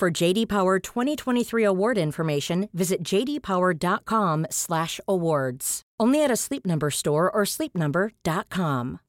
For 0.00 0.10
JD 0.10 0.48
Power 0.48 0.78
2023 0.78 1.62
award 1.62 1.98
information, 1.98 2.70
visit 2.72 3.02
jdpower.com/awards. 3.02 5.82
Only 6.00 6.24
at 6.24 6.30
a 6.30 6.36
Sleep 6.36 6.64
Number 6.64 6.90
store 6.90 7.30
or 7.30 7.42
sleepnumber.com. 7.42 9.00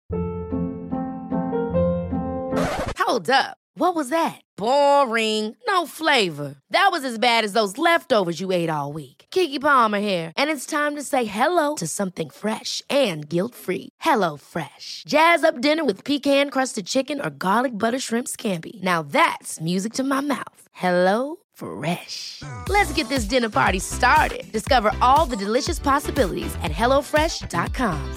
Hold 2.97 3.29
up. 3.29 3.55
What 3.75 3.95
was 3.95 4.09
that? 4.09 4.41
Boring. 4.57 5.55
No 5.65 5.87
flavor. 5.87 6.55
That 6.71 6.89
was 6.91 7.05
as 7.05 7.17
bad 7.17 7.45
as 7.45 7.53
those 7.53 7.77
leftovers 7.77 8.41
you 8.41 8.51
ate 8.51 8.69
all 8.69 8.91
week. 8.91 9.27
Kiki 9.31 9.59
Palmer 9.59 9.99
here, 9.99 10.33
and 10.35 10.49
it's 10.49 10.65
time 10.65 10.97
to 10.97 11.03
say 11.03 11.23
hello 11.23 11.75
to 11.75 11.87
something 11.87 12.29
fresh 12.29 12.81
and 12.89 13.29
guilt-free. 13.29 13.87
Hello 14.01 14.35
Fresh. 14.35 15.05
Jazz 15.07 15.45
up 15.45 15.61
dinner 15.61 15.85
with 15.85 16.03
pecan-crusted 16.03 16.85
chicken 16.85 17.25
or 17.25 17.29
garlic 17.29 17.77
butter 17.77 17.99
shrimp 17.99 18.27
scampi. 18.27 18.83
Now 18.83 19.03
that's 19.03 19.61
music 19.61 19.93
to 19.93 20.03
my 20.03 20.19
mouth. 20.19 20.60
Hello 20.71 21.37
Fresh. 21.53 22.43
Let's 22.69 22.91
get 22.93 23.07
this 23.09 23.25
dinner 23.25 23.49
party 23.49 23.79
started. 23.79 24.51
Discover 24.51 24.91
all 25.01 25.25
the 25.25 25.37
delicious 25.37 25.79
possibilities 25.79 26.53
at 26.63 26.71
hellofresh.com. 26.71 28.15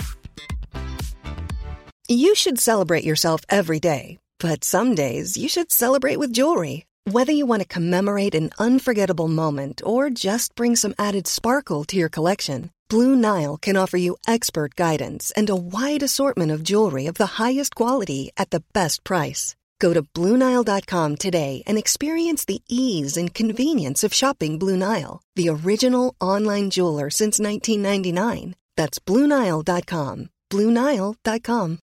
You 2.08 2.34
should 2.34 2.58
celebrate 2.58 3.04
yourself 3.04 3.40
every 3.48 3.80
day, 3.80 4.18
but 4.38 4.62
some 4.64 4.94
days 4.94 5.36
you 5.36 5.48
should 5.48 5.72
celebrate 5.72 6.18
with 6.18 6.34
jewelry. 6.34 6.84
Whether 7.10 7.32
you 7.32 7.46
want 7.46 7.62
to 7.62 7.68
commemorate 7.68 8.34
an 8.34 8.50
unforgettable 8.58 9.28
moment 9.28 9.82
or 9.84 10.10
just 10.10 10.54
bring 10.54 10.76
some 10.76 10.94
added 10.98 11.26
sparkle 11.26 11.84
to 11.84 11.96
your 11.96 12.10
collection, 12.10 12.70
Blue 12.90 13.16
Nile 13.16 13.56
can 13.56 13.76
offer 13.76 13.96
you 13.96 14.16
expert 14.26 14.74
guidance 14.74 15.30
and 15.36 15.48
a 15.50 15.56
wide 15.56 16.02
assortment 16.02 16.52
of 16.52 16.62
jewelry 16.62 17.06
of 17.06 17.14
the 17.14 17.40
highest 17.42 17.74
quality 17.74 18.30
at 18.36 18.50
the 18.50 18.62
best 18.72 19.02
price. 19.04 19.56
Go 19.78 19.94
to 19.94 20.02
BlueNile.com 20.02 21.16
today 21.16 21.62
and 21.66 21.78
experience 21.78 22.44
the 22.44 22.60
ease 22.68 23.16
and 23.16 23.32
convenience 23.34 24.04
of 24.04 24.12
shopping 24.12 24.58
Blue 24.58 24.76
Nile, 24.76 25.22
the 25.36 25.48
original 25.48 26.14
online 26.20 26.70
jeweler 26.70 27.10
since 27.10 27.38
1999. 27.38 28.54
That's 28.76 28.98
BlueNile.com. 28.98 30.28
BlueNile.com. 30.50 31.78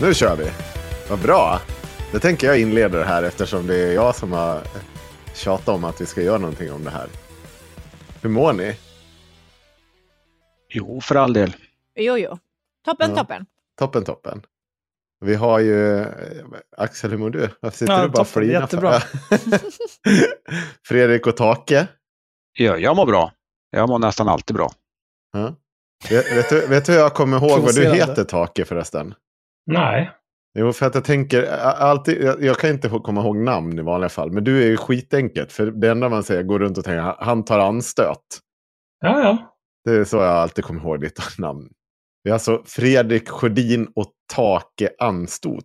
Nu 0.00 0.14
kör 0.14 0.36
vi. 0.36 0.50
Vad 1.08 1.18
bra. 1.18 1.60
Det 2.14 2.20
tänker 2.20 2.46
jag 2.46 2.60
inleda 2.60 2.98
det 2.98 3.04
här 3.04 3.22
eftersom 3.22 3.66
det 3.66 3.76
är 3.76 3.92
jag 3.92 4.14
som 4.14 4.32
har 4.32 4.62
tjatat 5.34 5.68
om 5.68 5.84
att 5.84 6.00
vi 6.00 6.06
ska 6.06 6.22
göra 6.22 6.38
någonting 6.38 6.72
om 6.72 6.84
det 6.84 6.90
här. 6.90 7.08
Hur 8.22 8.30
mår 8.30 8.52
ni? 8.52 8.76
Jo, 10.68 11.00
för 11.00 11.14
all 11.14 11.32
del. 11.32 11.56
Jo, 11.94 12.18
jo. 12.18 12.38
Toppen, 12.84 13.10
Ja. 13.10 13.16
toppen. 13.16 13.46
Toppen, 13.78 14.04
toppen. 14.04 14.42
Vi 15.20 15.34
har 15.34 15.58
ju... 15.60 16.06
Axel, 16.76 17.10
hur 17.10 17.18
mår 17.18 17.30
du? 17.30 17.48
Varför 17.60 17.78
sitter 17.78 17.92
Ja, 17.92 18.02
du 18.02 18.08
bara 18.08 18.24
flinar 18.24 18.60
jättebra. 18.60 19.00
Fredrik 20.88 21.26
och 21.26 21.36
Take. 21.36 21.86
Ja, 22.52 22.76
jag 22.76 22.96
mår 22.96 23.06
bra. 23.06 23.32
Jag 23.70 23.88
mår 23.88 23.98
nästan 23.98 24.28
alltid 24.28 24.56
bra. 24.56 24.70
Ja. 25.32 25.54
Vet, 26.10 26.32
vet, 26.36 26.48
du, 26.48 26.66
vet 26.66 26.84
du 26.86 26.92
hur 26.92 26.98
jag 26.98 27.14
kommer 27.14 27.36
ihåg 27.36 27.60
vad 27.60 27.74
du 27.74 27.94
heter, 27.94 28.24
Take, 28.24 28.64
förresten? 28.64 29.14
Nej. 29.66 30.10
Jo, 30.58 30.72
för 30.72 30.86
att 30.86 30.94
jag 30.94 31.04
tänker, 31.04 31.46
alltid, 31.62 32.22
jag, 32.22 32.42
jag 32.44 32.58
kan 32.58 32.70
inte 32.70 32.88
komma 32.88 33.20
ihåg 33.20 33.36
namn 33.36 33.78
i 33.78 33.82
vanliga 33.82 34.08
fall, 34.08 34.32
men 34.32 34.44
du 34.44 34.62
är 34.62 34.66
ju 34.66 34.76
skitenkelt. 34.76 35.52
För 35.52 35.66
det 35.66 35.90
enda 35.90 36.08
man 36.08 36.22
säger 36.24 36.42
går 36.42 36.58
runt 36.58 36.78
och 36.78 36.84
tänker, 36.84 37.14
"Han- 37.18 37.44
tar 37.44 37.58
anstöt. 37.58 38.18
Ja, 39.00 39.20
ja. 39.20 39.50
Det 39.84 39.90
är 40.00 40.04
så 40.04 40.16
jag 40.16 40.26
alltid 40.26 40.64
kommer 40.64 40.80
ihåg 40.80 41.00
ditt 41.00 41.20
namn. 41.38 41.68
Det 42.24 42.30
är 42.30 42.34
alltså 42.34 42.62
Fredrik 42.66 43.28
Sjödin 43.28 43.88
och 43.96 44.06
Take 44.34 44.90
Anstot. 44.98 45.64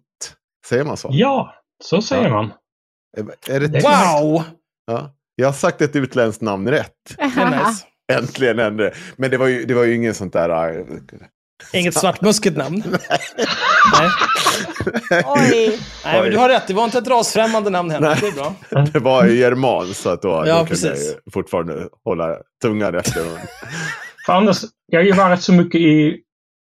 Säger 0.68 0.84
man 0.86 0.98
så? 0.98 1.10
Ja, 1.12 1.54
så 1.84 2.02
säger 2.02 2.24
Ja. 2.28 2.34
man. 2.34 2.52
Är, 3.18 3.56
är 3.56 3.60
det 3.60 3.68
Wow! 3.68 4.44
Ja. 4.88 5.16
Jag 5.36 5.48
har 5.48 5.54
sagt 5.54 5.82
ett 5.82 5.96
utländskt 5.96 6.42
namn 6.42 6.68
rätt. 6.70 6.94
Det 7.18 7.24
är 7.24 7.50
nice. 7.68 7.86
Äntligen 8.12 8.60
hände 8.60 8.84
det. 8.84 8.94
Men 9.18 9.32
det 9.32 9.38
var 9.38 9.48
ju, 9.48 9.66
det 9.66 9.74
var 9.74 9.84
ju 9.84 9.96
ingen 9.96 10.14
sånt 10.14 10.34
där... 10.34 10.78
äh, 10.80 10.86
Inget 11.74 11.94
svartmuskigt 11.94 12.58
namn. 12.58 12.84
Nej. 14.00 14.10
Oj. 15.26 15.80
Nej, 16.06 16.22
men 16.22 16.32
du 16.32 16.38
har 16.38 16.50
rätt. 16.50 16.68
Det 16.68 16.74
var 16.74 16.84
inte 16.84 16.98
ett 16.98 17.08
rasfrämmande 17.08 17.70
namn 17.70 17.92
heller. 17.92 18.08
Nej. 18.08 18.18
Det 18.22 18.28
är 18.28 18.32
bra. 18.32 18.84
Det 18.94 19.00
var 19.00 19.26
ju 19.26 19.36
german 19.40 19.94
så 19.94 20.10
att 20.10 20.22
då, 20.22 20.44
Ja, 20.48 20.60
då 20.60 20.66
kunde 20.66 20.88
jag 20.88 21.34
fortfarande 21.34 21.88
hålla 22.06 22.38
tungan 22.62 22.96
efter 22.96 23.24
munnen. 23.24 23.40
För 24.26 24.34
annars, 24.34 24.58
jag 24.86 25.00
har 25.00 25.06
ju 25.06 25.12
varit 25.12 25.42
så 25.42 25.54
mycket 25.54 25.82
i 25.82 26.18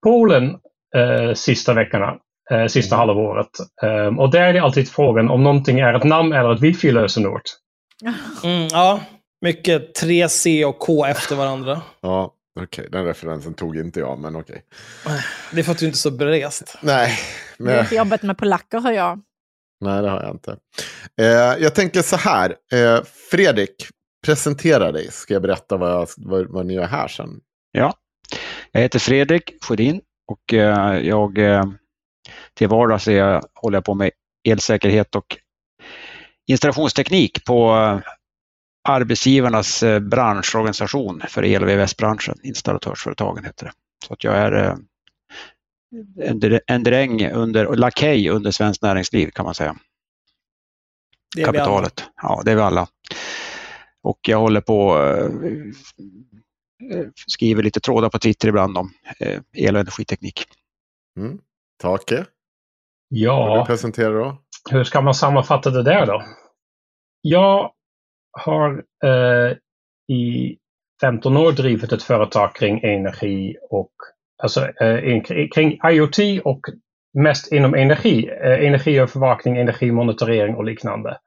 Polen 0.04 0.50
eh, 0.96 1.34
sista 1.34 1.74
veckorna, 1.74 2.16
eh, 2.52 2.66
sista 2.68 2.96
halvåret. 2.96 3.50
Eh, 3.84 4.20
och 4.20 4.32
där 4.32 4.42
är 4.42 4.54
det 4.54 4.60
alltid 4.60 4.90
frågan 4.90 5.30
om 5.30 5.44
någonting 5.44 5.80
är 5.80 5.94
ett 5.94 6.04
namn 6.04 6.34
eller 6.34 6.54
ett 6.54 6.62
wifi-lösenord. 6.62 7.42
Mm, 8.44 8.68
ja, 8.72 9.00
mycket 9.42 10.02
3C 10.04 10.66
och 10.66 10.80
K 10.80 11.06
efter 11.06 11.36
varandra. 11.36 11.82
Ja, 12.02 12.34
okej. 12.60 12.88
Den 12.92 13.06
referensen 13.06 13.54
tog 13.54 13.78
inte 13.78 14.00
jag, 14.00 14.20
men 14.20 14.36
okej. 14.36 14.64
Det 15.52 15.60
är 15.60 15.64
för 15.64 15.72
att 15.72 15.78
du 15.78 15.86
inte 15.86 15.96
är 15.96 15.98
så 15.98 16.12
berest. 16.12 16.78
Nej, 16.82 17.20
Det 17.58 17.64
är 17.64 17.66
men, 17.66 17.80
inte 17.80 17.96
jobbet 17.96 18.24
med 18.24 18.38
polacker 18.38 18.80
har 18.80 18.92
jag. 18.92 19.22
nej, 19.82 20.02
det 20.02 20.10
har 20.10 20.22
jag 20.22 20.32
inte. 20.32 20.58
Eh, 21.22 21.64
jag 21.64 21.76
tänker 21.76 22.02
så 22.02 22.16
här. 22.16 22.56
Eh, 22.74 23.04
Fredrik, 23.32 23.88
presentera 24.26 24.92
dig. 24.92 25.12
Ska 25.12 25.34
jag 25.34 25.42
berätta 25.42 25.78
vad, 25.78 25.92
jag, 25.92 26.08
vad, 26.18 26.48
vad 26.50 26.66
ni 26.66 26.74
gör 26.74 26.86
här 26.88 27.08
sen? 27.08 27.40
Ja, 27.72 27.94
jag 28.72 28.82
heter 28.82 29.00
Fredrik 29.00 29.54
Sjödin 29.64 30.02
och 30.28 30.54
eh, 30.54 31.00
jag 31.00 31.38
eh, 31.38 31.64
till 32.54 32.68
vardags 32.68 33.08
är 33.08 33.42
håller 33.54 33.78
jag 33.78 33.86
på 33.86 33.94
med 33.94 34.12
elsäkerhet 34.48 35.16
och 35.16 35.38
installationsteknik 36.48 37.46
på 37.46 37.76
eh, 37.76 38.00
arbetsgivarnas 38.84 39.84
eh, 39.84 40.00
branschorganisation 40.00 41.22
för 41.30 41.46
el 41.46 41.64
och 41.64 41.70
VVS-branschen, 41.70 42.38
installatörsföretagen 42.44 43.46
heter 43.46 43.66
det. 43.66 43.72
Så 44.08 44.14
att 44.14 44.24
jag 44.24 44.36
är 44.38 44.52
eh, 44.52 44.76
en, 46.30 46.42
dr- 46.42 46.60
en 46.68 46.84
dräng 46.84 47.28
under, 47.32 47.76
lakej 47.76 48.30
under 48.30 48.52
svenskt 48.52 48.82
näringsliv 48.84 49.30
kan 49.32 49.46
man 49.46 49.56
säga. 49.56 49.76
Det 51.36 51.42
är 51.42 51.52
vi 51.52 51.60
alla. 51.60 51.90
kapitalet. 51.90 52.10
Ja, 52.22 52.42
det 52.46 52.52
är 52.52 52.56
vi 52.56 52.62
alla. 52.62 52.88
Och 54.04 54.20
jag 54.28 54.40
håller 54.40 54.62
på 54.62 54.98
eh, 55.04 55.30
skriver 57.28 57.64
lite 57.64 57.80
trådar 57.80 58.10
på 58.10 58.20
Twitter 58.20 58.48
ibland 58.48 58.78
om 58.78 58.94
el 59.54 59.76
och 59.76 59.82
energiteknik. 59.82 60.44
Mm. 61.20 61.40
Take, 61.82 62.16
vad 62.16 62.24
du 62.24 62.26
Ja, 63.08 63.66
presenterar 63.68 64.14
då? 64.20 64.42
hur 64.72 64.84
ska 64.84 65.02
man 65.02 65.14
sammanfatta 65.16 65.70
det 65.70 65.84
där 65.84 66.06
då? 66.06 66.24
Jag 67.22 67.72
har 68.32 68.84
eh, 69.04 69.58
i 70.16 70.58
15 71.02 71.38
år 71.38 71.52
drivit 71.52 71.92
ett 71.92 72.04
företag 72.04 72.56
kring 72.56 72.80
energi 72.84 73.56
och 73.70 73.92
alltså 74.44 74.68
eh, 74.82 75.22
kring 75.54 75.80
IoT 75.92 76.42
och 76.44 76.62
mest 77.14 77.52
inom 77.52 77.74
energi, 77.74 78.30
eh, 78.44 78.68
energiövervakning, 78.68 79.58
energimonitorering 79.58 80.56
och 80.56 80.66
liknande. 80.66 81.18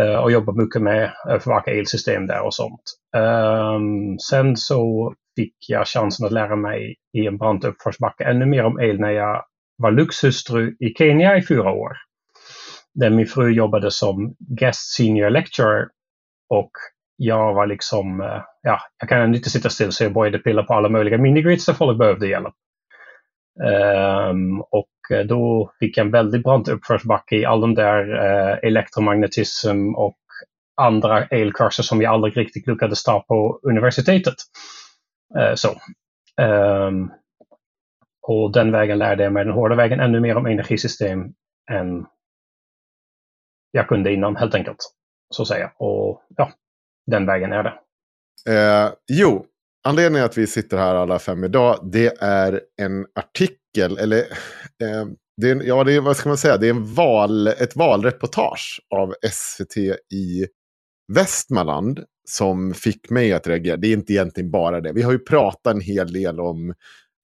Eh, 0.00 0.14
och 0.16 0.32
jobbar 0.32 0.52
mycket 0.52 0.82
med 0.82 1.12
att 1.24 1.42
förvaka 1.42 1.70
elsystem 1.70 2.26
där 2.26 2.40
och 2.40 2.54
sånt. 2.54 2.82
Ehm, 3.16 4.18
sen 4.18 4.56
så 4.56 5.14
fick 5.36 5.54
jag 5.68 5.86
chansen 5.86 6.26
att 6.26 6.32
lära 6.32 6.56
mig 6.56 6.96
i 7.12 7.26
en 7.26 7.38
brant 7.38 7.64
uppförsbacke 7.64 8.24
ännu 8.24 8.46
mer 8.46 8.64
om 8.64 8.80
el 8.80 9.00
när 9.00 9.10
jag 9.10 9.44
var 9.76 9.90
lyxhustru 9.90 10.76
i 10.80 10.94
Kenya 10.98 11.36
i 11.36 11.46
fyra 11.46 11.70
år. 11.70 11.92
Där 12.94 13.10
min 13.10 13.26
fru 13.26 13.50
jobbade 13.50 13.90
som 13.90 14.34
guest 14.38 14.94
senior 14.96 15.30
lecturer 15.30 15.88
och 16.48 16.70
jag 17.16 17.54
var 17.54 17.66
liksom, 17.66 18.20
eh, 18.20 18.42
ja, 18.62 18.80
jag 18.98 19.08
kan 19.08 19.34
inte 19.34 19.50
sitta 19.50 19.70
still 19.70 19.92
så 19.92 20.04
jag 20.04 20.12
började 20.12 20.38
pilla 20.38 20.62
på 20.62 20.74
alla 20.74 20.88
möjliga 20.88 21.18
minigrids 21.18 21.66
där 21.66 21.74
folk 21.74 21.98
behövde 21.98 22.28
hjälp. 22.28 22.54
Um, 24.30 24.60
och 24.60 24.90
eh, 25.12 25.26
då 25.26 25.72
fick 25.78 25.96
jag 25.96 26.06
en 26.06 26.12
väldigt 26.12 26.42
brant 26.42 26.68
uppförsbacke 26.68 27.36
i 27.36 27.44
all 27.44 27.60
den 27.60 27.74
där 27.74 28.10
uh, 28.10 28.58
elektromagnetism 28.62 29.94
och 29.94 30.18
andra 30.76 31.24
elkurser 31.24 31.82
som 31.82 32.02
jag 32.02 32.14
aldrig 32.14 32.36
riktigt 32.36 32.66
lyckades 32.66 33.02
ta 33.02 33.20
på 33.20 33.60
universitetet. 33.62 34.34
Uh, 35.38 35.54
så. 35.54 35.68
Um, 36.42 37.12
och 38.22 38.52
den 38.52 38.72
vägen 38.72 38.98
lärde 38.98 39.22
jag 39.22 39.32
mig 39.32 39.44
den 39.44 39.54
hårda 39.54 39.74
vägen 39.74 40.00
ännu 40.00 40.20
mer 40.20 40.36
om 40.36 40.46
energisystem 40.46 41.24
än 41.70 42.06
jag 43.70 43.88
kunde 43.88 44.12
innan 44.12 44.36
helt 44.36 44.54
enkelt. 44.54 44.78
Så 45.34 45.42
att 45.42 45.48
säga. 45.48 45.72
Och 45.78 46.22
ja, 46.36 46.52
den 47.06 47.26
vägen 47.26 47.52
är 47.52 47.62
det. 47.62 47.74
Eh, 48.52 48.92
jo, 49.12 49.46
anledningen 49.88 50.26
att 50.26 50.38
vi 50.38 50.46
sitter 50.46 50.76
här 50.76 50.94
alla 50.94 51.18
fem 51.18 51.44
idag, 51.44 51.90
det 51.92 52.22
är 52.22 52.60
en 52.82 53.06
artikel, 53.14 53.98
eller 53.98 54.18
eh, 54.82 55.06
det 55.36 55.50
är, 55.50 55.62
ja, 55.62 55.84
det 55.84 55.92
är, 55.92 56.00
vad 56.00 56.16
ska 56.16 56.28
man 56.28 56.38
säga, 56.38 56.56
det 56.56 56.66
är 56.66 56.70
en 56.70 56.94
val, 56.94 57.46
ett 57.46 57.76
valreportage 57.76 58.80
av 58.94 59.14
SVT 59.32 59.76
i 60.12 60.46
Västmanland 61.12 62.04
som 62.28 62.74
fick 62.74 63.10
mig 63.10 63.32
att 63.32 63.46
reagera. 63.46 63.76
Det 63.76 63.88
är 63.88 63.92
inte 63.92 64.12
egentligen 64.12 64.50
bara 64.50 64.80
det. 64.80 64.92
Vi 64.92 65.02
har 65.02 65.12
ju 65.12 65.18
pratat 65.18 65.74
en 65.74 65.80
hel 65.80 66.12
del 66.12 66.40
om 66.40 66.74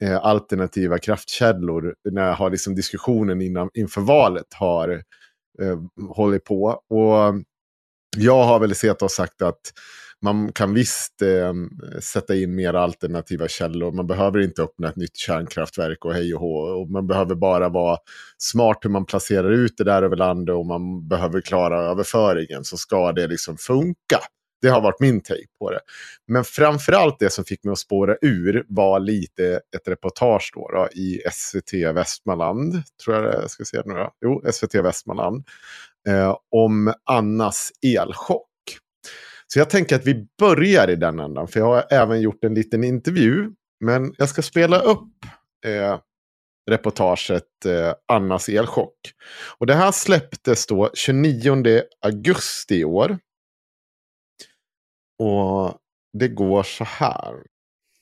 eh, 0.03 0.17
alternativa 0.17 0.99
kraftkällor 0.99 1.95
när 2.11 2.33
har 2.33 2.51
liksom 2.51 2.75
diskussionen 2.75 3.43
innan, 3.43 3.71
inför 3.75 4.01
valet 4.01 4.55
har 4.55 4.89
eh, 5.63 5.79
hållit 6.09 6.45
på. 6.45 6.65
Och 6.89 7.35
jag 8.17 8.45
har 8.45 8.61
väl 8.61 8.75
sett 8.75 9.03
och 9.03 9.11
sagt 9.11 9.43
att 9.43 9.61
man 10.23 10.53
kan 10.53 10.75
visst 10.75 11.23
eh, 11.23 11.53
sätta 12.01 12.37
in 12.37 12.55
mer 12.55 12.75
alternativa 12.75 13.49
källor. 13.49 13.93
Man 13.93 14.07
behöver 14.07 14.41
inte 14.41 14.63
öppna 14.63 14.89
ett 14.89 14.97
nytt 14.97 15.17
kärnkraftverk 15.17 16.05
och 16.05 16.15
hej 16.15 16.35
och 16.35 16.41
hå. 16.41 16.55
Och 16.57 16.91
man 16.91 17.07
behöver 17.07 17.35
bara 17.35 17.69
vara 17.69 17.99
smart 18.39 18.79
hur 18.83 18.91
man 18.91 19.07
placerar 19.07 19.51
ut 19.51 19.77
det 19.77 19.85
där 19.85 20.03
över 20.03 20.17
landet 20.17 20.55
och 20.55 20.67
man 20.67 21.09
behöver 21.09 21.41
klara 21.41 21.83
överföringen 21.83 22.65
så 22.65 22.77
ska 22.77 23.13
det 23.13 23.27
liksom 23.27 23.57
funka. 23.57 24.19
Det 24.63 24.69
har 24.69 24.81
varit 24.81 25.01
min 25.01 25.21
take 25.21 25.47
på 25.59 25.71
det. 25.71 25.81
Men 26.29 26.45
framförallt 26.45 27.19
det 27.19 27.31
som 27.31 27.45
fick 27.45 27.65
mig 27.65 27.73
att 27.73 27.79
spåra 27.79 28.17
ur 28.21 28.65
var 28.69 29.01
lite 29.01 29.61
ett 29.77 29.89
reportage 29.89 30.51
då, 30.55 30.69
då 30.69 30.89
i 31.01 31.21
SVT 31.33 31.73
Västmanland. 31.95 32.83
Tror 33.05 33.17
jag 33.17 33.25
det, 33.25 33.49
ska 33.49 33.65
se 33.65 33.83
nu 33.85 33.95
då. 33.95 34.13
Jo, 34.25 34.43
SVT 34.53 34.75
Västmanland. 34.75 35.45
Eh, 36.09 36.37
om 36.51 36.95
Annas 37.05 37.73
elchock. 37.87 38.49
Så 39.47 39.59
jag 39.59 39.71
tänker 39.71 39.97
att 39.97 40.07
vi 40.07 40.27
börjar 40.39 40.91
i 40.91 40.97
den 40.97 41.21
ändan. 41.21 41.49
För 41.49 41.61
jag 41.61 41.67
har 41.67 41.85
även 41.91 42.21
gjort 42.21 42.45
en 42.45 42.55
liten 42.55 42.85
intervju. 42.85 43.51
Men 43.81 44.15
jag 44.19 44.29
ska 44.29 44.43
spela 44.43 44.79
upp 44.79 45.09
eh, 45.67 45.99
reportaget 46.71 47.65
eh, 47.67 47.95
Annas 48.13 48.49
elchock. 48.49 48.97
Och 49.59 49.67
det 49.67 49.75
här 49.75 49.93
släpptes 49.93 50.67
då 50.67 50.91
29 50.95 51.83
augusti 52.07 52.75
i 52.75 52.85
år. 52.85 53.19
Och 55.19 55.79
det 56.19 56.29
går 56.29 56.63
så 56.63 56.85
här. 56.85 57.33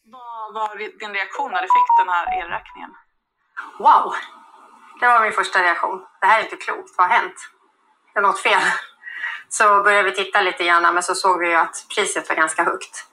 Vad 0.04 0.54
var 0.54 0.78
din 0.78 1.14
reaktion 1.14 1.50
när 1.50 1.62
du 1.62 1.68
fick 1.68 1.90
den 1.98 2.08
här 2.08 2.26
elräkningen? 2.40 2.90
Wow! 3.78 4.12
Det 5.00 5.06
var 5.06 5.20
min 5.22 5.32
första 5.32 5.62
reaktion. 5.62 6.06
Det 6.20 6.26
här 6.26 6.40
är 6.40 6.44
inte 6.44 6.56
klokt. 6.56 6.90
Vad 6.98 7.08
har 7.08 7.14
hänt? 7.18 7.36
Det 8.12 8.20
är 8.20 8.22
något 8.22 8.40
fel. 8.40 8.60
Så 9.48 9.82
började 9.82 10.10
vi 10.10 10.16
titta 10.16 10.40
lite 10.40 10.64
grann, 10.64 10.94
men 10.94 11.02
så 11.02 11.14
såg 11.14 11.40
vi 11.40 11.48
ju 11.48 11.54
att 11.54 11.86
priset 11.94 12.28
var 12.28 12.36
ganska 12.36 12.64
högt. 12.64 13.06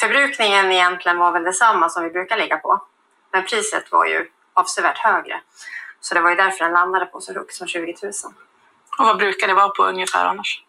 Förbrukningen 0.00 0.72
egentligen 0.72 1.18
var 1.18 1.32
väl 1.32 1.44
detsamma 1.44 1.88
som 1.88 2.04
vi 2.04 2.10
brukar 2.10 2.36
ligga 2.36 2.56
på. 2.56 2.82
Men 3.32 3.44
priset 3.44 3.92
var 3.92 4.06
ju 4.06 4.30
avsevärt 4.54 4.98
högre. 4.98 5.40
Så 6.00 6.14
det 6.14 6.20
var 6.20 6.30
ju 6.30 6.36
därför 6.36 6.64
den 6.64 6.72
landade 6.72 7.06
på 7.06 7.20
så 7.20 7.34
högt 7.34 7.54
som 7.54 7.66
20 7.66 7.96
000. 8.02 8.12
Och 8.98 9.06
vad 9.06 9.18
brukar 9.18 9.46
det 9.46 9.54
vara 9.54 9.68
på 9.68 9.84
ungefär 9.84 10.24
annars? 10.24 10.64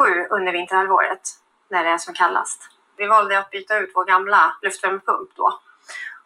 6-7 0.00 0.26
under 0.30 0.52
vinterhalvåret 0.52 1.20
när 1.68 1.84
det 1.84 1.90
är 1.90 1.98
som 1.98 2.14
kallast. 2.14 2.62
Vi 2.96 3.06
valde 3.06 3.38
att 3.38 3.50
byta 3.50 3.78
ut 3.78 3.92
vår 3.94 4.04
gamla 4.04 4.56
luftvärmepump 4.62 5.30
då 5.34 5.60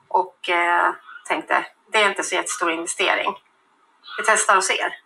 och 0.08 0.48
eh, 0.48 0.92
tänkte 1.28 1.66
det 1.92 2.02
är 2.02 2.08
inte 2.08 2.22
så 2.22 2.34
jättestor 2.34 2.70
investering. 2.70 3.34
Vi 4.18 4.24
testar 4.26 4.56
och 4.56 4.64
ser. 4.64 5.03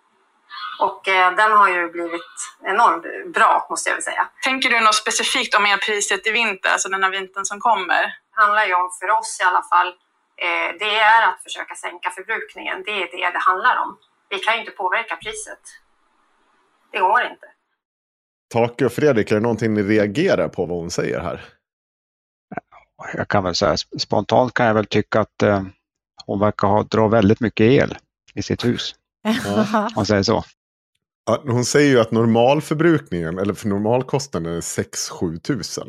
Och 0.79 1.09
eh, 1.09 1.37
den 1.37 1.53
har 1.53 1.69
ju 1.69 1.93
blivit 1.93 2.35
enormt 2.65 3.35
bra 3.35 3.67
måste 3.71 3.91
jag 3.91 3.97
väl 3.97 4.03
säga. 4.03 4.29
Tänker 4.45 4.71
du 4.71 4.81
något 4.81 4.95
specifikt 4.95 5.55
om 5.55 5.67
elpriset 5.67 6.27
i 6.27 6.31
vinter, 6.31 6.71
alltså 6.71 6.89
den 6.89 7.03
här 7.03 7.11
vintern 7.11 7.45
som 7.45 7.61
kommer? 7.61 8.03
Det 8.03 8.41
handlar 8.43 8.65
ju 8.67 8.75
om, 8.75 8.91
för 9.01 9.11
oss 9.19 9.39
i 9.41 9.45
alla 9.45 9.63
fall, 9.63 9.89
eh, 10.45 10.69
det 10.79 10.95
är 10.99 11.23
att 11.29 11.43
försöka 11.43 11.75
sänka 11.75 12.11
förbrukningen. 12.11 12.83
Det 12.87 13.03
är 13.03 13.09
det 13.17 13.31
det 13.31 13.39
handlar 13.39 13.77
om. 13.85 13.99
Vi 14.29 14.39
kan 14.39 14.55
ju 14.55 14.61
inte 14.61 14.73
påverka 14.73 15.17
priset. 15.17 15.65
Det 16.93 16.99
går 16.99 17.23
inte. 17.23 17.47
Take 18.55 18.85
och 18.87 18.93
Fredrik, 18.93 19.31
är 19.31 19.35
det 19.35 19.41
någonting 19.41 19.75
ni 19.75 19.83
reagerar 19.83 20.49
på 20.49 20.67
vad 20.67 20.79
hon 20.79 20.91
säger 20.91 21.21
här? 21.21 21.45
Jag 23.15 23.29
kan 23.29 23.45
väl 23.45 23.55
säga 23.55 23.77
spontant 23.77 24.55
kan 24.55 24.67
jag 24.67 24.75
väl 24.75 24.87
tycka 24.87 25.21
att 25.21 25.43
eh, 25.43 25.63
hon 26.27 26.41
verkar 26.41 26.69
ha, 26.69 26.83
dra 26.83 27.09
väldigt 27.09 27.41
mycket 27.41 27.65
el 27.65 27.99
i 28.35 28.43
sitt 28.43 28.65
hus. 28.65 28.95
Ja. 29.23 29.67
Om 29.75 29.91
man 29.97 30.07
säger 30.07 30.23
så. 30.23 30.45
Hon 31.43 31.65
säger 31.65 31.91
ju 31.91 32.01
att 32.01 32.11
normalförbrukningen, 32.11 33.39
eller 33.39 33.55
för 33.55 33.69
normalkostnaden 33.69 34.57
är 34.57 34.61
6-7 34.61 35.39
tusen. 35.39 35.89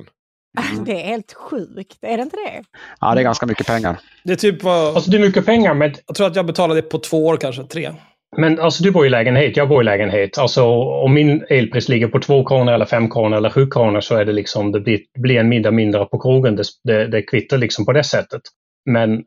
Mm. 0.71 0.85
Det 0.85 0.91
är 0.91 1.05
helt 1.05 1.33
sjukt, 1.33 1.97
är 2.01 2.17
det 2.17 2.23
inte 2.23 2.35
det? 2.35 2.63
Ja, 2.99 3.15
det 3.15 3.21
är 3.21 3.23
ganska 3.23 3.45
mycket 3.45 3.67
pengar. 3.67 3.99
Det 4.23 4.31
är 4.31 4.35
typ 4.35 4.63
vad... 4.63 4.95
Alltså 4.95 5.11
det 5.11 5.17
är 5.17 5.21
mycket 5.21 5.45
pengar, 5.45 5.73
men... 5.73 5.93
Jag 6.07 6.15
tror 6.15 6.27
att 6.27 6.35
jag 6.35 6.45
betalade 6.45 6.81
det 6.81 6.89
på 6.89 6.97
två 6.97 7.27
år 7.27 7.37
kanske, 7.37 7.63
tre. 7.63 7.91
Men 8.37 8.59
alltså 8.59 8.83
du 8.83 8.91
bor 8.91 9.05
i 9.05 9.09
lägenhet, 9.09 9.57
jag 9.57 9.69
bor 9.69 9.81
i 9.81 9.85
lägenhet. 9.85 10.37
Alltså 10.37 10.65
om 11.03 11.13
min 11.13 11.45
elpris 11.49 11.89
ligger 11.89 12.07
på 12.07 12.19
två 12.19 12.45
kronor 12.45 12.73
eller 12.73 12.85
fem 12.85 13.09
kronor 13.09 13.37
eller 13.37 13.49
sju 13.49 13.67
kronor 13.67 14.01
så 14.01 14.15
är 14.15 14.25
det 14.25 14.33
liksom, 14.33 14.71
det 14.71 14.79
blir, 14.79 14.99
blir 15.19 15.39
en 15.39 15.49
middag 15.49 15.71
mindre 15.71 16.05
på 16.05 16.19
krogen. 16.19 16.55
Det, 16.55 16.63
det, 16.83 17.07
det 17.07 17.21
kvittar 17.21 17.57
liksom 17.57 17.85
på 17.85 17.93
det 17.93 18.03
sättet. 18.03 18.41
Men 18.85 19.23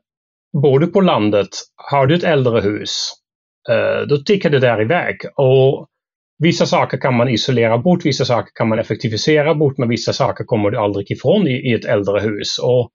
bor 0.63 0.79
du 0.79 0.87
på 0.87 1.01
landet, 1.01 1.49
har 1.77 2.07
du 2.07 2.15
ett 2.15 2.25
äldre 2.25 2.61
hus, 2.61 3.13
eh, 3.71 4.07
då 4.09 4.17
tickar 4.17 4.51
det 4.51 4.59
där 4.59 4.83
iväg. 4.83 5.17
Och 5.37 5.89
vissa 6.43 6.67
saker 6.67 6.99
kan 6.99 7.17
man 7.17 7.29
isolera 7.29 7.79
bort, 7.79 8.05
vissa 8.05 8.25
saker 8.25 8.51
kan 8.55 8.69
man 8.69 8.79
effektivisera 8.79 9.55
bort, 9.55 9.79
men 9.79 9.89
vissa 9.89 10.13
saker 10.13 10.45
kommer 10.45 10.71
du 10.71 10.79
aldrig 10.79 11.11
ifrån 11.11 11.47
i, 11.47 11.71
i 11.71 11.75
ett 11.75 11.85
äldre 11.85 12.21
hus. 12.21 12.59
Och 12.59 12.91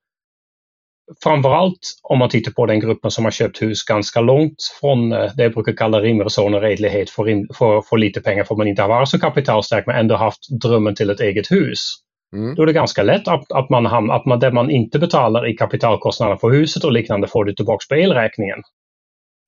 framförallt 1.23 1.79
om 2.03 2.19
man 2.19 2.29
tittar 2.29 2.51
på 2.51 2.65
den 2.65 2.79
gruppen 2.79 3.11
som 3.11 3.23
har 3.23 3.31
köpt 3.31 3.61
hus 3.61 3.83
ganska 3.83 4.21
långt 4.21 4.55
från 4.81 5.11
eh, 5.11 5.31
det 5.37 5.43
jag 5.43 5.53
brukar 5.53 5.73
kalla 5.73 6.01
rimreson 6.01 6.53
och 6.53 6.61
redlighet 6.61 7.09
för, 7.09 7.53
för, 7.53 7.81
för 7.81 7.97
lite 7.97 8.21
pengar 8.21 8.43
för 8.43 8.55
man 8.55 8.67
inte 8.67 8.81
har 8.81 8.89
varit 8.89 9.09
så 9.09 9.19
kapitalstark 9.19 9.87
men 9.87 9.95
ändå 9.95 10.15
haft 10.15 10.61
drömmen 10.61 10.95
till 10.95 11.09
ett 11.09 11.19
eget 11.19 11.51
hus. 11.51 11.79
Mm. 12.35 12.55
Då 12.55 12.61
är 12.61 12.65
det 12.65 12.73
ganska 12.73 13.03
lätt 13.03 13.27
att, 13.27 13.51
att, 13.51 13.69
man, 13.69 14.11
att 14.11 14.25
man, 14.25 14.39
det 14.39 14.51
man 14.51 14.69
inte 14.69 14.99
betalar 14.99 15.49
i 15.49 15.53
kapitalkostnader 15.53 16.35
för 16.35 16.49
huset 16.49 16.83
och 16.83 16.91
liknande 16.91 17.27
får 17.27 17.45
du 17.45 17.53
tillbaka 17.53 17.85
på 17.89 17.95
elräkningen. 17.95 18.59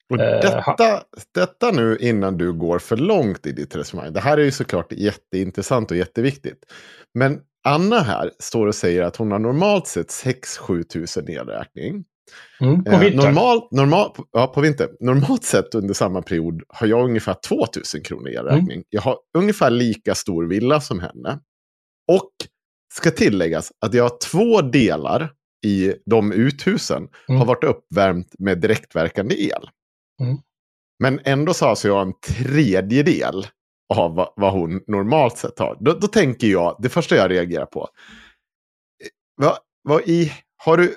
Och 0.10 0.20
eh, 0.20 0.42
detta, 0.42 1.04
detta 1.36 1.72
nu 1.72 1.98
innan 2.00 2.38
du 2.38 2.54
går 2.54 2.80
för 2.80 2.98
långt 2.98 3.46
i 3.46 3.52
ditt 3.52 3.76
resonemang. 3.76 4.14
Det 4.14 4.20
här 4.20 4.38
är 4.38 4.44
ju 4.44 4.52
såklart 4.52 4.92
jätteintressant 4.92 5.92
och 5.92 5.98
jätteviktigt. 5.98 6.64
Men 7.14 7.40
Anna 7.64 8.00
här 8.00 8.32
står 8.40 8.68
och 8.68 8.76
säger 8.76 9.04
att 9.04 9.16
hon 9.16 9.32
har 9.32 9.40
normalt 9.40 9.88
sett 9.88 10.08
6-7 10.08 10.84
tusen 10.84 11.30
elräkning. 11.30 12.04
Mm, 12.62 12.84
på? 12.84 12.92
Eh, 12.92 13.16
normal, 13.16 13.62
normal, 13.72 14.12
ja, 14.32 14.48
på 14.48 14.62
vinter. 14.62 14.90
Normalt 15.00 15.44
sett 15.44 15.76
under 15.76 15.94
samma 15.94 16.22
period 16.22 16.64
har 16.68 16.88
jag 16.88 17.06
ungefär 17.06 17.34
2000 17.34 18.02
kronor 18.04 18.30
i 18.30 18.36
elräkning. 18.36 18.72
Mm. 18.72 18.84
Jag 18.90 19.02
har 19.02 19.18
ungefär 19.38 19.70
lika 19.70 20.16
stor 20.16 20.46
villa 20.46 20.82
som 20.82 21.00
henne. 21.00 21.40
Och 22.12 22.32
ska 22.94 23.12
tilläggas 23.12 23.72
att 23.86 23.94
jag 23.94 24.04
har 24.04 24.18
två 24.18 24.62
delar 24.62 25.32
i 25.66 25.94
de 26.06 26.32
uthusen 26.32 27.08
mm. 27.30 27.40
har 27.40 27.46
varit 27.46 27.64
uppvärmt 27.64 28.36
med 28.40 28.62
direktverkande 28.62 29.36
el. 29.36 29.70
Mm. 30.20 30.38
Men 31.00 31.20
ändå 31.24 31.54
så 31.54 31.66
har 31.66 31.70
alltså 31.70 31.88
jag 31.88 32.02
en 32.02 32.14
tredjedel 32.20 33.48
av 33.94 34.16
vad, 34.16 34.34
vad 34.36 34.54
hon 34.54 34.82
normalt 34.88 35.38
sett 35.38 35.60
har. 35.60 35.78
Då, 35.80 35.94
då, 35.94 36.08
tänker 36.08 36.48
jag, 36.48 36.76
det 36.80 36.90
första 36.90 37.16
jag 37.16 37.32
reagerar 37.32 37.66
på. 37.66 37.90
Vad, 39.36 39.58
vad 39.84 40.02
i, 40.02 40.32
har, 40.58 40.78
du, 40.78 40.96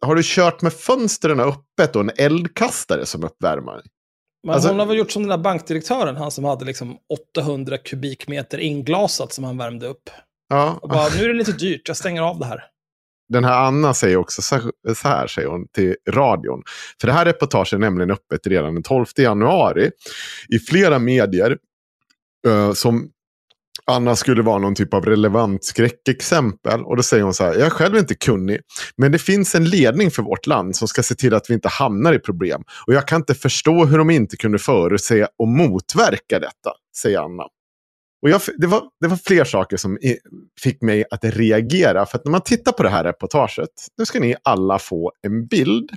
har 0.00 0.14
du 0.14 0.22
kört 0.24 0.62
med 0.62 0.72
fönstren 0.72 1.40
öppet 1.40 1.96
och 1.96 2.02
en 2.02 2.10
eldkastare 2.16 3.06
som 3.06 3.24
uppvärmare? 3.24 3.82
Men 4.46 4.54
alltså, 4.54 4.68
hon 4.68 4.78
har 4.78 4.86
väl 4.86 4.98
gjort 4.98 5.10
som 5.10 5.22
den 5.22 5.30
där 5.30 5.38
bankdirektören, 5.38 6.16
han 6.16 6.30
som 6.30 6.44
hade 6.44 6.64
liksom 6.64 6.98
800 7.38 7.78
kubikmeter 7.78 8.58
inglasat 8.58 9.32
som 9.32 9.44
han 9.44 9.58
värmde 9.58 9.86
upp. 9.86 10.10
Ja. 10.48 10.78
Och 10.82 10.88
bara, 10.88 11.08
nu 11.08 11.24
är 11.24 11.28
det 11.28 11.34
lite 11.34 11.52
dyrt, 11.52 11.88
jag 11.88 11.96
stänger 11.96 12.22
av 12.22 12.38
det 12.38 12.46
här. 12.46 12.64
Den 13.28 13.44
här 13.44 13.66
Anna 13.66 13.94
säger 13.94 14.16
också 14.16 14.42
så 14.42 14.72
här, 15.08 15.26
säger 15.26 15.48
hon 15.48 15.68
till 15.74 15.96
radion. 16.10 16.62
För 17.00 17.06
det 17.06 17.12
här 17.12 17.24
reportaget 17.24 17.72
är 17.72 17.78
nämligen 17.78 18.10
öppet 18.10 18.46
redan 18.46 18.74
den 18.74 18.82
12 18.82 19.06
januari. 19.16 19.90
I 20.48 20.58
flera 20.58 20.98
medier 20.98 21.56
uh, 22.46 22.72
som 22.72 23.10
Anna 23.90 24.16
skulle 24.16 24.42
vara 24.42 24.58
någon 24.58 24.74
typ 24.74 24.94
av 24.94 25.04
relevant 25.04 25.64
skräckexempel. 25.64 26.82
Och 26.82 26.96
då 26.96 27.02
säger 27.02 27.22
hon 27.22 27.34
så 27.34 27.44
här, 27.44 27.54
jag 27.54 27.66
är 27.66 27.70
själv 27.70 27.96
inte 27.96 28.14
kunnig, 28.14 28.60
men 28.96 29.12
det 29.12 29.18
finns 29.18 29.54
en 29.54 29.64
ledning 29.64 30.10
för 30.10 30.22
vårt 30.22 30.46
land 30.46 30.76
som 30.76 30.88
ska 30.88 31.02
se 31.02 31.14
till 31.14 31.34
att 31.34 31.50
vi 31.50 31.54
inte 31.54 31.68
hamnar 31.68 32.12
i 32.12 32.18
problem. 32.18 32.62
Och 32.86 32.94
jag 32.94 33.08
kan 33.08 33.20
inte 33.20 33.34
förstå 33.34 33.84
hur 33.84 33.98
de 33.98 34.10
inte 34.10 34.36
kunde 34.36 34.58
förutse 34.58 35.26
och 35.38 35.48
motverka 35.48 36.38
detta, 36.38 36.72
säger 36.96 37.18
Anna. 37.18 37.44
Och 38.22 38.30
jag, 38.30 38.40
det, 38.56 38.66
var, 38.66 38.82
det 39.00 39.08
var 39.08 39.16
fler 39.16 39.44
saker 39.44 39.76
som 39.76 39.98
i, 39.98 40.18
fick 40.60 40.82
mig 40.82 41.04
att 41.10 41.24
reagera. 41.24 42.06
För 42.06 42.18
att 42.18 42.24
när 42.24 42.32
man 42.32 42.40
tittar 42.40 42.72
på 42.72 42.82
det 42.82 42.88
här 42.88 43.04
reportaget, 43.04 43.68
nu 43.98 44.06
ska 44.06 44.20
ni 44.20 44.36
alla 44.42 44.78
få 44.78 45.12
en 45.22 45.46
bild. 45.46 45.90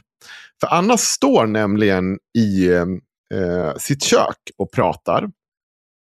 För 0.61 0.67
Anna 0.67 0.97
står 0.97 1.45
nämligen 1.45 2.19
i 2.37 2.67
eh, 3.33 3.75
sitt 3.77 4.03
kök 4.03 4.37
och 4.57 4.71
pratar. 4.71 5.29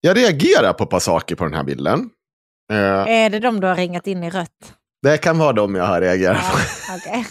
Jag 0.01 0.17
reagerar 0.17 0.73
på 0.73 0.83
ett 0.83 0.89
par 0.89 0.99
saker 0.99 1.35
på 1.35 1.43
den 1.43 1.53
här 1.53 1.63
bilden. 1.63 2.09
Eh, 2.71 2.77
Är 3.07 3.29
det 3.29 3.39
de 3.39 3.59
du 3.59 3.67
har 3.67 3.75
ringat 3.75 4.07
in 4.07 4.23
i 4.23 4.29
rött? 4.29 4.73
det 5.01 5.17
kan 5.17 5.37
vara 5.37 5.53
de 5.53 5.75
jag 5.75 5.85
har 5.85 6.01
reagerat 6.01 6.37
på. 6.51 6.57
Ja. 7.05 7.23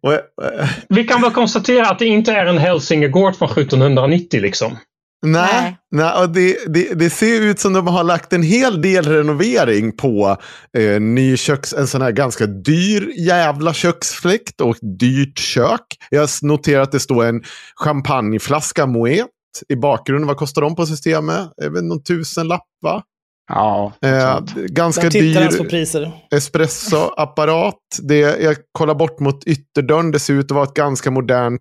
Och, 0.00 0.44
eh, 0.44 0.68
Vi 0.88 1.04
kan 1.04 1.22
väl 1.22 1.30
konstatera 1.30 1.86
att 1.90 1.98
det 1.98 2.06
inte 2.06 2.32
är 2.32 2.46
en 2.46 2.58
Helsingegård 2.58 3.36
från 3.36 3.48
1790 3.48 4.40
liksom. 4.40 4.78
Nej, 5.26 5.48
Nej. 5.62 5.76
nej 5.90 6.22
och 6.22 6.30
det, 6.30 6.56
det, 6.74 6.94
det 6.94 7.10
ser 7.10 7.40
ut 7.40 7.60
som 7.60 7.72
de 7.72 7.86
har 7.86 8.04
lagt 8.04 8.32
en 8.32 8.42
hel 8.42 8.82
del 8.82 9.04
renovering 9.04 9.96
på 9.96 10.36
eh, 10.78 11.00
ny 11.00 11.36
köks, 11.36 11.72
en 11.72 11.86
sån 11.86 12.02
här 12.02 12.10
ganska 12.12 12.46
dyr 12.46 13.12
jävla 13.18 13.72
köksfläkt 13.74 14.60
och 14.60 14.76
dyrt 14.98 15.38
kök. 15.38 15.80
Jag 16.10 16.28
noterar 16.42 16.82
att 16.82 16.92
det 16.92 17.00
står 17.00 17.24
en 17.24 17.42
champagneflaska 17.84 18.86
Moet 18.86 19.26
i 19.68 19.76
bakgrunden. 19.76 20.26
Vad 20.28 20.36
kostar 20.36 20.62
de 20.62 20.76
på 20.76 20.86
systemet? 20.86 21.48
Inte, 21.64 21.82
någon 21.82 22.02
tusenlapp 22.02 22.66
va? 22.82 23.02
Ja, 23.48 23.92
Eh, 24.02 24.40
ganska 24.54 25.02
på 25.02 25.08
dyr 25.08 25.68
priser. 25.68 26.12
espressoapparat. 26.34 27.76
Det, 28.02 28.18
jag 28.18 28.56
kollar 28.72 28.94
bort 28.94 29.20
mot 29.20 29.44
ytterdörren. 29.44 30.10
Det 30.10 30.18
ser 30.18 30.34
ut 30.34 30.44
att 30.44 30.50
vara 30.50 30.64
ett 30.64 30.74
ganska 30.74 31.10
modernt 31.10 31.60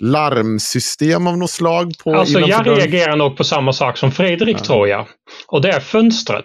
larmsystem 0.00 1.26
av 1.26 1.38
något 1.38 1.50
slag. 1.50 1.92
På, 2.04 2.14
Alltså 2.14 2.40
jag 2.40 2.64
dörren. 2.64 2.76
reagerar 2.78 3.16
nog 3.16 3.36
på 3.36 3.44
samma 3.44 3.72
sak 3.72 3.96
som 3.96 4.12
Fredrik 4.12 4.56
Ja. 4.60 4.64
tror 4.64 4.88
jag. 4.88 5.06
Och 5.46 5.62
det 5.62 5.68
är 5.70 5.80
fönstret. 5.80 6.44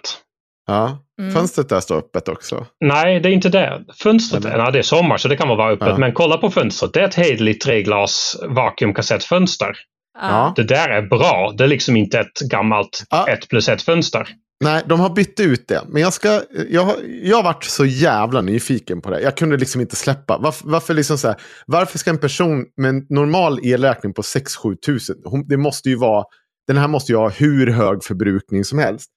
Ja, 0.66 0.98
Mm. 1.20 1.32
fönstret 1.34 1.68
där 1.68 1.80
står 1.80 1.96
öppet 1.98 2.28
också. 2.28 2.66
Nej, 2.84 3.20
det 3.20 3.28
är 3.28 3.32
inte 3.32 3.48
det. 3.48 3.84
Fönstret, 4.02 4.44
Eller? 4.44 4.58
nej, 4.58 4.72
det 4.72 4.78
är 4.78 4.82
sommar 4.82 5.16
så 5.16 5.28
det 5.28 5.36
kan 5.36 5.48
vara 5.48 5.72
öppet. 5.72 5.88
Ja. 5.88 5.98
Men 5.98 6.12
kolla 6.12 6.36
på 6.36 6.50
fönstret. 6.50 6.92
Det 6.92 7.00
är 7.00 7.04
ett 7.04 7.14
hederligt 7.14 7.64
treglas 7.64 8.36
vakuumkassettfönster. 8.48 9.72
Ja. 10.20 10.52
Det 10.56 10.62
där 10.64 10.88
är 10.88 11.02
bra. 11.02 11.54
Det 11.58 11.64
är 11.64 11.68
liksom 11.68 11.96
inte 11.96 12.18
ett 12.20 12.40
gammalt 12.50 13.04
Ja. 13.10 13.28
ett 13.28 13.48
plus 13.48 13.68
ett 13.68 13.82
fönster. 13.82 14.28
Nej, 14.60 14.82
de 14.88 15.00
har 15.00 15.10
bytt 15.10 15.40
ut 15.40 15.68
det. 15.68 15.82
Men 15.88 16.02
jag, 16.02 16.12
ska, 16.12 16.42
jag, 16.68 16.82
har, 16.82 16.96
jag 17.22 17.36
har 17.36 17.42
varit 17.42 17.64
så 17.64 17.84
jävla 17.84 18.40
nyfiken 18.40 19.02
på 19.02 19.10
det. 19.10 19.20
Jag 19.20 19.36
kunde 19.36 19.56
liksom 19.56 19.80
inte 19.80 19.96
släppa. 19.96 20.38
Varför, 20.38 20.68
varför, 20.68 20.94
liksom 20.94 21.18
så 21.18 21.28
här, 21.28 21.40
varför 21.66 21.98
ska 21.98 22.10
en 22.10 22.18
person 22.18 22.66
med 22.76 22.88
en 22.88 23.06
normal 23.08 23.60
elräkning 23.66 24.14
på 24.14 24.22
6-7 24.22 24.76
tusen, 24.76 25.16
det 25.48 25.56
måste 25.56 25.88
ju 25.88 25.96
vara, 25.96 26.24
den 26.66 26.76
här 26.76 26.88
måste 26.88 27.12
ju 27.12 27.18
ha 27.18 27.28
hur 27.28 27.66
hög 27.66 28.04
förbrukning 28.04 28.64
som 28.64 28.78
helst. 28.78 29.10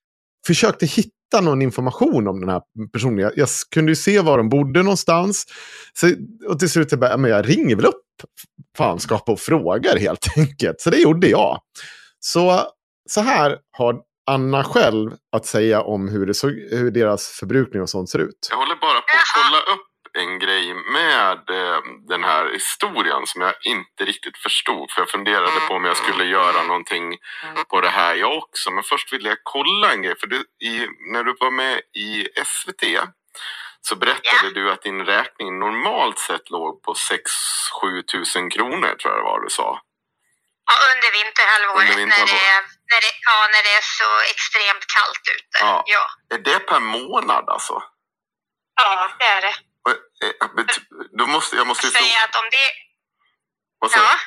Försökte 0.47 0.85
hitta 0.85 1.41
någon 1.41 1.61
information 1.61 2.27
om 2.27 2.39
den 2.39 2.49
här 2.49 2.61
personen. 2.93 3.17
Jag, 3.17 3.31
jag 3.35 3.49
kunde 3.73 3.91
ju 3.91 3.95
se 3.95 4.19
var 4.19 4.37
de 4.37 4.49
bodde 4.49 4.83
någonstans. 4.83 5.45
Så, 5.93 6.11
och 6.49 6.59
till 6.59 6.69
slut 6.69 6.91
jag 6.91 6.99
bara, 6.99 7.17
men 7.17 7.31
jag 7.31 7.49
ringer 7.49 7.75
väl 7.75 7.85
upp 7.85 8.01
fanskap 8.77 9.29
och 9.29 9.39
frågar 9.39 9.97
helt 9.97 10.27
enkelt. 10.37 10.81
Så 10.81 10.89
det 10.89 10.97
gjorde 10.97 11.27
jag. 11.27 11.59
Så, 12.19 12.61
så 13.09 13.21
här 13.21 13.57
har 13.71 14.08
Anna 14.33 14.63
själv 14.63 15.11
att 15.31 15.45
säga 15.45 15.81
om 15.81 16.09
hur, 16.09 16.25
det 16.25 16.33
såg, 16.33 16.51
hur 16.51 16.91
deras 16.91 17.39
förbrukning 17.39 17.81
och 17.81 17.89
sånt 17.89 18.09
ser 18.09 18.19
ut. 18.19 18.47
Jag 18.49 18.57
håller 18.57 18.75
bara 18.75 19.01
på 19.01 19.13
att 19.21 19.33
kolla 19.43 19.59
upp 19.73 19.89
en 20.13 20.39
grej 20.39 20.73
med 20.73 21.49
eh, 21.49 21.79
den 22.07 22.23
här 22.23 22.53
historien 22.53 23.23
som 23.25 23.41
jag 23.41 23.53
inte 23.63 24.05
riktigt 24.05 24.37
förstod. 24.37 24.91
För 24.91 25.01
jag 25.01 25.09
funderade 25.09 25.59
på 25.67 25.73
om 25.73 25.85
jag 25.85 25.97
skulle 25.97 26.23
göra 26.23 26.63
någonting 26.63 27.17
på 27.69 27.81
det 27.81 27.89
här 27.89 28.15
jag 28.15 28.37
också. 28.37 28.71
Men 28.71 28.83
först 28.83 29.13
ville 29.13 29.29
jag 29.29 29.37
kolla 29.43 29.93
en 29.93 30.01
grej. 30.01 30.15
För 30.19 30.27
du, 30.27 30.37
i, 30.69 30.87
när 31.13 31.23
du 31.23 31.35
var 31.39 31.51
med 31.51 31.81
i 31.97 32.27
SVT 32.45 32.83
så 33.81 33.95
berättade 33.95 34.53
du 34.53 34.71
att 34.71 34.81
din 34.81 35.05
räkning 35.05 35.59
normalt 35.59 36.19
sett 36.19 36.49
låg 36.49 36.81
på 36.81 36.93
6-7 37.83 38.01
tusen 38.01 38.49
kronor 38.49 38.95
tror 38.95 39.13
jag 39.13 39.19
det 39.19 39.23
var 39.23 39.41
du 39.41 39.49
sa. 39.49 39.81
Ja, 40.69 40.75
under 40.91 41.09
vinterhalvåret, 41.19 41.81
Under 41.81 41.95
vinterhalvåret. 41.95 42.33
När, 42.33 42.39
det 42.39 42.55
är, 42.55 42.61
när, 42.91 43.01
det, 43.05 43.11
ja, 43.29 43.37
när 43.53 43.63
det 43.67 43.73
är 43.81 43.85
så 43.99 44.09
extremt 44.33 44.85
kallt 44.95 45.25
ute. 45.35 45.57
Ja. 45.65 45.83
Ja, 45.85 46.03
Är 46.35 46.41
det 46.47 46.59
per 46.59 46.79
månad 46.79 47.45
alltså? 47.49 47.75
ja 48.81 49.15
det 49.19 49.25
är 49.25 49.41
det. 49.41 49.55
Eh, 50.25 50.47
Då 51.17 51.27
måste, 51.27 51.55
jag 51.55 51.67
måste 51.67 51.87
ju 51.87 51.91
Säga 51.91 52.23
att 52.23 52.35
om 52.35 52.49
det... 52.51 52.67
Vad 53.79 53.91
du? 53.91 53.99
Ja, 53.99 54.19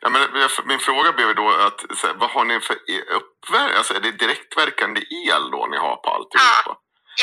Ja, 0.00 0.08
men 0.08 0.48
min 0.64 0.80
fråga 0.80 1.12
blev 1.12 1.34
då 1.34 1.50
att 1.50 1.80
vad 2.14 2.30
har 2.30 2.44
ni 2.44 2.60
för 2.60 2.76
uppvärmning? 3.18 3.76
Alltså 3.76 3.94
är 3.94 4.00
det 4.00 4.12
direktverkande 4.12 5.00
el 5.28 5.50
då 5.50 5.66
ni 5.70 5.76
har 5.76 5.96
på 5.96 6.08
alltihopa? 6.16 6.72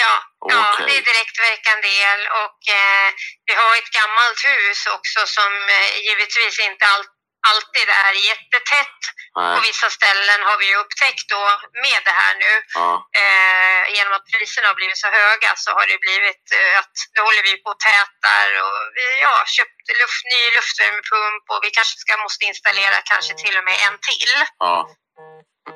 ja, 0.01 0.15
ja 0.53 0.73
Okej. 0.73 0.85
det 0.87 0.97
är 0.97 1.05
direktverkande 1.11 1.87
el 2.09 2.21
och 2.43 2.59
eh, 2.79 3.07
vi 3.47 3.53
har 3.61 3.71
ett 3.79 3.91
gammalt 3.99 4.39
hus 4.51 4.79
också 4.97 5.19
som 5.37 5.51
eh, 5.77 5.89
givetvis 6.07 6.59
inte 6.59 6.85
all, 6.93 7.05
alltid 7.51 7.87
är 8.05 8.13
jättetätt. 8.31 8.99
På 9.33 9.41
Nej. 9.41 9.59
vissa 9.69 9.89
ställen 9.89 10.39
har 10.49 10.57
vi 10.63 10.69
upptäckt 10.81 11.27
då 11.35 11.43
med 11.85 11.99
det 12.07 12.15
här 12.21 12.33
nu 12.43 12.53
Ja. 12.79 12.91
eh, 13.21 13.83
genom 13.95 14.13
att 14.17 14.25
priserna 14.33 14.67
har 14.67 14.75
blivit 14.81 14.97
så 15.05 15.07
höga 15.19 15.51
så 15.55 15.69
har 15.77 15.85
det 15.91 15.99
blivit 16.07 16.45
eh, 16.57 16.79
att 16.81 16.95
nu 17.13 17.19
håller 17.27 17.43
vi 17.49 17.53
på 17.63 17.69
och 17.75 17.79
tätar 17.89 18.47
och 18.65 18.79
vi 18.97 19.03
har 19.23 19.31
ja, 19.39 19.43
köpt 19.57 19.83
luft, 20.01 20.23
ny 20.33 20.41
luftvärmepump 20.55 21.43
och 21.53 21.59
vi 21.65 21.69
kanske 21.77 21.95
ska, 22.03 22.17
måste 22.17 22.45
installera 22.51 22.97
kanske 23.11 23.33
till 23.43 23.57
och 23.59 23.63
med 23.69 23.77
en 23.87 23.97
till. 24.09 24.33
Ja. 24.65 24.75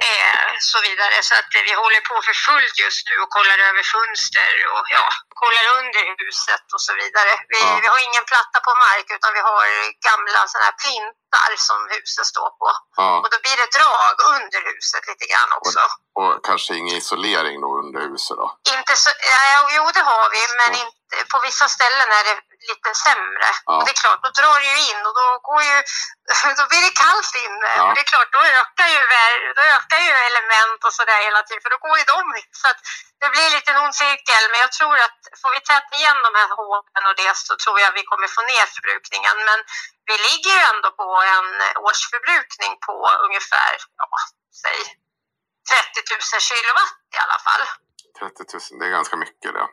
Eh, 0.10 0.50
så 0.72 0.78
vidare. 0.88 1.16
Så 1.28 1.34
att 1.40 1.52
eh, 1.56 1.62
vi 1.70 1.74
håller 1.84 2.02
på 2.10 2.16
för 2.28 2.36
fullt 2.48 2.76
just 2.86 3.04
nu 3.10 3.16
och 3.24 3.30
kollar 3.38 3.58
över 3.70 3.84
fönster 3.94 4.54
och 4.76 4.86
ja, 4.98 5.06
kollar 5.42 5.66
under 5.80 6.04
huset 6.22 6.66
och 6.76 6.82
så 6.88 6.94
vidare. 7.02 7.34
Vi, 7.54 7.60
Ja. 7.60 7.80
vi 7.82 7.88
har 7.94 8.00
ingen 8.10 8.26
platta 8.32 8.58
på 8.68 8.72
mark 8.86 9.08
utan 9.18 9.32
vi 9.38 9.42
har 9.50 9.66
gamla 10.10 10.40
sådana 10.52 10.66
här 10.70 10.78
plintar 11.32 11.56
som 11.58 11.88
huset 11.90 12.26
står 12.26 12.50
på. 12.60 12.68
ja. 12.98 13.20
Och 13.24 13.30
då 13.32 13.38
blir 13.44 13.58
det 13.62 13.70
drag 13.80 14.16
under 14.36 14.60
huset 14.72 15.08
lite 15.08 15.26
grann 15.32 15.52
också. 15.58 15.80
Och 16.20 16.46
kanske 16.46 16.76
ingen 16.76 16.98
isolering 16.98 17.62
då 17.62 17.70
under 17.84 18.00
huset 18.10 18.38
då? 18.38 18.48
Inte 18.78 18.96
så, 18.96 19.10
ja, 19.32 19.70
jo, 19.76 19.84
det 19.94 20.04
har 20.12 20.26
vi, 20.36 20.42
men 20.62 20.72
inte, 20.84 21.16
på 21.32 21.38
vissa 21.48 21.68
ställen 21.68 22.08
är 22.20 22.24
det 22.30 22.38
lite 22.70 22.90
sämre. 23.06 23.50
Ja. 23.66 23.78
Och 23.78 23.84
det 23.86 23.92
är 23.96 24.02
klart, 24.04 24.22
då 24.26 24.30
drar 24.40 24.58
det 24.62 24.70
ju 24.74 24.80
in 24.92 25.02
och 25.08 25.16
då, 25.20 25.26
går 25.50 25.62
ju, 25.70 25.78
då 26.60 26.64
blir 26.72 26.82
det 26.88 26.94
kallt 27.06 27.34
inne. 27.46 27.70
Ja. 27.78 27.84
Och 27.84 27.94
det 27.96 28.02
är 28.06 28.10
klart, 28.14 28.30
då 28.38 28.42
ökar 28.60 28.88
ju, 28.96 29.00
då 29.58 29.62
ökar 29.76 30.00
ju 30.08 30.12
element 30.30 30.80
och 30.88 30.94
sådär 31.00 31.20
hela 31.28 31.42
tiden, 31.44 31.62
för 31.64 31.72
då 31.76 31.80
går 31.86 31.96
ju 32.02 32.06
de. 32.14 32.22
Så 32.62 32.68
att 32.72 32.80
det 33.22 33.30
blir 33.36 33.50
lite 33.56 33.72
en 33.72 33.82
ond 33.86 33.96
cirkel, 34.04 34.44
men 34.52 34.60
jag 34.66 34.72
tror 34.78 34.96
att 35.06 35.20
får 35.42 35.52
vi 35.56 35.60
täta 35.72 35.94
igen 36.00 36.20
de 36.28 36.32
här 36.40 36.50
hålen 36.60 37.04
och 37.10 37.16
det 37.22 37.34
så 37.48 37.54
tror 37.64 37.78
jag 37.84 37.92
vi 38.00 38.04
kommer 38.12 38.28
få 38.38 38.42
ner 38.52 38.66
förbrukningen. 38.76 39.38
Men 39.50 39.60
vi 40.10 40.16
ligger 40.28 40.52
ju 40.58 40.62
ändå 40.74 40.90
på 41.02 41.08
en 41.36 41.48
årsförbrukning 41.88 42.74
på 42.88 42.96
ungefär, 43.28 43.72
ja, 44.02 44.08
säg 44.64 44.80
30 45.70 46.02
000 46.36 46.42
kilowatt 46.50 46.98
i 47.16 47.18
alla 47.26 47.40
fall. 47.48 47.64
30 48.20 48.74
000, 48.74 48.80
det 48.80 48.86
är 48.90 48.94
ganska 49.00 49.16
mycket 49.24 49.50
det. 49.58 49.68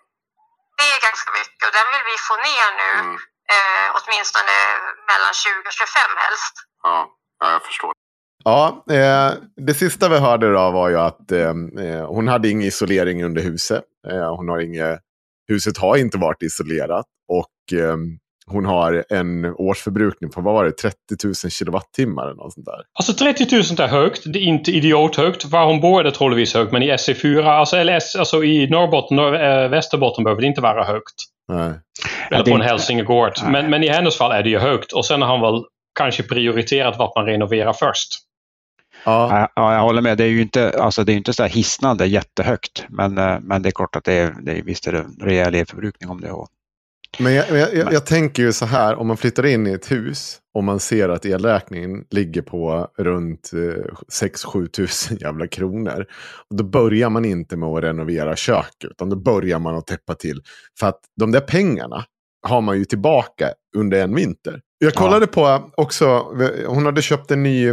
Det 0.79 0.87
är 0.95 1.01
ganska 1.09 1.31
mycket 1.39 1.63
och 1.69 1.75
den 1.79 1.89
vill 1.93 2.05
vi 2.13 2.17
få 2.29 2.35
ner 2.49 2.69
nu, 2.83 2.91
Mm. 3.05 3.17
eh, 3.55 3.87
åtminstone 3.99 4.55
mellan 5.11 5.35
20 5.35 5.69
och 5.69 5.73
25 5.73 6.17
helst. 6.25 6.55
Ja, 6.83 6.97
ja 7.41 7.47
jag 7.55 7.63
förstår. 7.69 7.93
Ja, 8.45 8.85
eh, 8.91 9.33
det 9.57 9.75
sista 9.75 10.09
vi 10.09 10.19
hörde 10.19 10.53
då 10.53 10.71
var 10.71 10.89
ju 10.89 10.99
att 10.99 11.33
eh, 11.33 11.49
eh, 11.81 12.07
hon 12.07 12.29
hade 12.29 12.49
ingen 12.49 12.69
isolering 12.69 13.25
under 13.25 13.43
huset. 13.43 13.83
Eh, 14.09 14.37
hon 14.37 14.49
har 14.49 14.61
inget, 14.61 15.01
huset 15.49 15.79
har 15.79 15.97
inte 15.97 16.19
varit 16.19 16.43
isolerat 16.43 17.07
och 17.29 17.49
hon 18.51 18.65
har 18.65 19.05
en 19.09 19.45
årsförbrukning 19.45 20.31
på, 20.31 20.41
vad 20.41 20.55
var 20.55 20.65
det, 20.65 20.73
30 20.73 20.97
000 21.25 21.35
kilowattimmar 21.35 22.25
eller 22.25 22.35
något 22.35 22.53
sånt 22.53 22.67
där. 22.67 22.81
Alltså 22.99 23.13
30 23.13 23.55
000 23.55 23.63
är 23.63 23.89
högt. 23.89 24.23
Det 24.33 24.39
är 24.39 24.43
inte 24.43 24.71
idiothögt. 24.71 25.45
Var 25.45 25.67
hon 25.67 25.81
bor 25.81 26.01
är 26.01 26.05
det 26.05 26.11
troligtvis 26.11 26.55
högt. 26.55 26.73
Men 26.73 26.83
i 26.83 26.93
SE4, 26.93 27.45
alltså, 27.45 27.77
alltså 28.19 28.45
i 28.45 28.71
Norrbotten 28.71 29.19
eh, 29.19 29.69
Västerbotten 29.69 30.25
behöver 30.25 30.43
det 30.43 30.49
inte 30.49 30.61
vara 30.61 30.85
högt. 30.85 31.15
Nej. 31.49 31.73
Eller 32.31 32.45
det 32.45 32.51
på 32.51 32.57
en. 32.57 32.61
Nej. 33.43 33.53
Men, 33.53 33.71
men 33.71 33.83
i 33.85 33.89
hennes 33.89 34.19
fall 34.19 34.33
är 34.33 34.43
det 34.43 34.51
ju 34.51 34.59
högt. 34.59 34.93
Och 34.93 35.07
sen 35.07 35.23
har 35.23 35.29
han 35.29 35.41
väl 35.41 35.63
kanske 35.99 36.23
prioriterat 36.23 36.99
vad 36.99 37.13
man 37.17 37.27
renoverar 37.27 37.73
först. 37.73 38.09
Ja, 39.09 39.39
Ja, 39.41 39.49
ja, 39.57 39.75
jag 39.75 39.81
håller 39.83 40.03
med. 40.03 40.19
Det 40.19 40.25
är 40.25 40.29
ju 40.29 40.43
inte, 40.43 40.71
alltså 40.81 41.05
det 41.05 41.13
är 41.13 41.17
inte 41.17 41.33
så 41.33 41.43
här 41.43 41.51
hisnande 41.51 42.07
jättehögt, 42.07 42.85
men, 42.89 43.19
eh, 43.19 43.39
men 43.43 43.63
det 43.63 43.69
är 43.69 43.71
klart 43.71 43.97
att 43.97 44.05
det 44.05 44.13
är, 44.13 44.35
det 44.43 44.53
är, 44.59 44.63
visst 44.63 44.87
är 44.87 44.93
det 44.93 44.99
en 44.99 45.17
rejäl 45.21 45.55
elförbrukning 45.55 46.11
om 46.11 46.21
det. 46.21 46.31
Och, 46.31 46.49
men 47.19 47.35
jag, 47.35 47.51
jag, 47.51 47.75
jag, 47.75 47.93
jag 47.93 48.07
tänker 48.07 48.43
ju 48.43 48.53
så 48.53 48.67
här, 48.67 48.95
om 48.97 49.07
man 49.07 49.17
flyttar 49.17 49.47
in 49.47 49.67
i 49.67 49.73
ett 49.73 49.91
hus 49.91 50.39
och 50.55 50.65
man 50.65 50.81
ser 50.81 51.09
att 51.09 51.25
elräkningen 51.27 52.05
ligger 52.11 52.43
på 52.43 52.89
runt 52.99 53.51
eh, 53.53 53.93
6-7 54.27 54.67
tusen 54.67 55.17
jävla 55.21 55.47
kronor. 55.47 56.07
Då 56.55 56.65
börjar 56.65 57.11
man 57.11 57.25
inte 57.25 57.57
med 57.57 57.69
att 57.69 57.85
renovera 57.85 58.37
kök, 58.37 58.85
utan 58.85 59.11
då 59.11 59.17
börjar 59.17 59.59
man 59.59 59.75
att 59.77 59.87
täppa 59.87 60.15
till. 60.15 60.43
För 60.81 60.87
att 60.87 61.01
de 61.21 61.33
där 61.33 61.41
pengarna 61.41 62.05
har 62.47 62.61
man 62.61 62.79
ju 62.79 62.85
tillbaka 62.85 63.51
under 63.77 64.03
en 64.03 64.15
vinter. 64.15 64.61
Jag 64.79 64.93
Ja. 64.95 65.01
kollade 65.01 65.27
på 65.27 65.71
också, 65.77 66.07
hon 66.67 66.87
hade 66.87 67.03
köpt 67.03 67.31
en 67.31 67.43
ny 67.43 67.73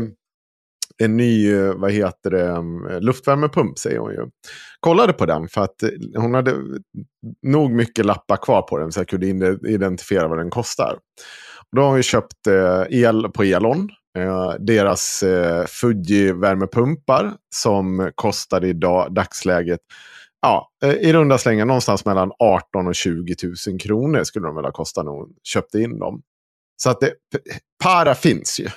en 1.03 1.17
ny, 1.17 1.53
eh, 1.53 1.73
vad 1.73 1.91
heter 1.91 2.31
det, 2.31 2.47
mm, 2.47 3.03
luftvärmepump 3.03 3.79
säger 3.79 3.99
hon 3.99 4.11
ju. 4.11 4.29
Kollade 4.79 5.13
på 5.13 5.25
den 5.25 5.47
för 5.47 5.61
att 5.61 5.83
eh, 5.83 5.89
hon 6.15 6.33
hade 6.33 6.53
nog 7.41 7.71
mycket 7.71 8.05
lappar 8.05 8.37
kvar 8.37 8.61
på 8.61 8.77
den 8.77 8.91
så 8.91 8.99
jag 8.99 9.07
kunde 9.07 9.57
identifiera 9.69 10.27
vad 10.27 10.37
den 10.37 10.49
kostar. 10.49 10.99
Då 11.75 11.81
har 11.81 11.95
vi 11.95 12.03
köpt 12.03 12.47
eh, 12.47 12.83
el 12.89 13.29
på 13.29 13.43
Elon. 13.43 13.89
Deras 14.59 15.23
Fuji-värmepumpar 15.67 17.33
som 17.55 18.11
kostar 18.15 18.65
i 18.65 18.73
dagsläget 19.09 19.79
ja, 20.41 20.71
i 21.01 21.13
runda 21.13 21.37
slängar 21.37 21.65
någonstans 21.65 22.05
mellan 22.05 22.31
18 22.39 22.87
och 22.87 22.95
20 22.95 23.35
000 23.67 23.79
kronor 23.79 24.23
skulle 24.23 24.47
de 24.47 24.55
väl 24.55 24.65
ha 24.65 24.71
kostat 24.71 25.05
när 25.05 25.11
hon 25.11 25.29
köpte 25.43 25.79
in 25.79 25.99
dem. 25.99 26.21
Så 26.77 26.89
att 26.89 26.99
det, 26.99 27.13
para 27.83 28.15
finns 28.15 28.59
ju. 28.59 28.69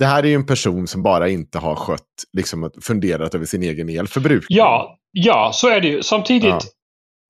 Det 0.00 0.06
här 0.06 0.22
är 0.22 0.26
ju 0.28 0.34
en 0.34 0.46
person 0.46 0.86
som 0.86 1.02
bara 1.02 1.28
inte 1.28 1.58
har 1.58 1.74
skött, 1.76 2.00
liksom 2.36 2.70
funderat 2.82 3.34
över 3.34 3.44
sin 3.46 3.62
egen 3.62 3.88
elförbrukning. 3.88 4.58
Ja, 4.58 4.96
ja, 5.12 5.50
så 5.54 5.68
är 5.68 5.80
det 5.80 5.88
ju. 5.88 6.02
Samtidigt, 6.02 6.44
Ja. 6.50 6.60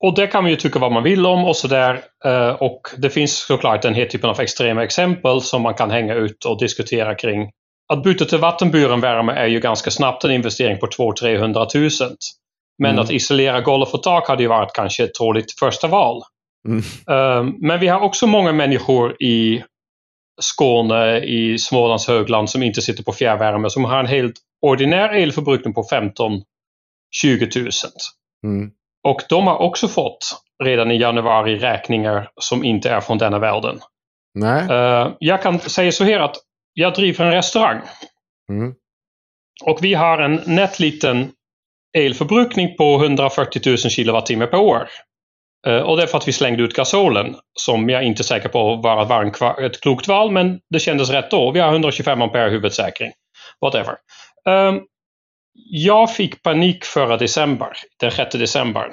och 0.04 0.14
det 0.14 0.26
kan 0.26 0.42
man 0.42 0.50
ju 0.50 0.56
tycka 0.56 0.78
vad 0.78 0.92
man 0.92 1.02
vill 1.02 1.26
om 1.26 1.44
och 1.44 1.56
sådär. 1.56 2.00
Eh, 2.24 2.48
och 2.50 2.80
det 2.96 3.10
finns 3.10 3.36
såklart 3.46 3.82
den 3.82 3.94
här 3.94 4.04
typen 4.06 4.30
av 4.30 4.40
extrema 4.40 4.84
exempel 4.84 5.40
som 5.40 5.62
man 5.62 5.74
kan 5.74 5.90
hänga 5.90 6.14
ut 6.14 6.44
och 6.44 6.58
diskutera 6.60 7.14
kring. 7.14 7.50
Att 7.92 8.02
byta 8.02 8.24
till 8.24 8.38
vattenburen 8.38 9.00
värme 9.00 9.32
är 9.32 9.46
ju 9.46 9.60
ganska 9.60 9.90
snabbt 9.90 10.24
en 10.24 10.30
investering 10.30 10.78
på 10.78 10.86
200-300 10.86 11.66
000. 11.74 12.10
Men 12.82 12.90
Mm. 12.90 13.02
att 13.02 13.10
isolera 13.10 13.60
golv 13.60 13.86
och 13.92 14.02
tak 14.02 14.28
hade 14.28 14.42
ju 14.42 14.48
varit 14.48 14.72
kanske 14.74 15.04
ett 15.04 15.14
troligt 15.14 15.58
första 15.58 15.88
val. 15.88 16.22
Mm. 16.68 16.78
Eh, 17.10 17.52
men 17.60 17.80
vi 17.80 17.88
har 17.88 18.00
också 18.00 18.26
många 18.26 18.52
människor 18.52 19.22
i 19.22 19.62
Skåne, 20.40 21.18
i 21.20 21.59
Smålands 21.59 22.09
högland 22.09 22.50
som 22.50 22.62
inte 22.62 22.82
sitter 22.82 23.02
på 23.02 23.12
fjärrvärme, 23.12 23.70
som 23.70 23.85
har 23.85 24.00
en 24.00 24.06
helt 24.06 24.35
ordinär 24.62 25.09
elförbrukning 25.09 25.75
på 25.75 25.85
15 25.90 26.42
20 27.23 27.61
000. 27.61 27.70
Mm. 28.44 28.70
Och 29.09 29.20
de 29.28 29.47
har 29.47 29.56
också 29.56 29.88
fått 29.88 30.42
redan 30.64 30.90
i 30.90 30.97
januari 31.00 31.59
räkningar 31.59 32.30
som 32.40 32.64
inte 32.64 32.90
är 32.90 33.00
från 33.00 33.18
denna 33.18 33.38
världen. 33.38 33.78
Nej. 34.35 34.68
Eh, 34.70 35.12
jag 35.18 35.42
kan 35.42 35.61
säga 35.61 35.92
så 35.92 36.04
här 36.04 36.20
att 36.20 36.37
jag 36.75 36.94
driver 36.94 37.25
en 37.25 37.32
restaurang 37.32 37.80
Mm. 38.52 38.75
och 39.64 39.78
vi 39.82 39.94
har 39.94 40.18
en 40.18 40.40
nätt 40.47 40.80
liten 40.80 41.32
elförbrukning 41.99 42.76
på 42.76 42.94
140 43.02 43.62
000 43.66 43.78
kilowattimmar 43.78 44.47
per 44.47 44.59
år. 44.59 44.88
Eh, 45.66 45.80
och 45.80 45.96
det 45.96 46.02
är 46.02 46.06
för 46.06 46.18
att 46.18 46.28
vi 46.28 46.32
slängde 46.32 46.62
ut 46.62 46.74
gasolen 46.74 47.36
som 47.52 47.88
jag 47.88 48.04
inte 48.04 48.22
är 48.22 48.24
säker 48.24 48.48
på 48.48 48.76
var, 48.76 49.04
var 49.04 49.24
en 49.24 49.64
ett 49.64 49.80
klokt 49.80 50.08
val 50.08 50.30
men 50.30 50.60
det 50.70 50.78
kändes 50.78 51.10
rätt 51.10 51.30
då. 51.30 51.50
Vi 51.50 51.60
har 51.60 51.72
125 51.72 52.22
ampere 52.22 52.50
huvudsäkring. 52.50 53.12
Whatever. 53.60 53.94
Um, 54.48 54.86
jag 55.70 56.14
fick 56.14 56.42
panik 56.42 56.84
förra 56.84 57.16
december, 57.16 57.72
den 58.00 58.10
6 58.10 58.34
december. 58.34 58.90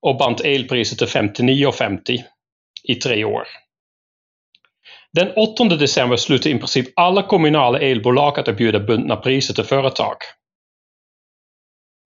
Och 0.00 0.16
band 0.16 0.40
elpriset 0.44 0.98
till 0.98 1.06
59,50 1.06 2.18
i 2.88 2.94
tre 2.94 3.24
år. 3.24 3.46
Den 5.12 5.32
8 5.36 5.64
december 5.64 6.16
slutade 6.16 6.54
i 6.54 6.58
princip 6.58 6.86
alla 6.96 7.22
kommunala 7.22 7.78
elbolag 7.78 8.38
att 8.38 8.48
erbjuda 8.48 8.80
bundna 8.80 9.16
priser 9.16 9.54
till 9.54 9.64
företag. 9.64 10.16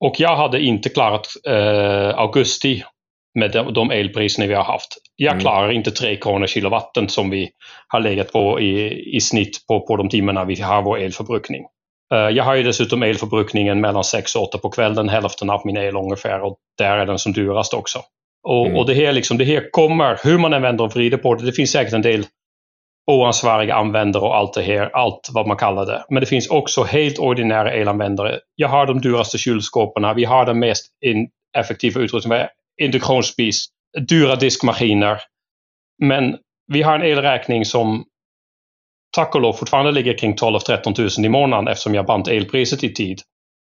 Och 0.01 0.15
jag 0.19 0.37
hade 0.37 0.61
inte 0.61 0.89
klarat 0.89 1.27
eh, 1.47 2.19
augusti 2.19 2.85
med 3.37 3.51
de, 3.53 3.73
de 3.75 3.91
elpriserna 3.91 4.47
vi 4.47 4.55
har 4.55 4.65
haft. 4.65 4.89
Jag 5.17 5.33
Mm. 5.33 5.41
klarar 5.41 5.73
inte 5.73 5.91
3 5.91 6.17
kronor 6.17 6.47
kilowatten 6.47 7.09
som 7.09 7.31
vi 7.31 7.51
har 7.89 8.01
legat 8.01 8.33
på 8.33 8.61
i, 8.61 9.03
i 9.17 9.21
snitt 9.21 9.67
på, 9.69 9.87
på 9.87 9.97
de 9.97 10.09
timmarna 10.09 10.45
vi 10.45 10.61
har 10.61 10.83
vår 10.83 10.99
elförbrukning. 10.99 11.65
Eh, 12.15 12.19
jag 12.19 12.45
har 12.45 12.55
ju 12.55 12.63
dessutom 12.63 13.03
elförbrukningen 13.03 13.81
mellan 13.81 14.05
6 14.05 14.37
och 14.37 14.43
8 14.43 14.59
på 14.59 14.71
kvällen, 14.71 15.09
hälften 15.09 15.51
av 15.51 15.61
min 15.65 15.77
el 15.77 15.97
ungefär 15.97 16.41
och 16.41 16.57
där 16.79 16.99
är 16.99 17.07
den 17.07 17.19
som 17.19 17.33
dyrast 17.33 17.75
också. 17.75 17.99
Och, 18.49 18.67
Mm. 18.67 18.79
och 18.79 18.87
det, 18.87 18.95
här 18.95 19.13
liksom, 19.13 19.39
det 19.39 19.45
här 19.45 19.71
kommer, 19.71 20.19
hur 20.25 20.39
man 20.39 20.53
än 20.53 20.63
vänder 20.63 20.85
och 20.85 20.93
vrider 20.97 21.19
på 21.19 21.35
det, 21.35 21.47
det 21.47 21.53
finns 21.53 21.71
säkert 21.73 21.93
en 21.95 22.03
del 22.03 22.25
oansvariga 23.11 23.75
användare 23.75 24.23
och 24.23 24.37
allt 24.37 24.55
det 24.55 24.63
här, 24.63 24.91
allt 24.97 25.29
vad 25.33 25.47
man 25.47 25.57
kallar 25.57 25.87
det. 25.87 26.05
Men 26.09 26.21
det 26.21 26.27
finns 26.27 26.51
också 26.51 26.83
helt 26.83 27.19
ordinära 27.19 27.73
elanvändare. 27.73 28.39
Jag 28.55 28.69
har 28.69 28.87
de 28.87 29.01
dyraste 29.01 29.39
kylskåpen, 29.39 30.17
vi 30.17 30.25
har 30.25 30.47
den 30.47 30.59
mest 30.59 30.87
effektiva 31.59 32.01
utrustningen, 32.01 32.47
induktionsspis, 32.83 33.67
dyra 34.09 34.37
diskmaskiner. 34.37 35.21
Men 36.03 36.37
vi 36.73 36.83
har 36.83 36.95
en 36.95 37.03
elräkning 37.03 37.65
som 37.65 38.05
tack 39.17 39.35
och 39.35 39.41
lov 39.41 39.53
fortfarande 39.53 39.93
ligger 39.93 40.19
kring 40.19 40.35
12-13 40.35 41.19
000 41.19 41.27
i 41.27 41.29
månaden 41.29 41.69
eftersom 41.69 41.95
jag 41.95 42.07
band 42.07 42.29
elpriset 42.29 42.85
i 42.85 42.95
tid. 42.95 43.21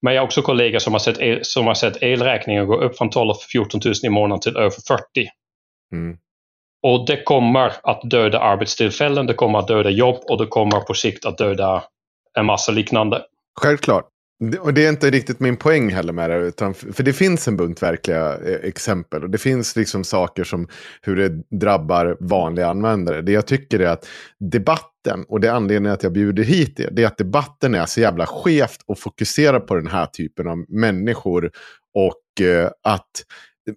Men 0.01 0.13
jag 0.13 0.21
har 0.21 0.25
också 0.25 0.41
kollegor 0.41 0.79
som 0.79 0.93
har 0.93 0.99
sett, 0.99 1.19
el, 1.19 1.39
som 1.45 1.67
har 1.67 1.73
sett 1.73 2.03
elräkningen 2.03 2.67
gå 2.67 2.81
upp 2.81 2.97
från 2.97 3.09
12-14 3.09 3.85
000 3.85 3.93
i 4.03 4.09
månaden 4.09 4.41
till 4.41 4.57
över 4.57 4.69
40. 4.87 5.03
Mm. 5.91 6.17
Och 6.83 7.07
det 7.07 7.23
kommer 7.23 7.73
att 7.83 8.01
döda 8.09 8.39
arbetstillfällen, 8.39 9.25
det 9.27 9.33
kommer 9.33 9.59
att 9.59 9.67
döda 9.67 9.89
jobb 9.89 10.23
och 10.29 10.37
det 10.37 10.47
kommer 10.47 10.79
på 10.79 10.93
sikt 10.93 11.25
att 11.25 11.37
döda 11.37 11.83
en 12.37 12.45
massa 12.45 12.71
liknande. 12.71 13.21
Självklart. 13.61 14.12
Det- 14.39 14.59
Och 14.59 14.73
det 14.73 14.85
är 14.85 14.89
inte 14.89 15.09
riktigt 15.09 15.39
min 15.39 15.57
poäng 15.57 15.89
heller 15.89 16.13
med 16.13 16.29
det. 16.29 16.35
Utan 16.37 16.73
för 16.73 17.03
det 17.03 17.13
finns 17.13 17.47
en 17.47 17.57
bunt 17.57 17.83
verkliga 17.83 18.37
eh, 18.37 18.59
exempel. 18.69 19.23
Och 19.23 19.29
det 19.29 19.37
finns 19.37 19.75
liksom 19.75 20.03
saker 20.03 20.43
som 20.43 20.67
hur 21.01 21.15
det 21.15 21.29
drabbar 21.59 22.17
vanliga 22.19 22.67
användare. 22.67 23.21
Det 23.21 23.31
jag 23.31 23.47
tycker 23.47 23.79
är 23.79 23.87
att 23.87 24.07
debatten, 24.39 25.25
och 25.27 25.39
det 25.39 25.47
är 25.47 25.51
anledningen 25.51 25.93
att 25.93 26.03
jag 26.03 26.11
bjuder 26.13 26.43
hit 26.43 26.79
er, 26.79 26.89
det 26.91 27.03
är 27.03 27.07
att 27.07 27.17
debatten 27.17 27.75
är 27.75 27.85
så 27.85 28.01
jävla 28.01 28.25
skevt 28.25 28.79
och 28.85 28.99
fokuserar 28.99 29.59
på 29.59 29.75
den 29.75 29.87
här 29.87 30.05
typen 30.05 30.47
av 30.47 30.65
människor. 30.69 31.51
Och 31.93 32.45
eh, 32.45 32.69
att 32.83 33.11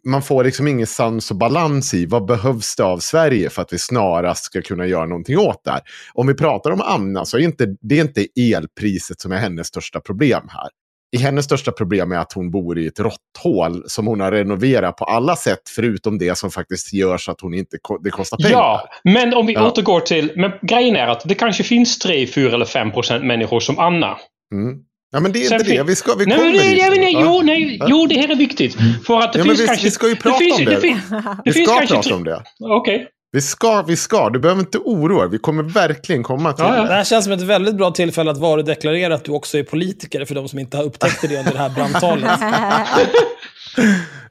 man 0.07 0.23
får 0.23 0.45
liksom 0.45 0.69
ingen 0.69 0.87
sans 0.87 1.31
och 1.31 1.37
balans 1.37 1.95
i 1.95 2.07
vad 2.07 2.25
behövs 2.27 2.77
det 2.77 2.85
av 2.85 2.99
Sverige 2.99 3.51
för 3.51 3.63
att 3.63 3.73
vi 3.73 3.79
snarast 3.79 4.45
ska 4.45 4.63
kunna 4.63 4.87
göra 4.87 5.07
någonting 5.07 5.39
åt 5.39 5.65
det 5.65 5.71
här. 5.71 5.81
Om 6.15 6.27
vi 6.27 6.35
pratar 6.35 6.71
om 6.71 6.81
Anna 6.81 7.25
så 7.25 7.37
är 7.37 7.41
inte, 7.41 7.77
det 7.81 7.99
är 7.99 8.01
inte 8.01 8.27
elpriset 8.41 9.21
som 9.21 9.33
är 9.33 9.37
hennes 9.37 9.67
största 9.67 10.01
problem 10.01 10.49
här. 10.49 10.69
I 11.17 11.19
hennes 11.19 11.45
största 11.45 11.73
problem 11.73 12.13
är 12.13 12.17
att 12.17 12.33
hon 12.33 12.51
bor 12.51 12.79
i 12.79 12.87
ett 12.87 13.01
råtthål 13.01 13.85
som 13.87 14.07
hon 14.07 14.21
har 14.21 14.33
renoverat 14.33 14.97
på 14.97 15.05
alla 15.05 15.37
sätt 15.37 15.69
förutom 15.77 16.19
det 16.19 16.39
som 16.39 16.51
faktiskt 16.51 16.93
gör 16.93 17.19
så 17.19 17.33
att 17.33 17.41
hon 17.41 17.55
inte, 17.55 17.77
det 18.05 18.11
kostar 18.11 18.37
pengar. 18.37 18.51
Ja, 18.53 18.89
men 19.05 19.35
om 19.35 19.47
vi 19.47 19.53
Ja. 19.53 19.67
återgår 19.71 20.01
till... 20.01 20.33
Men 20.37 20.53
grejen 20.63 20.97
är 20.97 21.07
att 21.07 21.23
det 21.29 21.35
kanske 21.35 21.63
finns 21.65 21.99
3, 21.99 22.27
4 22.27 22.55
eller 22.55 22.65
5 22.65 22.93
procent 22.93 23.25
människor 23.25 23.61
som 23.61 23.79
Anna. 23.79 24.17
Mm. 24.55 24.79
Ja, 25.17 25.21
men 25.21 25.33
det 25.33 25.45
är 25.45 25.49
Sen 25.49 25.61
inte 25.61 25.73
det. 25.73 25.83
Vi, 25.83 25.97
ska, 25.97 26.15
vi 26.15 26.27
nej, 26.27 26.39
kommer 26.39 26.53
det, 26.53 26.59
dit. 26.59 26.79
nej, 26.79 26.99
nej, 26.99 27.17
jo, 27.21 27.43
nej, 27.43 27.81
jo, 27.87 28.07
det 28.07 28.15
här 28.21 28.29
är 28.31 28.37
viktigt. 28.37 28.77
För 29.07 29.21
att 29.21 29.33
det 29.33 29.39
Ja, 29.39 29.45
finns 29.45 29.61
vi- 29.61 29.67
kanske... 29.67 29.85
vi 29.85 29.91
ska 29.91 30.09
ju 30.09 30.17
prata 30.17 30.39
finns, 30.39 30.59
om 30.59 30.65
det. 30.65 30.81
fin- 30.81 31.01
det 31.11 31.41
Vi 31.45 31.53
finns 31.53 31.69
ska 31.69 31.77
kanske 31.79 31.95
prata 31.95 32.15
om 32.15 32.25
det. 32.25 32.43
Okej. 32.61 33.09
Vi 33.33 33.41
ska, 33.41 33.83
vi 33.83 33.97
ska. 33.97 34.31
Du 34.31 34.39
behöver 34.39 34.61
inte 34.61 34.79
oroa 34.79 35.21
dig. 35.23 35.31
Vi 35.31 35.39
kommer 35.39 35.63
verkligen 35.63 36.23
komma 36.23 36.53
till 36.53 36.65
Ja, 36.65 36.77
ja. 36.77 36.83
Det 36.83 36.95
här 36.95 37.05
känns 37.05 37.25
som 37.25 37.33
ett 37.33 37.43
väldigt 37.43 37.77
bra 37.77 37.91
tillfälle 37.91 38.31
att 38.31 38.39
varudeklarera 38.39 39.15
att 39.15 39.25
du 39.25 39.33
också 39.33 39.59
är 39.59 39.63
politiker, 39.63 40.25
för 40.25 40.35
de 40.35 40.49
som 40.49 40.59
inte 40.59 40.77
har 40.77 40.85
upptäckt 40.85 41.21
det 41.29 41.39
under 41.39 41.53
det 41.53 41.59
här 41.59 41.71
brandtalet. 41.71 42.41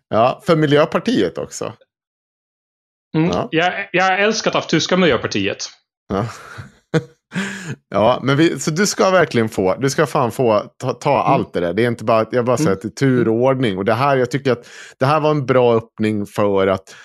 Ja, 0.10 0.42
för 0.46 0.56
Miljöpartiet 0.56 1.38
också. 1.38 1.74
Mm. 3.18 3.30
Ja. 3.30 3.48
Jag, 3.52 3.74
jag 3.92 4.08
är 4.08 4.18
älskat 4.18 4.56
av 4.56 4.62
tyska 4.62 4.98
miljöpartiet. 4.98 5.58
Ja, 6.14 6.26
ja 7.90 8.20
men 8.24 8.38
vi, 8.38 8.60
så 8.60 8.72
du 8.72 8.88
ska 8.88 9.10
verkligen 9.10 9.50
få, 9.50 9.76
du 9.76 9.90
ska 9.90 10.06
fan 10.06 10.32
få 10.32 10.64
ta, 10.78 10.94
ta 10.94 11.22
allt 11.22 11.54
det 11.54 11.60
där. 11.60 11.74
Det 11.74 11.84
är 11.84 11.88
inte 11.88 12.04
bara, 12.04 12.26
jag 12.32 12.46
bara 12.46 12.58
säger 12.58 12.72
att 12.72 12.82
det 12.82 12.88
är 12.88 12.90
tur 12.90 13.28
och 13.78 13.86
det 13.86 13.94
här, 13.94 14.18
jag 14.18 14.32
tycker 14.32 14.52
att 14.52 14.68
det 15.00 15.06
här 15.06 15.20
var 15.20 15.32
en 15.32 15.46
bra 15.46 15.76
öppning 15.76 16.26
för 16.26 16.68
att 16.68 16.96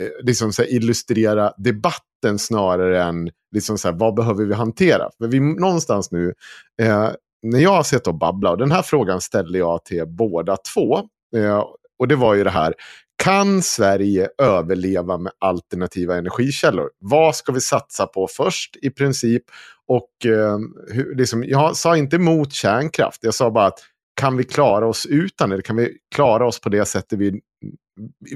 eh, 0.00 0.26
liksom 0.26 0.52
så 0.52 0.64
illustrera 0.64 1.52
debatten 1.56 2.38
snarare 2.38 3.02
än 3.02 3.30
liksom 3.54 3.78
så 3.78 3.88
här, 3.88 3.94
vad 3.94 4.14
behöver 4.14 4.44
vi 4.44 4.54
hantera. 4.54 5.10
För 5.18 5.28
vi 5.28 5.40
någonstans 5.40 6.12
nu, 6.12 6.34
eh, 6.82 7.08
när 7.42 7.60
jag 7.60 7.70
har 7.70 7.82
sett 7.82 8.06
och 8.06 8.18
babbla, 8.18 8.50
och 8.50 8.58
den 8.58 8.72
här 8.72 8.82
frågan 8.82 9.20
ställde 9.20 9.58
jag 9.58 9.84
till 9.84 10.04
båda 10.06 10.56
två. 10.74 10.98
Eh, 11.36 11.64
och 11.98 12.08
det 12.08 12.16
var 12.16 12.34
ju 12.34 12.44
det 12.44 12.50
här, 12.50 12.74
kan 13.24 13.62
Sverige 13.62 14.28
överleva 14.38 15.18
med 15.18 15.32
alternativa 15.38 16.16
energikällor? 16.16 16.90
Vad 16.98 17.36
ska 17.36 17.52
vi 17.52 17.60
satsa 17.60 18.06
på 18.06 18.28
först 18.30 18.76
i 18.82 18.90
princip? 18.90 19.42
Och 19.86 20.26
eh, 20.26 20.58
hur, 20.88 21.14
liksom, 21.14 21.44
jag 21.44 21.76
sa 21.76 21.96
inte 21.96 22.16
emot 22.16 22.52
kärnkraft, 22.52 23.18
jag 23.22 23.34
sa 23.34 23.50
bara 23.50 23.66
att 23.66 23.78
kan 24.20 24.36
vi 24.36 24.44
klara 24.44 24.86
oss 24.86 25.06
utan 25.06 25.50
det? 25.50 25.62
Kan 25.62 25.76
vi 25.76 25.96
klara 26.14 26.46
oss 26.46 26.60
på 26.60 26.68
det 26.68 26.84
sättet 26.84 27.18
vi, 27.18 27.40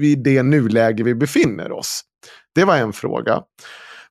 i 0.01 0.15
det 0.15 0.43
nuläge 0.43 1.03
vi 1.03 1.15
befinner 1.15 1.71
oss? 1.71 2.01
Det 2.55 2.65
var 2.65 2.77
en 2.77 2.93
fråga. 2.93 3.43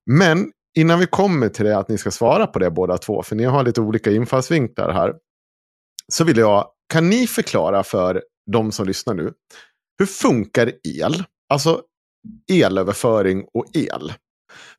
Men 0.06 0.52
innan 0.78 0.98
vi 0.98 1.06
kommer 1.06 1.48
till 1.48 1.64
det, 1.64 1.78
att 1.78 1.88
ni 1.88 1.98
ska 1.98 2.11
svara 2.11 2.46
på 2.46 2.58
det 2.58 2.70
båda 2.70 2.98
två, 2.98 3.22
för 3.22 3.37
ni 3.37 3.44
har 3.44 3.64
lite 3.64 3.80
olika 3.80 4.11
infallsvinklar 4.11 4.92
här, 4.92 5.14
så 6.12 6.24
vill 6.24 6.37
jag, 6.37 6.66
kan 6.92 7.11
ni 7.11 7.26
förklara 7.26 7.82
för 7.82 8.22
de 8.52 8.72
som 8.72 8.87
lyssnar 8.87 9.14
nu, 9.14 9.32
hur 10.03 10.07
funkar 10.07 10.73
el? 10.99 11.25
Alltså 11.49 11.83
elöverföring 12.53 13.45
och 13.55 13.67
el. 13.77 14.12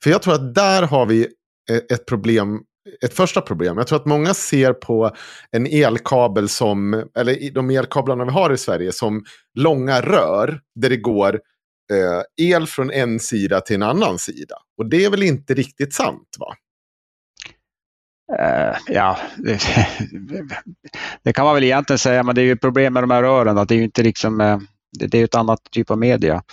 För 0.04 0.10
jag 0.10 0.22
tror 0.22 0.34
att 0.34 0.56
där 0.56 0.84
har 0.84 1.06
vi 1.06 1.28
eh, 1.70 1.78
ett 1.78 2.06
problem 2.06 2.64
ett 3.06 3.14
första 3.14 3.42
problem. 3.42 3.78
Jag 3.78 3.88
tror 3.88 4.00
att 4.00 4.06
många 4.06 4.34
ser 4.34 4.74
på 4.74 5.16
en 5.52 5.68
elkabel 5.68 6.50
som, 6.50 6.94
eller 7.18 7.52
de 7.52 7.70
elkablarna 7.70 8.26
vi 8.26 8.32
har 8.32 8.54
i 8.54 8.58
Sverige 8.58 8.92
som 8.92 9.26
långa 9.60 10.02
rör 10.02 10.60
där 10.76 10.90
det 10.90 10.98
går 10.98 11.36
eh, 11.92 12.48
el 12.52 12.68
från 12.68 12.92
en 12.92 13.20
sida 13.20 13.62
till 13.62 13.76
en 13.76 13.84
annan 13.84 14.20
sida. 14.20 14.56
Och 14.78 14.90
det 14.90 15.06
är 15.06 15.10
väl 15.10 15.24
inte 15.24 15.54
riktigt 15.54 15.94
sant 15.94 16.36
va? 16.40 16.56
Uh, 18.40 18.78
ja, 18.88 19.18
det, 19.38 19.62
det, 21.24 21.34
kan 21.34 21.46
man 21.46 21.56
väl 21.56 21.64
egentligen 21.64 22.00
säga, 22.00 22.24
men 22.24 22.36
det 22.36 22.42
är 22.42 22.46
ju 22.46 22.58
problem 22.58 22.94
med 22.94 23.04
de 23.04 23.12
här 23.12 23.22
rören. 23.22 23.58
Att 23.58 23.68
det 23.68 23.76
är 23.76 23.78
ju 23.78 23.84
inte 23.84 24.04
liksom, 24.04 24.42
uh, 24.42 24.58
det, 25.00 25.08
det, 25.08 25.20
är 25.20 25.24
ett 25.24 25.36
annat 25.36 25.60
typ 25.72 25.92
av 25.92 25.98
media. 25.98 26.44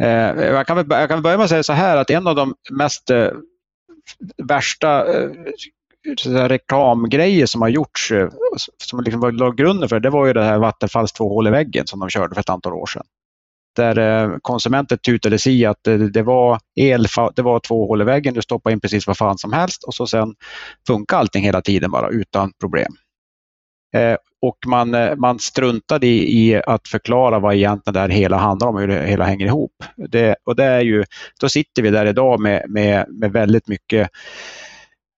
Eh, 0.00 0.08
jag, 0.44 0.66
kan 0.66 0.76
väl, 0.76 0.86
jag 0.88 1.08
kan 1.08 1.22
börja 1.22 1.36
med 1.36 1.44
att 1.44 1.50
säga 1.50 1.62
så 1.62 1.72
här 1.72 1.96
att 1.96 2.10
en 2.10 2.26
av 2.26 2.36
de 2.36 2.54
mest 2.70 3.10
eh, 3.10 3.28
värsta 4.42 5.14
eh, 5.14 5.30
reklamgrejer 6.26 7.46
som 7.46 7.62
har 7.62 7.68
gjorts, 7.68 8.12
som 8.82 9.00
liksom 9.00 9.20
var 9.20 9.52
grunden 9.52 9.88
för 9.88 10.00
det, 10.00 10.08
det 10.08 10.10
var 10.10 10.26
ju 10.26 10.32
det 10.32 10.44
här 10.44 10.58
Vattenfalls 10.58 11.12
två 11.12 11.28
hål 11.28 11.46
i 11.46 11.50
väggen 11.50 11.86
som 11.86 12.00
de 12.00 12.08
körde 12.08 12.34
för 12.34 12.40
ett 12.40 12.50
antal 12.50 12.72
år 12.72 12.86
sedan 12.86 13.04
där 13.76 13.98
eh, 13.98 14.36
konsumenter 14.42 14.96
tutades 14.96 15.46
i 15.46 15.64
att 15.64 15.82
det 16.12 16.22
var 16.22 16.60
el, 16.74 17.06
det 17.36 17.42
var 17.42 17.60
två 17.60 17.86
hål 17.86 18.02
i 18.02 18.04
väggen, 18.04 18.34
du 18.34 18.42
stoppar 18.42 18.70
in 18.70 18.80
precis 18.80 19.06
vad 19.06 19.16
fan 19.16 19.38
som 19.38 19.52
helst 19.52 19.84
och 19.84 19.94
så 19.94 20.06
sen 20.06 20.34
funkar 20.86 21.16
allting 21.16 21.44
hela 21.44 21.62
tiden 21.62 21.90
bara 21.90 22.08
utan 22.08 22.52
problem. 22.60 22.92
Eh, 23.94 24.16
och 24.40 24.58
man, 24.66 24.94
eh, 24.94 25.16
man 25.16 25.38
struntade 25.38 26.06
i, 26.06 26.48
i, 26.50 26.62
att 26.66 26.88
förklara 26.88 27.38
vad 27.38 27.54
egentligen 27.54 27.94
det 27.94 28.00
här 28.00 28.08
hela 28.08 28.36
handlar 28.36 28.68
om, 28.68 28.76
hur 28.76 28.88
det 28.88 29.06
hela 29.06 29.24
hänger 29.24 29.46
ihop. 29.46 29.84
Det, 29.96 30.36
och 30.44 30.56
det 30.56 30.64
är 30.64 30.80
ju, 30.80 31.04
då 31.40 31.48
sitter 31.48 31.82
vi 31.82 31.90
där 31.90 32.06
idag 32.06 32.40
med, 32.40 32.64
med, 32.68 33.06
med 33.08 33.32
väldigt 33.32 33.68
mycket 33.68 34.10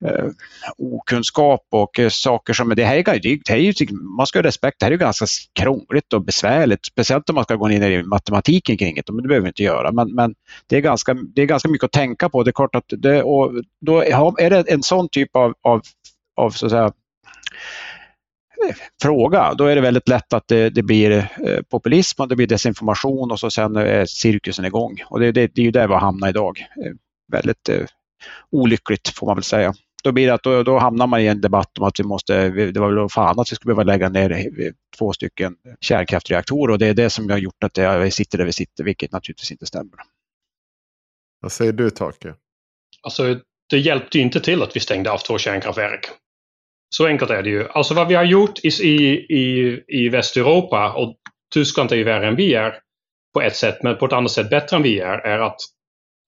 eh, 0.05 0.27
okunskap 0.79 1.67
och 1.71 1.99
eh, 1.99 2.09
saker 2.09 2.53
som, 2.53 2.75
det 2.77 2.85
här, 2.85 2.97
är, 2.97 3.03
det 3.05 3.49
här 3.49 3.57
är, 3.57 4.17
man 4.17 4.27
ska 4.27 4.39
ha 4.39 4.45
respekt, 4.45 4.77
det 4.81 4.87
här 4.87 4.93
är 4.93 4.97
ganska 4.97 5.27
krångligt 5.61 6.13
och 6.13 6.25
besvärligt, 6.25 6.87
speciellt 6.87 7.29
om 7.29 7.35
man 7.35 7.45
ska 7.45 7.55
gå 7.55 7.71
in 7.71 7.83
i 7.83 8.03
matematiken 8.03 8.77
kring 8.77 8.95
det, 8.95 9.13
men 9.13 9.23
det 9.23 9.29
behöver 9.29 9.45
vi 9.45 9.49
inte 9.49 9.63
göra. 9.63 9.93
Men, 9.93 10.15
men 10.15 10.35
det, 10.67 10.77
är 10.77 10.81
ganska, 10.81 11.15
det 11.15 11.43
är 11.43 11.47
ganska 11.47 11.69
mycket 11.69 11.85
att 11.85 11.93
tänka 11.93 12.29
på. 12.29 12.43
Det 12.43 12.51
är 12.51 12.53
klart 12.53 12.75
att 12.75 12.85
det, 12.89 13.23
och 13.23 13.53
då 13.81 14.01
är 14.39 14.51
det 14.51 14.71
en 14.73 14.83
sån 14.83 15.09
typ 15.09 15.37
av, 15.37 15.55
av, 15.63 15.83
av 16.37 16.51
så 16.51 16.67
att 16.67 16.73
säga, 16.73 16.93
fråga, 19.03 19.55
då 19.55 19.65
är 19.65 19.75
det 19.75 19.81
väldigt 19.81 20.09
lätt 20.09 20.33
att 20.33 20.49
det, 20.49 20.71
det 20.71 20.83
blir 20.83 21.11
eh, 21.13 21.63
populism 21.71 22.23
och 22.23 22.29
det 22.29 22.37
blir 22.37 22.47
desinformation 22.47 23.31
och 23.31 23.41
så 23.41 23.51
sen 23.51 23.77
är 23.77 24.05
cirkusen 24.05 24.65
igång. 24.65 25.03
Och 25.07 25.21
det, 25.21 25.33
det, 25.33 25.55
det 25.55 25.61
är 25.61 25.65
ju 25.65 25.71
där 25.71 25.89
vi 25.89 25.95
har 25.95 26.01
hamnat 26.01 26.31
idag. 26.31 26.59
Eh, 26.59 26.93
väldigt 27.33 27.69
eh, 27.69 27.87
olyckligt 28.51 29.09
får 29.09 29.27
man 29.27 29.37
väl 29.37 29.45
säga 29.45 29.75
då 30.07 30.13
blir 30.13 30.27
det 30.27 30.35
att 30.35 30.43
då, 30.43 30.63
då, 30.63 30.79
hamnar 30.79 31.07
man 31.07 31.21
i 31.21 31.27
en 31.27 31.41
debatt 31.41 31.79
om 31.79 31.85
att 31.85 32.01
vi 32.01 32.05
måste, 32.05 32.49
det 32.49 32.81
var 32.81 32.93
väl 32.93 33.09
fan 33.09 33.41
att 33.41 33.53
vi 33.53 33.57
skulle 33.57 33.75
behöva 33.75 33.93
lägga 33.93 34.09
ner 34.09 34.73
två 34.99 35.13
stycken 35.13 35.57
kärnkraftreaktorer 35.81 36.73
och 36.73 36.79
det 36.79 36.87
är 36.87 36.95
det 36.95 37.11
som 37.11 37.31
har 37.31 37.39
gjort 37.39 37.65
att 37.65 37.79
vi 37.79 38.11
sitter 38.11 38.39
där 38.39 38.45
vi 38.45 38.53
sitter, 38.53 38.85
vilket 38.85 39.13
naturligtvis 39.13 39.51
inte 39.51 39.67
stämmer. 39.67 39.95
Vad 41.41 41.53
säger 41.53 41.73
du 41.73 41.91
Take? 41.91 42.35
Alltså, 43.03 43.41
det 43.71 43.79
hjälpte 43.79 44.19
inte 44.19 44.41
till 44.41 44.63
att 44.63 44.77
vi 44.77 44.81
stängde 44.81 45.11
av 45.11 45.19
två 45.19 45.39
kärnkraftverk. 45.39 46.07
Så 46.89 47.07
enkelt 47.07 47.31
är 47.31 47.43
det 47.43 47.51
ju. 47.51 47.69
Alltså 47.69 47.95
vad 47.95 48.09
vi 48.09 48.15
har 48.15 48.25
gjort 48.25 48.59
i, 48.65 48.69
i, 48.69 49.83
i 49.89 50.09
Västeuropa, 50.09 50.93
och 50.93 51.17
Tyskland 51.55 51.93
är 51.93 51.97
ju 51.97 52.05
värre 52.05 52.29
än 52.29 52.37
vi 52.37 52.55
är 52.55 52.81
på 53.35 53.41
ett 53.43 53.57
sätt, 53.57 53.83
men 53.83 53.97
på 53.97 54.07
ett 54.07 54.13
annat 54.13 54.33
sätt 54.33 54.51
bättre 54.51 54.77
än 54.77 54.83
vi 54.83 55.01
är, 55.01 55.19
är 55.19 55.39
att 55.39 55.61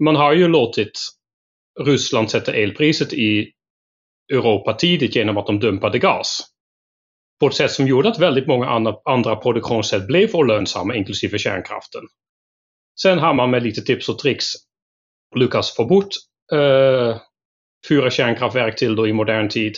man 0.03 0.17
har 0.17 0.33
ju 0.33 0.49
låtit 0.49 0.93
Ryssland 1.81 2.31
sätta 2.31 2.53
elpriset 2.53 3.13
i 3.13 3.53
Europa 4.33 4.73
tidigt 4.75 5.17
genom 5.17 5.37
att 5.37 5.47
de 5.47 5.61
dumpade 5.61 5.99
gas. 5.99 6.41
På 7.41 7.47
ett 7.47 7.55
sätt 7.55 7.71
som 7.71 7.87
gjorde 7.87 8.09
att 8.09 8.19
väldigt 8.19 8.47
många 8.47 8.67
andra, 8.67 8.95
andra 9.05 9.37
produktionssätt 9.37 10.07
blev 10.07 10.35
olönsamma, 10.35 10.95
inklusive 10.95 11.39
kärnkraften. 11.39 12.03
Sen 13.01 13.19
har 13.19 13.35
man 13.35 13.51
med 13.51 13.63
lite 13.63 13.81
tips 13.81 14.09
och 14.09 14.19
tricks 14.19 14.47
lyckats 15.37 15.77
få 15.77 15.85
bort 15.85 16.09
eh, 16.53 17.21
fyra 17.89 18.11
kärnkraftverk 18.11 18.79
till 18.79 18.97
då 18.97 19.09
i 19.09 19.13
modern 19.13 19.49
tid. 19.49 19.75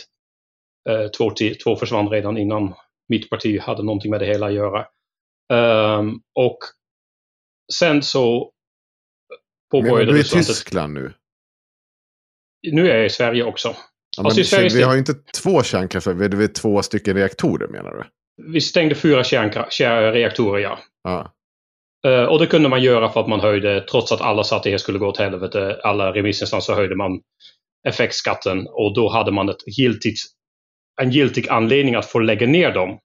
Eh, 0.89 1.07
två, 1.07 1.31
två 1.63 1.75
försvann 1.75 2.09
redan 2.09 2.37
innan 2.37 2.73
mitt 3.09 3.29
parti 3.29 3.59
hade 3.59 3.83
någonting 3.83 4.11
med 4.11 4.19
det 4.19 4.25
hela 4.25 4.45
att 4.45 4.53
göra. 4.53 4.85
Um, 5.53 6.21
och 6.35 6.57
sen 7.73 8.03
så 8.03 8.51
påbörjade 9.71 10.05
Men 10.05 10.13
du 10.13 10.19
är 10.19 10.25
i 10.25 10.43
Tyskland 10.43 10.93
nu? 10.93 11.13
Nu 12.71 12.91
är 12.91 12.95
jag 12.95 13.05
i 13.05 13.09
Sverige 13.09 13.43
också. 13.43 13.75
Ja, 14.17 14.23
alltså, 14.23 14.43
Sverige 14.43 14.69
vi 14.73 14.83
har 14.83 14.93
ju 14.93 14.99
inte 14.99 15.13
två 15.13 15.63
kärnkraftverk, 15.63 16.17
vi 16.17 16.23
har 16.23 16.47
två 16.47 16.81
stycken 16.81 17.15
reaktorer 17.15 17.67
menar 17.67 17.91
du? 17.91 18.03
Vi 18.51 18.61
stängde 18.61 18.95
fyra 18.95 19.23
kärnreaktorer, 19.23 20.61
ja. 20.61 20.79
ja. 21.03 21.33
Uh, 22.07 22.23
och 22.23 22.39
det 22.39 22.47
kunde 22.47 22.69
man 22.69 22.83
göra 22.83 23.09
för 23.09 23.21
att 23.21 23.29
man 23.29 23.39
höjde, 23.39 23.81
trots 23.81 24.11
att 24.11 24.21
alla 24.21 24.43
sa 24.43 24.57
att 24.57 24.63
det 24.63 24.79
skulle 24.79 24.99
gå 24.99 25.07
åt 25.07 25.17
helvete, 25.17 25.79
alla 25.83 26.13
remissinstanser 26.13 26.73
höjde 26.73 26.95
man 26.95 27.21
effektskatten 27.87 28.67
och 28.67 28.95
då 28.95 29.09
hade 29.09 29.31
man 29.31 29.49
ett 29.49 29.77
giltigt, 29.77 30.19
en 31.01 31.11
giltig 31.11 31.49
anledning 31.49 31.95
att 31.95 32.05
få 32.05 32.19
lägga 32.19 32.47
ner 32.47 32.71
dem. 32.71 32.99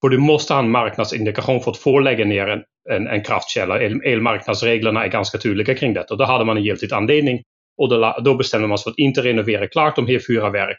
För 0.00 0.08
du 0.08 0.18
måste 0.18 0.52
ha 0.54 0.60
en 0.60 0.70
marknadsindikation 0.70 1.60
för 1.60 1.70
att 1.70 1.76
få 1.76 1.98
lägga 1.98 2.24
ner 2.24 2.46
en, 2.46 2.62
en, 2.90 3.06
en 3.06 3.22
kraftkälla. 3.22 3.80
El, 3.80 4.00
elmarknadsreglerna 4.04 5.04
är 5.04 5.08
ganska 5.08 5.38
tydliga 5.38 5.74
kring 5.74 5.94
detta. 5.94 6.16
Då 6.16 6.24
hade 6.24 6.44
man 6.44 6.56
en 6.56 6.64
giltig 6.64 6.92
anledning 6.92 7.42
och 7.78 7.88
då, 7.88 8.16
då 8.24 8.34
bestämde 8.34 8.68
man 8.68 8.78
sig 8.78 8.84
för 8.84 8.90
att 8.90 8.98
inte 8.98 9.22
renovera 9.22 9.68
klart 9.68 9.96
de 9.96 10.06
här 10.06 10.20
fyra 10.28 10.50
verk 10.50 10.78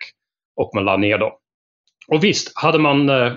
och 0.56 0.72
man 0.76 0.86
la 0.86 0.98
ner 0.98 1.18
dem. 1.18 1.32
Och 2.08 2.24
visst, 2.24 2.52
hade 2.56 2.80
man 2.80 3.10
eh, 3.10 3.34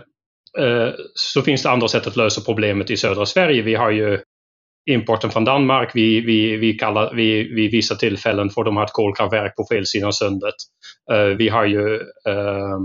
eh, 0.58 0.90
så 1.14 1.42
finns 1.42 1.62
det 1.62 1.70
andra 1.70 1.88
sätt 1.88 2.06
att 2.06 2.16
lösa 2.16 2.40
problemet 2.40 2.90
i 2.90 2.96
södra 2.96 3.26
Sverige. 3.26 3.62
Vi 3.62 3.74
har 3.74 3.90
ju 3.90 4.18
importen 4.90 5.30
från 5.30 5.44
Danmark. 5.44 5.90
Vi, 5.94 6.20
vi, 6.20 6.56
vi 6.56 6.72
kallar, 6.72 7.14
vi, 7.14 7.54
vid 7.54 7.70
vissa 7.70 7.94
tillfällen 7.94 8.50
får 8.50 8.64
de 8.64 8.76
ha 8.76 8.84
ett 8.84 8.92
kolkraftverk 8.92 9.56
på 9.56 9.66
fel 9.72 9.86
sida 9.86 10.12
sundet. 10.12 10.54
Uh, 11.12 11.36
vi 11.36 11.48
har 11.48 11.64
ju 11.64 11.94
uh, 12.28 12.78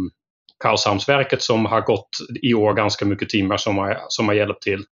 Karlshamnsverket 0.64 1.42
som 1.42 1.66
har 1.66 1.82
gått 1.82 2.10
i 2.42 2.54
år 2.54 2.74
ganska 2.74 3.06
mycket 3.06 3.30
timmar 3.30 3.58
som 3.58 3.78
har, 3.78 4.00
som 4.08 4.28
har 4.28 4.36
hjälpt 4.36 4.62
till. 4.62 4.84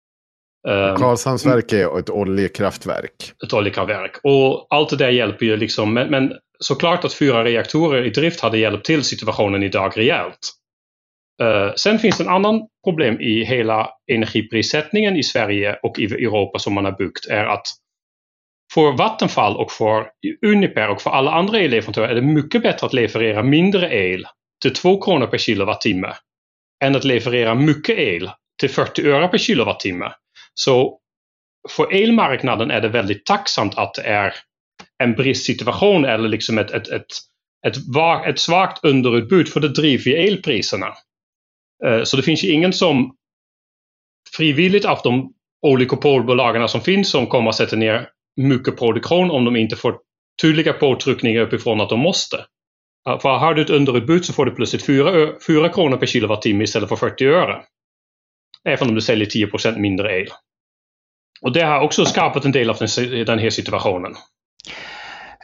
Um, 0.67 0.97
Karlshamnsverk 0.97 1.73
är 1.73 1.99
ett 1.99 2.09
oljekraftverk. 2.09 3.33
Ett 3.45 3.53
oljekraftverk. 3.53 4.17
Och 4.23 4.67
allt 4.69 4.89
det 4.89 4.95
där 4.95 5.09
hjälper 5.09 5.45
ju 5.45 5.57
liksom. 5.57 5.93
Men, 5.93 6.11
men 6.11 6.33
såklart 6.59 7.05
att 7.05 7.13
fyra 7.13 7.43
reaktorer 7.43 8.05
i 8.05 8.09
drift 8.09 8.39
hade 8.39 8.57
hjälpt 8.57 8.85
till 8.85 9.03
situationen 9.03 9.63
idag 9.63 9.97
rejält. 9.97 10.39
Uh, 11.41 11.73
sen 11.75 11.99
finns 11.99 12.17
det 12.17 12.23
en 12.23 12.29
annan 12.29 12.61
problem 12.83 13.21
i 13.21 13.43
hela 13.43 13.89
energiprissättningen 14.11 15.15
i 15.17 15.23
Sverige 15.23 15.79
och 15.83 15.99
i 15.99 16.05
Europa 16.05 16.59
som 16.59 16.73
man 16.73 16.85
har 16.85 16.91
byggt 16.91 17.27
är 17.29 17.45
att 17.45 17.67
för 18.73 18.97
Vattenfall 18.97 19.57
och 19.57 19.71
för 19.71 20.07
Uniper 20.45 20.89
och 20.89 21.01
för 21.01 21.09
alla 21.09 21.31
andra 21.31 21.59
elleverantörer 21.59 22.09
är 22.09 22.15
det 22.15 22.21
mycket 22.21 22.63
bättre 22.63 22.85
att 22.85 22.93
leverera 22.93 23.43
mindre 23.43 23.95
el 23.95 24.25
till 24.63 24.73
2 24.73 25.01
kronor 25.01 25.27
per 25.27 25.37
kilowattimme 25.37 26.13
än 26.83 26.95
att 26.95 27.03
leverera 27.03 27.55
mycket 27.55 27.97
el 27.97 28.31
till 28.59 28.69
40 28.69 29.07
öre 29.07 29.27
per 29.27 29.37
kilowattimme. 29.37 30.11
Så 30.53 30.99
för 31.69 31.93
elmarknaden 31.93 32.71
är 32.71 32.81
det 32.81 32.89
väldigt 32.89 33.25
tacksamt 33.25 33.77
att 33.77 33.93
det 33.93 34.01
är 34.01 34.33
en 35.03 35.13
bristsituation 35.13 36.05
eller 36.05 36.29
liksom 36.29 36.57
ett, 36.57 36.71
ett, 36.71 36.87
ett, 36.87 37.05
ett, 37.67 37.77
ett 38.27 38.39
svagt 38.39 38.85
underutbud 38.85 39.49
för 39.49 39.59
det 39.59 39.69
driver 39.69 40.11
ju 40.11 40.17
elpriserna. 40.17 40.93
Eh, 41.85 42.03
så 42.03 42.17
det 42.17 42.23
finns 42.23 42.43
ju 42.43 42.51
ingen 42.51 42.73
som 42.73 43.15
frivilligt 44.37 44.85
av 44.85 44.99
de 45.03 45.33
oligopolbolagen 45.61 46.69
som 46.69 46.81
finns 46.81 47.09
som 47.09 47.27
kommer 47.27 47.49
att 47.49 47.55
sätta 47.55 47.75
ner 47.75 48.09
mycket 48.41 48.77
produktion 48.77 49.31
om 49.31 49.45
de 49.45 49.55
inte 49.55 49.75
får 49.75 49.97
tydliga 50.41 50.73
påtryckningar 50.73 51.41
uppifrån 51.41 51.81
att 51.81 51.89
de 51.89 51.99
måste. 51.99 52.45
För 53.05 53.37
har 53.37 53.53
du 53.53 53.61
ett 53.61 53.69
underutbud 53.69 54.25
så 54.25 54.33
får 54.33 54.45
du 54.45 54.51
plötsligt 54.51 54.85
4, 54.85 55.29
4 55.47 55.69
kronor 55.69 55.97
per 55.97 56.05
kilowattimme 56.05 56.63
istället 56.63 56.89
för 56.89 56.95
40 56.95 57.25
öre. 57.25 57.61
Även 58.69 58.89
om 58.89 58.95
du 58.95 59.01
säljer 59.01 59.27
10% 59.27 59.77
mindre 59.77 60.19
el. 60.19 60.27
Och 61.41 61.53
det 61.53 61.61
har 61.61 61.79
också 61.81 62.05
skapat 62.05 62.45
en 62.45 62.51
del 62.51 62.69
av 62.69 62.77
den, 62.77 63.25
den 63.25 63.39
här 63.39 63.49
situationen. 63.49 64.15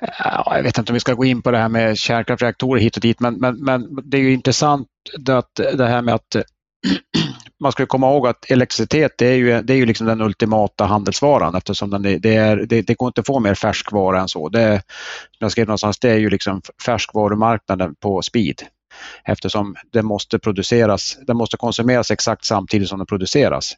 Ja, 0.01 0.55
jag 0.55 0.63
vet 0.63 0.77
inte 0.77 0.91
om 0.91 0.93
vi 0.93 0.99
ska 0.99 1.13
gå 1.13 1.25
in 1.25 1.41
på 1.41 1.51
det 1.51 1.57
här 1.57 1.69
med 1.69 1.97
kärnkraftreaktorer 1.97 2.81
hit 2.81 2.95
och 2.95 3.01
dit, 3.01 3.19
men, 3.19 3.35
men, 3.35 3.63
men 3.63 3.87
det 4.03 4.17
är 4.17 4.21
ju 4.21 4.33
intressant 4.33 4.87
att 5.29 5.55
det 5.55 5.87
här 5.87 6.01
med 6.01 6.15
att 6.15 6.35
man 7.59 7.71
ska 7.71 7.85
komma 7.85 8.11
ihåg 8.11 8.27
att 8.27 8.51
elektricitet 8.51 9.11
det 9.17 9.27
är 9.27 9.35
ju, 9.35 9.61
det 9.61 9.73
är 9.73 9.77
ju 9.77 9.85
liksom 9.85 10.07
den 10.07 10.21
ultimata 10.21 10.85
handelsvaran 10.85 11.55
eftersom 11.55 11.89
den, 11.89 12.01
det, 12.01 12.35
är, 12.35 12.57
det, 12.57 12.81
det 12.81 12.93
går 12.93 13.07
inte 13.07 13.21
att 13.21 13.27
få 13.27 13.39
mer 13.39 13.55
färskvara 13.55 14.21
än 14.21 14.27
så. 14.27 14.49
Det, 14.49 14.81
som 15.37 15.45
jag 15.45 15.51
skrev 15.51 15.67
någonstans, 15.67 15.99
det 15.99 16.09
är 16.09 16.17
ju 16.17 16.29
liksom 16.29 16.61
färskvarumarknaden 16.85 17.95
på 17.95 18.21
speed. 18.21 18.61
eftersom 19.25 19.75
det 19.91 20.01
måste 20.01 20.39
produceras, 20.39 21.17
det 21.27 21.33
måste 21.33 21.57
konsumeras 21.57 22.11
exakt 22.11 22.45
samtidigt 22.45 22.89
som 22.89 22.99
det 22.99 23.05
produceras. 23.05 23.73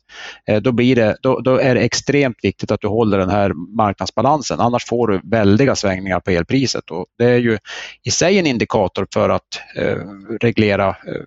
Eh, 0.48 0.62
då, 0.62 0.72
blir 0.72 0.96
det, 0.96 1.18
då, 1.22 1.40
då, 1.40 1.58
är 1.58 1.76
det 1.76 1.82
extremt 1.82 2.38
viktigt 2.44 2.72
att 2.72 2.82
du 2.82 2.88
håller 2.88 3.18
den 3.18 3.30
här 3.30 3.54
marknadsbalansen, 3.78 4.60
annars 4.60 4.86
får 4.86 5.08
du 5.08 5.22
väldiga 5.24 5.76
svängningar 5.76 6.20
på 6.20 6.32
elpriset. 6.32 6.92
Och 6.92 7.06
det 7.18 7.26
är 7.26 7.38
ju 7.38 7.58
i 8.04 8.12
sig 8.12 8.40
en 8.40 8.48
indikator 8.48 9.08
för 9.14 9.30
att 9.30 9.62
eh, 9.78 9.98
reglera 10.42 10.90
eh, 10.90 11.24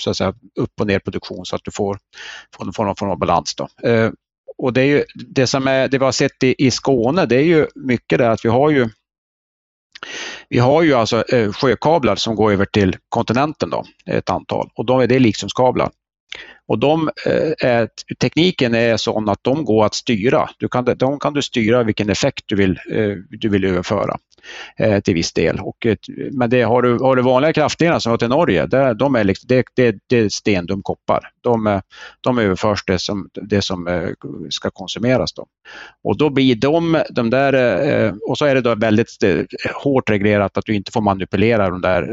så 0.00 0.10
att 0.10 0.16
säga, 0.16 0.34
upp 0.54 0.80
och 0.80 0.86
ner 0.86 0.98
produktion 0.98 1.46
så 1.46 1.56
att 1.56 1.64
du 1.64 1.70
får, 1.70 1.98
får, 2.56 2.84
någon 2.84 2.96
form 2.96 3.10
av 3.10 3.18
balans. 3.18 3.54
Då. 3.54 3.88
Eh, 3.88 4.10
och 4.58 4.72
det, 4.72 4.80
är 4.80 4.86
ju, 4.86 5.04
det, 5.14 5.46
som 5.46 5.66
är, 5.66 5.88
det 5.88 5.98
vi 5.98 6.04
har 6.04 6.12
sett 6.12 6.42
i, 6.42 6.54
i 6.58 6.70
Skåne 6.70 7.26
det 7.26 7.36
är 7.36 7.44
ju 7.44 7.66
mycket 7.74 8.18
det 8.18 8.30
att 8.30 8.44
vi 8.44 8.48
har 8.48 8.70
ju 8.70 8.88
vi 10.48 10.58
har 10.58 10.82
ju 10.82 10.94
alltså 10.94 11.24
eh, 11.32 11.52
sjökablar 11.52 12.16
som 12.16 12.34
går 12.34 12.52
över 12.52 12.64
till 12.64 12.96
kontinenten, 13.08 13.70
då, 13.70 13.84
ett 14.06 14.30
antal, 14.30 14.70
och 14.74 14.84
de 14.86 15.00
är 15.00 15.06
det 15.06 15.18
likströmskablar. 15.18 15.90
Och 16.66 16.78
de, 16.78 17.10
eh, 17.26 17.68
är, 17.68 17.88
tekniken 18.20 18.74
är 18.74 18.96
sån 18.96 19.28
att 19.28 19.38
de 19.42 19.64
går 19.64 19.84
att 19.84 19.94
styra. 19.94 20.50
Du 20.58 20.68
kan, 20.68 20.84
de 20.84 21.18
kan 21.18 21.34
du 21.34 21.42
styra 21.42 21.82
vilken 21.82 22.10
effekt 22.10 22.44
du 22.46 22.56
vill, 22.56 22.78
eh, 22.90 23.16
du 23.30 23.48
vill 23.48 23.64
överföra 23.64 24.16
eh, 24.76 25.00
till 25.00 25.14
viss 25.14 25.32
del. 25.32 25.60
Och, 25.60 25.86
eh, 25.86 25.96
men 26.32 26.50
det, 26.50 26.62
har, 26.62 26.82
du, 26.82 26.98
har 26.98 27.16
du 27.16 27.22
vanliga 27.22 27.52
kraftdelar 27.52 27.98
som 27.98 28.10
har 28.10 28.18
till 28.18 28.28
Norge, 28.28 28.66
det, 28.66 28.94
de 28.94 29.14
är 29.14 29.24
liksom, 29.24 29.46
det, 29.48 29.64
det, 29.76 29.96
det 30.06 30.18
är 30.18 30.28
stendum 30.28 30.82
koppar. 30.82 31.30
De, 31.40 31.66
eh, 31.66 31.80
de 32.20 32.38
överförs 32.38 32.84
det 32.86 32.98
som, 32.98 33.28
det 33.34 33.62
som 33.62 33.86
eh, 33.86 34.08
ska 34.50 34.70
konsumeras. 34.70 35.32
Då. 35.32 35.46
Och 36.04 36.18
då 36.18 36.30
blir 36.30 36.54
de, 36.54 37.02
de 37.10 37.30
där, 37.30 38.14
och 38.28 38.38
så 38.38 38.44
är 38.44 38.54
det 38.54 38.60
då 38.60 38.74
väldigt 38.74 39.08
hårt 39.74 40.10
reglerat 40.10 40.56
att 40.56 40.64
du 40.66 40.74
inte 40.74 40.92
får 40.92 41.00
manipulera 41.00 41.70
de 41.70 41.80
där. 41.80 42.08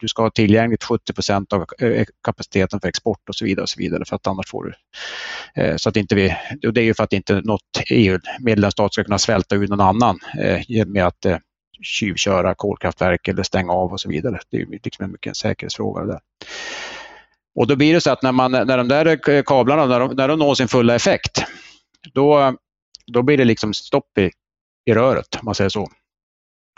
Du 0.00 0.08
ska 0.08 0.22
ha 0.22 0.30
tillgängligt 0.30 0.84
70 0.84 1.12
procent 1.12 1.52
av 1.52 1.66
kapaciteten 2.24 2.80
för 2.80 2.88
export 2.88 3.28
och 3.28 3.34
så 3.34 3.44
vidare. 3.44 3.62
Och 3.62 3.68
så 3.68 3.78
vidare 3.78 4.04
för 4.04 4.16
att 4.16 4.26
annars 4.26 4.50
får 4.50 4.64
du... 4.64 4.72
Så 5.78 5.88
att 5.88 5.96
inte 5.96 6.14
vi, 6.14 6.36
det 6.72 6.80
är 6.80 6.84
ju 6.84 6.94
för 6.94 7.04
att 7.04 7.12
inte 7.12 7.40
något 7.40 7.82
EU-medlemsstat 7.90 8.92
ska 8.92 9.04
kunna 9.04 9.18
svälta 9.18 9.56
ut 9.56 9.70
någon 9.70 9.80
annan 9.80 10.18
med 10.86 11.06
att 11.06 11.26
tjuvköra 11.82 12.54
kolkraftverk 12.54 13.28
eller 13.28 13.42
stänga 13.42 13.72
av 13.72 13.92
och 13.92 14.00
så 14.00 14.08
vidare. 14.08 14.40
Det 14.50 14.56
är 14.56 14.66
liksom 14.84 15.04
en 15.04 15.12
mycket 15.12 15.36
säkerhetsfråga. 15.36 16.04
Där. 16.04 16.20
Och 17.54 17.66
då 17.66 17.76
blir 17.76 17.94
det 17.94 18.00
så 18.00 18.10
att 18.10 18.22
när, 18.22 18.32
man, 18.32 18.52
när 18.52 18.76
de 18.76 18.88
där 18.88 19.42
kablarna 19.42 19.86
när 19.86 20.00
de, 20.00 20.16
när 20.16 20.28
de 20.28 20.38
når 20.38 20.54
sin 20.54 20.68
fulla 20.68 20.94
effekt, 20.94 21.44
då, 22.14 22.56
då 23.06 23.22
blir 23.22 23.36
det 23.36 23.44
liksom 23.44 23.74
stopp 23.74 24.18
i, 24.18 24.30
i 24.84 24.94
röret, 24.94 25.36
om 25.40 25.44
man 25.44 25.54
säger 25.54 25.70
så. 25.70 25.82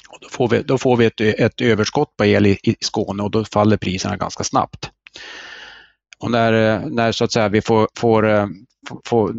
Och 0.08 0.18
då 0.20 0.28
får 0.28 0.48
vi, 0.48 0.62
då 0.62 0.78
får 0.78 0.96
vi 0.96 1.04
ett, 1.04 1.20
ett 1.20 1.60
överskott 1.60 2.16
på 2.16 2.24
el 2.24 2.46
i, 2.46 2.58
i 2.62 2.76
Skåne 2.80 3.22
och 3.22 3.30
då 3.30 3.44
faller 3.44 3.76
priserna 3.76 4.16
ganska 4.16 4.44
snabbt. 4.44 4.90
Och 6.18 6.30
när, 6.30 6.80
när 6.86 7.12
så 7.12 7.24
att 7.24 7.32
säga 7.32 7.48
vi 7.48 7.62
får, 7.62 7.88
får, 7.94 8.48
får 9.04 9.34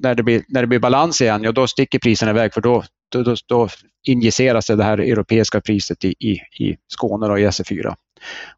när, 0.00 0.14
det 0.14 0.22
blir, 0.22 0.44
när 0.48 0.60
det 0.60 0.66
blir 0.66 0.78
balans 0.78 1.20
igen, 1.20 1.42
ja, 1.42 1.52
då 1.52 1.66
sticker 1.66 1.98
priserna 1.98 2.30
iväg 2.30 2.54
för 2.54 2.60
då, 2.60 2.84
då, 3.08 3.36
då, 3.46 3.68
injiceras 4.06 4.66
det 4.66 4.84
här 4.84 4.98
europeiska 4.98 5.60
priset 5.60 6.04
i, 6.04 6.08
i, 6.08 6.32
i 6.64 6.76
Skåne 6.88 7.26
och 7.26 7.40
i 7.40 7.46
SE4. 7.46 7.94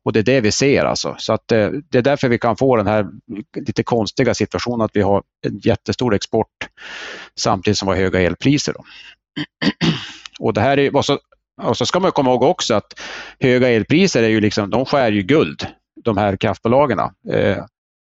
Och 0.03 0.13
det 0.13 0.19
är 0.19 0.23
det 0.23 0.41
vi 0.41 0.53
ser 0.53 0.85
alltså. 0.85 1.17
Så 1.19 1.33
att 1.33 1.49
det, 1.49 1.83
det 1.91 1.99
är 1.99 2.03
därför 2.03 2.29
vi 2.29 2.39
kan 2.39 2.57
få 2.57 2.77
den 2.77 2.87
här 2.87 3.07
lite 3.67 3.83
konstiga 3.83 4.35
situationen 4.35 4.81
att 4.81 4.97
vi 4.97 5.03
har 5.03 5.23
en 5.47 5.59
jättestor 5.59 6.15
export 6.15 6.49
samtidigt 7.39 7.79
som 7.79 7.89
vi 7.89 7.95
har 7.95 8.03
höga 8.03 8.21
elpriser. 8.21 8.73
Då. 8.73 8.85
Och 10.41 10.55
det 10.55 10.61
här 10.61 10.79
är, 10.79 10.97
och 10.97 11.05
så, 11.05 11.19
och 11.63 11.77
så 11.77 11.87
ska 11.87 12.01
man 12.01 12.13
komma 12.13 12.31
ihåg 12.31 12.43
också 12.43 12.75
att 12.75 13.01
höga 13.41 13.69
elpriser 13.69 14.23
är 14.23 14.29
ju 14.29 14.41
liksom, 14.41 14.71
de 14.71 14.85
skär 14.85 15.13
ju 15.13 15.23
guld, 15.23 15.67
de 16.05 16.17
här 16.17 16.37
kraftbolagen. 16.37 16.99
Eh, 17.31 17.65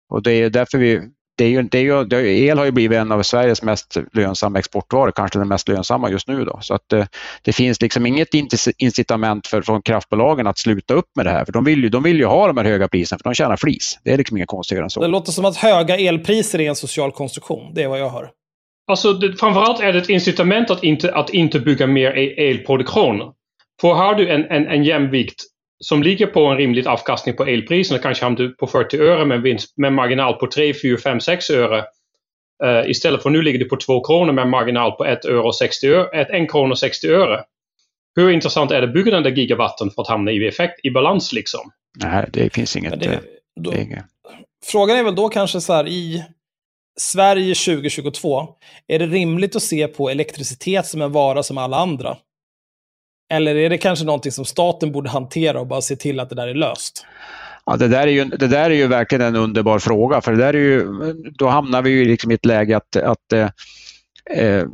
och 0.09 0.23
det 0.23 0.33
är 0.33 0.51
därför 0.51 0.79
vi 0.79 1.01
det 1.37 1.45
är 1.45 1.49
ju, 1.49 1.63
det 1.63 1.79
är 1.79 1.83
ju, 1.83 2.05
det 2.05 2.17
är, 2.17 2.25
el 2.25 2.59
har 2.59 2.65
ju 2.65 2.71
blivit 2.71 2.99
en 2.99 3.13
av 3.13 3.23
Sveriges 3.23 3.63
mest 3.63 3.97
lönsamma 4.13 4.59
exportvaror, 4.59 5.11
kanske 5.11 5.39
den 5.39 5.49
mest 5.49 5.69
lönsamma 5.69 6.11
just 6.11 6.29
nu. 6.29 6.45
Då. 6.45 6.59
Så 6.63 6.75
att 6.75 6.89
det, 6.89 7.09
det 7.43 7.53
finns 7.53 7.83
liksom 7.83 8.07
inget 8.07 8.29
incitament 8.79 9.47
för, 9.47 9.63
från 9.63 9.83
kraftbolagen 9.83 10.47
att 10.47 10.59
sluta 10.59 10.95
upp 10.95 11.09
med 11.17 11.27
det 11.27 11.31
här. 11.31 11.45
För 11.45 11.53
de 11.53 11.65
vill 11.65 11.83
ju, 11.83 11.89
de 11.89 12.03
vill 12.03 12.17
ju 12.17 12.25
ha 12.25 12.47
de 12.47 12.57
här 12.57 12.65
höga 12.65 12.89
priserna, 12.89 13.19
för 13.19 13.25
de 13.25 13.35
tjänar 13.35 13.57
flis. 13.57 13.99
Det 14.05 14.13
är 14.13 14.19
liksom 14.19 14.37
inget 14.37 14.49
konstigare 14.49 14.85
än 14.85 14.91
så. 14.91 15.01
Det 15.01 15.09
låter 15.09 15.33
som 15.33 15.45
att 15.45 15.57
höga 15.57 15.97
elpriser 15.97 16.61
är 16.61 16.69
en 16.69 16.77
social 16.77 17.13
konstruktion. 17.13 17.75
Det 17.75 17.83
är 17.83 17.89
vad 17.89 18.01
jag 18.01 18.11
hör. 18.11 18.31
Alltså, 18.87 19.13
det, 19.13 19.37
framförallt 19.37 19.81
är 19.81 19.93
det 19.93 19.99
ett 19.99 20.09
incitament 20.09 20.71
att 20.71 20.85
inte, 20.85 21.15
att 21.15 21.31
inte 21.31 21.61
bygga 21.61 21.87
mer 21.87 22.11
e-, 22.11 22.51
elproduktion. 22.51 23.33
För 23.81 23.95
har 23.95 24.15
du 24.15 24.29
en, 24.29 24.45
en, 24.45 24.67
en 24.67 24.85
jämvikt 24.85 25.43
som 25.83 26.03
ligger 26.03 26.27
på 26.27 26.47
en 26.47 26.57
rimlig 26.57 26.87
avkastning 26.87 27.37
på 27.37 27.45
elpriserna, 27.45 27.99
kanske 27.99 28.25
hamnar 28.25 28.39
du 28.39 28.55
på 28.55 28.67
40 28.67 28.99
öre 28.99 29.25
med, 29.25 29.43
vinst, 29.43 29.75
med 29.77 29.93
marginal 29.93 30.35
på 30.35 30.47
3, 30.47 30.75
4, 30.75 30.99
5, 30.99 31.21
6 31.21 31.51
öre. 31.51 31.85
Uh, 32.65 32.91
istället 32.91 33.23
för 33.23 33.31
nu 33.31 33.43
ligger 33.43 33.59
du 33.59 33.65
på 33.65 33.77
2 33.77 34.05
kronor 34.05 34.33
med 34.33 34.49
marginal 34.49 34.93
på 34.93 35.05
1 35.05 35.25
euro 35.25 35.53
60 35.53 35.87
öre, 35.87 36.23
1 36.23 36.51
krona 36.51 36.77
60 36.77 37.09
öre. 37.09 37.45
Hur 38.17 38.31
intressant 38.31 38.71
är 38.71 38.81
det 38.81 38.87
att 38.87 38.95
bygga 38.95 39.11
den 39.11 39.23
där 39.23 39.31
gigawatten 39.31 39.91
för 39.91 40.03
att 40.03 40.09
hamna 40.09 40.31
i 40.31 40.49
effekt, 40.49 40.81
i 40.83 40.91
balans 40.91 41.33
liksom? 41.33 41.61
Nej, 41.99 42.29
det 42.33 42.55
finns 42.55 42.77
inget. 42.77 43.01
Det, 43.01 43.21
då, 43.61 43.71
det 43.71 44.03
frågan 44.65 44.97
är 44.97 45.03
väl 45.03 45.15
då 45.15 45.29
kanske 45.29 45.61
så 45.61 45.73
här 45.73 45.89
i 45.89 46.25
Sverige 47.01 47.55
2022, 47.55 48.49
är 48.89 48.99
det 48.99 49.07
rimligt 49.07 49.57
att 49.57 49.63
se 49.63 49.89
på 49.89 50.11
elektricitet 50.11 50.87
som 50.87 51.03
en 51.03 51.13
vara 51.13 51.43
som 51.43 51.59
alla 51.59 51.77
andra? 51.77 52.17
Eller 53.33 53.57
är 53.57 53.71
det 53.71 53.79
kanske 53.79 54.05
någonting 54.05 54.33
som 54.33 54.45
staten 54.45 54.93
borde 54.93 55.11
hantera 55.11 55.61
och 55.61 55.67
bara 55.67 55.81
se 55.81 55.97
till 55.97 56.21
att 56.21 56.29
det 56.29 56.35
där 56.35 56.49
är 56.49 56.55
löst? 56.55 57.07
Ja, 57.67 57.77
det, 57.77 57.89
där 57.89 58.07
är 58.07 58.13
ju, 58.13 58.25
det 58.25 58.47
där 58.47 58.71
är 58.71 58.75
ju 58.75 58.87
verkligen 58.87 59.23
en 59.23 59.37
underbar 59.37 59.79
fråga, 59.79 60.21
för 60.21 60.33
det 60.33 60.39
där 60.39 60.55
är 60.55 60.59
ju, 60.59 60.87
då 61.39 61.49
hamnar 61.49 61.83
vi 61.83 61.91
ju 61.91 62.05
liksom 62.05 62.31
i 62.31 62.35
ett 62.35 62.47
läge 62.47 62.77
att, 62.77 62.97
att 62.97 63.33
eh, 63.33 63.49
eh 64.37 64.65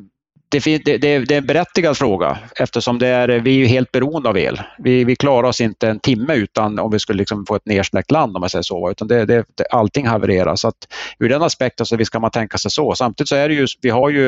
det, 0.51 0.79
det, 0.85 0.99
det, 0.99 1.09
är 1.09 1.33
en 1.33 1.47
berättigad 1.47 1.97
fråga 1.97 2.39
eftersom 2.57 2.99
det 2.99 3.07
är, 3.07 3.29
vi 3.29 3.63
är 3.63 3.67
helt 3.67 3.93
beroende 3.93 4.29
av 4.29 4.39
el. 4.39 4.61
Vi, 4.79 5.05
vi 5.05 5.17
klarar 5.17 5.49
oss 5.49 5.61
inte 5.61 5.89
en 5.89 6.01
timme 6.01 6.35
utan 6.35 6.79
om 6.79 6.91
vi 6.91 6.99
skulle 6.99 7.19
liksom 7.19 7.47
få 7.47 7.55
ett 7.55 7.67
nersläckt 7.67 8.11
land 8.11 8.37
om 8.37 8.41
man 8.41 8.51
säger 8.51 8.63
så. 8.63 8.91
Utan 8.91 9.09
det, 9.09 9.25
det, 9.25 9.45
allting 9.71 10.07
havererar. 10.07 10.57
Så 10.57 10.69
att, 10.69 10.89
ur 11.19 11.29
den 11.29 11.43
aspekten 11.43 11.87
så 11.87 12.05
ska 12.05 12.21
man 12.21 12.31
tänka 12.31 12.59
sig 12.59 12.71
så. 12.71 12.95
Samtidigt 12.95 13.29
så 13.29 13.37
är 13.37 13.49
det 13.49 13.55
ju, 13.55 13.67
vi 13.83 13.91
har 13.91 14.11
ju 14.11 14.27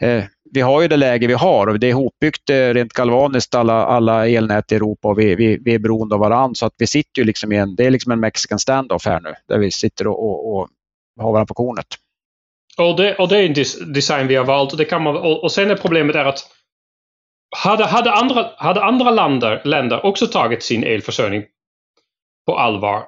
eh, 0.00 0.24
vi 0.56 0.60
har 0.60 0.82
ju 0.82 0.88
det 0.88 0.96
läge 0.96 1.26
vi 1.26 1.34
har 1.34 1.66
och 1.66 1.80
det 1.80 1.86
är 1.86 1.90
ihopbyggt 1.90 2.50
eh, 2.50 2.54
rent 2.54 2.92
galvaniskt 2.92 3.54
alla, 3.54 3.86
alla 3.86 4.28
elnät 4.28 4.72
i 4.72 4.74
Europa 4.74 5.08
och 5.08 5.18
vi, 5.18 5.34
vi, 5.34 5.58
vi 5.64 5.74
är 5.74 5.78
beroende 5.78 6.14
av 6.14 6.20
varandra 6.20 6.54
så 6.54 6.66
att 6.66 6.74
vi 6.78 6.86
sitter 6.86 7.20
ju 7.22 7.24
liksom 7.24 7.52
i 7.52 7.56
en, 7.56 7.76
det 7.76 7.86
är 7.86 7.90
liksom 7.90 8.12
en 8.12 8.20
mexican 8.20 8.58
standoff 8.58 9.06
här 9.06 9.20
nu 9.20 9.34
där 9.48 9.58
vi 9.58 9.70
sitter 9.70 10.06
och, 10.06 10.24
och, 10.24 10.56
och 10.56 10.68
har 11.20 11.32
varandra 11.32 11.46
på 11.46 11.54
kornet. 11.54 11.86
Och 12.78 12.96
det, 12.96 13.14
och 13.14 13.28
det 13.28 13.38
är 13.38 13.44
en 13.44 13.92
design 13.92 14.26
vi 14.26 14.36
har 14.36 14.44
valt. 14.44 14.72
Och, 14.72 14.78
det 14.78 14.84
kan 14.84 15.02
man, 15.02 15.16
och, 15.16 15.42
och 15.42 15.52
sen 15.52 15.70
är 15.70 15.76
problemet 15.76 16.16
är 16.16 16.24
att 16.24 16.50
hade, 17.56 17.84
hade 17.84 18.12
andra, 18.12 18.50
hade 18.56 18.84
andra 18.84 19.10
länder, 19.10 19.62
länder 19.64 20.06
också 20.06 20.26
tagit 20.26 20.62
sin 20.62 20.84
elförsörjning 20.84 21.44
på 22.46 22.58
allvar. 22.58 23.04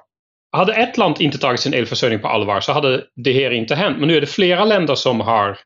Hade 0.51 0.73
ett 0.73 0.97
land 0.97 1.15
inte 1.19 1.37
tagit 1.37 1.59
sin 1.59 1.73
elförsörjning 1.73 2.19
på 2.19 2.27
allvar 2.27 2.59
så 2.59 2.73
hade 2.73 3.03
det 3.15 3.33
här 3.33 3.51
inte 3.51 3.75
hänt. 3.75 3.99
Men 3.99 4.07
nu 4.07 4.17
är 4.17 4.21
det 4.21 4.27
flera 4.27 4.65
länder 4.65 4.95
som 4.95 5.19
har 5.19 5.57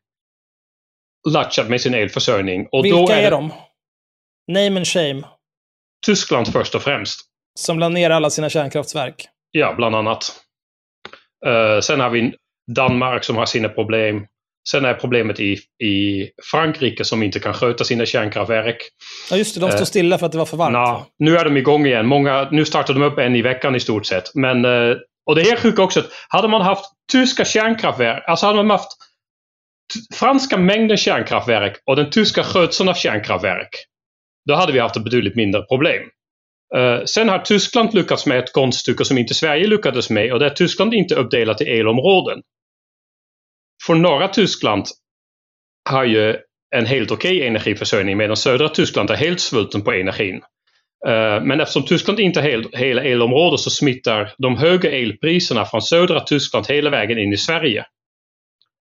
latchat 1.29 1.69
med 1.69 1.81
sin 1.81 1.93
elförsörjning. 1.93 2.67
Och 2.71 2.85
Vilka 2.85 2.97
då 2.97 3.09
är, 3.09 3.23
är 3.23 3.31
de? 3.31 3.53
Name 4.47 4.77
and 4.77 4.87
shame. 4.87 5.23
Tyskland 6.05 6.47
först 6.53 6.75
och 6.75 6.81
främst. 6.81 7.19
Som 7.59 7.79
la 7.79 7.89
ner 7.89 8.09
alla 8.09 8.29
sina 8.29 8.49
kärnkraftverk. 8.49 9.27
Ja, 9.51 9.73
bland 9.77 9.95
annat. 9.95 10.35
Uh, 11.47 11.79
sen 11.79 11.99
har 11.99 12.09
vi 12.09 12.33
Danmark 12.75 13.23
som 13.23 13.37
har 13.37 13.45
sina 13.45 13.69
problem. 13.69 14.25
Sen 14.69 14.85
är 14.85 14.93
problemet 14.93 15.39
i, 15.39 15.53
i 15.83 16.29
Frankrike 16.51 17.05
som 17.05 17.23
inte 17.23 17.39
kan 17.39 17.53
sköta 17.53 17.83
sina 17.83 18.05
kärnkraftverk. 18.05 18.77
Ja 19.29 19.37
just 19.37 19.55
det, 19.55 19.61
de 19.61 19.71
står 19.71 19.79
uh, 19.79 19.85
stilla 19.85 20.17
för 20.17 20.25
att 20.25 20.31
det 20.31 20.37
var 20.37 20.45
för 20.45 20.57
varmt. 20.57 20.73
Na, 20.73 21.05
nu 21.19 21.37
är 21.37 21.45
de 21.45 21.57
igång 21.57 21.85
igen. 21.85 22.07
Många, 22.07 22.49
nu 22.51 22.65
startar 22.65 22.93
de 22.93 23.03
upp 23.03 23.17
en 23.17 23.35
i 23.35 23.41
veckan 23.41 23.75
i 23.75 23.79
stort 23.79 24.05
sett. 24.05 24.35
Men, 24.35 24.65
uh, 24.65 24.97
och 25.25 25.35
det 25.35 25.41
är 25.41 25.55
sjukt 25.55 25.79
också 25.79 26.03
hade 26.29 26.47
man 26.47 26.61
haft 26.61 26.85
tyska 27.11 27.45
kärnkraftverk, 27.45 28.23
alltså 28.27 28.45
hade 28.45 28.57
man 28.57 28.69
haft 28.69 28.91
franska 30.13 30.57
mängden 30.57 30.97
kärnkraftverk 30.97 31.77
och 31.85 31.95
den 31.95 32.09
tyska 32.09 32.43
skötseln 32.43 32.89
av 32.89 32.93
kärnkraftverk, 32.93 33.69
då 34.45 34.55
hade 34.55 34.73
vi 34.73 34.79
haft 34.79 34.97
ett 34.97 35.03
betydligt 35.03 35.35
mindre 35.35 35.61
problem. 35.61 36.03
Uh, 36.77 37.05
sen 37.05 37.29
har 37.29 37.39
Tyskland 37.39 37.93
lyckats 37.93 38.25
med 38.25 38.39
ett 38.39 38.53
konststycke 38.53 39.05
som 39.05 39.17
inte 39.17 39.33
Sverige 39.33 39.67
lyckades 39.67 40.09
med 40.09 40.33
och 40.33 40.39
det 40.39 40.45
är 40.45 40.49
Tyskland 40.49 40.93
inte 40.93 41.15
uppdelat 41.15 41.61
i 41.61 41.65
elområden. 41.65 42.41
För 43.87 43.95
norra 43.95 44.27
Tyskland 44.27 44.85
har 45.89 46.03
ju 46.03 46.35
en 46.75 46.85
helt 46.85 47.11
okej 47.11 47.37
okay 47.37 47.47
energiförsörjning 47.47 48.17
medan 48.17 48.37
södra 48.37 48.69
Tyskland 48.69 49.09
är 49.09 49.15
helt 49.15 49.39
svulten 49.39 49.81
på 49.81 49.91
energin. 49.91 50.35
Uh, 51.07 51.43
men 51.43 51.59
eftersom 51.59 51.85
Tyskland 51.85 52.19
inte 52.19 52.39
är 52.39 52.77
hela 52.77 53.03
elområdet 53.03 53.59
så 53.59 53.69
smittar 53.69 54.33
de 54.37 54.57
höga 54.57 54.91
elpriserna 54.91 55.65
från 55.65 55.81
södra 55.81 56.19
Tyskland 56.19 56.67
hela 56.67 56.89
vägen 56.89 57.17
in 57.17 57.33
i 57.33 57.37
Sverige. 57.37 57.85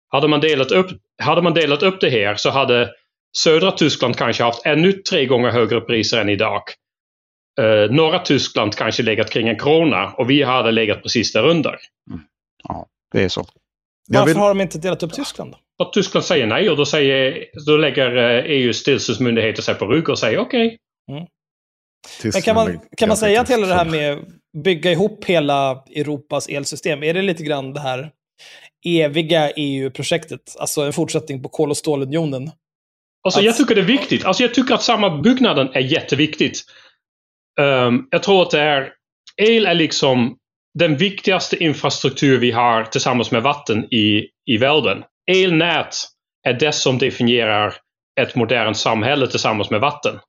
Hade 0.10 0.28
man 0.28 0.40
delat 0.40 0.72
upp, 0.72 0.88
hade 1.22 1.42
man 1.42 1.54
delat 1.54 1.84
upp 1.84 2.02
det 2.02 2.10
här 2.10 2.36
så 2.36 2.50
hade 2.50 2.90
södra 3.38 3.72
Tyskland 3.72 4.18
kanske 4.18 4.44
haft 4.44 4.66
ännu 4.66 4.92
tre 4.94 5.26
gånger 5.26 5.52
högre 5.52 5.82
priser 5.82 6.22
än 6.22 6.30
idag. 6.30 6.62
eh, 7.60 7.92
norra 7.92 8.20
Tyskland 8.20 8.76
kanske 8.76 9.04
legat 9.04 9.30
kring 9.30 9.48
en 9.48 9.60
krona 9.60 10.14
och 10.14 10.30
vi 10.30 10.44
hade 10.44 10.72
legat 10.72 11.04
precis 11.04 11.34
där 11.34 11.48
under. 11.48 11.76
Mm. 12.10 12.22
Ja, 12.64 12.86
det 13.12 13.24
är 13.24 13.30
så. 13.30 13.46
Varför 14.10 14.28
vill... 14.28 14.38
har 14.38 14.48
de 14.48 14.62
inte 14.62 14.78
delat 14.78 15.04
upp 15.04 15.14
Tyskland? 15.14 15.52
Då? 15.52 15.58
För 15.78 15.90
att 15.90 15.94
Tyskland 15.94 16.26
säger 16.26 16.48
nej 16.48 16.70
och 16.70 16.78
då, 16.78 16.86
säger, 16.86 17.46
då 17.66 17.78
lägger 17.78 18.16
EUs 18.46 18.84
tillsynsmyndigheter 18.84 19.62
sig 19.62 19.76
på 19.76 19.88
rygg 19.88 20.10
och 20.10 20.20
säger 20.20 20.38
okej. 20.38 20.68
Okay. 20.68 21.18
Mm. 21.18 21.28
Men 22.34 22.42
kan 22.42 22.56
man, 22.56 22.80
kan 22.98 23.08
man 23.08 23.18
säga 23.18 23.42
att 23.42 23.50
hela 23.50 23.68
det 23.68 23.74
här 23.74 23.86
med 23.86 24.20
bygga 24.64 24.92
ihop 24.92 25.26
hela 25.26 25.84
Europas 25.96 26.50
elsystem, 26.50 27.04
är 27.04 27.14
det 27.14 27.22
lite 27.22 27.44
grann 27.44 27.74
det 27.74 27.80
här 27.80 28.12
eviga 28.88 29.52
EU-projektet? 29.56 30.56
Alltså 30.60 30.82
en 30.82 30.94
fortsättning 30.94 31.44
på 31.44 31.50
kol 31.50 31.70
och 31.70 31.78
stålunionen? 31.78 32.52
Alltså, 33.24 33.40
att... 33.40 33.46
Jag 33.46 33.58
tycker 33.58 33.76
det 33.76 33.82
är 33.82 33.86
viktigt. 33.86 34.26
Alltså, 34.26 34.44
jag 34.44 34.54
tycker 34.54 34.74
att 34.74 34.84
samma 34.84 35.22
byggnaden 35.22 35.70
är 35.74 35.80
jätteviktigt. 35.80 36.64
Um, 37.62 38.08
jag 38.12 38.24
tror 38.24 38.42
att 38.42 38.52
det 38.52 38.62
är... 38.62 38.94
El 39.42 39.66
är 39.66 39.74
liksom 39.74 40.38
den 40.80 40.98
viktigaste 40.98 41.64
infrastruktur 41.64 42.40
vi 42.40 42.52
har 42.52 42.84
tillsammans 42.84 43.32
med 43.32 43.44
vatten 43.44 43.94
i, 43.94 44.28
i 44.46 44.58
världen. 44.58 45.04
Elnät 45.32 45.96
är 46.48 46.54
det 46.54 46.72
som 46.72 46.98
definierar 46.98 47.74
ett 48.22 48.36
modernt 48.36 48.78
samhälle 48.78 49.28
tillsammans 49.28 49.70
med 49.70 49.82
vatten. 49.82 50.20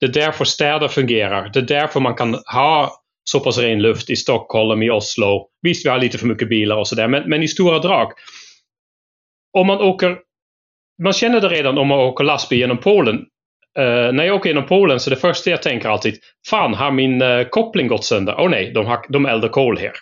Det 0.00 0.06
är 0.06 0.12
därför 0.12 0.44
städer 0.44 0.88
fungerar. 0.88 1.50
Det 1.52 1.58
är 1.58 1.62
därför 1.62 2.00
man 2.00 2.14
kan 2.14 2.34
ha 2.52 3.03
så 3.24 3.40
pass 3.40 3.58
ren 3.58 3.82
luft 3.82 4.10
i 4.10 4.16
Stockholm, 4.16 4.82
i 4.82 4.90
Oslo. 4.90 5.48
Visst, 5.62 5.86
vi 5.86 5.90
har 5.90 5.98
lite 5.98 6.18
för 6.18 6.26
mycket 6.26 6.48
bilar 6.48 6.76
och 6.76 6.88
sådär, 6.88 7.08
men, 7.08 7.28
men 7.28 7.42
i 7.42 7.48
stora 7.48 7.78
drag. 7.78 8.12
Om 9.58 9.66
man 9.66 9.80
åker, 9.80 10.18
man 11.02 11.12
känner 11.12 11.40
det 11.40 11.48
redan 11.48 11.78
om 11.78 11.88
man 11.88 11.98
åker 11.98 12.24
lastbil 12.24 12.58
genom 12.58 12.78
Polen. 12.78 13.16
Uh, 13.78 14.12
när 14.12 14.24
jag 14.24 14.36
åker 14.36 14.50
genom 14.50 14.66
Polen 14.66 15.00
så 15.00 15.10
det 15.10 15.16
första 15.16 15.50
jag 15.50 15.62
tänker 15.62 15.88
alltid, 15.88 16.18
fan 16.50 16.74
har 16.74 16.90
min 16.90 17.22
uh, 17.22 17.48
koppling 17.48 17.88
gått 17.88 18.04
sönder? 18.04 18.34
Åh 18.38 18.46
oh, 18.46 18.50
nej, 18.50 18.72
de, 18.74 18.86
har, 18.86 18.98
de 19.08 19.26
eldar 19.26 19.48
kol 19.48 19.78
här. 19.78 19.92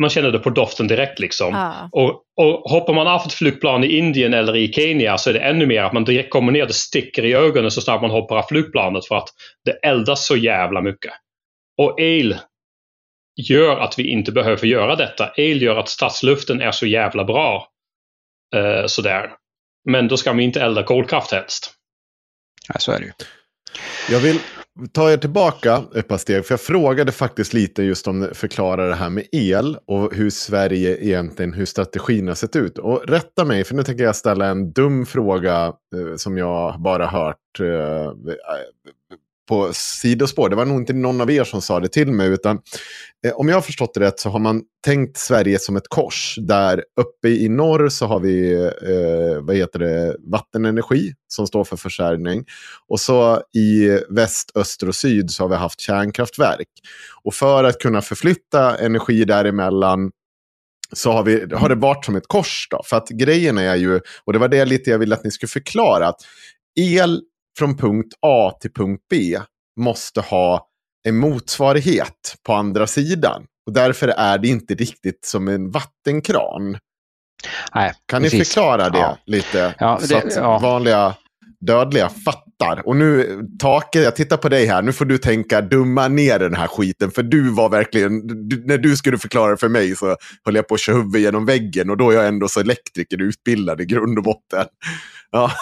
Man 0.00 0.10
känner 0.10 0.30
det 0.30 0.38
på 0.38 0.50
doften 0.50 0.86
direkt 0.86 1.18
liksom. 1.18 1.54
Ah. 1.54 1.88
Och, 1.92 2.22
och 2.36 2.70
hoppar 2.70 2.94
man 2.94 3.06
av 3.06 3.20
ett 3.26 3.32
flygplan 3.32 3.84
i 3.84 3.98
Indien 3.98 4.34
eller 4.34 4.56
i 4.56 4.72
Kenya 4.72 5.18
så 5.18 5.30
är 5.30 5.34
det 5.34 5.40
ännu 5.40 5.66
mer 5.66 5.82
att 5.82 5.92
man 5.92 6.04
direkt 6.04 6.30
kommer 6.30 6.52
ner, 6.52 6.66
det 6.66 6.72
sticker 6.72 7.24
i 7.24 7.34
ögonen 7.34 7.70
så 7.70 7.80
snart 7.80 8.00
man 8.00 8.10
hoppar 8.10 8.36
av 8.36 8.42
flygplanet 8.42 9.06
för 9.06 9.16
att 9.16 9.28
det 9.64 9.72
eldas 9.72 10.26
så 10.26 10.36
jävla 10.36 10.80
mycket. 10.80 11.12
Och 11.76 12.00
el 12.00 12.38
gör 13.36 13.80
att 13.80 13.98
vi 13.98 14.08
inte 14.10 14.32
behöver 14.32 14.66
göra 14.66 14.96
detta. 14.96 15.32
El 15.36 15.62
gör 15.62 15.76
att 15.76 15.88
stadsluften 15.88 16.60
är 16.60 16.72
så 16.72 16.86
jävla 16.86 17.24
bra. 17.24 17.68
Uh, 18.56 18.86
sådär. 18.86 19.30
Men 19.90 20.08
då 20.08 20.16
ska 20.16 20.32
vi 20.32 20.42
inte 20.42 20.60
elda 20.60 20.82
kolkraft 20.82 21.32
helst. 21.32 21.74
Ja, 22.68 22.74
så 22.78 22.92
är 22.92 22.98
det 22.98 23.04
ju. 23.04 23.12
Jag 24.10 24.20
vill 24.20 24.38
ta 24.92 25.12
er 25.12 25.16
tillbaka 25.16 25.82
ett 25.94 26.08
par 26.08 26.18
steg, 26.18 26.46
för 26.46 26.52
jag 26.52 26.60
frågade 26.60 27.12
faktiskt 27.12 27.52
lite 27.52 27.82
just 27.82 28.08
om 28.08 28.30
förklara 28.34 28.88
det 28.88 28.94
här 28.94 29.10
med 29.10 29.26
el 29.32 29.78
och 29.86 30.14
hur 30.14 30.30
Sverige 30.30 30.96
egentligen, 31.04 31.52
hur 31.52 31.64
strategin 31.64 32.28
har 32.28 32.34
sett 32.34 32.56
ut. 32.56 32.78
Och 32.78 33.08
rätta 33.08 33.44
mig, 33.44 33.64
för 33.64 33.74
nu 33.74 33.82
tänker 33.82 34.04
jag 34.04 34.16
ställa 34.16 34.46
en 34.46 34.72
dum 34.72 35.06
fråga 35.06 35.66
eh, 35.66 36.16
som 36.16 36.38
jag 36.38 36.80
bara 36.80 37.06
hört 37.06 37.60
eh, 37.60 38.12
på 39.48 39.70
sidospår. 39.72 40.48
Det 40.48 40.56
var 40.56 40.64
nog 40.64 40.80
inte 40.80 40.92
någon 40.92 41.20
av 41.20 41.30
er 41.30 41.44
som 41.44 41.62
sa 41.62 41.80
det 41.80 41.88
till 41.88 42.12
mig. 42.12 42.28
Utan 42.28 42.60
eh, 43.26 43.32
om 43.32 43.48
jag 43.48 43.56
har 43.56 43.62
förstått 43.62 43.94
det 43.94 44.00
rätt 44.00 44.20
så 44.20 44.30
har 44.30 44.38
man 44.38 44.62
tänkt 44.84 45.16
Sverige 45.16 45.58
som 45.58 45.76
ett 45.76 45.88
kors. 45.88 46.38
Där 46.40 46.84
uppe 47.00 47.28
i 47.28 47.48
norr 47.48 47.88
så 47.88 48.06
har 48.06 48.20
vi 48.20 48.52
eh, 48.62 49.42
vad 49.42 49.56
heter 49.56 49.78
det, 49.78 50.16
vattenenergi 50.30 51.12
som 51.28 51.46
står 51.46 51.64
för 51.64 51.76
försörjning. 51.76 52.44
Och 52.88 53.00
så 53.00 53.42
i 53.56 53.98
väst, 54.10 54.52
öster 54.54 54.88
och 54.88 54.94
syd 54.94 55.30
så 55.30 55.44
har 55.44 55.48
vi 55.48 55.56
haft 55.56 55.80
kärnkraftverk. 55.80 56.68
Och 57.22 57.34
för 57.34 57.64
att 57.64 57.78
kunna 57.78 58.02
förflytta 58.02 58.76
energi 58.78 59.24
däremellan 59.24 60.10
så 60.92 61.12
har, 61.12 61.22
vi, 61.22 61.54
har 61.54 61.68
det 61.68 61.74
varit 61.74 62.04
som 62.04 62.16
ett 62.16 62.28
kors. 62.28 62.68
Då. 62.70 62.82
För 62.84 62.96
att 62.96 63.08
grejen 63.08 63.58
är 63.58 63.76
ju, 63.76 64.00
och 64.24 64.32
det 64.32 64.38
var 64.38 64.48
det 64.48 64.64
lite 64.64 64.90
jag 64.90 64.98
ville 64.98 65.14
att 65.14 65.24
ni 65.24 65.30
skulle 65.30 65.48
förklara, 65.48 66.08
att 66.08 66.20
el 66.80 67.22
från 67.58 67.76
punkt 67.76 68.14
A 68.20 68.52
till 68.60 68.72
punkt 68.72 69.02
B 69.10 69.38
måste 69.80 70.20
ha 70.20 70.68
en 71.08 71.16
motsvarighet 71.16 72.36
på 72.46 72.52
andra 72.54 72.86
sidan. 72.86 73.46
Och 73.66 73.72
därför 73.72 74.08
är 74.08 74.38
det 74.38 74.48
inte 74.48 74.74
riktigt 74.74 75.24
som 75.24 75.48
en 75.48 75.70
vattenkran. 75.70 76.78
Nej, 77.74 77.92
kan 78.06 78.22
precis. 78.22 78.38
ni 78.38 78.44
förklara 78.44 78.90
det 78.90 78.98
ja. 78.98 79.18
lite? 79.26 79.74
Ja, 79.78 79.98
det, 80.00 80.08
så 80.08 80.16
att 80.16 80.36
ja. 80.36 80.58
vanliga 80.58 81.14
dödliga 81.66 82.08
fattar. 82.08 82.88
Och 82.88 82.96
nu, 82.96 83.40
Take, 83.58 84.02
jag 84.02 84.16
tittar 84.16 84.36
på 84.36 84.48
dig 84.48 84.66
här. 84.66 84.82
Nu 84.82 84.92
får 84.92 85.04
du 85.04 85.18
tänka 85.18 85.60
dumma 85.60 86.08
ner 86.08 86.38
den 86.38 86.54
här 86.54 86.66
skiten. 86.66 87.10
För 87.10 87.22
du 87.22 87.50
var 87.50 87.68
verkligen, 87.68 88.48
du, 88.48 88.66
när 88.66 88.78
du 88.78 88.96
skulle 88.96 89.18
förklara 89.18 89.50
det 89.50 89.56
för 89.56 89.68
mig 89.68 89.96
så 89.96 90.16
höll 90.44 90.54
jag 90.54 90.68
på 90.68 90.74
att 90.74 90.80
köra 90.80 90.96
huvudet 90.96 91.20
genom 91.20 91.46
väggen. 91.46 91.90
Och 91.90 91.96
då 91.96 92.10
är 92.10 92.14
jag 92.14 92.28
ändå 92.28 92.48
så 92.48 92.60
elektriker 92.60 93.22
utbildad 93.22 93.80
i 93.80 93.84
grund 93.84 94.18
och 94.18 94.24
botten. 94.24 94.66
Ja. 95.30 95.52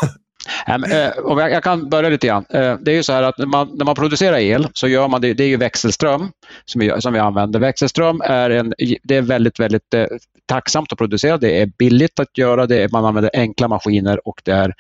Eh, 0.67 1.13
jag 1.27 1.63
kan 1.63 1.89
börja 1.89 2.09
lite 2.09 2.27
grann. 2.27 2.45
Eh, 2.51 2.77
det 2.81 2.91
är 2.91 2.95
ju 2.95 3.03
så 3.03 3.13
här 3.13 3.23
att 3.23 3.39
när 3.39 3.47
man, 3.47 3.71
när 3.75 3.85
man 3.85 3.95
producerar 3.95 4.39
el 4.39 4.69
så 4.73 4.89
gör 4.89 5.09
man 5.09 5.21
det, 5.21 5.35
det 5.35 5.45
är 5.45 5.49
ju 5.49 5.57
växelström 5.57 6.31
som 6.65 6.81
vi, 6.81 7.01
som 7.01 7.13
vi 7.13 7.19
använder. 7.19 7.61
Växelström 7.61 8.21
är, 8.25 8.51
en, 8.51 8.75
det 9.03 9.17
är 9.17 9.23
väldigt, 9.23 9.61
väldigt 9.61 9.95
eh, 9.95 10.07
tacksamt 10.47 10.93
att 10.93 10.99
producera. 10.99 11.39
Det 11.39 11.61
är 11.61 11.67
billigt 11.67 12.21
att 12.21 12.39
göra 12.39 12.67
det. 12.67 12.93
Man 12.93 13.05
använder 13.05 13.31
enkla 13.35 13.69
maskiner 13.69 14.29
och 14.29 14.43
det 14.45 14.53
är 14.53 14.75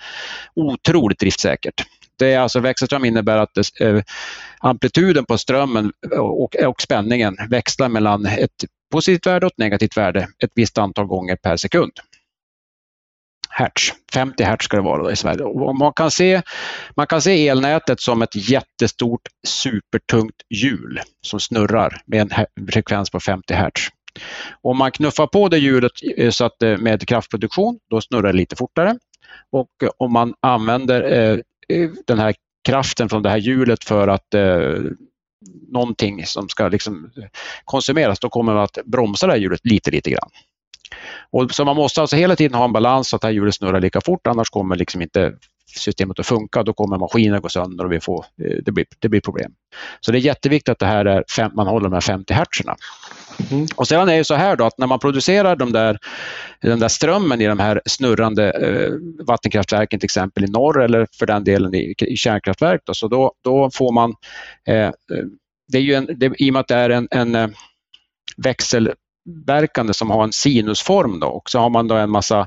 otroligt 0.54 1.18
driftsäkert. 1.18 1.84
Det 2.18 2.32
är 2.32 2.40
alltså, 2.40 2.60
växelström 2.60 3.04
innebär 3.04 3.38
att 3.38 3.54
det, 3.54 4.04
amplituden 4.60 5.24
på 5.24 5.38
strömmen 5.38 5.92
och, 6.18 6.56
och 6.56 6.82
spänningen 6.82 7.36
växlar 7.48 7.88
mellan 7.88 8.26
ett 8.26 8.64
positivt 8.92 9.26
värde 9.26 9.46
och 9.46 9.52
ett 9.52 9.58
negativt 9.58 9.96
värde 9.96 10.28
ett 10.44 10.50
visst 10.54 10.78
antal 10.78 11.06
gånger 11.06 11.36
per 11.36 11.56
sekund 11.56 11.92
hertz. 13.52 13.92
50 14.12 14.44
hertz 14.44 14.64
ska 14.64 14.76
det 14.76 14.82
vara 14.82 15.12
i 15.12 15.16
Sverige. 15.16 15.42
Och 15.42 15.76
man, 15.76 15.92
kan 15.92 16.10
se, 16.10 16.42
man 16.96 17.06
kan 17.06 17.22
se 17.22 17.48
elnätet 17.48 18.00
som 18.00 18.22
ett 18.22 18.50
jättestort 18.50 19.20
supertungt 19.46 20.36
hjul 20.50 21.00
som 21.20 21.40
snurrar 21.40 22.02
med 22.06 22.20
en 22.20 22.46
frekvens 22.72 23.10
på 23.10 23.20
50 23.20 23.54
hertz. 23.54 23.88
Om 24.62 24.78
man 24.78 24.92
knuffar 24.92 25.26
på 25.26 25.48
det 25.48 25.58
hjulet 25.58 25.92
eh, 26.16 26.30
så 26.30 26.44
att, 26.44 26.62
eh, 26.62 26.78
med 26.78 27.08
kraftproduktion, 27.08 27.78
då 27.90 28.00
snurrar 28.00 28.32
det 28.32 28.38
lite 28.38 28.56
fortare. 28.56 28.98
Och 29.50 29.70
eh, 29.82 29.90
om 29.96 30.12
man 30.12 30.34
använder 30.40 31.02
eh, 31.68 31.90
den 32.06 32.18
här 32.18 32.34
kraften 32.64 33.08
från 33.08 33.22
det 33.22 33.30
här 33.30 33.38
hjulet 33.38 33.84
för 33.84 34.08
att 34.08 34.34
eh, 34.34 34.74
någonting 35.68 36.26
som 36.26 36.48
ska 36.48 36.68
liksom 36.68 37.10
konsumeras, 37.64 38.20
då 38.20 38.28
kommer 38.28 38.54
man 38.54 38.62
att 38.62 38.78
bromsa 38.84 39.26
det 39.26 39.32
här 39.32 39.40
hjulet 39.40 39.60
lite, 39.64 39.90
lite 39.90 40.10
grann. 40.10 40.30
Och 41.30 41.50
så 41.50 41.64
man 41.64 41.76
måste 41.76 42.00
alltså 42.00 42.16
hela 42.16 42.36
tiden 42.36 42.54
ha 42.54 42.64
en 42.64 42.72
balans 42.72 43.08
så 43.08 43.16
att 43.16 43.22
det 43.22 43.28
här 43.28 43.34
hjulet 43.34 43.54
snurrar 43.54 43.80
lika 43.80 44.00
fort, 44.00 44.26
annars 44.26 44.50
kommer 44.50 44.76
liksom 44.76 45.02
inte 45.02 45.32
systemet 45.78 46.18
att 46.18 46.26
funka. 46.26 46.62
Då 46.62 46.72
kommer 46.72 46.98
maskinen 46.98 47.40
gå 47.40 47.48
sönder 47.48 47.84
och 47.84 47.92
vi 47.92 48.00
får, 48.00 48.24
eh, 48.44 48.56
det, 48.64 48.72
blir, 48.72 48.86
det 48.98 49.08
blir 49.08 49.20
problem. 49.20 49.52
Så 50.00 50.12
det 50.12 50.18
är 50.18 50.20
jätteviktigt 50.20 50.68
att 50.68 50.78
det 50.78 50.86
här 50.86 51.04
är 51.04 51.24
fem, 51.36 51.50
man 51.54 51.66
håller 51.66 51.88
de 51.88 51.92
här 51.92 52.00
50 52.00 52.34
hertzerna. 52.34 52.76
Mm. 53.50 53.66
Och 53.76 53.88
sedan 53.88 54.08
är 54.08 54.16
det 54.16 54.24
så 54.24 54.34
här 54.34 54.56
då 54.56 54.64
att 54.64 54.78
när 54.78 54.86
man 54.86 54.98
producerar 54.98 55.56
de 55.56 55.72
där, 55.72 55.98
den 56.62 56.80
där 56.80 56.88
strömmen 56.88 57.40
i 57.40 57.46
de 57.46 57.58
här 57.58 57.82
snurrande 57.86 58.50
eh, 58.50 58.92
vattenkraftverken 59.26 60.00
till 60.00 60.06
exempel 60.06 60.44
i 60.44 60.48
norr 60.48 60.82
eller 60.82 61.06
för 61.18 61.26
den 61.26 61.44
delen 61.44 61.74
i, 61.74 61.94
i 61.98 62.16
kärnkraftverk 62.16 62.80
då, 62.84 62.94
så 62.94 63.08
då, 63.08 63.32
då 63.44 63.70
får 63.70 63.92
man, 63.92 64.14
eh, 64.68 64.76
eh 64.76 64.92
det 65.68 65.78
är 65.78 65.82
ju 65.82 65.94
en, 65.94 66.08
det, 66.16 66.32
i 66.38 66.50
och 66.50 66.52
med 66.52 66.60
att 66.60 66.68
det 66.68 66.74
är 66.74 66.90
en, 66.90 67.08
en 67.10 67.34
eh, 67.34 67.48
växel 68.36 68.92
verkande 69.46 69.94
som 69.94 70.10
har 70.10 70.24
en 70.24 70.32
sinusform 70.32 71.20
då, 71.20 71.26
och 71.26 71.50
så 71.50 71.58
har 71.58 71.70
man 71.70 71.88
då 71.88 71.94
en 71.94 72.10
massa 72.10 72.46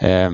eh, 0.00 0.32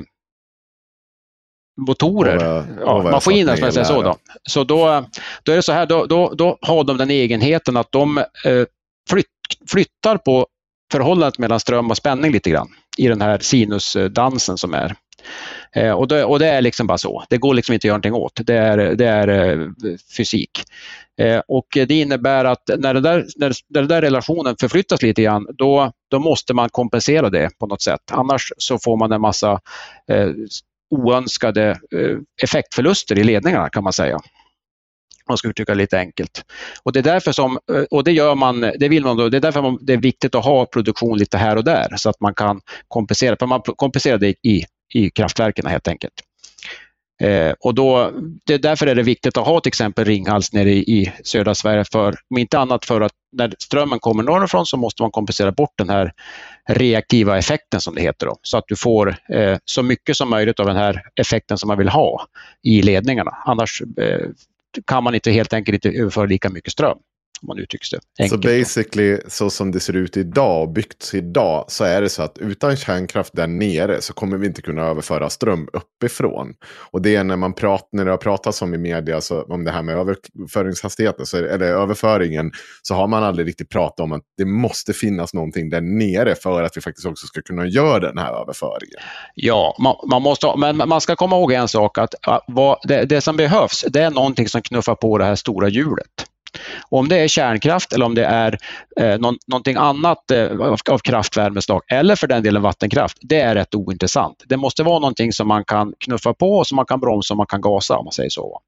motorer, 1.87 2.37
oh, 2.37 2.65
ja, 2.79 2.93
oh, 2.93 3.11
maskiner 3.11 3.55
som 3.55 3.65
jag 3.65 3.73
säger 3.73 3.85
så. 3.85 4.01
Då. 4.01 4.15
Så 4.49 4.63
då, 4.63 5.05
då 5.43 5.51
är 5.51 5.55
det 5.55 5.63
så 5.63 5.71
här, 5.71 5.85
då, 5.85 6.05
då, 6.05 6.33
då 6.33 6.57
har 6.61 6.83
de 6.83 6.97
den 6.97 7.09
egenheten 7.09 7.77
att 7.77 7.91
de 7.91 8.17
eh, 8.17 8.65
flytt, 9.09 9.25
flyttar 9.71 10.17
på 10.17 10.47
förhållandet 10.91 11.37
mellan 11.37 11.59
ström 11.59 11.91
och 11.91 11.97
spänning 11.97 12.31
lite 12.31 12.49
grann 12.49 12.69
i 12.97 13.07
den 13.07 13.21
här 13.21 13.39
sinusdansen 13.39 14.57
som 14.57 14.73
är. 14.73 14.95
Eh, 15.75 15.91
och, 15.91 16.07
det, 16.07 16.25
och 16.25 16.39
det 16.39 16.47
är 16.47 16.61
liksom 16.61 16.87
bara 16.87 16.97
så. 16.97 17.23
Det 17.29 17.37
går 17.37 17.53
liksom 17.53 17.73
inte 17.73 17.81
att 17.81 17.87
göra 17.87 17.97
någonting 17.97 18.13
åt. 18.13 18.39
Det 18.43 18.57
är, 18.57 18.77
det 18.77 19.05
är 19.05 19.27
eh, 19.27 19.67
fysik. 20.17 20.63
Eh, 21.17 21.41
och 21.47 21.67
det 21.71 21.91
innebär 21.91 22.45
att 22.45 22.69
när 22.77 22.93
den, 22.93 23.03
där, 23.03 23.25
när 23.35 23.53
den 23.69 23.87
där 23.87 24.01
relationen 24.01 24.55
förflyttas 24.59 25.01
lite 25.01 25.21
grann, 25.21 25.47
då, 25.57 25.91
då 26.11 26.19
måste 26.19 26.53
man 26.53 26.69
kompensera 26.69 27.29
det 27.29 27.49
på 27.59 27.67
något 27.67 27.81
sätt. 27.81 28.01
Annars 28.11 28.53
så 28.57 28.79
får 28.79 28.97
man 28.97 29.11
en 29.11 29.21
massa 29.21 29.59
eh, 30.11 30.29
oönskade 30.91 31.69
eh, 31.69 32.17
effektförluster 32.43 33.19
i 33.19 33.23
ledningarna 33.23 33.69
kan 33.69 33.83
man 33.83 33.93
säga 33.93 34.19
man 35.29 35.37
ska 35.37 35.47
uttrycka 35.47 35.71
det 35.71 35.77
lite 35.77 35.99
enkelt. 35.99 36.45
Och 36.83 36.91
det 36.91 36.99
är 36.99 37.03
därför 37.03 37.31
som, 37.31 37.59
eh, 37.71 37.83
och 37.91 38.03
det 38.03 38.11
gör 38.11 38.35
man, 38.35 38.61
det 38.61 38.89
vill 38.89 39.03
man 39.03 39.17
då, 39.17 39.29
det 39.29 39.37
är 39.37 39.41
därför 39.41 39.61
man, 39.61 39.77
det 39.81 39.93
är 39.93 39.97
viktigt 39.97 40.35
att 40.35 40.45
ha 40.45 40.65
produktion 40.65 41.17
lite 41.17 41.37
här 41.37 41.55
och 41.55 41.63
där 41.63 41.87
så 41.95 42.09
att 42.09 42.19
man 42.19 42.33
kan 42.33 42.61
kompensera, 42.87 43.35
för 43.39 43.45
man 43.45 43.61
kompenserar 43.61 44.17
det 44.17 44.29
i, 44.29 44.63
i 44.93 45.09
kraftverken 45.09 45.65
helt 45.65 45.87
enkelt. 45.87 46.13
Eh, 47.21 47.53
och 47.59 47.75
då, 47.75 48.11
det, 48.45 48.57
därför 48.57 48.87
är 48.87 48.95
det 48.95 49.03
viktigt 49.03 49.37
att 49.37 49.45
ha 49.45 49.59
till 49.59 49.69
exempel 49.69 50.05
Ringhals 50.05 50.53
nere 50.53 50.69
i, 50.69 50.77
i 50.77 51.13
södra 51.23 51.55
Sverige, 51.55 51.85
för, 51.91 52.15
om 52.29 52.37
inte 52.37 52.59
annat 52.59 52.85
för 52.85 53.01
att 53.01 53.11
när 53.31 53.53
strömmen 53.59 53.99
kommer 53.99 54.23
norrifrån 54.23 54.65
så 54.65 54.77
måste 54.77 55.03
man 55.03 55.11
kompensera 55.11 55.51
bort 55.51 55.73
den 55.77 55.89
här 55.89 56.11
reaktiva 56.69 57.37
effekten 57.37 57.81
som 57.81 57.95
det 57.95 58.01
heter, 58.01 58.25
då, 58.25 58.37
så 58.41 58.57
att 58.57 58.63
du 58.67 58.75
får 58.75 59.15
eh, 59.29 59.57
så 59.65 59.83
mycket 59.83 60.17
som 60.17 60.29
möjligt 60.29 60.59
av 60.59 60.65
den 60.65 60.75
här 60.75 61.03
effekten 61.15 61.57
som 61.57 61.67
man 61.67 61.77
vill 61.77 61.89
ha 61.89 62.25
i 62.63 62.81
ledningarna. 62.81 63.31
Annars 63.45 63.81
eh, 63.97 64.27
kan 64.87 65.03
man 65.03 65.15
inte 65.15 65.31
helt 65.31 65.53
enkelt 65.53 65.85
inte 65.85 65.99
överföra 65.99 66.25
lika 66.25 66.49
mycket 66.49 66.73
ström 66.73 66.97
om 67.41 67.47
man 67.47 67.59
uttrycker 67.59 67.97
det 67.97 68.23
enkelt. 68.23 68.43
Så 68.43 68.49
basically, 68.49 69.17
så 69.27 69.49
som 69.49 69.71
det 69.71 69.79
ser 69.79 69.95
ut 69.95 70.17
idag 70.17 70.61
och 70.61 70.69
byggts 70.69 71.13
idag, 71.13 71.65
så 71.67 71.83
är 71.83 72.01
det 72.01 72.09
så 72.09 72.23
att 72.23 72.37
utan 72.37 72.77
kärnkraft 72.77 73.35
där 73.35 73.47
nere 73.47 74.01
så 74.01 74.13
kommer 74.13 74.37
vi 74.37 74.47
inte 74.47 74.61
kunna 74.61 74.81
överföra 74.81 75.29
ström 75.29 75.67
uppifrån. 75.73 76.53
Och 76.91 77.01
det 77.01 77.15
är 77.15 77.23
när 77.23 77.35
man 77.35 77.53
pratar, 77.53 77.87
när 77.91 78.05
det 78.05 78.11
har 78.11 78.17
pratats 78.17 78.61
om 78.61 78.73
i 78.73 78.77
media 78.77 79.21
så, 79.21 79.43
om 79.43 79.63
det 79.63 79.71
här 79.71 79.83
med 79.83 79.97
överföringshastigheten, 79.97 81.25
så, 81.25 81.37
eller 81.37 81.65
överföringen, 81.65 82.51
så 82.81 82.93
har 82.93 83.07
man 83.07 83.23
aldrig 83.23 83.47
riktigt 83.47 83.69
pratat 83.69 83.99
om 83.99 84.11
att 84.11 84.23
det 84.37 84.45
måste 84.45 84.93
finnas 84.93 85.33
någonting 85.33 85.69
där 85.69 85.81
nere 85.81 86.35
för 86.35 86.63
att 86.63 86.77
vi 86.77 86.81
faktiskt 86.81 87.07
också 87.07 87.27
ska 87.27 87.41
kunna 87.41 87.67
göra 87.67 87.99
den 87.99 88.17
här 88.17 88.41
överföringen. 88.41 88.99
Ja, 89.35 89.75
man, 89.79 89.95
man 90.09 90.21
måste, 90.21 90.53
men 90.57 90.77
man 90.77 91.01
ska 91.01 91.15
komma 91.15 91.35
ihåg 91.37 91.51
en 91.51 91.67
sak, 91.67 91.97
att 91.97 92.13
vad, 92.47 92.77
det, 92.83 93.05
det 93.05 93.21
som 93.21 93.37
behövs, 93.37 93.85
det 93.89 94.01
är 94.01 94.09
någonting 94.09 94.47
som 94.47 94.61
knuffar 94.61 94.95
på 94.95 95.17
det 95.17 95.25
här 95.25 95.35
stora 95.35 95.69
hjulet. 95.69 96.28
Och 96.89 96.99
om 96.99 97.07
det 97.07 97.17
är 97.17 97.27
kärnkraft 97.27 97.93
eller 97.93 98.05
om 98.05 98.15
det 98.15 98.25
är 98.25 98.57
eh, 98.99 99.19
någon, 99.19 99.37
någonting 99.47 99.75
annat 99.75 100.31
eh, 100.31 100.51
av, 100.51 100.77
av 100.89 100.97
kraftvärmeslag 100.97 101.81
eller 101.87 102.15
för 102.15 102.27
den 102.27 102.43
delen 102.43 102.61
vattenkraft, 102.61 103.17
det 103.21 103.41
är 103.41 103.55
rätt 103.55 103.75
ointressant. 103.75 104.43
Det 104.47 104.57
måste 104.57 104.83
vara 104.83 104.99
någonting 104.99 105.33
som 105.33 105.47
man 105.47 105.65
kan 105.65 105.93
knuffa 105.99 106.33
på, 106.33 106.63
som 106.63 106.75
man 106.75 106.85
kan 106.85 106.99
bromsa 106.99 107.33
och 107.33 107.37
man 107.37 107.47
kan 107.47 107.61
gasa 107.61 107.97
om 107.97 108.05
man 108.05 108.11
säger 108.11 108.29
så. 108.29 108.59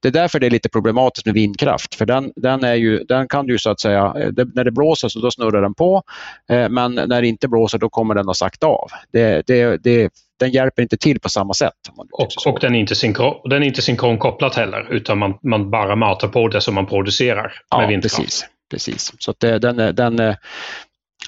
Det 0.00 0.08
är 0.08 0.12
därför 0.12 0.40
det 0.40 0.46
är 0.46 0.50
lite 0.50 0.68
problematiskt 0.68 1.26
med 1.26 1.34
vindkraft, 1.34 1.94
för 1.94 2.06
den, 2.06 2.32
den, 2.36 2.64
är 2.64 2.74
ju, 2.74 3.04
den 3.04 3.28
kan 3.28 3.48
ju 3.48 3.58
så 3.58 3.70
att 3.70 3.80
säga, 3.80 4.14
eh, 4.18 4.28
det, 4.28 4.54
när 4.54 4.64
det 4.64 4.70
blåser 4.70 5.08
så 5.08 5.20
då 5.20 5.30
snurrar 5.30 5.62
den 5.62 5.74
på, 5.74 6.02
eh, 6.50 6.68
men 6.68 6.94
när 6.94 7.22
det 7.22 7.28
inte 7.28 7.48
blåser 7.48 7.78
då 7.78 7.88
kommer 7.88 8.14
den 8.14 8.28
att 8.28 8.36
sakta 8.36 8.66
av. 8.66 8.90
Det, 9.12 9.46
det, 9.46 9.76
det 9.76 10.10
den 10.38 10.50
hjälper 10.50 10.82
inte 10.82 10.96
till 10.96 11.20
på 11.20 11.28
samma 11.28 11.54
sätt. 11.54 11.72
Och, 12.12 12.28
och, 12.46 12.58
den 12.60 12.74
är 12.74 12.80
inte, 12.80 12.94
synkron, 12.94 13.34
den 13.44 13.62
är 13.62 13.66
inte 13.66 13.82
synkronkopplat 13.82 14.54
heller, 14.54 14.88
utan 14.90 15.18
man, 15.18 15.38
man 15.42 15.70
bara 15.70 15.96
matar 15.96 16.28
på 16.28 16.48
det 16.48 16.60
som 16.60 16.74
man 16.74 16.86
producerar 16.86 17.52
ja, 17.70 17.78
med 17.78 17.88
vindkraft. 17.88 18.16
Precis, 18.16 18.46
precis. 18.70 19.12
Så 19.18 19.34
det, 19.38 19.58
den, 19.58 19.76
den, 19.76 20.16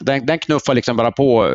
den, 0.01 0.27
den, 0.27 0.39
knuffar 0.39 0.75
liksom 0.75 0.97
bara 0.97 1.13
på. 1.13 1.47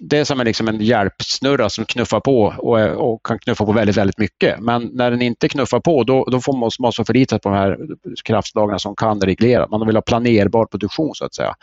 Det 0.00 0.18
är 0.18 0.24
som 0.24 0.40
en, 0.40 0.46
liksom 0.46 0.68
en 0.68 0.80
hjälpsnurra 0.80 1.70
som 1.70 1.84
knuffar 1.84 2.20
på 2.20 2.54
och, 2.58 2.78
och, 2.80 3.26
kan 3.26 3.38
knuffa 3.38 3.66
på 3.66 3.72
väldigt, 3.72 3.96
väldigt 3.96 4.18
mycket. 4.18 4.60
Men 4.60 4.90
när 4.92 5.10
den 5.10 5.22
inte 5.22 5.48
knuffar 5.48 5.80
på, 5.80 6.04
då, 6.04 6.24
då 6.24 6.40
får 6.40 6.52
man, 6.52 6.60
måste 6.60 6.82
man 6.82 7.06
förlita 7.06 7.28
sig 7.28 7.40
på 7.40 7.48
de 7.48 7.54
här 7.54 7.78
kraftslagen 8.24 8.78
som 8.78 8.96
kan 8.96 9.20
reglera. 9.20 9.66
Man 9.66 9.86
vill 9.86 9.96
ha 9.96 10.02
planerbar 10.02 10.66
produktion 10.66 11.14
så 11.14 11.24
att 11.24 11.34
säga. 11.34 11.54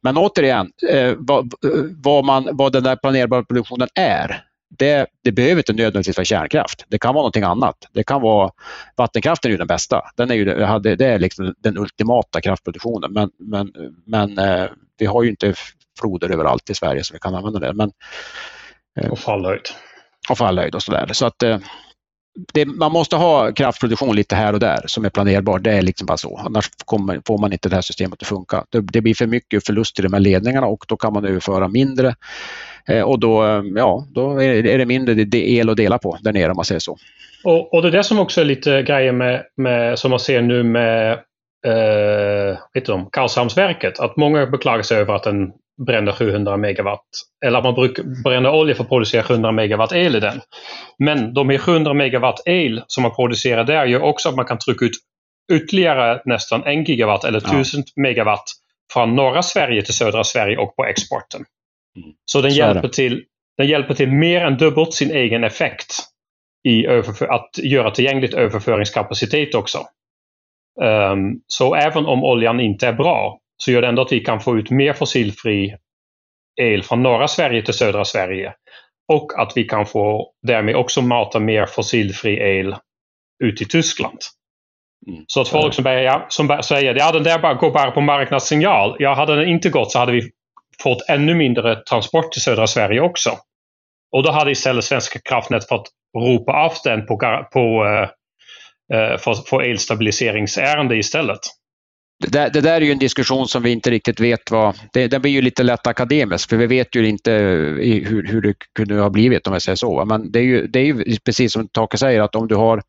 Men 0.00 0.16
återigen, 0.16 0.70
eh, 0.90 1.12
vad, 1.18 1.52
vad, 2.02 2.24
man, 2.24 2.48
vad 2.52 2.72
den 2.72 2.82
där 2.82 2.96
planerbara 2.96 3.44
produktionen 3.44 3.88
är, 3.94 4.44
det, 4.78 5.06
det 5.24 5.32
behöver 5.32 5.56
inte 5.56 5.72
nödvändigtvis 5.72 6.16
vara 6.16 6.24
kärnkraft. 6.24 6.84
Det 6.88 6.98
kan 6.98 7.14
vara 7.14 7.22
någonting 7.22 7.42
annat. 7.42 7.88
Det 7.92 8.04
kan 8.04 8.22
vara, 8.22 8.50
vattenkraften 8.96 9.48
är 9.48 9.52
ju 9.52 9.58
den 9.58 9.66
bästa. 9.66 10.02
Den 10.16 10.30
är 10.30 10.34
ju, 10.34 10.44
det 10.44 11.04
är 11.06 11.18
liksom 11.18 11.54
den 11.58 11.78
ultimata 11.78 12.40
kraftproduktionen. 12.40 13.12
Men, 13.12 13.30
men, 13.38 13.72
men 14.06 14.38
eh, 14.38 14.66
vi 14.98 15.06
har 15.06 15.22
ju 15.22 15.30
inte 15.30 15.54
floder 16.00 16.30
överallt 16.30 16.70
i 16.70 16.74
Sverige 16.74 17.04
så 17.04 17.14
vi 17.14 17.18
kan 17.18 17.34
använda 17.34 17.58
det. 17.58 17.72
Men, 17.72 17.92
eh, 19.00 19.10
och 19.10 19.18
fallhöjd. 19.18 19.68
Och 20.30 20.38
fallhöjd 20.38 20.74
och 20.74 20.82
sådär. 20.82 21.08
Så 21.12 21.26
att, 21.26 21.42
eh, 21.42 21.58
det, 22.52 22.66
man 22.66 22.92
måste 22.92 23.16
ha 23.16 23.52
kraftproduktion 23.52 24.16
lite 24.16 24.36
här 24.36 24.52
och 24.52 24.60
där 24.60 24.82
som 24.86 25.04
är 25.04 25.10
planerbar. 25.10 25.58
Det 25.58 25.72
är 25.72 25.82
liksom 25.82 26.06
bara 26.06 26.16
så. 26.16 26.36
Annars 26.36 26.70
kommer, 26.84 27.22
får 27.26 27.38
man 27.38 27.52
inte 27.52 27.68
det 27.68 27.74
här 27.74 27.82
systemet 27.82 28.22
att 28.22 28.28
funka. 28.28 28.64
Det, 28.70 28.80
det, 28.80 29.00
blir 29.00 29.14
för 29.14 29.26
mycket 29.26 29.66
förlust 29.66 29.98
i 29.98 30.02
de 30.02 30.12
här 30.12 30.20
ledningarna 30.20 30.66
och 30.66 30.84
då 30.88 30.96
kan 30.96 31.12
man 31.12 31.24
överföra 31.24 31.68
mindre. 31.68 32.14
Eh, 32.88 33.02
och 33.02 33.18
då, 33.18 33.62
ja, 33.76 34.06
då 34.14 34.42
är 34.42 34.78
det 34.78 34.86
mindre 34.86 35.38
el 35.38 35.70
att 35.70 35.76
dela 35.76 35.98
på 35.98 36.18
där 36.20 36.32
nere 36.32 36.50
om 36.50 36.56
man 36.56 36.64
säger 36.64 36.78
så. 36.78 36.96
Och, 37.44 37.74
och 37.74 37.82
det 37.82 37.88
är 37.88 37.92
det 37.92 38.04
som 38.04 38.18
också 38.18 38.40
är 38.40 38.44
lite 38.44 38.82
grejer 38.82 39.12
med, 39.12 39.42
med 39.56 39.98
som 39.98 40.10
man 40.10 40.20
ser 40.20 40.42
nu 40.42 40.62
med 40.62 41.12
eh, 41.66 42.58
vet 42.74 42.86
du, 42.86 43.06
Karlshamnsverket. 43.12 44.00
Att 44.00 44.16
många 44.16 44.46
beklagar 44.46 44.82
sig 44.82 44.98
över 44.98 45.14
att 45.14 45.22
den 45.22 45.52
bränner 45.86 46.12
700 46.12 46.56
megawatt. 46.56 47.06
Eller 47.44 47.58
att 47.58 47.64
man 47.64 47.74
brukar 47.74 48.22
bränna 48.24 48.52
olja 48.52 48.74
för 48.74 48.82
att 48.82 48.88
producera 48.88 49.22
700 49.22 49.52
megawatt 49.52 49.92
el 49.92 50.16
i 50.16 50.20
den. 50.20 50.40
Men 50.98 51.34
de 51.34 51.50
här 51.50 51.58
700 51.58 51.94
megawatt 51.94 52.42
el 52.44 52.82
som 52.86 53.02
man 53.02 53.14
producerar 53.14 53.64
där 53.64 53.86
gör 53.86 54.02
också 54.02 54.28
att 54.28 54.36
man 54.36 54.44
kan 54.44 54.58
trycka 54.58 54.84
ut 54.84 54.92
ytterligare 55.52 56.22
nästan 56.24 56.64
en 56.64 56.84
gigawatt 56.84 57.24
eller 57.24 57.38
1000 57.38 57.82
ja. 57.86 58.02
megawatt 58.02 58.44
från 58.92 59.16
norra 59.16 59.42
Sverige 59.42 59.82
till 59.82 59.94
södra 59.94 60.24
Sverige 60.24 60.56
och 60.58 60.76
på 60.76 60.84
exporten. 60.84 61.44
Mm. 61.96 62.12
Så 62.24 62.40
den, 62.40 62.50
Så 62.50 62.56
hjälper 62.56 62.88
till, 62.88 63.24
den 63.58 63.66
hjälper 63.66 63.94
till 63.94 64.12
mer 64.12 64.40
än 64.40 64.56
dubbelt 64.56 64.94
sin 64.94 65.10
egen 65.10 65.44
effekt 65.44 65.96
i 66.68 66.86
att 67.28 67.50
göra 67.62 67.90
tillgängligt 67.90 68.34
överföringskapacitet 68.34 69.54
också. 69.54 69.78
Um, 70.80 71.40
så 71.46 71.74
även 71.74 72.06
om 72.06 72.24
oljan 72.24 72.60
inte 72.60 72.86
är 72.86 72.92
bra 72.92 73.38
så 73.56 73.70
gör 73.70 73.82
det 73.82 73.88
ändå 73.88 74.02
att 74.02 74.12
vi 74.12 74.20
kan 74.20 74.40
få 74.40 74.58
ut 74.58 74.70
mer 74.70 74.92
fossilfri 74.92 75.76
el 76.60 76.82
från 76.82 77.02
norra 77.02 77.28
Sverige 77.28 77.62
till 77.62 77.74
södra 77.74 78.04
Sverige. 78.04 78.54
Och 79.12 79.38
att 79.38 79.52
vi 79.56 79.64
kan 79.64 79.86
få 79.86 80.32
därmed 80.42 80.76
också 80.76 81.02
mata 81.02 81.40
mer 81.40 81.66
fossilfri 81.66 82.58
el 82.58 82.76
ut 83.44 83.62
i 83.62 83.64
Tyskland. 83.64 84.18
Mm. 85.06 85.24
Så 85.26 85.40
att 85.40 85.48
folk 85.48 85.74
som, 85.74 85.84
börjar, 85.84 86.02
ja, 86.02 86.26
som 86.28 86.62
säger 86.64 86.90
att 86.90 86.98
ja, 86.98 87.12
den 87.12 87.22
där 87.22 87.38
bara, 87.38 87.54
går 87.54 87.70
bara 87.70 87.90
på 87.90 88.00
marknadssignal. 88.00 88.96
Ja, 88.98 89.14
hade 89.14 89.36
den 89.36 89.48
inte 89.48 89.70
gått 89.70 89.92
så 89.92 89.98
hade 89.98 90.12
vi 90.12 90.30
fått 90.82 91.08
ännu 91.08 91.34
mindre 91.34 91.76
transport 91.76 92.32
till 92.32 92.42
södra 92.42 92.66
Sverige 92.66 93.00
också. 93.00 93.30
Och 94.12 94.22
då 94.22 94.30
hade 94.30 94.50
istället 94.50 94.84
Svenska 94.84 95.18
kraftnät 95.18 95.68
fått 95.68 95.88
ropa 96.18 96.52
av 96.52 96.72
den 96.84 97.06
på, 97.06 97.18
på, 97.52 97.84
eh, 97.84 98.02
eh, 98.98 99.18
för, 99.18 99.34
för 99.34 99.62
elstabiliseringsärende 99.62 100.96
istället. 100.96 101.40
Det 102.18 102.28
där, 102.28 102.50
det 102.50 102.60
där, 102.60 102.72
är 102.72 102.80
ju 102.80 102.92
en 102.92 102.98
diskussion 102.98 103.48
som 103.48 103.62
vi 103.62 103.70
inte 103.72 103.90
riktigt 103.90 104.20
vet 104.20 104.50
vad... 104.50 104.78
Det, 104.92 105.06
den 105.06 105.22
blir 105.22 105.32
ju 105.32 105.42
lite 105.42 105.62
lätt 105.62 105.86
akademisk 105.86 106.50
för 106.50 106.56
vi 106.56 106.66
vet 106.66 106.96
ju 106.96 107.08
inte 107.08 107.32
hur, 107.32 108.26
hur 108.26 108.40
det 108.40 108.54
kunde 108.74 108.94
ha 108.94 109.10
blivit 109.10 109.46
om 109.46 109.52
jag 109.52 109.62
säger 109.62 109.76
så. 109.76 110.04
Men 110.04 110.32
det 110.32 110.38
är 110.38 110.42
ju, 110.42 110.66
det 110.66 110.78
är 110.78 110.84
ju 110.84 111.18
precis 111.24 111.52
som 111.52 111.68
Take 111.68 111.98
säger 111.98 112.20
att 112.20 112.34
om 112.34 112.48
du 112.48 112.54
har... 112.54 112.82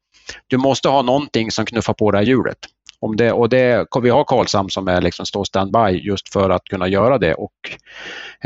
Du 0.48 0.58
måste 0.58 0.90
ha 0.90 1.02
någonting 1.02 1.52
som 1.52 1.66
knuffar 1.66 1.94
på 1.94 2.12
det 2.12 2.18
här 2.18 2.26
hjulet. 2.26 2.58
Om 3.06 3.16
det, 3.16 3.32
och 3.32 3.50
det, 3.50 3.88
vi 4.02 4.10
har 4.10 4.24
Karlshamn 4.24 4.70
som 4.70 4.88
är 4.88 5.02
liksom 5.02 5.26
står 5.26 5.44
standby 5.44 6.00
just 6.02 6.34
för 6.34 6.50
att 6.50 6.64
kunna 6.64 6.88
göra 6.88 7.18
det. 7.18 7.34
Och, 7.34 7.52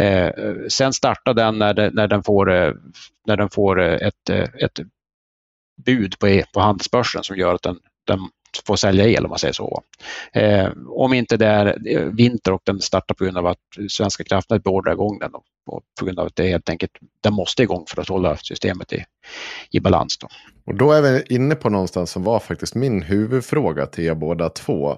eh, 0.03 0.32
sen 0.70 0.93
startar 0.93 1.34
den 1.34 1.60
när, 1.60 1.74
det, 1.74 1.89
när 1.93 2.07
den 2.07 2.24
får, 2.24 2.51
eh, 2.51 2.74
när 3.28 3.38
den 3.38 3.49
får 3.49 3.82
eh, 3.82 3.93
ett, 3.93 4.30
eh, 4.30 4.64
ett 4.64 4.80
bud 5.86 6.20
på, 6.20 6.41
på 6.53 6.60
handelsbörsen 6.60 7.24
som 7.24 7.38
gör 7.38 7.55
att 7.55 7.62
den, 7.62 7.80
den 8.07 8.20
får 8.68 8.76
sälja 8.76 9.08
el 9.08 9.26
om 9.26 9.30
man 9.30 9.39
säger 9.39 9.54
så. 9.54 9.84
Eh, 10.34 10.70
om 10.88 11.14
inte 11.14 11.38
det 11.38 11.45
är 11.45 11.78
eh, 11.88 12.02
vinter 12.02 12.54
och 12.54 12.62
den 12.66 12.82
startar 12.82 13.16
på 13.16 13.24
grund 13.24 13.38
av 13.38 13.47
att 13.47 13.58
Svenska 13.89 14.24
kraftnät 14.24 14.64
beordrar 14.64 14.93
igång 14.93 15.20
den 15.20 15.36
och, 15.36 15.43
och 15.66 15.82
på 16.00 16.06
grund 16.06 16.20
av 16.20 16.28
att 16.28 16.36
det 16.36 16.47
helt 16.47 16.70
enkelt 16.70 16.91
den 17.22 17.34
måste 17.34 17.64
igång 17.64 17.86
för 17.88 18.02
att 18.02 18.10
hålla 18.10 18.38
systemet 18.38 18.93
i, 18.93 19.06
i 19.72 19.80
balans. 19.80 20.18
Då. 20.18 20.28
Och 20.66 20.76
då 20.76 20.91
är 20.91 21.02
vi 21.02 21.24
inne 21.36 21.56
på 21.56 21.70
någonstans 21.70 22.12
som 22.12 22.24
var 22.24 22.39
faktiskt 22.39 22.76
min 22.76 23.02
huvudfråga 23.02 23.86
till 23.86 24.04
er 24.04 24.16
båda 24.16 24.50
två. 24.50 24.97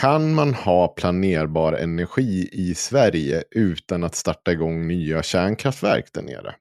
Kan 0.00 0.34
man 0.34 0.54
ha 0.54 0.88
planerbar 0.88 1.72
energi 1.72 2.48
i 2.52 2.74
Sverige 2.74 3.44
utan 3.50 4.04
att 4.04 4.14
starta 4.14 4.52
igång 4.52 4.88
nya 4.88 5.22
kärnkraftverk 5.22 6.12
där 6.12 6.22
nere? 6.22 6.54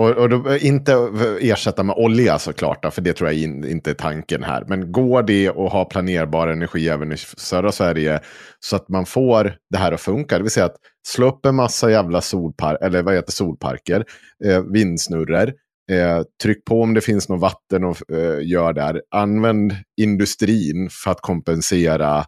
Och, 0.00 0.10
och 0.10 0.28
då, 0.28 0.56
inte 0.56 0.92
ersätta 1.40 1.82
med 1.82 1.96
olja 1.96 2.38
såklart, 2.38 2.94
för 2.94 3.02
det 3.02 3.12
tror 3.12 3.30
jag 3.30 3.38
in, 3.38 3.64
inte 3.64 3.90
är 3.90 3.94
tanken 3.94 4.42
här. 4.42 4.64
Men 4.68 4.92
går 4.92 5.22
det 5.22 5.48
att 5.48 5.72
ha 5.72 5.84
planerbar 5.84 6.48
energi 6.48 6.88
även 6.88 7.12
i 7.12 7.16
södra 7.16 7.72
Sverige 7.72 8.20
så 8.60 8.76
att 8.76 8.88
man 8.88 9.06
får 9.06 9.54
det 9.70 9.78
här 9.78 9.92
att 9.92 10.00
funka? 10.00 10.36
Det 10.36 10.42
vill 10.42 10.50
säga 10.50 10.66
att 10.66 10.76
slå 11.08 11.28
upp 11.28 11.46
en 11.46 11.54
massa 11.54 11.90
jävla 11.90 12.20
solpar 12.20 12.78
eller 12.82 13.02
vad 13.02 13.14
heter 13.14 13.32
solparker, 13.32 14.04
eh, 14.44 14.62
vindsnurror, 14.62 15.52
eh, 15.92 16.22
tryck 16.42 16.64
på 16.64 16.82
om 16.82 16.94
det 16.94 17.00
finns 17.00 17.28
något 17.28 17.40
vatten 17.40 17.84
och 17.84 18.12
eh, 18.12 18.48
gör 18.48 18.72
där. 18.72 19.02
Använd 19.10 19.72
industrin 20.00 20.88
för 20.90 21.10
att 21.10 21.20
kompensera, 21.20 22.24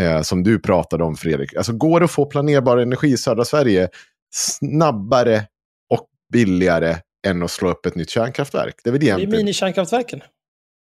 eh, 0.00 0.22
som 0.22 0.42
du 0.42 0.58
pratade 0.58 1.04
om 1.04 1.16
Fredrik. 1.16 1.54
Alltså 1.54 1.72
går 1.72 2.00
det 2.00 2.04
att 2.04 2.10
få 2.10 2.26
planerbar 2.26 2.78
energi 2.78 3.08
i 3.08 3.16
södra 3.16 3.44
Sverige 3.44 3.88
snabbare 4.34 5.46
och 5.90 6.06
billigare 6.32 6.96
än 7.26 7.42
att 7.42 7.50
slå 7.50 7.70
upp 7.70 7.86
ett 7.86 7.94
nytt 7.94 8.10
kärnkraftverk. 8.10 8.74
Det 8.84 8.90
är 8.90 8.92
väl 8.92 9.02
egentligen... 9.02 9.30
Det 9.30 9.36
är 9.36 9.38
minikärnkraftverken. 9.38 10.22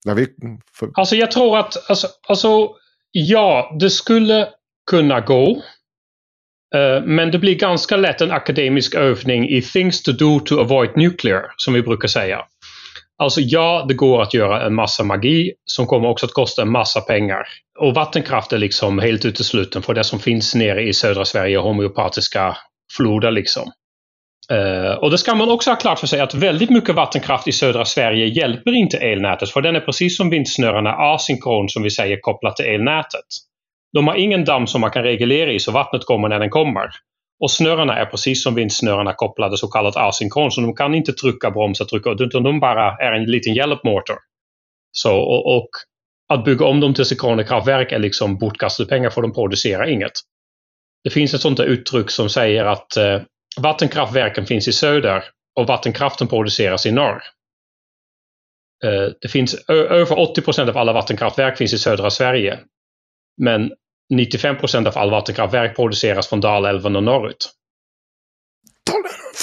Ja, 0.05 0.15
vi... 0.15 0.27
För... 0.73 0.91
Alltså 0.95 1.17
jag 1.17 1.31
tror 1.31 1.59
att, 1.59 1.91
alltså, 1.91 2.09
alltså, 2.29 2.69
ja, 3.11 3.77
det 3.81 3.91
skulle 3.91 4.49
kunna 4.91 5.21
gå. 5.21 5.63
Uh, 6.77 7.07
men 7.07 7.31
det 7.31 7.39
blir 7.39 7.55
ganska 7.55 7.97
lätt 7.97 8.21
en 8.21 8.31
akademisk 8.31 8.95
övning 8.95 9.49
i 9.49 9.63
things 9.63 10.03
to 10.03 10.13
do 10.13 10.41
to 10.41 10.61
avoid 10.61 10.97
nuclear, 10.97 11.43
som 11.57 11.75
vi 11.75 11.83
brukar 11.83 12.09
säga. 12.09 12.45
Alltså 13.17 13.41
ja, 13.41 13.85
det 13.89 13.95
går 13.95 14.23
att 14.23 14.35
göra 14.35 14.67
en 14.67 14.75
massa 14.75 15.05
magi 15.05 15.53
som 15.65 15.87
kommer 15.87 16.09
också 16.09 16.27
att 16.27 16.33
kosta 16.33 16.63
en 16.63 16.71
massa 16.71 17.01
pengar. 17.01 17.47
Och 17.79 17.95
vattenkraft 17.95 18.53
är 18.53 18.59
liksom 18.59 18.99
helt 18.99 19.25
utesluten 19.25 19.83
för 19.83 19.95
det 19.95 20.05
som 20.05 20.21
finns 20.21 20.55
nere 20.55 20.83
i 20.83 20.93
södra 20.93 21.25
Sverige, 21.25 21.59
homeopatiska 21.59 22.57
floder 22.97 23.31
liksom. 23.31 23.73
Uh, 24.53 24.93
och 24.93 25.11
det 25.11 25.19
ska 25.19 25.35
man 25.35 25.51
också 25.51 25.71
ha 25.71 25.77
klart 25.77 25.99
för 25.99 26.07
sig 26.07 26.21
att 26.21 26.35
väldigt 26.35 26.71
mycket 26.71 26.95
vattenkraft 26.95 27.49
i 27.49 27.53
södra 27.53 27.85
Sverige 27.85 28.27
hjälper 28.27 28.73
inte 28.73 28.99
elnätet 28.99 29.51
för 29.51 29.61
den 29.61 29.77
är 29.77 29.81
precis 29.81 30.17
som 30.17 30.31
vindsnurrorna 30.31 30.91
asynkron 30.91 31.69
som 31.69 31.83
vi 31.83 31.91
säger 31.91 32.21
kopplat 32.21 32.57
till 32.57 32.67
elnätet. 32.67 33.27
De 33.93 34.07
har 34.07 34.15
ingen 34.15 34.45
damm 34.45 34.67
som 34.67 34.81
man 34.81 34.91
kan 34.91 35.03
reglera 35.03 35.53
i 35.53 35.59
så 35.59 35.73
vattnet 35.73 36.05
kommer 36.05 36.29
när 36.29 36.39
den 36.39 36.51
kommer. 36.51 36.91
Och 37.41 37.51
snurrorna 37.51 37.97
är 37.97 38.07
precis 38.07 38.43
som 38.43 38.55
vindsnurrorna 38.55 39.13
kopplade 39.13 39.57
så 39.57 39.69
kallat 39.69 39.97
asynkron 39.97 40.51
så 40.51 40.61
de 40.61 40.75
kan 40.75 40.95
inte 40.95 41.13
trycka, 41.13 41.51
bromsa, 41.51 41.85
trycka 41.85 42.11
utan 42.11 42.43
de 42.43 42.61
bara 42.61 42.97
är 42.97 43.13
en 43.13 43.25
liten 43.25 43.55
hjälpmotor. 43.55 44.17
Så, 44.93 45.17
och, 45.17 45.57
och 45.57 45.69
att 46.29 46.45
bygga 46.45 46.67
om 46.67 46.81
dem 46.81 46.95
till 46.95 47.05
synkrona 47.05 47.45
kraftverk 47.45 47.93
är 47.93 47.99
liksom 47.99 48.39
bortkastade 48.39 48.89
pengar 48.89 49.11
för 49.11 49.23
de 49.23 49.33
producerar 49.33 49.89
inget. 49.89 50.13
Det 51.05 51.11
finns 51.11 51.35
ett 51.35 51.41
sånt 51.41 51.57
där 51.57 51.65
uttryck 51.65 52.11
som 52.11 52.29
säger 52.29 52.65
att 52.65 52.97
eh, 52.97 53.21
vattenkraftverken 53.61 54.47
finns 54.47 54.69
i 54.69 54.73
söder 54.73 55.25
och 55.61 55.67
vattenkraften 55.67 56.29
produceras 56.29 56.87
i 56.87 56.93
norr. 56.93 57.23
Eh, 58.85 59.09
det 59.21 59.29
finns 59.29 59.55
över 59.69 60.19
80 60.19 60.43
procent 60.43 60.71
av 60.71 60.77
alla 60.77 60.93
vattenkraftverk 60.93 61.59
finns 61.59 61.73
i 61.73 61.79
södra 61.79 62.11
Sverige. 62.11 62.59
Men 63.37 63.73
95 64.15 64.59
procent 64.59 64.87
av 64.87 64.99
all 64.99 65.11
vattenkraftverk 65.11 65.77
produceras 65.77 66.29
från 66.29 66.41
Dalälven 66.41 66.97
och 66.97 67.03
norrut. 67.03 67.51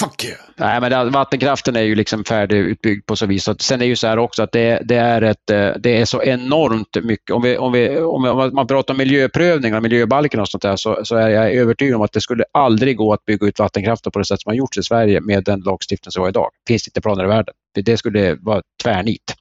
Fuck 0.00 0.24
you! 0.24 0.34
Nej, 0.56 0.80
men 0.80 1.12
vattenkraften 1.12 1.76
är 1.76 1.82
ju 1.82 1.94
liksom 1.94 2.24
färdigutbyggd 2.24 3.06
på 3.06 3.16
så 3.16 3.26
vis. 3.26 3.48
Sen 3.58 3.74
är 3.74 3.78
det 3.78 3.86
ju 3.86 3.96
så 3.96 4.06
här 4.06 4.18
också 4.18 4.42
att 4.42 4.52
det, 4.52 4.80
det, 4.84 4.96
är, 4.96 5.22
ett, 5.22 5.50
eh, 5.50 5.70
det 5.78 6.00
är 6.00 6.04
så 6.04 6.22
enormt 6.22 7.04
mycket. 7.04 7.30
Om, 7.30 7.42
vi, 7.42 7.58
om, 7.58 7.72
vi, 7.72 7.98
om 7.98 8.50
man 8.52 8.66
pratar 8.66 8.94
om 8.94 8.98
miljöprövningar, 8.98 9.80
miljöbalken 9.80 10.40
och 10.40 10.48
sånt 10.48 10.62
där, 10.62 10.76
så, 10.76 11.04
så 11.04 11.16
är 11.16 11.28
jag 11.28 11.52
övertygad 11.54 11.96
om 11.96 12.02
att 12.02 12.12
det 12.12 12.20
skulle 12.20 12.44
aldrig 12.52 12.96
gå 12.96 13.12
att 13.12 13.24
bygga 13.24 13.46
ut 13.46 13.58
vattenkraften 13.58 14.12
på 14.12 14.18
det 14.18 14.24
sätt 14.24 14.40
som 14.40 14.50
har 14.50 14.56
gjorts 14.56 14.78
i 14.78 14.82
Sverige 14.82 15.20
med 15.20 15.44
den 15.44 15.60
lagstiftning 15.60 16.12
som 16.12 16.20
vi 16.20 16.24
har 16.24 16.28
idag. 16.28 16.50
Det 16.66 16.72
finns 16.72 16.88
inte 16.88 17.00
planer 17.00 17.24
i 17.24 17.28
världen. 17.28 17.54
Det 17.74 17.96
skulle 17.96 18.34
vara 18.34 18.62
tvärnit. 18.82 19.34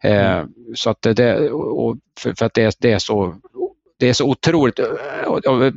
Eh, 0.00 0.32
mm. 0.32 0.48
så 0.74 0.90
att 0.90 1.02
det, 1.02 1.50
och 1.50 1.96
för, 2.20 2.34
för, 2.38 2.46
att 2.46 2.54
det, 2.54 2.76
det, 2.78 2.92
är 2.92 2.98
så, 2.98 3.34
det 3.98 4.08
är 4.08 4.12
så 4.12 4.24
otroligt, 4.28 4.78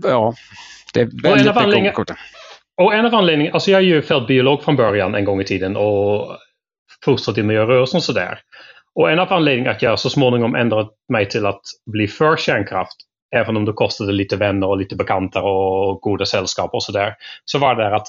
ja, 0.03 0.34
det 0.93 1.01
är 1.01 1.22
väldigt 1.24 1.84
mycket 1.84 2.18
och 2.78 2.94
en 2.94 3.06
av 3.06 3.16
anledningarna, 3.16 3.54
alltså 3.54 3.72
jag 3.72 3.82
är 3.82 3.86
ju 3.86 4.02
fältbiolog 4.02 4.64
från 4.64 4.76
början 4.76 5.16
en 5.16 5.26
gång 5.26 5.42
i 5.42 5.46
tiden 5.46 5.78
och 5.78 6.38
fostrad 7.06 7.38
i 7.38 7.44
miljörörelsen 7.44 7.98
och 7.98 8.04
sådär. 8.04 8.40
Och 8.96 9.12
en 9.12 9.20
av 9.20 9.34
anledningarna 9.34 9.76
att 9.76 9.82
jag 9.82 10.00
så 10.00 10.10
småningom 10.10 10.56
ändrat 10.56 10.92
mig 11.14 11.30
till 11.30 11.46
att 11.46 11.62
bli 11.92 12.08
för 12.08 12.38
kärnkraft, 12.38 12.96
även 13.36 13.58
om 13.58 13.66
det 13.66 13.74
kostade 13.74 14.12
lite 14.12 14.36
vänner 14.36 14.68
och 14.68 14.78
lite 14.78 14.96
bekanta 14.96 15.44
och 15.44 16.02
goda 16.02 16.26
sällskap 16.26 16.74
och 16.74 16.84
sådär, 16.84 17.16
så 17.46 17.60
var 17.60 17.76
det 17.76 17.96
att 17.96 18.08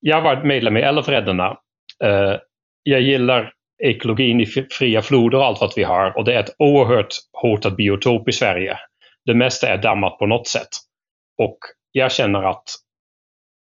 jag 0.00 0.22
var 0.22 0.44
medlem 0.44 0.76
i 0.76 0.80
Älvräddarna. 0.80 1.56
Uh, 2.04 2.10
eh, 2.10 2.36
jag 2.82 3.00
gillar 3.00 3.52
ekologin 3.82 4.40
i 4.40 4.46
fria 4.70 5.02
floder 5.02 5.38
och 5.38 5.44
allt 5.44 5.60
vad 5.60 5.72
vi 5.76 5.82
har 5.82 6.16
och 6.16 6.24
det 6.24 6.34
är 6.34 6.40
ett 6.40 6.54
oerhört 6.58 7.14
hotat 7.42 7.76
biotop 7.76 8.28
i 8.28 8.32
Sverige. 8.32 8.78
Det 9.24 9.34
mesta 9.34 9.68
är 9.68 9.82
dammat 9.82 10.18
på 10.18 10.26
något 10.26 10.48
sätt. 10.48 10.68
Och 11.38 11.58
jag 11.92 12.12
känner 12.12 12.42
att 12.42 12.64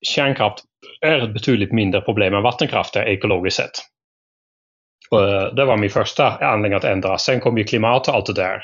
kärnkraft 0.07 0.65
är 1.01 1.19
ett 1.19 1.35
betydligt 1.35 1.73
mindre 1.73 2.01
problem 2.01 2.35
än 2.35 2.43
vattenkraft 2.43 2.97
är 2.97 3.09
ekologiskt 3.09 3.57
sett. 3.57 3.71
Och 5.11 5.29
eh, 5.29 5.55
det 5.55 5.65
var 5.65 5.77
min 5.77 5.91
första 5.91 6.39
anledning 6.39 6.77
att 6.77 6.85
ändra. 6.85 7.19
Sen 7.19 7.41
kom 7.41 7.59
ju 7.59 7.65
klimat 7.65 8.09
och 8.09 8.15
allt 8.15 8.27
det 8.27 8.35
där. 8.35 8.63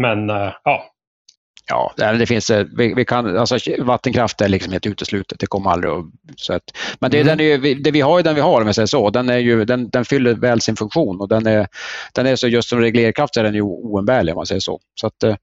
Men 0.00 0.30
eh, 0.30 0.52
ja. 0.64 0.84
Ja, 1.68 1.92
det 1.96 2.26
finns, 2.26 2.50
eh, 2.50 2.66
vi, 2.76 2.94
vi, 2.94 3.04
kan, 3.04 3.36
alltså 3.36 3.58
vattenkraft 3.78 4.40
är 4.40 4.48
liksom 4.48 4.72
helt 4.72 4.86
uteslutet, 4.86 5.38
det 5.38 5.46
kommer 5.46 5.70
aldrig 5.70 5.92
att... 5.92 6.04
Så 6.36 6.52
att, 6.52 6.62
men 7.00 7.10
det, 7.10 7.20
mm. 7.20 7.38
den 7.38 7.46
är, 7.46 7.74
det 7.74 7.90
vi 7.90 8.00
har 8.00 8.18
är 8.18 8.22
den 8.22 8.34
vi 8.34 8.40
har 8.40 8.60
om 8.60 8.66
jag 8.66 8.74
säger 8.74 8.86
så. 8.86 9.10
Den, 9.10 9.28
är 9.28 9.38
ju, 9.38 9.64
den, 9.64 9.90
den 9.90 10.04
fyller 10.04 10.34
väl 10.34 10.60
sin 10.60 10.76
funktion 10.76 11.20
och 11.20 11.28
den 11.28 11.46
är, 11.46 11.66
den 12.12 12.26
är 12.26 12.36
så 12.36 12.48
just 12.48 12.68
som 12.68 12.80
reglerkraft 12.80 13.36
är 13.36 13.44
den 13.44 13.54
ju 13.54 13.62
oumbärlig 13.62 14.34
om 14.34 14.36
man 14.36 14.46
säger 14.46 14.60
så. 14.60 14.80
så 15.00 15.06
att, 15.06 15.38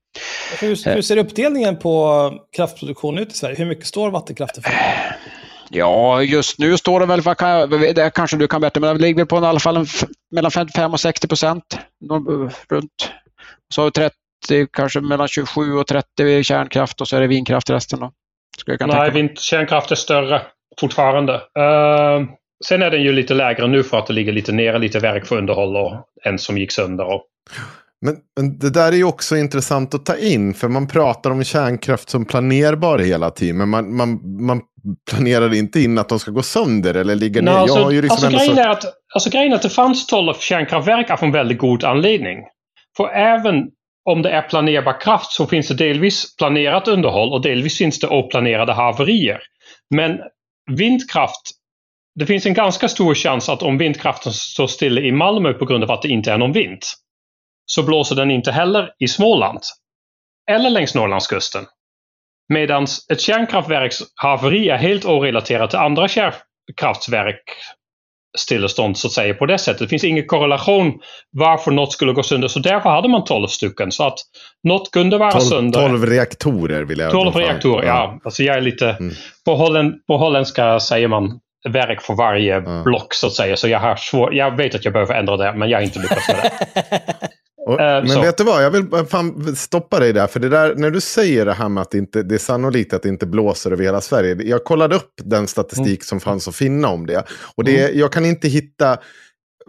hur, 0.59 0.95
hur 0.95 1.01
ser 1.01 1.17
uppdelningen 1.17 1.78
på 1.78 2.34
kraftproduktion 2.55 3.17
ut 3.17 3.32
i 3.32 3.36
Sverige? 3.36 3.55
Hur 3.55 3.65
mycket 3.65 3.86
står 3.86 4.11
vattenkraften 4.11 4.63
för? 4.63 4.73
Ja, 5.69 6.23
just 6.23 6.59
nu 6.59 6.78
står 6.78 6.99
det 6.99 7.05
väl, 7.05 7.21
vad 7.21 7.38
kan, 7.38 7.69
det 7.69 8.13
kanske 8.15 8.38
du 8.38 8.47
kan 8.47 8.61
bättre, 8.61 8.82
men 8.82 8.95
det 8.95 9.01
ligger 9.01 9.26
på 9.26 9.36
i 9.36 9.45
alla 9.45 9.59
fall 9.59 9.78
en, 9.78 9.86
mellan 10.32 10.51
55 10.51 10.93
och 10.93 10.99
60 10.99 11.28
procent. 11.28 11.80
Runt. 12.69 13.11
Så 13.73 13.91
30, 13.91 14.15
kanske 14.74 15.02
mellan 15.02 15.28
27 15.28 15.74
och 15.74 15.88
30 15.88 16.43
kärnkraft 16.43 17.02
och 17.02 17.08
så 17.08 17.16
är 17.16 17.22
det 17.22 17.28
vindkraft 17.28 17.70
resten. 17.70 18.00
Då. 18.00 18.12
Nej, 18.80 19.12
vind, 19.12 19.39
kärnkraft 19.39 19.91
är 19.91 19.96
större 19.96 20.41
fortfarande. 20.80 21.34
Uh, 21.34 22.28
sen 22.66 22.82
är 22.82 22.91
den 22.91 23.02
ju 23.02 23.12
lite 23.12 23.34
lägre 23.34 23.68
nu 23.68 23.84
för 23.84 23.98
att 23.98 24.08
det 24.08 24.14
ligger 24.14 24.34
lite 24.34 24.52
nere, 24.52 24.80
lite 24.80 25.00
verk 25.00 25.26
för 25.26 25.38
underhåll 25.38 25.76
och 25.76 25.93
en 26.24 26.39
som 26.39 26.58
gick 26.58 26.72
sönder. 26.72 27.06
Och... 27.06 27.24
Men, 28.02 28.16
men, 28.39 28.60
det 28.60 28.70
där 28.70 28.91
är 28.91 28.96
ju 28.96 29.04
också 29.04 29.38
intressant 29.38 29.93
att 29.93 30.06
ta 30.06 30.18
in, 30.18 30.54
för 30.54 30.68
man 30.68 30.88
pratar 30.88 31.32
om 31.32 31.43
kärnkraft 31.43 32.10
som 32.10 32.26
planerbar 32.26 33.00
hela 33.00 33.30
tiden, 33.30 33.58
men 33.58 33.70
man, 33.70 33.96
man, 33.96 34.41
man 34.46 34.62
planerar 35.12 35.54
inte 35.54 35.82
in 35.82 35.98
att 35.98 36.10
de 36.10 36.20
ska 36.20 36.32
gå 36.32 36.41
sönder 36.41 36.93
eller 36.93 37.16
ligga 37.16 37.41
ner. 37.41 37.52
Alltså, 37.52 37.80
jag 37.80 37.91
liksom 37.91 38.12
alltså, 38.12 38.30
grejen 38.30 38.56
så... 38.56 38.62
är 38.62 38.70
att, 38.70 38.86
alltså 39.14 39.30
grejen 39.30 39.52
är 39.52 39.56
att 39.56 39.62
det 39.62 39.70
fanns 39.70 40.08
12 40.08 40.34
kärnkraftverk 40.39 41.10
av 41.10 41.24
en 41.24 41.32
väldigt 41.32 41.58
god 41.58 41.84
anledning. 41.84 42.38
För 42.98 43.10
även 43.10 43.56
om 44.06 44.22
det 44.22 44.30
är 44.30 44.41
planerbar 44.41 45.01
kraft 45.01 45.32
så 45.32 45.47
finns 45.47 45.68
det 45.68 45.74
delvis 45.74 46.36
planerat 46.38 46.88
underhåll 46.88 47.34
och 47.34 47.41
delvis 47.41 47.78
finns 47.78 47.99
det 47.99 48.08
oplanerade 48.08 48.74
haverier. 48.74 49.41
Men 49.95 50.20
vindkraft, 50.72 51.41
det 52.16 52.26
finns 52.26 52.45
en 52.45 52.53
ganska 52.53 52.88
stor 52.88 53.16
chans 53.16 53.49
att 53.49 53.64
om 53.64 53.78
vindkraften 53.78 54.34
står 54.34 54.68
stilla 54.68 55.01
i 55.01 55.12
Malmö 55.12 55.53
på 55.53 55.66
grund 55.66 55.84
av 55.84 55.91
att 55.91 56.01
det 56.01 56.08
inte 56.08 56.32
är 56.32 56.38
någon 56.38 56.51
vind, 56.51 56.82
så 57.66 57.84
blåser 57.84 58.16
den 58.16 58.32
inte 58.32 58.51
heller 58.51 58.93
i 58.99 59.08
Småland. 59.08 59.60
Eller 60.51 60.70
längs 60.70 60.95
Norrlandskusten. 60.95 61.66
Medan 62.53 62.84
ett 63.12 63.22
kärnkraftverks 63.22 63.99
haveri 64.16 64.70
är 64.70 64.78
helt 64.78 65.06
orelaterat 65.06 65.70
till 65.70 65.80
andra 65.80 66.08
kärnkraftverk 66.08 67.43
stillestånd 68.38 68.97
så 68.97 69.07
att 69.07 69.13
säga 69.13 69.33
på 69.33 69.45
det 69.45 69.57
sättet. 69.57 69.79
Det 69.79 69.88
finns 69.88 70.03
ingen 70.03 70.27
korrelation 70.27 70.93
varför 71.31 71.71
något 71.71 71.93
skulle 71.93 72.13
gå 72.13 72.23
sönder. 72.23 72.47
Så 72.47 72.59
därför 72.59 72.89
hade 72.89 73.09
man 73.09 73.23
12 73.23 73.47
stycken. 73.47 73.91
Så 73.91 74.03
att 74.03 74.19
något 74.63 74.91
kunde 74.91 75.17
vara 75.17 75.31
12, 75.31 75.41
sönder. 75.41 75.88
12 75.88 76.05
reaktorer 76.05 76.83
vill 76.83 76.99
jag 76.99 77.11
12 77.11 77.36
reaktorer, 77.36 77.88
ja. 77.88 77.93
ja. 77.93 78.19
Alltså 78.23 78.43
jag 78.43 78.57
är 78.57 78.61
lite... 78.61 78.89
Mm. 78.89 79.15
På, 79.45 79.55
holländ, 79.55 79.93
på 80.07 80.17
holländska 80.17 80.79
säger 80.79 81.07
man 81.07 81.39
verk 81.69 82.01
för 82.01 82.13
varje 82.13 82.53
ja. 82.53 82.83
block 82.83 83.13
så 83.13 83.27
att 83.27 83.33
säga. 83.33 83.57
Så 83.57 83.67
jag, 83.67 83.79
har 83.79 83.95
svår, 83.95 84.33
jag 84.33 84.57
vet 84.57 84.75
att 84.75 84.86
jag 84.86 84.93
behöver 84.93 85.15
ändra 85.15 85.38
det, 85.38 85.53
men 85.53 85.69
jag 85.69 85.77
har 85.77 85.83
inte 85.83 85.99
lyckats 85.99 86.27
med 86.27 86.38
det. 86.38 87.29
Och, 87.66 87.74
uh, 87.74 87.78
men 87.80 88.09
så. 88.09 88.22
vet 88.22 88.38
du 88.38 88.43
vad, 88.43 88.63
jag 88.63 88.72
vill 88.72 89.05
fan 89.09 89.55
stoppa 89.55 89.99
dig 89.99 90.13
där. 90.13 90.28
För 90.28 90.39
det 90.39 90.49
där, 90.49 90.76
när 90.76 90.91
du 90.91 91.01
säger 91.01 91.45
det 91.45 91.53
här 91.53 91.70
med 91.70 91.82
att 91.82 91.91
det, 91.91 91.97
inte, 91.97 92.24
det 92.24 92.36
är 92.36 92.39
sannolikt 92.39 92.93
att 92.93 93.03
det 93.03 93.09
inte 93.09 93.26
blåser 93.26 93.72
över 93.72 93.84
hela 93.84 94.01
Sverige. 94.01 94.38
Jag 94.43 94.63
kollade 94.63 94.95
upp 94.95 95.13
den 95.24 95.47
statistik 95.47 95.88
mm. 95.88 96.01
som 96.01 96.20
fanns 96.20 96.47
att 96.47 96.55
finna 96.55 96.88
om 96.88 97.05
det. 97.05 97.24
Och 97.55 97.63
det, 97.63 97.84
mm. 97.84 97.99
jag 97.99 98.11
kan 98.11 98.26
inte 98.26 98.47
hitta 98.47 98.97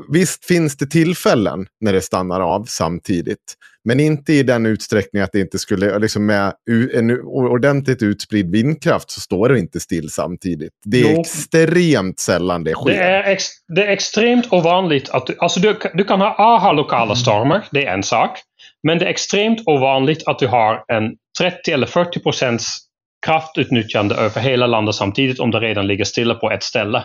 Visst 0.08 0.44
finns 0.44 0.76
det 0.76 0.86
tillfällen 0.86 1.66
när 1.80 1.92
det 1.92 2.00
stannar 2.00 2.40
av 2.40 2.64
samtidigt. 2.64 3.54
Men 3.84 4.00
inte 4.00 4.32
i 4.32 4.42
den 4.42 4.66
utsträckning 4.66 5.22
att 5.22 5.32
det 5.32 5.40
inte 5.40 5.58
skulle, 5.58 5.98
liksom 5.98 6.26
med 6.26 6.52
en 6.94 7.20
ordentligt 7.20 8.02
utspridd 8.02 8.50
vindkraft 8.50 9.10
så 9.10 9.20
står 9.20 9.48
det 9.48 9.58
inte 9.58 9.80
still 9.80 10.10
samtidigt. 10.10 10.72
Det 10.84 11.00
är 11.00 11.12
jo. 11.12 11.20
extremt 11.20 12.20
sällan 12.20 12.64
det 12.64 12.72
sker. 12.72 12.90
Det 12.90 12.96
är, 12.96 13.32
ex, 13.32 13.44
det 13.74 13.84
är 13.84 13.88
extremt 13.88 14.52
ovanligt 14.52 15.10
att 15.10 15.26
du, 15.26 15.36
alltså 15.38 15.60
du, 15.60 15.78
du 15.94 16.04
kan 16.04 16.20
ha 16.20 16.36
aha 16.38 16.72
lokala 16.72 17.14
stormar, 17.14 17.64
det 17.70 17.86
är 17.86 17.94
en 17.94 18.02
sak. 18.02 18.38
Men 18.82 18.98
det 18.98 19.04
är 19.04 19.10
extremt 19.10 19.62
ovanligt 19.66 20.22
att 20.26 20.38
du 20.38 20.46
har 20.46 20.84
en 20.88 21.12
30 21.38 21.70
eller 21.70 21.86
40 21.86 22.20
procents 22.20 22.78
kraftutnyttjande 23.26 24.14
över 24.14 24.40
hela 24.40 24.66
landet 24.66 24.94
samtidigt 24.94 25.40
om 25.40 25.50
det 25.50 25.60
redan 25.60 25.86
ligger 25.86 26.04
stilla 26.04 26.34
på 26.34 26.50
ett 26.50 26.62
ställe. 26.62 27.04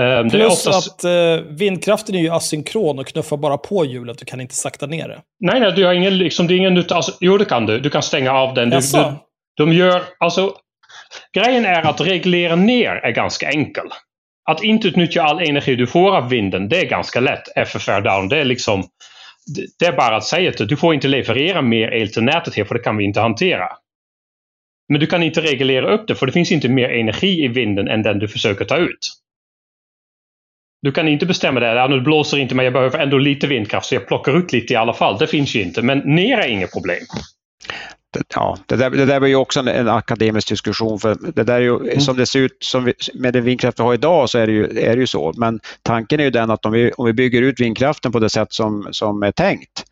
Um, 0.00 0.30
Plus 0.30 0.66
oftast... 0.66 1.04
att 1.04 1.10
uh, 1.40 1.46
vindkraften 1.56 2.14
är 2.14 2.18
ju 2.20 2.30
asynkron 2.30 2.98
och 2.98 3.06
knuffar 3.06 3.36
bara 3.36 3.58
på 3.58 3.84
hjulet. 3.84 4.18
Du 4.18 4.24
kan 4.24 4.40
inte 4.40 4.54
sakta 4.54 4.86
ner 4.86 5.08
det. 5.08 5.20
Nej, 5.40 5.60
nej, 5.60 5.72
du 5.72 5.86
har 5.86 5.92
ingen, 5.92 6.18
liksom, 6.18 6.46
det 6.46 6.54
är 6.54 6.56
ingen 6.56 6.84
alltså, 6.90 7.12
Jo, 7.20 7.38
det 7.38 7.44
kan 7.44 7.66
du. 7.66 7.80
Du 7.80 7.90
kan 7.90 8.02
stänga 8.02 8.32
av 8.32 8.54
den. 8.54 8.70
Du, 8.70 8.76
du, 8.76 9.14
de 9.56 9.72
gör, 9.72 10.02
alltså, 10.18 10.54
grejen 11.36 11.64
är 11.64 11.82
att 11.82 12.00
reglera 12.00 12.56
ner 12.56 12.90
är 12.90 13.10
ganska 13.10 13.50
enkel. 13.50 13.86
Att 14.50 14.62
inte 14.62 14.88
utnyttja 14.88 15.22
all 15.22 15.40
energi 15.40 15.76
du 15.76 15.86
får 15.86 16.16
av 16.16 16.28
vinden, 16.28 16.68
det 16.68 16.80
är 16.80 16.86
ganska 16.86 17.20
lätt. 17.20 17.66
FFR 17.66 18.00
down, 18.00 18.28
det 18.28 18.38
är 18.38 18.44
liksom... 18.44 18.84
Det 19.78 19.86
är 19.86 19.92
bara 19.92 20.16
att 20.16 20.24
säga 20.24 20.50
att 20.50 20.68
du 20.68 20.76
får 20.76 20.94
inte 20.94 21.08
leverera 21.08 21.62
mer 21.62 21.94
el 21.94 22.12
till 22.12 22.22
nätet 22.22 22.56
här, 22.56 22.64
för 22.64 22.74
det 22.74 22.80
kan 22.80 22.96
vi 22.96 23.04
inte 23.04 23.20
hantera. 23.20 23.68
Men 24.88 25.00
du 25.00 25.06
kan 25.06 25.22
inte 25.22 25.40
reglera 25.40 25.94
upp 25.94 26.08
det, 26.08 26.14
för 26.14 26.26
det 26.26 26.32
finns 26.32 26.52
inte 26.52 26.68
mer 26.68 26.88
energi 26.88 27.44
i 27.44 27.48
vinden 27.48 27.88
än 27.88 28.02
den 28.02 28.18
du 28.18 28.28
försöker 28.28 28.64
ta 28.64 28.76
ut. 28.76 28.98
Du 30.82 30.92
kan 30.92 31.08
inte 31.08 31.26
bestämma 31.26 31.60
det. 31.60 31.66
Ja, 31.66 31.88
det 31.88 32.00
blåser 32.00 32.36
inte 32.36 32.54
men 32.54 32.64
jag 32.64 32.72
behöver 32.72 32.98
ändå 32.98 33.18
lite 33.18 33.46
vindkraft 33.46 33.86
så 33.86 33.94
jag 33.94 34.06
plockar 34.06 34.38
ut 34.38 34.52
lite 34.52 34.72
i 34.72 34.76
alla 34.76 34.94
fall. 34.94 35.18
Det 35.18 35.26
finns 35.26 35.54
ju 35.54 35.62
inte. 35.62 35.82
Men 35.82 35.98
ner 35.98 36.38
är 36.38 36.48
inget 36.48 36.72
problem. 36.72 37.00
Ja, 38.34 38.58
det 38.66 38.76
där, 38.76 38.90
det 38.90 39.04
där 39.04 39.20
var 39.20 39.26
ju 39.26 39.36
också 39.36 39.60
en, 39.60 39.68
en 39.68 39.88
akademisk 39.88 40.48
diskussion. 40.48 40.98
för 40.98 41.16
det 41.34 41.42
där 41.42 41.54
är 41.54 41.60
ju, 41.60 41.76
Mm. 41.76 42.00
Som 42.00 42.16
det 42.16 42.26
ser 42.26 42.40
ut 42.40 42.56
som 42.60 42.84
vi, 42.84 42.92
med 43.14 43.32
den 43.32 43.44
vindkraft 43.44 43.78
vi 43.78 43.82
har 43.82 43.94
idag 43.94 44.30
så 44.30 44.38
är 44.38 44.46
det, 44.46 44.52
ju, 44.52 44.64
är 44.64 44.96
det 44.96 45.00
ju 45.00 45.06
så. 45.06 45.32
Men 45.36 45.60
tanken 45.82 46.20
är 46.20 46.24
ju 46.24 46.30
den 46.30 46.50
att 46.50 46.66
om 46.66 46.72
vi, 46.72 46.92
om 46.92 47.06
vi 47.06 47.12
bygger 47.12 47.42
ut 47.42 47.60
vindkraften 47.60 48.12
på 48.12 48.18
det 48.18 48.30
sätt 48.30 48.52
som, 48.52 48.88
som 48.90 49.22
är 49.22 49.32
tänkt 49.32 49.84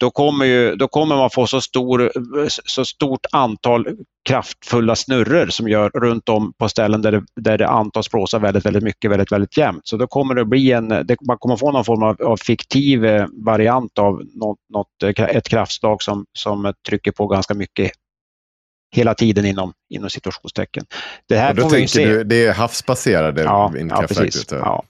då 0.00 0.10
kommer, 0.10 0.44
ju, 0.44 0.76
då 0.76 0.88
kommer 0.88 1.16
man 1.16 1.30
få 1.30 1.46
så, 1.46 1.60
stor, 1.60 2.12
så 2.48 2.84
stort 2.84 3.26
antal 3.32 3.86
kraftfulla 4.28 4.96
snurror 4.96 5.46
som 5.46 5.68
gör 5.68 5.90
runt 5.90 6.28
om 6.28 6.52
på 6.58 6.68
ställen 6.68 7.02
där 7.02 7.12
det, 7.12 7.22
där 7.40 7.58
det 7.58 7.68
antas 7.68 8.10
blåsa 8.10 8.38
väldigt, 8.38 8.66
väldigt 8.66 8.82
mycket, 8.82 9.10
väldigt, 9.10 9.32
väldigt 9.32 9.56
jämnt. 9.56 9.86
Så 9.88 9.96
då 9.96 10.06
kommer 10.06 10.34
det 10.34 10.44
bli 10.44 10.72
en, 10.72 10.88
det, 10.88 11.16
man 11.26 11.38
kommer 11.38 11.56
få 11.56 11.72
någon 11.72 11.84
form 11.84 12.02
av, 12.02 12.22
av 12.22 12.36
fiktiv 12.36 13.04
eh, 13.04 13.26
variant 13.46 13.98
av 13.98 14.22
något, 14.34 14.58
något, 14.72 15.18
eh, 15.18 15.24
ett 15.24 15.48
kraftslag 15.48 16.02
som, 16.02 16.24
som 16.32 16.72
trycker 16.88 17.12
på 17.12 17.26
ganska 17.26 17.54
mycket 17.54 17.92
hela 18.94 19.14
tiden 19.14 19.44
inom, 19.44 19.72
inom 19.94 20.10
situationstecken. 20.10 20.84
Det 21.28 21.36
här 21.36 21.50
Och 21.50 21.56
då 21.56 21.62
får 21.62 21.70
vi 21.70 21.80
ju 21.80 21.88
se. 21.88 22.06
du, 22.06 22.24
det 22.24 22.46
är 22.46 22.52
havsbaserade 22.52 23.42
Ja, 23.42 23.48
ja, 23.48 23.68
vindkraftverk? 23.68 24.36
ute. 24.36 24.54
Ja. 24.54 24.82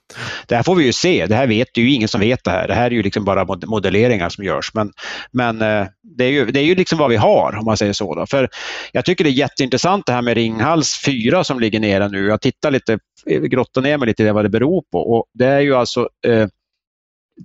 Det 0.46 0.56
här 0.56 0.62
får 0.62 0.74
vi 0.74 0.84
ju 0.84 0.92
se. 0.92 1.26
Det 1.26 1.34
här 1.34 1.46
vet 1.46 1.68
det 1.74 1.80
är 1.80 1.84
ju 1.84 1.92
ingen 1.92 2.08
som 2.08 2.20
vet 2.20 2.44
det 2.44 2.50
här. 2.50 2.68
Det 2.68 2.74
här 2.74 2.86
är 2.86 2.90
ju 2.90 3.02
liksom 3.02 3.24
bara 3.24 3.44
mod- 3.44 3.66
modelleringar 3.66 4.28
som 4.28 4.44
görs. 4.44 4.70
Men, 4.74 4.92
men 5.32 5.62
eh, 5.62 5.86
det, 6.18 6.24
är 6.24 6.30
ju, 6.30 6.46
det 6.46 6.60
är 6.60 6.64
ju 6.64 6.74
liksom 6.74 6.98
vad 6.98 7.10
vi 7.10 7.16
har 7.16 7.56
om 7.58 7.64
man 7.64 7.76
säger 7.76 7.92
så. 7.92 8.14
Då. 8.14 8.26
För 8.26 8.48
jag 8.92 9.04
tycker 9.04 9.24
det 9.24 9.30
är 9.30 9.32
jätteintressant 9.32 10.06
det 10.06 10.12
här 10.12 10.22
med 10.22 10.34
Ringhals 10.34 11.02
4 11.04 11.44
som 11.44 11.60
ligger 11.60 11.80
nere 11.80 12.08
nu. 12.08 12.26
Jag 12.26 12.40
tittar 12.40 12.70
lite, 12.70 12.98
grottar 13.26 13.82
ner 13.82 13.98
mig 13.98 14.06
lite 14.06 14.22
i 14.22 14.26
det 14.26 14.32
vad 14.32 14.44
det 14.44 14.48
beror 14.48 14.82
på. 14.92 14.98
Och 14.98 15.24
det 15.34 15.46
är 15.46 15.60
ju 15.60 15.74
alltså 15.76 16.08
eh, 16.26 16.46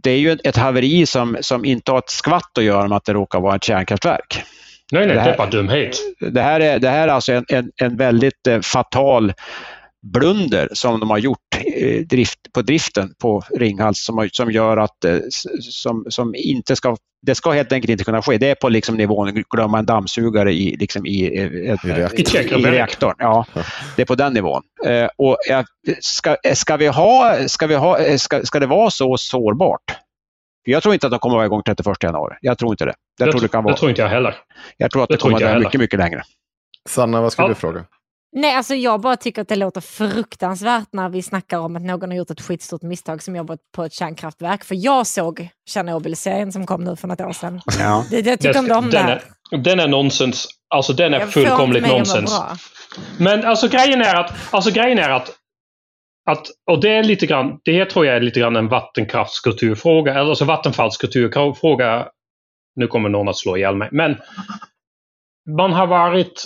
det 0.03 0.12
är 0.12 0.18
ju 0.18 0.38
ett 0.43 0.55
haveri 0.57 1.05
som, 1.05 1.38
som 1.41 1.66
inte 1.66 1.91
har 1.91 1.97
ett 1.99 2.10
skvatt 2.10 2.57
att 2.57 2.64
göra 2.64 2.88
med 2.88 2.95
att 2.95 3.05
det 3.05 3.14
råkar 3.14 3.39
vara 3.39 3.55
ett 3.55 3.64
kärnkraftverk. 3.64 4.43
Nej, 4.92 5.08
nej, 5.08 5.08
Det 5.08 5.14
det, 5.14 5.20
här- 5.22 5.34
är 5.34 5.38
bara 5.38 5.50
dumhet. 5.50 5.98
Det 6.20 6.42
här 6.42 6.60
är, 6.60 6.80
det 6.80 6.90
här 6.90 7.08
är 7.08 7.12
alltså 7.12 7.34
en, 7.34 7.46
en, 7.50 7.72
en 7.82 7.98
väldigt 7.98 8.48
eh, 8.48 8.60
fatal 8.62 9.34
blunder 10.14 10.70
som 10.74 11.00
de 11.00 11.10
har 11.10 11.18
gjort 11.18 11.40
eh, 11.76 12.02
drift, 12.06 12.40
på 12.54 12.62
driften 12.62 13.14
på 13.22 13.42
Ringhals 13.58 14.04
som, 14.06 14.30
som 14.32 14.52
gör 14.52 14.78
att 14.78 15.06
eh, 15.06 15.18
som, 15.62 16.06
som 16.10 16.36
inte 16.36 16.76
ska 16.76 16.96
det 17.22 17.36
ska 17.36 17.52
helt 17.52 17.72
enkelt 17.72 17.92
inte 17.92 18.04
kunna 18.04 18.22
ske. 18.22 18.38
Det 18.38 18.50
är 18.50 18.56
på 18.56 18.70
liksom 18.70 18.98
nivån 18.98 19.44
glömma 19.50 19.80
en 19.80 19.86
dammsugare 19.86 20.54
i, 20.54 20.76
liksom 20.80 21.06
i, 21.06 21.26
I 21.26 21.48
reaktorn. 21.84 22.60
I 22.60 22.68
i 22.68 22.72
reaktorn. 22.72 23.16
Ja, 23.18 23.46
det 23.96 24.02
är 24.02 24.06
på 24.06 24.16
den 24.16 24.34
nivån. 24.34 24.62
Och 25.18 25.38
ska, 26.00 26.36
ska, 26.54 26.78
vi 26.78 26.88
ha, 26.88 27.36
ska, 27.48 27.68
vi 27.68 27.76
ha, 27.76 28.18
ska, 28.18 28.44
ska 28.46 28.60
det 28.60 28.66
vara 28.68 28.90
så 28.90 29.18
sårbart? 29.18 29.82
För 30.66 30.72
Jag 30.72 30.84
tror 30.84 30.93
inte 30.93 31.07
att 31.07 31.12
de 31.12 31.20
kommer 31.20 31.36
vara 31.36 31.45
igång 31.45 31.62
31 31.64 32.03
januari. 32.03 32.36
Jag 32.41 32.57
tror 32.57 32.72
inte 32.74 32.86
det. 32.86 32.93
Jag, 33.18 33.28
Det, 33.28 33.32
tror 33.32 33.41
det 33.41 33.47
kan 33.47 33.64
det 33.64 33.66
vara. 33.66 33.78
tror 33.78 33.89
inte 33.89 34.01
jag 34.01 34.10
heller. 34.10 34.36
Jag 34.78 34.91
tror 34.91 35.03
att 35.03 35.10
det 35.10 35.18
kommer 35.18 35.39
jag 35.41 35.47
att 35.47 35.53
vara 35.53 35.60
mycket, 35.60 35.80
mycket 35.80 35.99
längre. 35.99 36.24
Sanna, 36.89 37.22
vad 37.22 37.32
skulle 37.32 37.45
Ja. 37.45 37.49
du 37.49 37.55
fråga? 37.55 37.84
Nej, 38.32 38.55
alltså 38.55 38.76
jag 38.76 39.01
bara 39.01 39.16
tycker 39.16 39.41
att 39.41 39.47
det 39.47 39.55
låter 39.55 39.82
fruktansvärt 39.82 40.88
när 40.91 41.10
vi 41.10 41.22
snackar 41.22 41.57
om 41.60 41.76
att 41.76 41.82
någon 41.82 42.10
har 42.12 42.18
gjort 42.18 42.30
ett 42.32 42.41
skitstort 42.41 42.82
misstag 42.82 43.24
som 43.24 43.36
jobbat 43.36 43.60
på 43.76 43.84
ett 43.84 43.93
kärnkraftverk. 43.93 44.64
För 44.64 44.76
jag 44.76 45.07
såg 45.07 45.49
Tjernobyl-serien 45.70 46.51
som 46.51 46.66
kom 46.66 46.84
nu 46.84 46.95
för 46.95 47.07
något 47.07 47.22
år 47.22 47.34
sedan. 47.34 47.62
Ja. 47.80 48.05
Det, 48.10 48.26
jag 48.26 48.39
tycker 48.39 48.53
Den- 48.53 48.72
om 48.72 48.86
det 48.86 48.91
den, 48.97 49.05
här. 49.05 49.24
är, 49.51 49.57
den 49.57 49.80
är 49.80 49.88
nonsens. 49.88 50.47
Alltså 50.76 50.93
den 50.93 51.14
är 51.14 51.20
Jag 51.20 51.34
fullkomligt 51.34 51.88
nonsens. 51.88 52.41
Men 53.18 53.45
alltså 53.45 53.68
grejen 53.68 54.01
är 54.01 54.16
att, 54.16 54.34
alltså 54.51 54.72
grejen 54.72 54.99
är 54.99 55.10
att, 55.10 55.32
att 56.26 56.47
och 56.72 56.82
det 56.82 56.89
är 56.89 57.03
lite 57.03 57.26
grann, 57.26 57.59
det 57.63 57.74
här 57.74 57.86
tror 57.86 58.05
jag 58.05 58.15
är 58.15 58.22
lite 58.22 58.39
grann 58.39 58.55
en 58.55 58.67
vattenkraftskulturfråga, 58.67 60.11
eller 60.11 60.30
alltså 60.30 60.45
vattenfallskulturfråga. 60.45 62.07
Nu 62.76 62.88
kommer 62.88 63.09
någon 63.09 63.30
att 63.30 63.38
slå 63.38 63.57
ihjäl 63.57 63.76
mig. 63.76 63.89
Men 63.91 64.17
man 65.57 65.74
har 65.74 65.88
varit, 65.88 66.45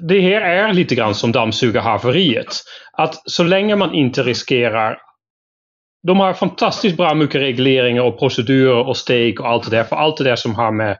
det 0.00 0.20
här 0.20 0.40
är 0.40 0.72
lite 0.72 0.94
grann 0.94 1.14
som 1.14 1.32
dammsugarhaveriet. 1.32 2.54
Att 2.92 3.30
så 3.30 3.44
länge 3.44 3.76
man 3.76 3.94
inte 3.94 4.22
riskerar 4.22 4.98
de 6.06 6.20
har 6.20 6.34
fantastiskt 6.34 6.96
bra 6.96 7.14
mycket 7.14 7.40
regleringar 7.40 8.02
och 8.02 8.18
procedurer 8.18 8.88
och 8.88 8.96
steg 8.96 9.40
och 9.40 9.48
allt 9.48 9.70
det 9.70 9.76
där. 9.76 9.84
För 9.84 9.96
allt 9.96 10.16
det 10.16 10.24
där 10.24 10.36
som 10.36 10.54
har 10.54 10.72
med, 10.72 10.98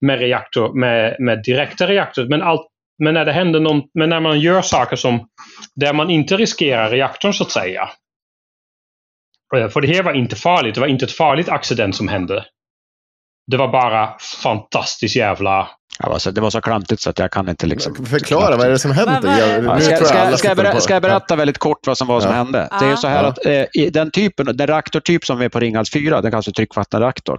med 0.00 0.18
reaktor, 0.18 0.72
med, 0.80 1.16
med 1.18 1.42
direkta 1.42 1.86
reaktorer. 1.86 2.28
Men, 2.28 2.42
allt, 2.42 2.66
men 2.98 3.14
när 3.14 3.24
det 3.24 3.32
händer 3.32 3.60
någon, 3.60 3.82
men 3.94 4.08
när 4.08 4.20
man 4.20 4.40
gör 4.40 4.62
saker 4.62 4.96
som 4.96 5.28
där 5.74 5.92
man 5.92 6.10
inte 6.10 6.36
riskerar 6.36 6.90
reaktorn 6.90 7.32
så 7.32 7.44
att 7.44 7.50
säga. 7.50 7.90
Eh, 9.56 9.68
för 9.68 9.80
det 9.80 9.88
här 9.88 10.02
var 10.02 10.12
inte 10.12 10.36
farligt. 10.36 10.74
Det 10.74 10.80
var 10.80 10.88
inte 10.88 11.04
ett 11.04 11.12
farligt 11.16 11.48
accident 11.48 11.96
som 11.96 12.08
hände. 12.08 12.44
Det 13.46 13.56
var 13.56 13.68
bara 13.68 14.08
fantastiskt 14.42 15.16
jävla... 15.16 15.68
Ja, 15.98 16.12
alltså, 16.12 16.30
det 16.30 16.40
var 16.40 16.50
så 16.50 16.60
klantigt 16.60 17.00
så 17.00 17.10
att 17.10 17.18
jag 17.18 17.30
kan 17.30 17.48
inte 17.48 17.66
liksom... 17.66 18.06
Förklara, 18.06 18.56
vad 18.56 18.66
är 18.66 18.70
det 18.70 18.78
som 18.78 18.90
händer? 18.92 19.38
Jag, 19.38 19.64
Ja, 19.64 19.80
ska, 19.80 19.90
jag 19.90 20.38
ska, 20.38 20.48
jag 20.48 20.56
berätta, 20.56 20.80
ska 20.80 20.92
jag 20.92 21.02
berätta 21.02 21.36
väldigt 21.36 21.58
kort 21.58 21.86
vad 21.86 21.98
som, 21.98 22.06
vad 22.06 22.22
som 22.22 22.30
Ja. 22.30 22.36
hände? 22.36 22.68
Det 22.80 22.86
är 22.86 22.90
ju 22.90 22.96
så 22.96 23.08
här 23.08 23.22
Ja. 23.22 23.28
att 23.28 23.46
eh, 23.76 23.90
den 23.92 24.10
typen, 24.10 24.56
den 24.56 24.66
reaktortyp 24.66 25.24
som 25.24 25.40
är 25.40 25.48
på 25.48 25.60
Ringhals 25.60 25.92
4, 25.92 26.20
den 26.20 26.30
kallas 26.30 26.44
för 26.44 26.52
tryckvattenreaktor. 26.52 27.38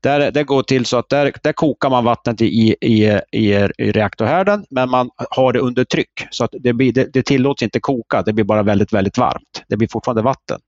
Där, 0.00 0.30
det 0.30 0.44
går 0.44 0.62
till 0.62 0.86
så 0.86 0.96
att 0.96 1.08
där, 1.08 1.32
där 1.42 1.52
kokar 1.52 1.90
man 1.90 2.04
vattnet 2.04 2.40
i, 2.40 2.46
i, 2.80 3.20
i, 3.32 3.54
i 3.78 3.92
reaktorhärden, 3.92 4.64
men 4.70 4.90
man 4.90 5.10
har 5.30 5.52
det 5.52 5.58
under 5.58 5.84
tryck. 5.84 6.26
Så 6.30 6.44
att 6.44 6.50
det, 6.60 6.72
blir, 6.72 6.92
det, 6.92 7.12
det 7.12 7.22
tillåts 7.22 7.62
inte 7.62 7.80
koka, 7.80 8.22
det 8.22 8.32
blir 8.32 8.44
bara 8.44 8.62
väldigt, 8.62 8.92
väldigt 8.92 9.18
varmt. 9.18 9.62
Det 9.68 9.76
blir 9.76 9.88
fortfarande 9.92 10.22
vatten. 10.22 10.60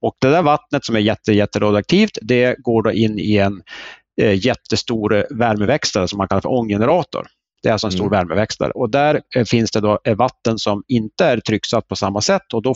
Och 0.00 0.14
det 0.20 0.30
där 0.30 0.42
vattnet 0.42 0.84
som 0.84 0.96
är 0.96 1.00
jätte, 1.00 1.32
jätteradioaktivt, 1.32 2.18
det 2.22 2.56
går 2.58 2.82
då 2.82 2.92
in 2.92 3.18
i 3.18 3.36
en 3.36 3.60
jättestor 4.22 5.14
eh, 5.14 5.22
värmeväxlare 5.30 6.08
som 6.08 6.18
man 6.18 6.28
kallar 6.28 6.40
för 6.40 6.52
ånggenerator. 6.52 7.26
Det 7.62 7.68
är 7.68 7.72
alltså 7.72 7.86
en 7.86 7.92
stor 7.92 8.06
Mm. 8.06 8.10
värmeväxlare 8.10 8.70
och 8.70 8.90
där 8.90 9.20
eh, 9.36 9.44
finns 9.44 9.70
det 9.70 9.80
då 9.80 9.98
eh, 10.04 10.16
vatten 10.16 10.58
som 10.58 10.82
inte 10.88 11.24
är 11.24 11.40
trycksatt 11.40 11.88
på 11.88 11.96
samma 11.96 12.20
sätt 12.20 12.54
och 12.54 12.62
då, 12.62 12.74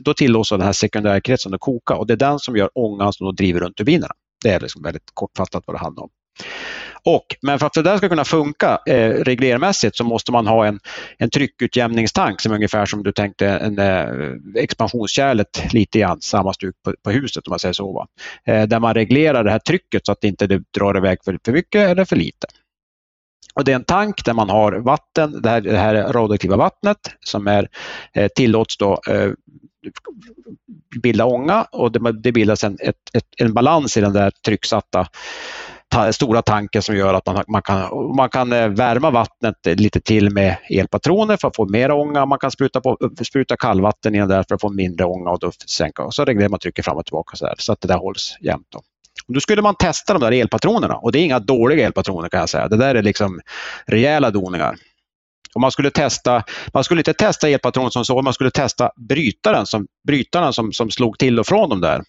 då 0.00 0.14
tillåts 0.14 0.50
den 0.50 0.60
här 0.60 0.72
sekundärkretsen 0.72 1.54
att 1.54 1.60
koka 1.60 1.94
och 1.96 2.06
det 2.06 2.12
är 2.12 2.16
den 2.16 2.38
som 2.38 2.56
gör 2.56 2.70
ångan 2.74 3.12
som 3.12 3.24
då 3.24 3.32
driver 3.32 3.60
runt 3.60 3.76
turbinerna. 3.76 4.14
Det 4.44 4.50
är 4.50 4.60
liksom 4.60 4.82
väldigt 4.82 5.10
kortfattat 5.14 5.62
vad 5.66 5.76
det 5.76 5.80
handlar 5.80 6.02
om. 6.02 6.10
Och, 7.04 7.26
men 7.42 7.58
för 7.58 7.66
att 7.66 7.72
det 7.72 7.82
där 7.82 7.98
ska 7.98 8.08
kunna 8.08 8.24
funka 8.24 8.78
eh, 8.86 9.10
reglermässigt 9.10 9.96
så 9.96 10.04
måste 10.04 10.32
man 10.32 10.46
ha 10.46 10.66
en, 10.66 10.80
en 11.18 11.30
tryckutjämningstank 11.30 12.40
som 12.40 12.52
ungefär 12.52 12.86
som 12.86 13.02
du 13.02 13.12
tänkte 13.12 13.48
en 13.48 13.78
eh, 13.78 14.62
expansionskärlet 14.62 15.72
lite 15.72 15.98
grann, 15.98 16.20
samma 16.20 16.52
stuk 16.52 16.74
på, 16.84 16.94
på 17.02 17.10
huset 17.10 17.46
om 17.46 17.50
man 17.50 17.58
säger 17.58 17.72
så. 17.72 17.92
Va? 17.92 18.06
Eh, 18.46 18.66
där 18.68 18.80
man 18.80 18.94
reglerar 18.94 19.44
det 19.44 19.50
här 19.50 19.58
trycket 19.58 20.06
så 20.06 20.12
att 20.12 20.20
det 20.20 20.28
inte 20.28 20.46
det 20.46 20.62
drar 20.78 20.96
iväg 20.96 21.18
för, 21.24 21.38
för 21.44 21.52
mycket 21.52 21.90
eller 21.90 22.04
för 22.04 22.16
lite. 22.16 22.46
Och 23.54 23.64
det 23.64 23.72
är 23.72 23.76
en 23.76 23.84
tank 23.84 24.24
där 24.24 24.34
man 24.34 24.50
har 24.50 24.72
vatten, 24.72 25.42
det 25.42 25.48
här, 25.48 25.60
det 25.60 25.78
här 25.78 25.94
radioaktiva 25.94 26.56
vattnet 26.56 26.98
som 27.20 27.46
är, 27.46 27.68
eh, 28.12 28.28
tillåts 28.28 28.76
då 28.78 29.00
eh, 29.08 29.30
bilda 31.02 31.24
ånga 31.24 31.62
och 31.62 31.92
det, 31.92 32.12
det 32.12 32.32
bildas 32.32 32.64
en, 32.64 32.78
ett, 32.80 32.96
ett, 33.12 33.24
en 33.36 33.54
balans 33.54 33.96
i 33.96 34.00
den 34.00 34.12
där 34.12 34.32
trycksatta 34.44 35.08
ta, 35.88 36.12
stora 36.12 36.42
tanken 36.42 36.82
som 36.82 36.96
gör 36.96 37.14
att 37.14 37.26
man, 37.26 37.44
man, 37.48 37.62
kan, 37.62 38.16
man 38.16 38.28
kan 38.28 38.52
eh, 38.52 38.68
värma 38.68 39.10
vattnet 39.10 39.54
lite 39.64 40.00
till 40.00 40.30
med 40.30 40.56
elpatroner 40.70 41.36
för 41.36 41.48
att 41.48 41.56
få 41.56 41.68
mer 41.68 41.90
ånga. 41.90 42.26
Man 42.26 42.38
kan 42.38 42.50
spruta, 42.50 42.80
på, 42.80 42.96
spruta 43.28 43.56
kallvatten 43.56 44.14
i 44.14 44.18
den 44.18 44.28
där 44.28 44.44
för 44.48 44.54
att 44.54 44.60
få 44.60 44.68
mindre 44.72 45.06
ånga 45.06 45.30
och 45.30 45.38
då 45.38 45.52
sänka. 45.66 46.02
Och 46.02 46.14
så 46.14 46.24
reglerar 46.24 46.48
man 46.48 46.60
trycket 46.60 46.84
fram 46.84 46.96
och 46.96 47.04
tillbaka 47.04 47.36
så, 47.36 47.46
där, 47.46 47.54
så 47.58 47.72
att 47.72 47.80
det 47.80 47.88
där 47.88 47.98
hålls 47.98 48.36
jämnt. 48.40 48.66
Då. 48.72 48.80
Då 49.34 49.40
skulle 49.40 49.62
man 49.62 49.74
testa 49.74 50.12
de 50.12 50.20
där 50.20 50.32
elpatronerna 50.32 50.96
och 50.96 51.12
det 51.12 51.18
är 51.18 51.24
inga 51.24 51.38
dåliga 51.38 51.86
elpatroner 51.86 52.28
kan 52.28 52.40
jag 52.40 52.48
säga. 52.48 52.68
Det 52.68 52.76
där 52.76 52.94
är 52.94 53.02
liksom 53.02 53.40
rejäla 53.86 54.30
doningar. 54.30 54.76
Och 55.54 55.60
man 55.60 55.72
skulle 55.72 55.90
testa, 55.90 56.44
man 56.72 56.84
skulle 56.84 57.00
inte 57.00 57.12
testa 57.12 57.48
elpatronen 57.48 57.90
som 57.90 58.04
så, 58.04 58.22
man 58.22 58.34
skulle 58.34 58.50
testa 58.50 58.90
brytaren 59.08 59.66
som, 59.66 59.86
brytaren 60.06 60.52
som, 60.52 60.72
som 60.72 60.90
slog 60.90 61.18
till 61.18 61.38
och 61.38 61.46
från 61.46 61.68
dem 61.68 61.80
där. 61.80 62.02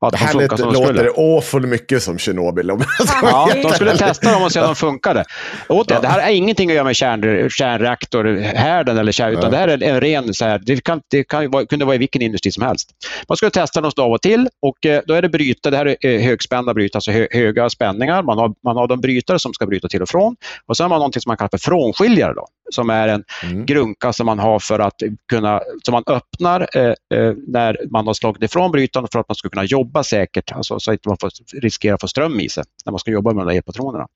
Att 0.00 0.12
Det 0.12 0.18
de 0.18 0.24
här 0.24 0.32
funkar 0.32 0.48
låter, 0.48 0.56
som 0.56 0.72
de 0.72 0.84
skulle. 0.84 1.02
låter 1.02 1.36
awful 1.36 1.66
mycket 1.66 2.02
som 2.02 2.18
Tjernobyl. 2.18 2.70
om 2.70 2.84
Ja, 3.22 3.48
de 3.62 3.70
skulle 3.72 3.96
testa 3.96 4.32
dem 4.32 4.42
och 4.42 4.52
se 4.52 4.60
om 4.60 4.66
de 4.66 4.74
funkade. 4.74 5.24
Återigen, 5.68 6.02
det 6.02 6.08
här 6.08 6.22
har 6.22 6.30
ingenting 6.30 6.70
att 6.70 6.74
göra 6.74 6.84
med 6.84 6.96
kärn, 6.96 7.50
kärnreaktorhärden 7.50 8.98
eller 8.98 9.12
kärn, 9.12 9.32
utan 9.38 9.50
det 9.50 9.56
här 9.56 9.68
är 9.68 9.82
en 9.82 10.00
ren, 10.00 10.34
så 10.34 10.44
här, 10.44 10.58
det, 10.66 10.84
kan, 10.84 11.00
det 11.10 11.24
kan, 11.24 11.66
kunde 11.66 11.84
vara 11.84 11.94
i 11.94 11.98
vilken 11.98 12.22
industri 12.22 12.52
som 12.52 12.62
helst. 12.62 12.90
Man 13.28 13.36
skulle 13.36 13.50
testa 13.50 13.80
dem 13.80 13.90
av 14.00 14.12
och 14.12 14.22
till 14.22 14.48
och 14.62 14.86
eh, 14.86 15.02
då 15.06 15.14
är 15.14 15.22
det 15.22 15.28
bryta, 15.28 15.70
det 15.70 15.76
här 15.76 15.86
är 15.86 15.96
eh, 16.06 16.20
högspända 16.20 16.74
brytare, 16.74 16.96
alltså 16.98 17.10
hö, 17.10 17.26
höga 17.30 17.70
spänningar. 17.70 18.22
Man 18.22 18.38
har, 18.38 18.54
man 18.64 18.76
har 18.76 18.88
de 18.88 19.00
brytare 19.00 19.38
som 19.38 19.54
ska 19.54 19.66
bryta 19.66 19.88
till 19.88 20.02
och 20.02 20.08
från 20.08 20.36
och 20.66 20.76
sen 20.76 20.84
har 20.84 20.88
man 20.88 21.00
något 21.00 21.22
som 21.22 21.30
man 21.30 21.36
kallar 21.36 21.48
för 21.48 21.58
frånskiljare 21.58 22.34
då, 22.34 22.46
som 22.70 22.90
är 22.90 23.08
en 23.08 23.24
Mm. 23.42 23.66
grunka 23.66 24.12
som 24.12 24.26
man 24.26 24.38
har 24.38 24.58
för 24.58 24.78
att 24.78 24.94
kunna, 25.28 25.60
som 25.84 25.92
man 25.92 26.02
öppnar 26.06 26.68
eh, 26.76 26.82
eh, 27.18 27.34
när 27.46 27.76
man 27.90 28.06
har 28.06 28.14
slagit 28.14 28.42
ifrån 28.42 28.70
brytaren 28.72 29.08
för 29.12 29.18
att 29.18 29.28
man 29.28 29.34
ska 29.36 29.48
kunna 29.48 29.64
jobba 29.64 30.04
säkert, 30.04 30.52
alltså, 30.52 30.80
så 30.80 30.92
att 30.92 31.06
man 31.06 31.16
får 31.20 31.30
riskera 31.60 31.94
att 31.94 32.00
få 32.00 32.08
ström 32.08 32.40
i 32.40 32.48
sig 32.48 32.64
när 32.84 32.90
man 32.90 32.98
ska 32.98 33.10
jobba 33.10 33.32
med 33.32 33.46
de 33.46 33.50
där 33.50 33.56
elpatronerna. 33.56 34.06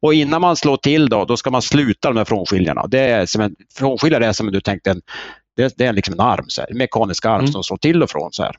Och 0.00 0.14
innan 0.14 0.40
man 0.40 0.56
slår 0.56 0.76
till 0.76 1.08
då, 1.08 1.24
då 1.24 1.36
ska 1.36 1.50
man 1.50 1.62
sluta 1.62 2.08
de 2.08 2.16
här 2.16 2.24
frånskiljarna. 2.24 2.86
Det 2.86 3.00
är 3.00 3.26
som 3.26 3.40
en, 3.42 3.54
frånskiljare 3.78 4.26
är 4.26 4.32
som 4.32 4.46
du 4.52 4.60
tänkte 4.60 4.90
en 4.90 5.00
det, 5.56 5.74
det 5.76 5.84
är 5.86 5.92
liksom 5.92 6.14
en 6.14 6.20
arm, 6.20 6.44
så 6.48 6.60
här, 6.60 6.70
en 6.70 6.78
mekanisk 6.78 7.24
arm 7.26 7.40
Mm. 7.40 7.52
som 7.52 7.62
slår 7.64 7.76
till 7.76 8.02
och 8.02 8.10
från. 8.10 8.32
Så 8.32 8.42
här. 8.42 8.56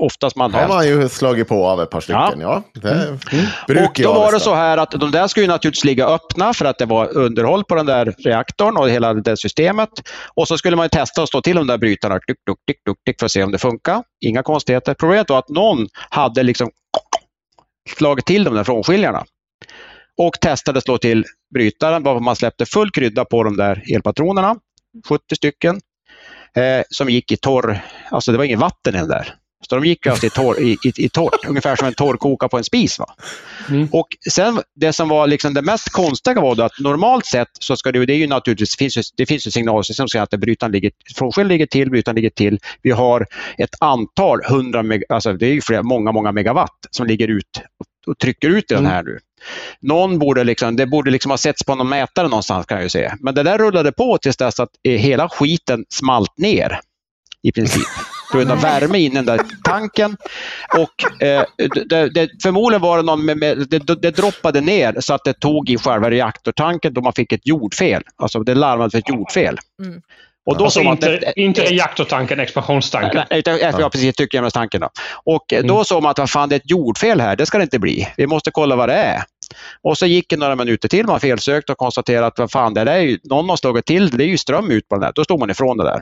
Oftast 0.00 0.36
Har 0.36 0.48
manuellt. 0.48 0.68
man 0.68 0.86
ju 0.86 1.08
slagit 1.08 1.48
på 1.48 1.66
av 1.66 1.82
ett 1.82 1.90
par 1.90 2.00
stycken, 2.00 2.40
ja. 2.40 2.62
Det 2.74 2.90
Mm. 2.92 3.18
brukar 3.66 3.84
Och 4.08 4.14
då 4.14 4.20
var 4.20 4.32
det 4.32 4.40
så 4.40 4.54
här 4.54 4.78
att 4.78 4.90
de 4.90 5.10
där 5.10 5.28
skulle 5.28 5.46
naturligtvis 5.46 5.84
ligga 5.84 6.06
öppna 6.06 6.54
för 6.54 6.64
att 6.64 6.78
det 6.78 6.86
var 6.86 7.16
underhåll 7.16 7.64
på 7.64 7.74
den 7.74 7.86
där 7.86 8.14
reaktorn 8.18 8.76
och 8.76 8.90
hela 8.90 9.14
det 9.14 9.36
systemet. 9.36 9.88
Och 10.34 10.48
så 10.48 10.58
skulle 10.58 10.76
man 10.76 10.88
testa 10.88 11.22
att 11.22 11.28
slå 11.28 11.40
till 11.40 11.56
de 11.56 11.66
där 11.66 11.78
brytarna 11.78 12.14
tick, 12.14 12.26
tick, 12.26 12.56
tick, 12.66 12.84
tick, 12.84 12.96
tick, 13.06 13.18
för 13.20 13.26
att 13.26 13.32
se 13.32 13.42
om 13.42 13.52
det 13.52 13.58
funkar. 13.58 14.02
Inga 14.24 14.42
konstigheter. 14.42 14.94
Problemet 14.94 15.30
var 15.30 15.38
att 15.38 15.48
någon 15.48 15.88
hade 16.10 16.42
liksom 16.42 16.70
slagit 17.96 18.26
till 18.26 18.44
de 18.44 18.54
där 18.54 18.64
frånskiljarna 18.64 19.24
och 20.18 20.40
testade 20.40 20.80
slå 20.80 20.98
till 20.98 21.24
brytaren 21.54 22.02
varpå 22.02 22.20
man 22.20 22.36
släppte 22.36 22.66
full 22.66 22.90
krydda 22.90 23.24
på 23.24 23.42
de 23.42 23.56
där 23.56 23.82
elpatronerna, 23.94 24.56
70 25.08 25.36
stycken, 25.36 25.80
eh, 26.56 26.82
som 26.90 27.08
gick 27.08 27.32
i 27.32 27.36
torr, 27.36 27.80
alltså 28.10 28.32
det 28.32 28.38
var 28.38 28.44
inget 28.44 28.58
vatten 28.58 28.94
i 28.94 28.98
den 28.98 29.08
där. 29.08 29.34
Så 29.68 29.74
de 29.74 29.84
gick 29.84 30.06
alltså 30.06 30.26
i, 30.26 30.30
torr, 30.30 30.60
i, 30.60 30.72
i, 30.84 30.92
i 30.96 31.08
torrt, 31.08 31.44
ungefär 31.48 31.76
som 31.76 31.86
en 31.86 31.94
torrkoka 31.94 32.48
på 32.48 32.58
en 32.58 32.64
spis. 32.64 32.98
Va? 32.98 33.14
Och 33.90 34.06
sen 34.30 34.60
det 34.74 34.92
som 34.92 35.08
var 35.08 35.26
liksom 35.26 35.54
det 35.54 35.62
mest 35.62 35.90
konstiga 35.90 36.40
var 36.40 36.60
att 36.60 36.78
normalt 36.80 37.26
sett 37.26 37.48
så 37.60 37.76
ska 37.76 37.92
det, 37.92 38.06
det 38.06 38.12
är 38.12 38.16
ju 38.16 38.26
naturligtvis, 38.26 38.76
finns 38.76 38.96
ju, 38.96 39.02
det 39.16 39.26
finns 39.26 39.46
ju 39.46 39.50
signalsystem 39.50 40.04
som 40.04 40.08
säger 40.08 40.22
att 40.22 40.30
brytaren 40.30 40.72
ligger, 40.72 40.90
frånskilj 41.16 41.48
ligger 41.48 41.66
till, 41.66 41.90
brytaren 41.90 42.16
ligger 42.16 42.30
till. 42.30 42.58
Vi 42.82 42.90
har 42.90 43.26
ett 43.58 43.74
antal 43.80 44.44
hundra, 44.44 44.84
alltså 45.08 45.32
det 45.32 45.46
är 45.46 45.52
ju 45.52 45.60
flera, 45.60 45.82
många, 45.82 46.12
många 46.12 46.32
megawatt 46.32 46.86
som 46.90 47.06
ligger 47.06 47.28
ut 47.28 47.62
och, 48.06 48.18
trycker 48.18 48.48
ut 48.48 48.68
den 48.68 48.86
här 48.86 49.02
nu. 49.02 49.18
Någon 49.80 50.18
borde 50.18 50.44
liksom, 50.44 50.76
det 50.76 50.86
borde 50.86 51.10
liksom 51.10 51.30
ha 51.30 51.38
setts 51.38 51.64
på 51.64 51.74
någon 51.74 51.88
mätare 51.88 52.28
någonstans 52.28 52.66
kan 52.66 52.76
jag 52.76 52.82
ju 52.82 52.88
säga. 52.88 53.16
Men 53.20 53.34
det 53.34 53.42
där 53.42 53.58
rullade 53.58 53.92
på 53.92 54.18
tills 54.18 54.36
dess 54.36 54.60
att 54.60 54.70
eh, 54.82 54.92
hela 54.92 55.28
skiten 55.28 55.84
smalt 55.88 56.38
ner 56.38 56.80
i 57.42 57.52
princip. 57.52 57.86
Grund 58.32 58.50
av 58.50 58.60
värme 58.60 58.98
in 58.98 59.12
i 59.12 59.14
den 59.14 59.26
där 59.26 59.40
tanken. 59.64 60.16
Och 60.78 61.22
eh, 61.22 61.44
det, 61.86 62.08
det, 62.08 62.30
förmodligen 62.42 62.82
var 62.82 62.96
det 62.96 63.02
någon 63.02 63.24
med, 63.24 63.38
med, 63.38 63.58
det, 63.70 63.78
det 63.78 64.10
droppade 64.10 64.60
ner 64.60 64.96
så 65.00 65.14
att 65.14 65.24
det 65.24 65.32
tog 65.32 65.70
i 65.70 65.78
själva 65.78 66.10
reaktortanken 66.10 66.94
då 66.94 67.00
man 67.00 67.12
fick 67.12 67.32
ett 67.32 67.46
jordfel. 67.46 68.02
Alltså 68.16 68.42
det 68.42 68.54
larmade 68.54 68.90
för 68.90 68.98
ett 68.98 69.08
jordfel. 69.08 69.58
Och 70.46 70.58
då 70.58 70.64
alltså 70.64 70.78
såg 70.78 70.84
man 70.84 70.94
inte, 70.94 71.08
det- 71.08 71.32
inte 71.40 71.60
reaktortanken, 71.62 72.40
expansionstanken. 72.40 73.24
Nej, 73.30 73.38
utan, 73.38 73.58
ja. 73.58 73.90
precis, 73.90 74.16
tyckjämnestanken. 74.16 74.80
Då. 74.80 74.88
Och 75.24 75.52
eh, 75.52 75.64
då 75.64 75.84
såg 75.84 76.02
man 76.02 76.10
att 76.10 76.18
vad 76.18 76.30
fan, 76.30 76.48
det 76.48 76.54
är 76.54 76.60
ett 76.60 76.70
jordfel 76.70 77.20
här, 77.20 77.36
det 77.36 77.46
ska 77.46 77.58
det 77.58 77.64
inte 77.64 77.78
bli. 77.78 78.08
Vi 78.16 78.26
måste 78.26 78.50
kolla 78.50 78.76
vad 78.76 78.88
det 78.88 78.94
är. 78.94 79.22
Och 79.82 79.98
så 79.98 80.06
gick 80.06 80.26
det 80.28 80.36
några 80.36 80.56
minuter 80.56 80.88
till, 80.88 81.06
man 81.06 81.20
felsökte 81.20 81.72
och 81.72 81.78
konstaterade 81.78 82.26
att 82.26 82.38
vad 82.38 82.50
fan, 82.50 82.74
det 82.74 82.80
är 82.80 82.98
ju, 82.98 83.18
någon 83.24 83.48
har 83.48 83.56
slagit 83.56 83.86
till, 83.86 84.10
det 84.10 84.24
är 84.24 84.28
ju 84.28 84.38
ström 84.38 84.70
ut 84.70 84.88
på 84.88 84.94
den 84.94 85.02
där. 85.02 85.12
Då 85.14 85.24
stod 85.24 85.40
man 85.40 85.50
ifrån 85.50 85.76
det 85.76 85.84
där. 85.84 86.00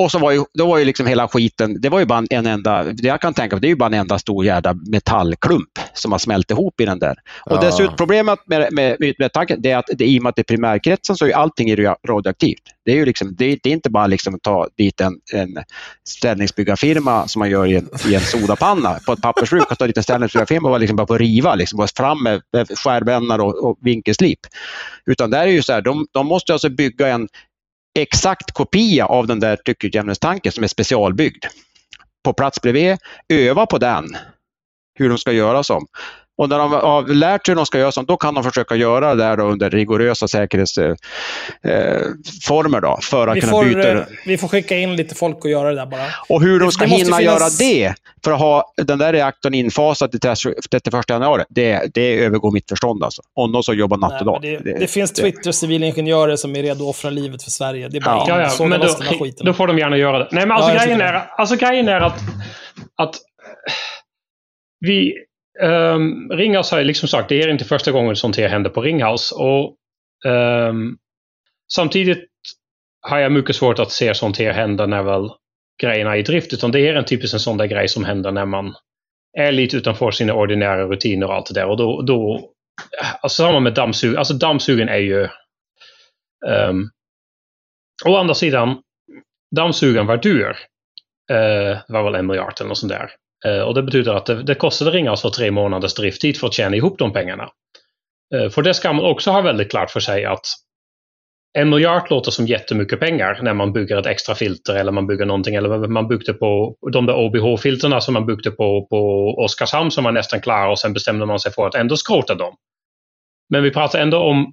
Och 0.00 0.10
så 0.10 0.18
var 0.18 0.32
ju, 0.32 0.44
då 0.54 0.66
var 0.66 0.78
ju 0.78 0.84
liksom 0.84 1.06
hela 1.06 1.28
skiten, 1.28 1.80
det 1.80 1.88
var 1.88 1.98
ju 1.98 2.04
bara 2.06 2.24
en 2.30 2.46
enda, 2.46 2.84
det 2.84 3.08
jag 3.08 3.20
kan 3.20 3.34
tänka 3.34 3.56
mig, 3.56 3.60
det 3.60 3.66
är 3.66 3.68
ju 3.70 3.76
bara 3.76 3.86
en 3.86 3.94
enda 3.94 4.18
stor 4.18 4.44
jävla 4.44 4.74
metallklump 4.74 5.68
som 5.92 6.12
har 6.12 6.18
smält 6.18 6.50
ihop 6.50 6.80
i 6.80 6.84
den 6.84 6.98
där. 6.98 7.16
Och 7.46 7.56
Ja. 7.56 7.60
dessutom 7.60 7.96
problemet 7.96 8.38
med, 8.46 8.72
med, 8.72 8.96
med, 9.00 9.14
med 9.18 9.32
tanken, 9.32 9.62
det 9.62 9.70
är 9.70 9.76
att 9.76 9.84
det, 9.98 10.04
i 10.04 10.18
och 10.18 10.22
med 10.22 10.30
att 10.30 10.36
det 10.36 10.42
är 10.42 10.44
primärkretsen 10.44 11.16
så 11.16 11.26
är 11.26 11.32
allting 11.32 11.74
ra- 11.76 11.96
radioaktivt. 12.08 12.62
Det 12.84 12.92
är 12.92 12.96
ju 12.96 13.04
liksom, 13.04 13.34
det, 13.38 13.58
det 13.62 13.68
är 13.68 13.72
inte 13.72 13.90
bara 13.90 14.06
liksom 14.06 14.34
att 14.34 14.42
ta 14.42 14.68
dit 14.76 15.00
en, 15.00 15.12
en 15.34 15.58
ställningsbyggarfirma 16.08 17.28
som 17.28 17.38
man 17.40 17.50
gör 17.50 17.66
i 17.66 17.76
en, 17.76 17.88
i 18.08 18.14
en 18.14 18.20
sodapanna 18.20 18.98
på 19.06 19.12
ett 19.12 19.22
pappersbruk 19.22 19.70
och 19.70 19.78
ta 19.78 19.86
dit 19.86 19.96
en 19.96 20.02
ställningsbyggarfirma 20.02 20.68
och 20.68 20.72
bara, 20.72 20.78
liksom 20.78 20.96
bara 20.96 21.06
på 21.06 21.18
riva, 21.18 21.54
liksom, 21.54 21.76
bara 21.76 21.88
fram 21.96 22.22
med, 22.22 22.40
med 22.52 22.68
skärbrännare 22.78 23.42
och, 23.42 23.64
och 23.70 23.78
vinkelslip. 23.80 24.40
Utan 25.06 25.30
där 25.30 25.40
är 25.42 25.46
ju 25.46 25.62
så 25.62 25.72
här, 25.72 25.82
de, 25.82 26.06
de 26.12 26.26
måste 26.26 26.52
alltså 26.52 26.68
bygga 26.68 27.08
en 27.08 27.28
exakt 28.02 28.52
kopia 28.52 29.06
av 29.06 29.26
den 29.26 29.40
där 29.40 29.56
tryckutjämningstanken 29.56 30.52
som 30.52 30.64
är 30.64 30.68
specialbyggd. 30.68 31.44
På 32.24 32.32
plats 32.32 32.60
bredvid, 32.60 32.96
öva 33.28 33.66
på 33.66 33.78
den, 33.78 34.16
hur 34.98 35.08
de 35.08 35.18
ska 35.18 35.32
göra 35.32 35.62
som. 35.62 35.86
Och 36.38 36.48
när 36.48 36.58
de 36.58 36.72
har 36.72 37.02
lärt 37.14 37.46
sig 37.46 37.52
hur 37.52 37.56
de 37.56 37.66
ska 37.66 37.78
göra 37.78 37.92
som, 37.92 38.06
då 38.06 38.16
kan 38.16 38.34
de 38.34 38.44
försöka 38.44 38.74
göra 38.74 39.14
det 39.14 39.22
där 39.24 39.36
då 39.36 39.44
under 39.44 39.70
rigorösa 39.70 40.28
säkerhetsformer 40.28 40.96
former 42.46 42.80
då, 42.80 42.98
för 43.02 43.28
att 43.28 43.36
Vi 43.36 43.40
kunna 43.40 43.52
får, 43.52 43.64
byta 43.64 43.88
eh, 43.88 43.94
det. 43.94 44.06
vi 44.26 44.38
får 44.38 44.48
skicka 44.48 44.76
in 44.78 44.96
lite 44.96 45.14
folk 45.14 45.44
och 45.44 45.50
göra 45.50 45.68
det 45.68 45.74
där 45.76 45.86
bara. 45.86 46.06
Och 46.28 46.42
hur 46.42 46.60
de 46.60 46.66
det- 46.66 46.72
ska 46.72 46.84
det 46.84 46.90
hinna 46.90 47.16
finnas- 47.16 47.20
göra 47.22 47.48
det 47.58 47.94
för 48.24 48.32
att 48.32 48.38
ha 48.38 48.72
den 48.76 48.98
där 48.98 49.12
reaktorn 49.12 49.54
infasad 49.54 50.10
till 50.10 50.20
31 50.20 51.08
januari, 51.08 51.44
det, 51.48 51.90
det 51.94 52.18
övergår 52.24 52.50
mitt 52.50 52.68
förstånd. 52.68 53.04
Alltså. 53.04 53.22
Om 53.34 53.52
de 53.52 53.62
så 53.62 53.72
jobbar 53.74 53.96
natt 53.96 54.10
Nej, 54.10 54.20
och 54.20 54.26
dag. 54.26 54.38
men 54.42 54.64
det, 54.64 54.78
det 54.78 54.86
finns 54.86 55.12
Twitter-civilingenjörer 55.12 56.36
som 56.36 56.56
är 56.56 56.62
redo 56.62 56.84
att 56.84 56.90
offra 56.90 57.10
livet 57.10 57.42
för 57.42 57.50
Sverige. 57.50 57.88
det 57.88 57.96
är 57.96 58.00
bara 58.00 58.14
Ja. 58.16 58.24
Ja, 58.40 58.40
ja, 58.58 58.66
men 58.66 58.80
då, 58.80 58.86
loss 58.86 58.98
den 58.98 59.06
här 59.06 59.18
skiten. 59.18 59.46
då 59.46 59.52
får 59.52 59.66
de 59.66 59.78
gärna 59.78 59.96
göra 59.96 60.18
det. 60.18 60.28
Nej, 60.32 60.46
men 60.46 60.56
alltså, 60.56 60.70
Ja, 60.70 60.74
jag 60.76 60.84
grejen, 60.84 61.00
är, 61.00 61.30
alltså 61.38 61.56
grejen 61.56 61.88
är 61.88 62.00
att, 62.00 62.18
att 62.96 63.14
vi 64.80 65.12
um, 65.62 66.30
Ringhouse 66.30 66.74
har 66.74 66.80
jag 66.80 66.86
liksom 66.86 67.08
sagt, 67.08 67.28
det 67.28 67.42
är 67.42 67.48
inte 67.48 67.64
första 67.64 67.92
gången 67.92 68.16
sånt 68.16 68.36
här 68.36 68.48
händer 68.48 68.70
på 68.70 68.82
Ringhouse. 68.82 69.34
Och 69.34 69.76
um, 70.26 70.98
samtidigt 71.72 72.24
har 73.00 73.18
jag 73.18 73.32
mycket 73.32 73.56
svårt 73.56 73.78
att 73.78 73.92
se 73.92 74.14
sånt 74.14 74.38
här 74.38 74.52
hända 74.52 74.86
när 74.86 75.02
väl 75.02 75.30
grejerna 75.82 76.16
är 76.16 76.18
i 76.18 76.22
drift. 76.22 76.52
Utan 76.52 76.72
det 76.72 76.88
är 76.88 76.94
en 76.94 77.04
typisk 77.04 77.34
en 77.34 77.40
sån 77.40 77.56
där 77.56 77.66
grej 77.66 77.88
som 77.88 78.04
händer 78.04 78.32
när 78.32 78.46
man 78.46 78.74
är 79.38 79.52
lite 79.52 79.76
utanför 79.76 80.10
sina 80.10 80.34
ordinära 80.34 80.86
rutiner 80.86 81.26
och 81.26 81.34
allt 81.34 81.46
det 81.46 81.54
där. 81.54 81.66
Och 81.66 81.76
då, 81.76 82.02
då 82.02 82.50
alltså 83.20 83.42
samma 83.42 83.60
med 83.60 83.74
dammsug, 83.74 84.16
alltså 84.16 84.34
dammsugen 84.34 84.88
är 84.88 84.98
ju 84.98 85.28
um, 86.46 86.90
Å 88.04 88.16
andra 88.16 88.34
sidan, 88.34 88.82
dammsugaren 89.56 90.06
var 90.06 90.16
dyr. 90.16 90.56
Uh, 91.30 91.36
eh, 91.36 91.78
det 91.86 91.92
var 91.92 92.02
väl 92.04 92.14
en 92.14 92.26
miljard 92.26 92.54
eller 92.60 92.68
något 92.68 92.78
sånt 92.78 92.92
där. 92.92 93.10
Eh, 93.46 93.60
och 93.60 93.74
det 93.74 93.82
betyder 93.82 94.14
att 94.14 94.26
det, 94.26 94.42
det 94.42 94.54
kostade 94.54 94.90
Ringhals 94.90 95.22
för 95.22 95.30
tre 95.30 95.50
månaders 95.50 95.94
drifttid 95.94 96.36
för 96.36 96.46
att 96.46 96.54
tjäna 96.54 96.76
ihop 96.76 96.98
de 96.98 97.12
pengarna. 97.12 97.48
Eh, 98.34 98.50
för 98.50 98.62
det 98.62 98.74
ska 98.74 98.92
man 98.92 99.04
också 99.04 99.30
ha 99.30 99.40
väldigt 99.40 99.70
klart 99.70 99.90
för 99.90 100.00
sig 100.00 100.24
att 100.24 100.46
en 101.58 101.70
miljard 101.70 102.10
låter 102.10 102.30
som 102.30 102.46
jättemycket 102.46 103.00
pengar 103.00 103.38
när 103.42 103.54
man 103.54 103.72
bygger 103.72 103.96
ett 103.96 104.06
extra 104.06 104.34
filter 104.34 104.74
eller 104.74 104.92
man 104.92 105.06
bygger 105.06 105.26
någonting. 105.26 105.54
Eller 105.54 105.88
man 105.88 106.08
byggde 106.08 106.32
på 106.32 106.76
de 106.92 107.06
där 107.06 107.14
OBH-filterna 107.14 108.00
som 108.00 108.14
man 108.14 108.26
byggde 108.26 108.50
på, 108.50 108.86
på 108.90 109.34
Oskarshamn 109.38 109.90
som 109.90 110.04
var 110.04 110.12
nästan 110.12 110.40
klara 110.40 110.70
och 110.70 110.78
sen 110.78 110.92
bestämde 110.92 111.26
man 111.26 111.40
sig 111.40 111.52
för 111.52 111.66
att 111.66 111.74
ändå 111.74 111.96
skrota 111.96 112.34
dem. 112.34 112.56
Men 113.50 113.62
vi 113.62 113.70
pratar 113.70 113.98
ändå 113.98 114.18
om 114.18 114.52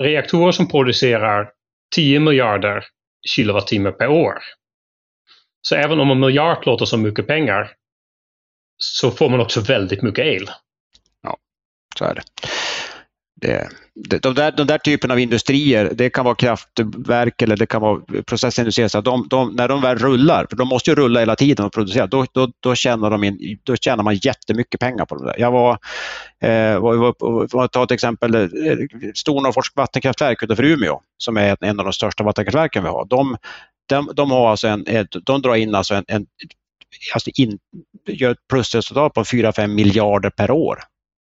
reaktorer 0.00 0.52
som 0.52 0.68
producerar 0.68 1.50
10 1.94 2.20
miljarder 2.20 2.84
kilowattimmar 3.28 3.92
per 3.92 4.08
år. 4.08 4.38
Så 5.62 5.74
även 5.74 6.00
om 6.00 6.10
en 6.10 6.20
miljard 6.20 6.66
låter 6.66 6.84
som 6.84 7.02
mycket 7.02 7.26
pengar 7.26 7.70
så 8.78 9.10
får 9.10 9.28
man 9.28 9.40
också 9.40 9.60
väldigt 9.60 10.02
mycket 10.02 10.26
el. 10.26 10.50
Ja, 11.22 11.36
Så 11.98 12.04
är 12.04 12.14
det. 12.14 12.22
Det, 13.40 13.68
det, 13.94 14.18
de, 14.22 14.34
där, 14.34 14.52
de 14.52 14.66
där 14.66 14.78
typen 14.78 15.10
av 15.10 15.18
industrier, 15.18 15.90
det 15.94 16.10
kan 16.10 16.24
vara 16.24 16.34
kraftverk 16.34 17.42
eller 17.42 17.56
det 17.56 17.66
kan 17.66 17.82
vara 17.82 18.00
processindustrier, 18.26 18.88
så 18.88 19.00
de, 19.00 19.28
de, 19.30 19.54
när 19.56 19.68
de 19.68 19.80
väl 19.82 19.98
rullar, 19.98 20.46
för 20.50 20.56
de 20.56 20.68
måste 20.68 20.90
ju 20.90 20.96
rulla 20.96 21.20
hela 21.20 21.36
tiden 21.36 21.66
och 21.66 21.72
producera, 21.72 22.06
då, 22.06 22.26
då, 22.32 22.48
då, 22.60 22.74
tjänar, 22.74 23.10
de 23.10 23.24
in, 23.24 23.58
då 23.62 23.76
tjänar 23.76 24.04
man 24.04 24.14
jättemycket 24.14 24.80
pengar 24.80 25.04
på 25.04 25.16
det 25.16 25.24
där. 25.24 25.34
Jag 25.38 25.50
var, 25.50 25.72
eh, 26.42 26.78
var, 26.80 26.96
var, 26.96 27.56
var 27.56 27.68
ta 27.68 27.84
ett 27.84 27.90
exempel, 27.90 28.34
eh, 28.34 28.48
Stornorrfors 29.14 29.72
vattenkraftverk 29.76 30.42
utanför 30.42 30.64
Umeå, 30.64 31.00
som 31.18 31.36
är 31.36 31.56
en, 31.60 31.78
av 31.78 31.84
de 31.84 31.92
största 31.92 32.24
vattenkraftverken 32.24 32.82
vi 32.82 32.88
har. 32.88 33.04
De, 33.04 33.36
de, 33.88 34.10
de, 34.14 34.30
har 34.30 34.50
alltså 34.50 34.68
en, 34.68 34.84
de 35.22 35.42
drar 35.42 35.54
in 35.54 35.74
alltså 35.74 35.94
en, 35.94 36.04
en 36.08 36.26
alltså 37.14 37.30
in, 37.34 37.58
gör 38.06 38.30
ett 38.30 38.48
plusresultat 38.50 39.14
på 39.14 39.24
4-5 39.24 39.66
miljarder 39.66 40.30
per 40.30 40.50
år. 40.50 40.78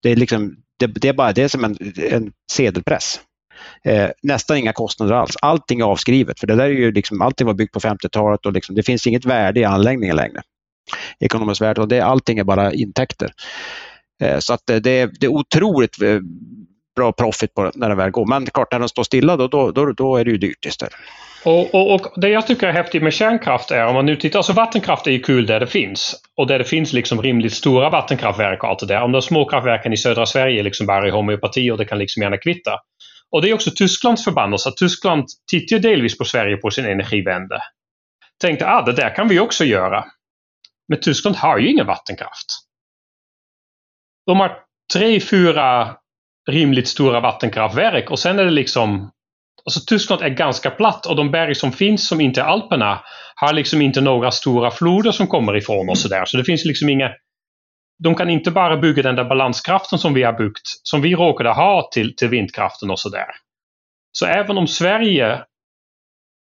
Det 0.03 0.11
är, 0.11 0.17
liksom, 0.17 0.57
det, 0.79 0.87
det 0.87 1.09
är 1.09 1.13
bara 1.13 1.33
det 1.33 1.43
är 1.43 1.49
som 1.49 1.65
en, 1.65 1.77
en 2.11 2.33
sedelpress. 2.53 3.21
Eh, 3.85 4.11
nästan 4.23 4.57
inga 4.57 4.73
kostnader 4.73 5.15
alls. 5.15 5.37
Allting 5.43 5.81
är 5.81 5.85
avskrivet. 5.85 6.41
För 6.41 6.47
det 6.47 6.55
där 6.55 6.65
är 6.65 6.69
ju 6.69 6.93
liksom, 6.93 7.23
allting 7.23 7.47
var 7.47 7.55
byggt 7.55 7.73
på 7.73 7.81
50-talet 7.81 8.47
och 8.47 8.53
liksom, 8.53 8.75
det 8.75 8.83
finns 8.83 9.07
inget 9.07 9.25
värde 9.25 9.61
i 9.61 9.65
anläggningen 9.65 10.17
längre. 10.17 10.43
Ekonomiskt 11.21 11.61
värde. 11.61 11.81
Och 11.81 11.89
det, 11.89 12.01
allting 12.01 12.39
är 12.39 12.45
bara 12.45 12.73
intäkter. 12.73 13.33
Eh, 14.23 14.39
så 14.39 14.53
att 14.53 14.63
det, 14.67 14.81
det, 14.81 14.91
är, 14.91 15.11
det 15.21 15.27
är 15.27 15.31
otroligt 15.31 16.03
eh, 16.03 16.21
bra 16.97 17.13
profit 17.13 17.55
på 17.55 17.71
när 17.75 17.89
det 17.89 17.95
väl 17.95 18.11
går. 18.11 18.27
Men 18.27 18.47
klart, 18.47 18.73
när 18.73 18.79
den 18.79 18.89
står 18.89 19.05
stilla 19.05 19.37
då, 19.37 19.49
då, 19.49 19.71
då, 19.71 19.93
då 19.93 20.17
är 20.17 20.25
det 20.25 20.31
ju 20.31 20.39
dyrt 20.39 20.67
istället. 20.67 20.95
Och, 21.45 21.75
och, 21.75 21.95
och 21.95 22.21
det 22.21 22.29
jag 22.29 22.47
tycker 22.47 22.69
är 22.69 22.73
häftigt 22.73 23.03
med 23.03 23.13
kärnkraft 23.13 23.71
är 23.71 23.87
om 23.87 23.95
man 23.95 24.07
nu 24.07 24.17
tittar, 24.17 24.39
alltså 24.39 24.53
vattenkraft 24.53 25.07
är 25.07 25.11
ju 25.11 25.21
kul 25.21 25.47
där 25.47 25.61
det 25.61 25.67
finns. 25.67 26.23
Och 26.37 26.47
där 26.47 26.59
det 26.59 26.65
finns 26.65 26.93
liksom 26.93 27.23
rimligt 27.23 27.53
stora 27.53 27.91
vattenkraftverk 27.91 28.63
och 28.63 28.69
allt 28.69 28.79
det 28.79 28.87
där. 28.87 29.03
Om 29.03 29.13
de 29.13 29.23
små 29.23 29.45
kraftverken 29.45 29.93
i 29.93 29.97
södra 29.97 30.27
Sverige 30.27 30.63
liksom 30.63 30.87
bara 30.87 31.09
i 31.09 31.11
homeopati 31.11 31.71
och 31.71 31.79
det 31.79 31.85
kan 31.85 31.99
liksom 31.99 32.23
gärna 32.23 32.39
kvitta. 32.39 32.81
Och 33.31 33.43
det 33.43 33.51
är 33.51 33.55
också 33.55 33.71
Tysklands 33.71 34.25
förbannelse 34.25 34.69
att 34.69 34.77
Tyskland 34.77 35.25
tittar 35.51 35.77
ju 35.77 35.83
delvis 35.83 36.19
på 36.19 36.25
Sverige 36.25 36.57
på 36.57 36.71
sin 36.71 36.85
energivände. 36.85 37.63
Tänkte, 38.41 38.69
ah 38.69 38.83
det 38.83 38.93
där 38.93 39.15
kan 39.15 39.29
vi 39.29 39.41
också 39.41 39.65
göra. 39.65 40.05
Men 40.89 41.01
Tyskland 41.01 41.37
har 41.37 41.59
ju 41.59 41.71
ingen 41.71 41.87
vattenkraft. 41.87 42.47
De 44.27 44.41
har 44.41 44.59
tre, 44.93 45.21
fyra 45.21 45.97
rimligt 46.51 46.89
stora 46.89 47.21
vattenkraftverk 47.21 48.11
och 48.11 48.19
sen 48.19 48.39
är 48.39 48.45
det 48.45 48.51
liksom 48.51 49.11
Alltså 49.71 49.87
Tyskland 49.87 50.23
är 50.23 50.29
ganska 50.29 50.71
platt 50.71 51.07
och 51.07 51.17
de 51.17 51.31
berg 51.31 51.55
som 51.55 51.73
finns 51.73 52.09
som 52.09 52.21
inte 52.21 52.41
är 52.41 52.45
Alperna 52.45 53.01
har 53.35 53.53
liksom 53.53 53.83
inte 53.83 54.01
några 54.01 54.31
stora 54.31 54.71
floder 54.71 55.13
som 55.13 55.27
kommer 55.27 55.57
ifrån 55.57 55.89
och 55.89 55.99
sådär. 55.99 56.25
Så 56.25 56.37
det 56.37 56.45
finns 56.45 56.65
liksom 56.65 56.89
inga... 56.89 57.11
De 58.03 58.15
kan 58.15 58.31
inte 58.31 58.51
bara 58.51 58.77
bygga 58.77 59.03
den 59.03 59.17
där 59.17 59.25
balanskraften 59.25 59.99
som 59.99 60.15
vi 60.15 60.23
har 60.23 60.33
byggt, 60.33 60.63
som 60.83 61.03
vi 61.03 61.15
råkade 61.15 61.51
ha 61.51 61.89
till, 61.93 62.17
till 62.17 62.29
vindkraften 62.29 62.91
och 62.91 62.99
sådär. 62.99 63.27
Så 64.13 64.27
även 64.27 64.59
om 64.59 64.67
Sverige 64.67 65.43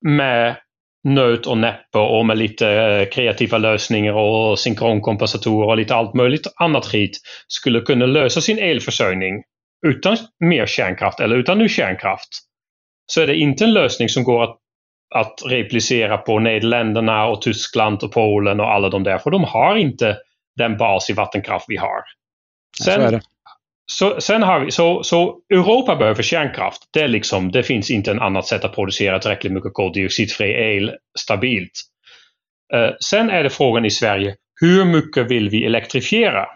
med 0.06 0.56
nöt 1.04 1.46
och 1.46 1.58
näppe 1.58 1.98
och 1.98 2.26
med 2.26 2.38
lite 2.38 2.68
eh, 2.68 3.08
kreativa 3.08 3.58
lösningar 3.58 4.12
och 4.12 4.58
synkronkompensatorer 4.58 5.68
och 5.68 5.76
lite 5.76 5.94
allt 5.94 6.14
möjligt 6.14 6.46
annat 6.56 6.86
skit 6.86 7.18
skulle 7.48 7.80
kunna 7.80 8.06
lösa 8.06 8.40
sin 8.40 8.58
elförsörjning 8.58 9.42
utan 9.86 10.16
mer 10.44 10.66
kärnkraft 10.66 11.20
eller 11.20 11.36
utan 11.36 11.58
ny 11.58 11.68
kärnkraft 11.68 12.49
så 13.10 13.20
är 13.20 13.26
det 13.26 13.36
inte 13.36 13.64
en 13.64 13.72
lösning 13.72 14.08
som 14.08 14.24
går 14.24 14.42
att, 14.42 14.56
att 15.14 15.42
replicera 15.46 16.18
på 16.18 16.38
Nederländerna 16.38 17.26
och 17.26 17.42
Tyskland 17.42 18.02
och 18.02 18.12
Polen 18.12 18.60
och 18.60 18.72
alla 18.72 18.88
de 18.88 19.04
där, 19.04 19.18
för 19.18 19.30
de 19.30 19.44
har 19.44 19.76
inte 19.76 20.16
den 20.56 20.76
bas 20.76 21.10
i 21.10 21.12
vattenkraft 21.12 21.64
vi 21.68 21.76
har. 21.76 22.02
Sen, 22.84 23.20
så, 23.92 24.20
sen 24.20 24.42
har 24.42 24.60
vi, 24.60 24.70
så, 24.70 25.02
så 25.02 25.38
Europa 25.54 25.96
behöver 25.96 26.22
kärnkraft. 26.22 26.82
Det, 26.92 27.08
liksom, 27.08 27.52
det 27.52 27.62
finns 27.62 27.90
inte 27.90 28.10
ett 28.10 28.20
annat 28.20 28.46
sätt 28.46 28.64
att 28.64 28.74
producera 28.74 29.18
tillräckligt 29.18 29.52
mycket 29.52 29.74
koldioxidfri 29.74 30.76
el 30.76 30.92
stabilt. 31.18 31.72
Uh, 32.74 32.90
sen 33.00 33.30
är 33.30 33.42
det 33.42 33.50
frågan 33.50 33.84
i 33.84 33.90
Sverige, 33.90 34.34
hur 34.60 34.84
mycket 34.84 35.30
vill 35.30 35.50
vi 35.50 35.64
elektrifiera? 35.64 36.46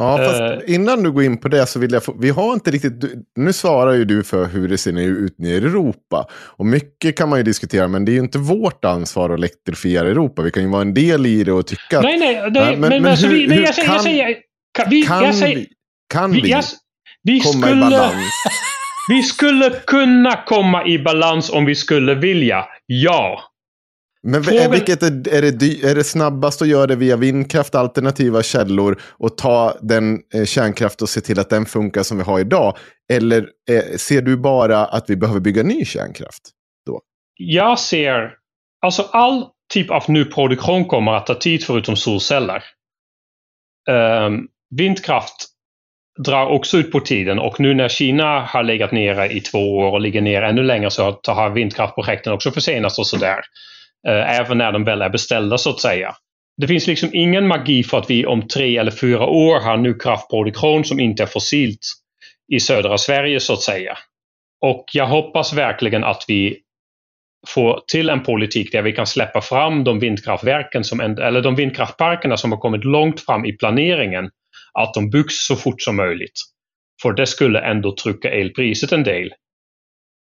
Ja, 0.00 0.18
fast 0.18 0.40
uh, 0.40 0.74
innan 0.74 1.02
du 1.02 1.12
går 1.12 1.22
in 1.22 1.38
på 1.38 1.48
det 1.48 1.66
så 1.66 1.78
vill 1.78 1.92
jag 1.92 2.04
få, 2.04 2.16
vi 2.20 2.30
har 2.30 2.52
inte 2.52 2.70
riktigt, 2.70 3.04
nu 3.36 3.52
svarar 3.52 3.92
ju 3.92 4.04
du 4.04 4.22
för 4.22 4.46
hur 4.46 4.68
det 4.68 4.78
ser 4.78 4.98
ut 4.98 5.38
nere 5.38 5.52
i 5.52 5.56
Europa. 5.56 6.26
Och 6.32 6.66
mycket 6.66 7.16
kan 7.16 7.28
man 7.28 7.38
ju 7.38 7.42
diskutera, 7.42 7.88
men 7.88 8.04
det 8.04 8.12
är 8.12 8.14
ju 8.14 8.20
inte 8.20 8.38
vårt 8.38 8.84
ansvar 8.84 9.30
att 9.30 9.38
elektrifiera 9.38 10.08
Europa. 10.08 10.42
Vi 10.42 10.50
kan 10.50 10.62
ju 10.62 10.68
vara 10.68 10.82
en 10.82 10.94
del 10.94 11.26
i 11.26 11.44
det 11.44 11.52
och 11.52 11.66
tycka. 11.66 12.00
Nej, 12.00 12.18
nej, 12.18 12.50
nej 12.50 12.76
men, 12.76 12.80
men, 12.80 13.02
men, 13.02 13.10
alltså, 13.10 13.26
hur, 13.26 13.34
vi, 13.34 13.54
hur 13.54 13.62
jag, 13.62 13.74
kan, 13.74 13.94
jag 13.94 14.02
säger, 14.02 14.36
kan, 14.78 14.90
vi, 14.90 15.02
kan, 15.02 15.24
jag 15.24 15.34
säger, 15.34 15.56
vi, 15.56 15.68
kan 16.08 16.32
vi, 16.32 16.50
jag, 16.50 16.64
vi 17.22 17.40
komma 17.40 17.66
skulle, 17.66 17.86
i 17.86 17.90
balans? 17.90 18.14
Vi 19.08 19.22
skulle 19.22 19.70
kunna 19.70 20.36
komma 20.46 20.86
i 20.86 20.98
balans 20.98 21.50
om 21.50 21.64
vi 21.64 21.74
skulle 21.74 22.14
vilja, 22.14 22.64
ja. 22.86 23.49
Men 24.22 24.44
Frågan... 24.44 24.70
vilket 24.70 25.02
är, 25.02 25.34
är, 25.34 25.42
det, 25.52 25.90
är 25.90 25.94
det 25.94 26.04
snabbast 26.04 26.62
att 26.62 26.68
göra 26.68 26.86
det 26.86 26.96
via 26.96 27.16
vindkraft, 27.16 27.74
alternativa 27.74 28.42
källor 28.42 29.00
och 29.02 29.36
ta 29.36 29.74
den 29.80 30.18
eh, 30.34 30.44
kärnkraft 30.44 31.02
och 31.02 31.08
se 31.08 31.20
till 31.20 31.40
att 31.40 31.50
den 31.50 31.66
funkar 31.66 32.02
som 32.02 32.18
vi 32.18 32.24
har 32.24 32.40
idag? 32.40 32.76
Eller 33.12 33.48
eh, 33.70 33.96
ser 33.96 34.22
du 34.22 34.36
bara 34.36 34.86
att 34.86 35.10
vi 35.10 35.16
behöver 35.16 35.40
bygga 35.40 35.62
ny 35.62 35.84
kärnkraft? 35.84 36.50
Då? 36.86 37.00
Jag 37.36 37.78
ser, 37.78 38.34
alltså 38.82 39.02
all 39.02 39.46
typ 39.72 39.90
av 39.90 40.04
ny 40.08 40.24
produktion 40.24 40.84
kommer 40.84 41.12
att 41.12 41.26
ta 41.26 41.34
tid 41.34 41.64
förutom 41.64 41.96
solceller. 41.96 42.64
Um, 43.90 44.48
vindkraft 44.76 45.46
drar 46.24 46.46
också 46.46 46.76
ut 46.76 46.92
på 46.92 47.00
tiden 47.00 47.38
och 47.38 47.60
nu 47.60 47.74
när 47.74 47.88
Kina 47.88 48.40
har 48.40 48.62
legat 48.62 48.92
nere 48.92 49.32
i 49.32 49.40
två 49.40 49.78
år 49.78 49.92
och 49.92 50.00
ligger 50.00 50.20
ner 50.20 50.42
ännu 50.42 50.62
längre 50.62 50.90
så 50.90 51.20
har 51.26 51.50
vindkraftprojekten 51.50 52.32
också 52.32 52.50
försenats 52.50 52.98
och 52.98 53.06
sådär. 53.06 53.40
Eh, 54.08 54.40
även 54.40 54.58
när 54.58 54.72
de 54.72 54.84
väl 54.84 55.02
är 55.02 55.08
beställda 55.08 55.58
så 55.58 55.70
att 55.70 55.80
säga. 55.80 56.14
Det 56.56 56.66
finns 56.66 56.86
liksom 56.86 57.10
ingen 57.12 57.46
magi 57.46 57.84
för 57.84 57.98
att 57.98 58.10
vi 58.10 58.26
om 58.26 58.48
tre 58.48 58.76
eller 58.76 58.90
fyra 58.90 59.26
år 59.26 59.60
har 59.60 59.76
nu 59.76 59.94
kraftproduktion 59.94 60.84
som 60.84 61.00
inte 61.00 61.22
är 61.22 61.26
fossilt 61.26 61.80
i 62.52 62.60
södra 62.60 62.98
Sverige 62.98 63.40
så 63.40 63.52
att 63.52 63.62
säga. 63.62 63.98
Och 64.60 64.84
jag 64.92 65.06
hoppas 65.06 65.52
verkligen 65.52 66.04
att 66.04 66.24
vi 66.28 66.58
får 67.48 67.80
till 67.92 68.08
en 68.08 68.22
politik 68.22 68.72
där 68.72 68.82
vi 68.82 68.92
kan 68.92 69.06
släppa 69.06 69.40
fram 69.40 69.84
de 69.84 69.98
vindkraftverken 69.98 70.84
som, 70.84 71.00
eller 71.00 71.40
de 71.40 71.54
vindkraftparkerna 71.54 72.36
som 72.36 72.52
har 72.52 72.58
kommit 72.58 72.84
långt 72.84 73.20
fram 73.20 73.44
i 73.44 73.52
planeringen, 73.52 74.30
att 74.72 74.94
de 74.94 75.10
byggs 75.10 75.46
så 75.46 75.56
fort 75.56 75.82
som 75.82 75.96
möjligt. 75.96 76.40
För 77.02 77.12
det 77.12 77.26
skulle 77.26 77.60
ändå 77.60 77.94
trycka 77.96 78.30
elpriset 78.30 78.92
en 78.92 79.02
del. 79.02 79.30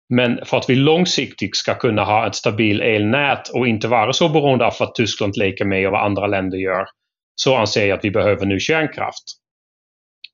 Men 0.09 0.45
för 0.45 0.57
att 0.57 0.69
vi 0.69 0.75
långsiktigt 0.75 1.55
ska 1.55 1.75
kunna 1.75 2.03
ha 2.03 2.27
ett 2.27 2.35
stabilt 2.35 2.81
elnät 2.81 3.49
och 3.49 3.67
inte 3.67 3.87
vara 3.87 4.13
så 4.13 4.29
beroende 4.29 4.65
av 4.65 4.73
vad 4.79 4.95
Tyskland 4.95 5.37
leker 5.37 5.65
med 5.65 5.85
och 5.85 5.91
vad 5.91 6.05
andra 6.05 6.27
länder 6.27 6.57
gör, 6.57 6.85
så 7.35 7.55
anser 7.55 7.87
jag 7.87 7.97
att 7.97 8.05
vi 8.05 8.11
behöver 8.11 8.45
nu 8.45 8.59
kärnkraft. 8.59 9.23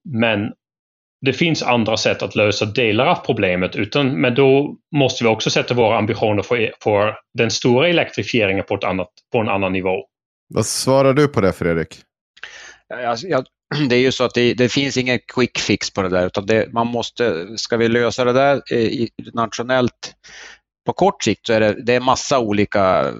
Men 0.09 0.53
det 1.25 1.33
finns 1.33 1.63
andra 1.63 1.97
sätt 1.97 2.21
att 2.21 2.35
lösa 2.35 2.65
delar 2.65 3.05
av 3.05 3.15
problemet, 3.15 3.75
utan, 3.75 4.21
men 4.21 4.35
då 4.35 4.75
måste 4.95 5.23
vi 5.23 5.29
också 5.29 5.49
sätta 5.49 5.73
våra 5.73 5.97
ambitioner 5.97 6.43
för, 6.43 6.71
för 6.83 7.15
den 7.37 7.51
stora 7.51 7.87
elektrifieringen 7.89 8.63
på, 8.67 8.75
ett 8.75 8.83
annat, 8.83 9.09
på 9.31 9.37
en 9.37 9.49
annan 9.49 9.73
nivå. 9.73 10.05
Vad 10.53 10.65
svarar 10.65 11.13
du 11.13 11.27
på 11.27 11.41
det, 11.41 11.53
Fredrik? 11.53 11.95
Alltså, 12.93 13.27
jag, 13.27 13.45
det 13.89 13.95
är 13.95 13.99
ju 13.99 14.11
så 14.11 14.23
att 14.23 14.33
det, 14.33 14.53
det, 14.53 14.69
finns 14.69 14.97
ingen 14.97 15.19
quick 15.19 15.59
fix 15.59 15.93
på 15.93 16.01
det 16.01 16.09
där, 16.09 16.27
utan 16.27 16.45
det, 16.45 16.73
man 16.73 16.87
måste, 16.87 17.47
ska 17.57 17.77
vi 17.77 17.87
lösa 17.87 18.25
det 18.25 18.33
där 18.33 18.61
eh, 18.71 19.07
nationellt 19.33 20.15
på 20.85 20.93
kort 20.93 21.23
sikt 21.23 21.47
så 21.47 21.53
är 21.53 21.59
det, 21.59 21.85
det 21.85 21.93
är 21.93 21.99
massa 21.99 22.39
olika 22.39 23.13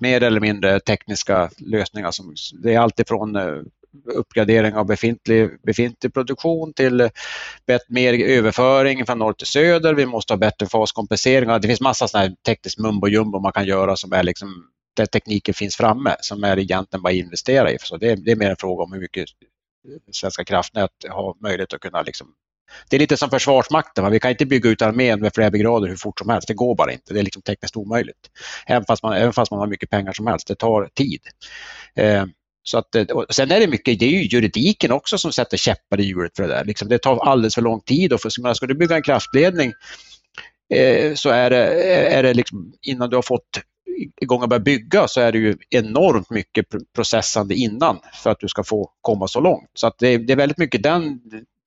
mer 0.00 0.22
eller 0.22 0.40
mindre 0.40 0.80
tekniska 0.80 1.50
lösningar. 1.58 2.10
Som, 2.10 2.34
det 2.62 2.74
är 2.74 2.78
alltifrån 2.78 3.36
eh, 3.36 3.62
uppgradering 4.14 4.74
av 4.74 4.86
befintlig, 4.86 5.50
befintlig 5.62 6.14
produktion 6.14 6.72
till 6.72 7.00
eh, 7.00 7.08
mer 7.88 8.24
överföring 8.24 9.06
från 9.06 9.18
norr 9.18 9.32
till 9.32 9.46
söder. 9.46 9.94
Vi 9.94 10.06
måste 10.06 10.32
ha 10.32 10.38
bättre 10.38 10.66
faskompensering. 10.66 11.48
Det 11.48 11.68
finns 11.68 11.80
massa 11.80 12.08
sådana 12.08 12.26
här 12.26 12.34
tekniskt 12.46 12.78
mumbo 12.78 13.08
jumbo 13.08 13.40
man 13.40 13.52
kan 13.52 13.66
göra 13.66 13.96
som 13.96 14.12
är 14.12 14.22
liksom 14.22 14.64
där 14.98 15.06
tekniken 15.06 15.54
finns 15.54 15.76
framme 15.76 16.16
som 16.20 16.44
är 16.44 16.58
egentligen 16.58 17.02
bara 17.02 17.08
att 17.08 17.14
investera 17.14 17.72
i. 17.72 17.78
Så 17.80 17.96
det, 17.96 18.14
det 18.14 18.32
är 18.32 18.36
mer 18.36 18.50
en 18.50 18.56
fråga 18.56 18.84
om 18.84 18.92
hur 18.92 19.00
mycket 19.00 19.28
eh, 19.88 20.12
Svenska 20.12 20.44
kraftnät 20.44 20.90
har 21.08 21.34
möjlighet 21.42 21.72
att 21.72 21.80
kunna 21.80 22.02
liksom 22.02 22.34
det 22.90 22.96
är 22.96 23.00
lite 23.00 23.16
som 23.16 23.30
Försvarsmakten, 23.30 24.10
vi 24.10 24.20
kan 24.20 24.30
inte 24.30 24.46
bygga 24.46 24.70
ut 24.70 24.82
armén 24.82 25.20
med 25.20 25.34
flera 25.34 25.50
brigader 25.50 25.88
hur 25.88 25.96
fort 25.96 26.18
som 26.18 26.28
helst. 26.28 26.48
Det 26.48 26.54
går 26.54 26.74
bara 26.74 26.92
inte. 26.92 27.14
Det 27.14 27.20
är 27.20 27.24
liksom 27.24 27.42
tekniskt 27.42 27.76
omöjligt. 27.76 28.30
Även 28.66 28.84
fast 28.84 29.02
man, 29.02 29.12
även 29.12 29.32
fast 29.32 29.50
man 29.50 29.60
har 29.60 29.66
mycket 29.66 29.90
pengar 29.90 30.12
som 30.12 30.26
helst. 30.26 30.48
Det 30.48 30.54
tar 30.54 30.88
tid. 30.94 31.20
Eh, 31.96 32.24
så 32.62 32.78
att, 32.78 32.94
eh, 32.94 33.04
sen 33.30 33.50
är 33.50 33.60
det 33.60 33.66
mycket, 33.66 33.98
det 33.98 34.06
är 34.06 34.10
ju 34.10 34.22
juridiken 34.22 34.92
också 34.92 35.18
som 35.18 35.32
sätter 35.32 35.56
käppar 35.56 36.00
i 36.00 36.04
hjulet 36.04 36.36
för 36.36 36.42
det 36.42 36.48
där. 36.48 36.64
Liksom, 36.64 36.88
det 36.88 36.98
tar 36.98 37.18
alldeles 37.18 37.54
för 37.54 37.62
lång 37.62 37.80
tid. 37.80 38.12
Och 38.12 38.20
för, 38.20 38.54
ska 38.54 38.66
du 38.66 38.74
bygga 38.74 38.96
en 38.96 39.02
kraftledning 39.02 39.72
eh, 40.74 41.14
så 41.14 41.30
är 41.30 41.50
det, 41.50 41.66
eh, 41.66 42.18
är 42.18 42.22
det 42.22 42.34
liksom, 42.34 42.72
innan 42.82 43.10
du 43.10 43.16
har 43.16 43.22
fått 43.22 43.60
igång 44.20 44.42
och 44.42 44.48
börja 44.48 44.60
bygga 44.60 45.08
så 45.08 45.20
är 45.20 45.32
det 45.32 45.38
ju 45.38 45.56
enormt 45.70 46.30
mycket 46.30 46.66
processande 46.94 47.54
innan 47.54 47.98
för 48.22 48.30
att 48.30 48.40
du 48.40 48.48
ska 48.48 48.64
få 48.64 48.90
komma 49.00 49.28
så 49.28 49.40
långt. 49.40 49.70
Så 49.74 49.86
att 49.86 49.98
det, 49.98 50.18
det 50.18 50.32
är 50.32 50.36
väldigt 50.36 50.58
mycket 50.58 50.82
den, 50.82 51.20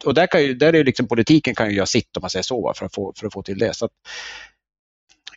och 0.06 0.14
där, 0.14 0.28
kan 0.28 0.44
ju, 0.44 0.54
där 0.54 0.76
är 0.76 0.84
liksom 0.84 1.08
politiken 1.08 1.56
kan 1.56 1.70
ju 1.70 1.76
göra 1.76 1.86
sitt 1.86 2.18
om 2.18 2.22
man 2.22 2.30
säger 2.30 2.44
så 2.44 2.74
för 2.76 2.86
att 2.86 2.96
få, 2.96 3.14
för 3.20 3.28
att 3.28 3.34
få 3.34 3.44
till 3.44 3.58
det. 3.58 3.74
Så 3.74 3.86
att, 3.86 3.92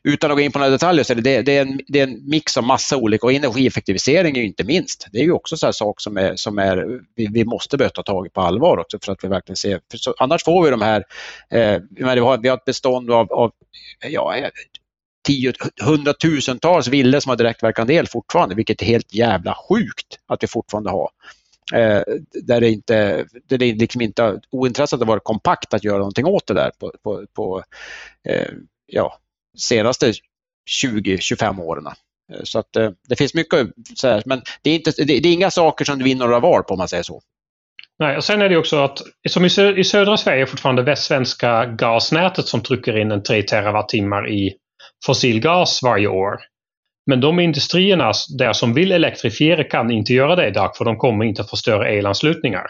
utan 0.08 0.30
att 0.30 0.36
gå 0.36 0.40
in 0.40 0.52
på 0.52 0.58
några 0.58 0.70
detaljer 0.70 1.04
så 1.04 1.12
är 1.12 1.16
det, 1.16 1.42
det, 1.42 1.56
är 1.56 1.62
en, 1.62 1.80
det 1.88 2.00
är 2.00 2.04
en 2.04 2.28
mix 2.28 2.56
av 2.56 2.64
massa 2.64 2.96
olika 2.96 3.26
och 3.26 3.32
energieffektivisering 3.32 4.36
är 4.36 4.40
ju 4.40 4.46
inte 4.46 4.64
minst. 4.64 5.06
Det 5.12 5.18
är 5.18 5.22
ju 5.22 5.32
också 5.32 5.66
en 5.66 5.72
sak 5.72 6.00
som, 6.00 6.16
är, 6.16 6.36
som 6.36 6.58
är, 6.58 7.00
vi, 7.14 7.26
vi 7.26 7.44
måste 7.44 7.76
börja 7.76 7.90
ta 7.90 8.02
tag 8.02 8.26
i 8.26 8.30
på 8.30 8.40
allvar 8.40 8.78
också 8.78 8.98
för 9.04 9.12
att 9.12 9.24
vi 9.24 9.28
verkligen 9.28 9.56
ser, 9.56 9.80
så, 9.94 10.14
annars 10.18 10.44
får 10.44 10.64
vi 10.64 10.70
de 10.70 10.82
här, 10.82 11.04
eh, 11.50 11.80
vi, 11.90 12.04
har, 12.04 12.38
vi 12.38 12.48
har 12.48 12.56
ett 12.56 12.64
bestånd 12.64 13.10
av, 13.10 13.32
av 13.32 13.52
ja, 14.10 14.36
tio, 15.24 15.52
hundratusentals 15.82 16.88
villor 16.88 17.20
som 17.20 17.30
har 17.30 17.36
direktverkande 17.36 17.94
el 17.94 18.06
fortfarande, 18.06 18.54
vilket 18.54 18.82
är 18.82 18.86
helt 18.86 19.14
jävla 19.14 19.56
sjukt 19.68 20.18
att 20.26 20.42
vi 20.42 20.46
fortfarande 20.46 20.90
har. 20.90 21.10
Eh, 21.72 22.02
där 22.42 22.60
det 22.60 22.70
inte, 22.70 23.26
där 23.48 23.58
det 23.58 23.74
liksom 23.74 24.00
inte 24.00 24.40
ointresset 24.50 25.00
har 25.00 25.06
varit 25.06 25.24
kompakt 25.24 25.74
att 25.74 25.84
göra 25.84 25.98
någonting 25.98 26.26
åt 26.26 26.46
det 26.46 26.54
där 26.54 26.70
på, 26.80 26.92
på, 27.02 27.26
på 27.36 27.62
eh, 28.28 28.48
ja, 28.86 29.18
senaste 29.58 30.12
20-25 30.84 31.60
åren. 31.60 31.86
Eh, 32.32 32.40
så 32.44 32.58
att 32.58 32.76
eh, 32.76 32.90
det 33.08 33.16
finns 33.16 33.34
mycket, 33.34 33.68
så 33.94 34.08
här, 34.08 34.22
men 34.26 34.42
det 34.62 34.70
är, 34.70 34.74
inte, 34.74 34.92
det, 34.96 35.04
det 35.04 35.28
är 35.28 35.32
inga 35.32 35.50
saker 35.50 35.84
som 35.84 35.98
du 35.98 36.04
vinner 36.04 36.24
några 36.24 36.40
val 36.40 36.62
på 36.62 36.74
om 36.74 36.78
man 36.78 36.88
säger 36.88 37.02
så. 37.02 37.20
Nej, 37.98 38.16
och 38.16 38.24
sen 38.24 38.42
är 38.42 38.48
det 38.48 38.56
också 38.56 38.76
att 38.76 38.98
som 39.28 39.44
i, 39.44 39.84
södra 39.84 40.16
Sverige 40.16 40.42
är 40.42 40.46
fortfarande 40.46 40.82
västsvenska 40.82 41.66
gasnätet 41.66 42.46
som 42.46 42.62
trycker 42.62 42.96
in 42.96 43.12
en 43.12 43.22
3 43.22 43.42
terawattimmar 43.42 44.30
i 44.30 44.54
fossilgas 45.06 45.82
varje 45.82 46.08
år. 46.08 46.40
Men 47.06 47.20
de 47.20 47.40
industrierna 47.40 48.12
där 48.38 48.52
som 48.52 48.74
vill 48.74 48.92
elektrifiera 48.92 49.64
kan 49.64 49.90
inte 49.90 50.12
göra 50.12 50.36
det 50.36 50.48
idag 50.48 50.76
för 50.76 50.84
de 50.84 50.96
kommer 50.96 51.24
inte 51.24 51.42
att 51.42 51.50
få 51.50 51.56
större 51.56 51.88
elanslutningar. 51.88 52.66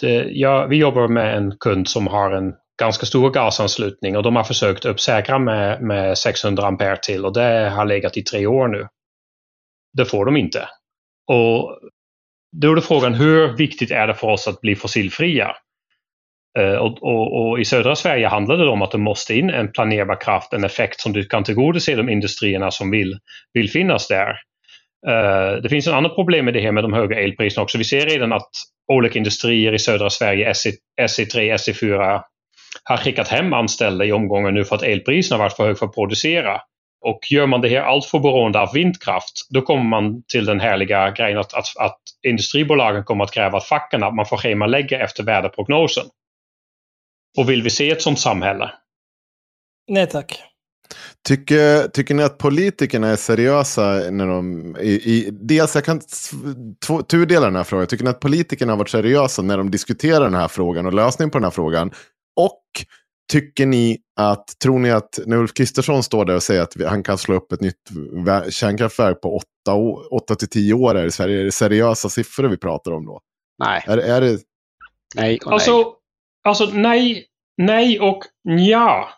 Det, 0.00 0.26
ja, 0.30 0.66
vi 0.66 0.76
jobbar 0.76 1.08
med 1.08 1.36
en 1.36 1.56
kund 1.60 1.88
som 1.88 2.06
har 2.06 2.30
en 2.30 2.54
ganska 2.80 3.06
stor 3.06 3.30
gasanslutning 3.30 4.16
och 4.16 4.22
de 4.22 4.36
har 4.36 4.44
försökt 4.44 4.84
uppsäkra 4.84 5.38
med, 5.38 5.82
med 5.82 6.18
600 6.18 6.66
ampere 6.66 6.96
till 6.96 7.24
och 7.24 7.32
det 7.32 7.70
har 7.70 7.84
legat 7.84 8.16
i 8.16 8.22
tre 8.22 8.46
år 8.46 8.68
nu. 8.68 8.88
Det 9.92 10.04
får 10.04 10.24
de 10.24 10.36
inte. 10.36 10.68
Och 11.26 11.78
då 12.56 12.72
är 12.72 12.74
det 12.74 12.82
frågan 12.82 13.14
hur 13.14 13.56
viktigt 13.56 13.90
är 13.90 14.06
det 14.06 14.14
för 14.14 14.26
oss 14.26 14.48
att 14.48 14.60
bli 14.60 14.76
fossilfria? 14.76 15.56
Eh, 16.58 16.74
och, 16.74 17.02
och, 17.02 17.50
och, 17.50 17.60
I 17.60 17.64
södra 17.64 17.96
Sverige 17.96 18.28
handlar 18.28 18.56
det 18.56 18.68
om 18.68 18.82
att 18.82 18.90
det 18.90 18.98
måste 18.98 19.34
in 19.34 19.50
en 19.50 19.72
planerbar 19.72 20.20
kraft, 20.20 20.52
en 20.52 20.64
effekt 20.64 21.00
som 21.00 21.12
du 21.12 21.24
kan 21.24 21.44
tillgodose 21.44 21.94
de 21.94 22.08
industrierna 22.08 22.70
som 22.70 22.90
vill, 22.90 23.18
vill 23.52 23.70
finnas 23.70 24.08
där. 24.08 24.36
Uh, 25.08 25.62
det 25.62 25.68
finns 25.68 25.86
en 25.86 25.94
annat 25.94 26.14
problem 26.14 26.44
med 26.44 26.54
det 26.54 26.60
här 26.60 26.72
med 26.72 26.84
de 26.84 26.92
höga 26.92 27.20
elpriserna 27.20 27.62
också. 27.62 27.78
Vi 27.78 27.84
ser 27.84 28.06
redan 28.06 28.32
att 28.32 28.50
olika 28.92 29.18
industrier 29.18 29.74
i 29.74 29.78
södra 29.78 30.10
Sverige, 30.10 30.52
SE3, 30.52 31.54
SE4, 31.54 32.22
har 32.84 32.96
skickat 32.96 33.28
hem 33.28 33.52
anställda 33.52 34.04
i 34.04 34.12
omgångar 34.12 34.50
nu 34.50 34.64
för 34.64 34.76
att 34.76 34.82
elpriserna 34.82 35.38
varit 35.38 35.52
för 35.52 35.64
höga 35.64 35.76
för 35.76 35.86
att 35.86 35.94
producera. 35.94 36.60
Och 37.04 37.20
gör 37.30 37.46
man 37.46 37.60
det 37.60 37.68
här 37.68 37.80
allt 37.80 38.04
för 38.04 38.18
beroende 38.18 38.60
av 38.60 38.72
vindkraft, 38.74 39.46
då 39.50 39.62
kommer 39.62 39.84
man 39.84 40.22
till 40.32 40.44
den 40.44 40.60
härliga 40.60 41.10
grejen 41.10 41.38
att, 41.38 41.54
att, 41.54 41.66
att 41.78 42.00
industribolagen 42.26 43.04
kommer 43.04 43.24
att 43.24 43.34
kräva 43.34 43.58
att 43.58 43.64
facken 43.64 44.02
att 44.02 44.14
man 44.14 44.26
får 44.26 44.36
schemalägga 44.36 45.04
efter 45.04 45.22
väderprognosen. 45.22 46.04
Och 47.38 47.50
vill 47.50 47.62
vi 47.62 47.70
se 47.70 47.90
ett 47.90 48.02
sådant 48.02 48.20
samhälle? 48.20 48.70
Nej 49.88 50.08
tack. 50.08 50.42
Tycker, 51.28 51.88
tycker 51.88 52.14
ni 52.14 52.22
att 52.22 52.38
politikerna 52.38 53.08
är 53.08 53.16
seriösa 53.16 53.82
när 54.10 54.26
de... 54.26 54.76
I, 54.80 54.90
i, 54.90 55.30
dels, 55.32 55.74
jag 55.74 55.84
kan 55.84 56.00
tudela 57.08 57.46
den 57.46 57.56
här 57.56 57.64
frågan. 57.64 57.86
Tycker 57.86 58.04
ni 58.04 58.10
att 58.10 58.20
politikerna 58.20 58.72
har 58.72 58.76
varit 58.76 58.90
seriösa 58.90 59.42
när 59.42 59.58
de 59.58 59.70
diskuterar 59.70 60.24
den 60.24 60.34
här 60.34 60.48
frågan 60.48 60.86
och 60.86 60.92
lösningen 60.92 61.30
på 61.30 61.38
den 61.38 61.44
här 61.44 61.50
frågan? 61.50 61.90
Och 62.36 62.62
tycker 63.32 63.66
ni 63.66 63.98
att, 64.16 64.58
tror 64.62 64.78
ni 64.78 64.90
att 64.90 65.18
när 65.26 65.36
Ulf 65.36 65.52
Kristersson 65.52 66.02
står 66.02 66.24
där 66.24 66.34
och 66.34 66.42
säger 66.42 66.62
att 66.62 66.74
han 66.86 67.02
kan 67.02 67.18
slå 67.18 67.34
upp 67.34 67.52
ett 67.52 67.60
nytt 67.60 67.90
kärnkraftverk 68.50 69.20
på 69.20 69.42
8 70.10 70.34
till 70.34 70.48
10 70.48 70.74
år 70.74 70.94
här 70.94 71.06
i 71.06 71.10
Sverige, 71.10 71.40
är 71.40 71.44
det 71.44 71.52
seriösa 71.52 72.08
siffror 72.08 72.48
vi 72.48 72.56
pratar 72.56 72.92
om 72.92 73.06
då? 73.06 73.20
Nej. 73.64 73.84
Är, 73.86 73.98
är 73.98 74.20
det... 74.20 74.38
Nej 75.14 75.38
och 75.38 75.46
nej. 75.46 75.54
Alltså, 75.54 75.94
alltså 76.42 76.66
nej, 76.66 77.24
nej 77.56 78.00
och 78.00 78.22
ja. 78.42 79.08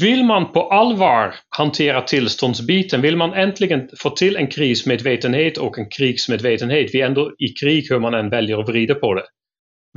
Vill 0.00 0.24
man 0.24 0.52
på 0.52 0.70
allvar 0.70 1.34
hantera 1.48 2.02
tillståndsbiten, 2.02 3.00
vill 3.02 3.16
man 3.16 3.34
äntligen 3.34 3.88
få 3.98 4.10
till 4.10 4.36
en 4.36 4.46
krismedvetenhet 4.46 5.58
och 5.58 5.78
en 5.78 5.88
krigsmedvetenhet, 5.90 6.90
vi 6.92 7.00
är 7.00 7.06
ändå 7.06 7.32
i 7.38 7.48
krig 7.48 7.86
hur 7.90 7.98
man 7.98 8.14
än 8.14 8.30
väljer 8.30 8.58
att 8.60 8.68
vrida 8.68 8.94
på 8.94 9.14
det. 9.14 9.24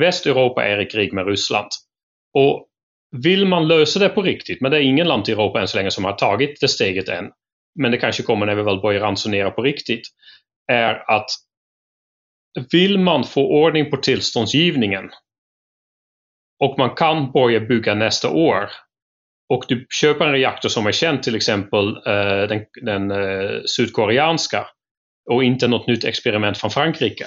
Västeuropa 0.01 0.65
är 0.65 0.81
i 0.81 0.85
krig 0.85 1.13
med 1.13 1.27
Ryssland. 1.27 1.67
Och 2.33 2.67
vill 3.23 3.45
man 3.45 3.67
lösa 3.67 3.99
det 3.99 4.09
på 4.09 4.21
riktigt, 4.21 4.61
men 4.61 4.71
det 4.71 4.77
är 4.77 4.81
ingen 4.81 5.07
land 5.07 5.29
i 5.29 5.31
Europa 5.31 5.61
än 5.61 5.67
så 5.67 5.77
länge 5.77 5.91
som 5.91 6.05
har 6.05 6.13
tagit 6.13 6.61
det 6.61 6.67
steget 6.67 7.09
än, 7.09 7.25
men 7.79 7.91
det 7.91 7.97
kanske 7.97 8.23
kommer 8.23 8.45
när 8.45 8.55
vi 8.55 8.63
väl 8.63 8.81
börjar 8.81 9.01
ransonera 9.01 9.51
på 9.51 9.61
riktigt, 9.61 10.07
är 10.71 11.11
att 11.11 11.29
vill 12.71 12.99
man 12.99 13.23
få 13.23 13.41
ordning 13.41 13.89
på 13.89 13.97
tillståndsgivningen 13.97 15.09
och 16.59 16.75
man 16.77 16.89
kan 16.89 17.31
börja 17.31 17.59
bygga 17.59 17.93
nästa 17.93 18.29
år 18.29 18.69
och 19.49 19.63
du 19.67 19.87
köper 19.89 20.25
en 20.25 20.31
reaktor 20.31 20.69
som 20.69 20.87
är 20.87 20.91
känd, 20.91 21.23
till 21.23 21.35
exempel 21.35 21.87
eh, 21.87 22.47
den, 22.49 22.65
den 22.81 23.11
eh, 23.11 23.61
sydkoreanska 23.65 24.67
och 25.29 25.43
inte 25.43 25.67
något 25.67 25.87
nytt 25.87 26.03
experiment 26.03 26.57
från 26.57 26.71
Frankrike. 26.71 27.25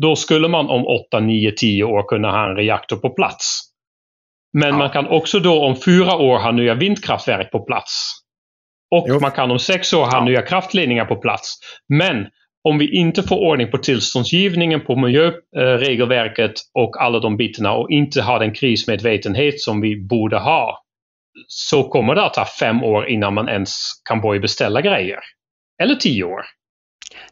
Då 0.00 0.16
skulle 0.16 0.48
man 0.48 0.68
om 0.68 0.86
8, 0.86 1.20
9, 1.20 1.52
10 1.52 1.84
år 1.84 2.08
kunna 2.08 2.30
ha 2.30 2.50
en 2.50 2.56
reaktor 2.56 2.96
på 2.96 3.10
plats. 3.10 3.60
Men 4.52 4.68
ja. 4.68 4.78
man 4.78 4.90
kan 4.90 5.06
också 5.06 5.38
då 5.38 5.64
om 5.64 5.76
fyra 5.76 6.16
år 6.16 6.38
ha 6.38 6.52
nya 6.52 6.74
vindkraftverk 6.74 7.50
på 7.50 7.60
plats. 7.64 8.12
Och 8.90 9.06
jo. 9.08 9.20
man 9.20 9.30
kan 9.30 9.50
om 9.50 9.58
sex 9.58 9.92
år 9.92 10.04
ha 10.04 10.16
ja. 10.16 10.24
nya 10.24 10.42
kraftledningar 10.42 11.04
på 11.04 11.16
plats. 11.16 11.58
Men 11.88 12.26
om 12.68 12.78
vi 12.78 12.96
inte 12.96 13.22
får 13.22 13.36
ordning 13.36 13.70
på 13.70 13.78
tillståndsgivningen, 13.78 14.80
på 14.80 14.96
miljöregelverket 14.96 16.50
eh, 16.50 16.82
och 16.82 17.02
alla 17.02 17.20
de 17.20 17.36
bitarna 17.36 17.72
och 17.72 17.90
inte 17.90 18.22
har 18.22 18.40
den 18.40 18.54
krismedvetenhet 18.54 19.60
som 19.60 19.80
vi 19.80 19.96
borde 19.96 20.38
ha 20.38 20.84
så 21.46 21.88
kommer 21.88 22.14
det 22.14 22.24
att 22.24 22.34
ta 22.34 22.44
fem 22.60 22.84
år 22.84 23.08
innan 23.08 23.34
man 23.34 23.48
ens 23.48 23.78
kan 24.08 24.20
börja 24.20 24.40
beställa 24.40 24.80
grejer. 24.80 25.18
Eller 25.82 25.94
tio 25.94 26.24
år. 26.24 26.42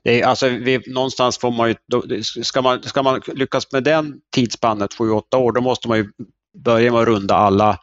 Det 0.04 0.20
är, 0.20 0.26
alltså, 0.26 0.48
vi, 0.48 0.80
någonstans 0.86 1.38
får 1.38 1.50
man 1.50 1.68
ju, 1.68 1.74
då, 1.88 2.02
ska, 2.22 2.62
man, 2.62 2.82
ska 2.82 3.02
man 3.02 3.20
lyckas 3.26 3.72
med 3.72 3.84
den 3.84 4.20
tidsspannet, 4.34 4.90
7-8 4.94 5.36
år, 5.36 5.52
då 5.52 5.60
måste 5.60 5.88
man 5.88 5.98
ju 5.98 6.10
börja 6.64 6.92
med 6.92 7.00
att 7.00 7.08
runda 7.08 7.34
alla 7.34 7.78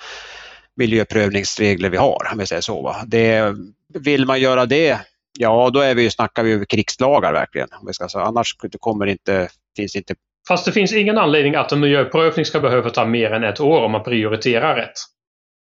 miljöprövningsregler 0.76 1.90
vi 1.90 1.98
har, 1.98 2.30
om 2.32 2.38
vi 2.38 2.46
säger 2.46 2.62
så. 2.62 2.82
Va? 2.82 2.96
Det, 3.08 3.56
vill 4.00 4.26
man 4.26 4.42
göra 4.42 4.66
det, 4.66 5.00
ja 5.40 5.70
då 5.74 5.80
är 5.80 5.96
vi, 5.96 6.10
snackar 6.10 6.44
vi 6.44 6.54
över 6.54 6.66
krigslagar 6.66 7.34
verkligen. 7.34 7.68
Om 7.82 7.88
vi 7.88 7.94
ska 7.94 8.10
säga. 8.10 8.24
Annars 8.24 8.56
kommer 8.80 9.06
inte, 9.06 9.50
finns 9.76 9.96
inte... 9.96 10.16
Fast 10.48 10.66
det 10.66 10.72
finns 10.72 10.94
ingen 10.94 11.18
anledning 11.18 11.56
att 11.56 11.72
en 11.72 11.80
miljöprövning 11.80 12.46
ska 12.46 12.60
behöva 12.60 12.90
ta 12.90 13.06
mer 13.06 13.32
än 13.32 13.44
ett 13.44 13.60
år 13.60 13.82
om 13.82 13.92
man 13.92 14.04
prioriterar 14.04 14.76
rätt. 14.76 14.94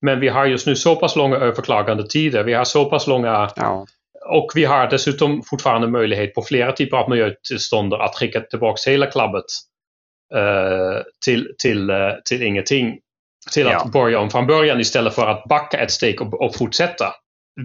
Men 0.01 0.19
vi 0.19 0.27
har 0.27 0.45
just 0.45 0.67
nu 0.67 0.75
så 0.75 0.95
pass 0.95 1.15
långa 1.15 1.35
överklagande 1.35 2.07
tider, 2.07 2.43
vi 2.43 2.53
har 2.53 2.63
så 2.63 2.85
pass 2.85 3.07
långa 3.07 3.49
ja. 3.55 3.85
och 4.29 4.51
vi 4.55 4.65
har 4.65 4.89
dessutom 4.89 5.43
fortfarande 5.43 5.87
möjlighet 5.87 6.35
på 6.35 6.41
flera 6.41 6.71
typer 6.71 6.97
av 6.97 7.09
miljötillstånd 7.09 7.93
att 7.93 8.15
skicka 8.15 8.41
tillbaka 8.41 8.91
hela 8.91 9.05
klabbet 9.05 9.45
uh, 10.35 11.01
till, 11.25 11.55
till, 11.57 11.89
uh, 11.89 12.13
till 12.25 12.43
ingenting. 12.43 12.99
Till 13.53 13.65
ja. 13.65 13.81
att 13.81 13.91
börja 13.91 14.19
om 14.19 14.29
från 14.29 14.47
början 14.47 14.79
istället 14.79 15.15
för 15.15 15.27
att 15.27 15.43
backa 15.43 15.77
ett 15.77 15.91
steg 15.91 16.21
och, 16.21 16.41
och 16.41 16.55
fortsätta. 16.55 17.13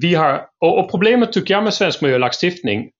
Vi 0.00 0.14
har, 0.14 0.46
och, 0.60 0.78
och, 0.78 0.90
problemet 0.90 1.32
tycker 1.32 1.54
jag 1.54 1.64
med 1.64 1.74
svensk 1.74 2.02
miljölagstiftning 2.02 2.90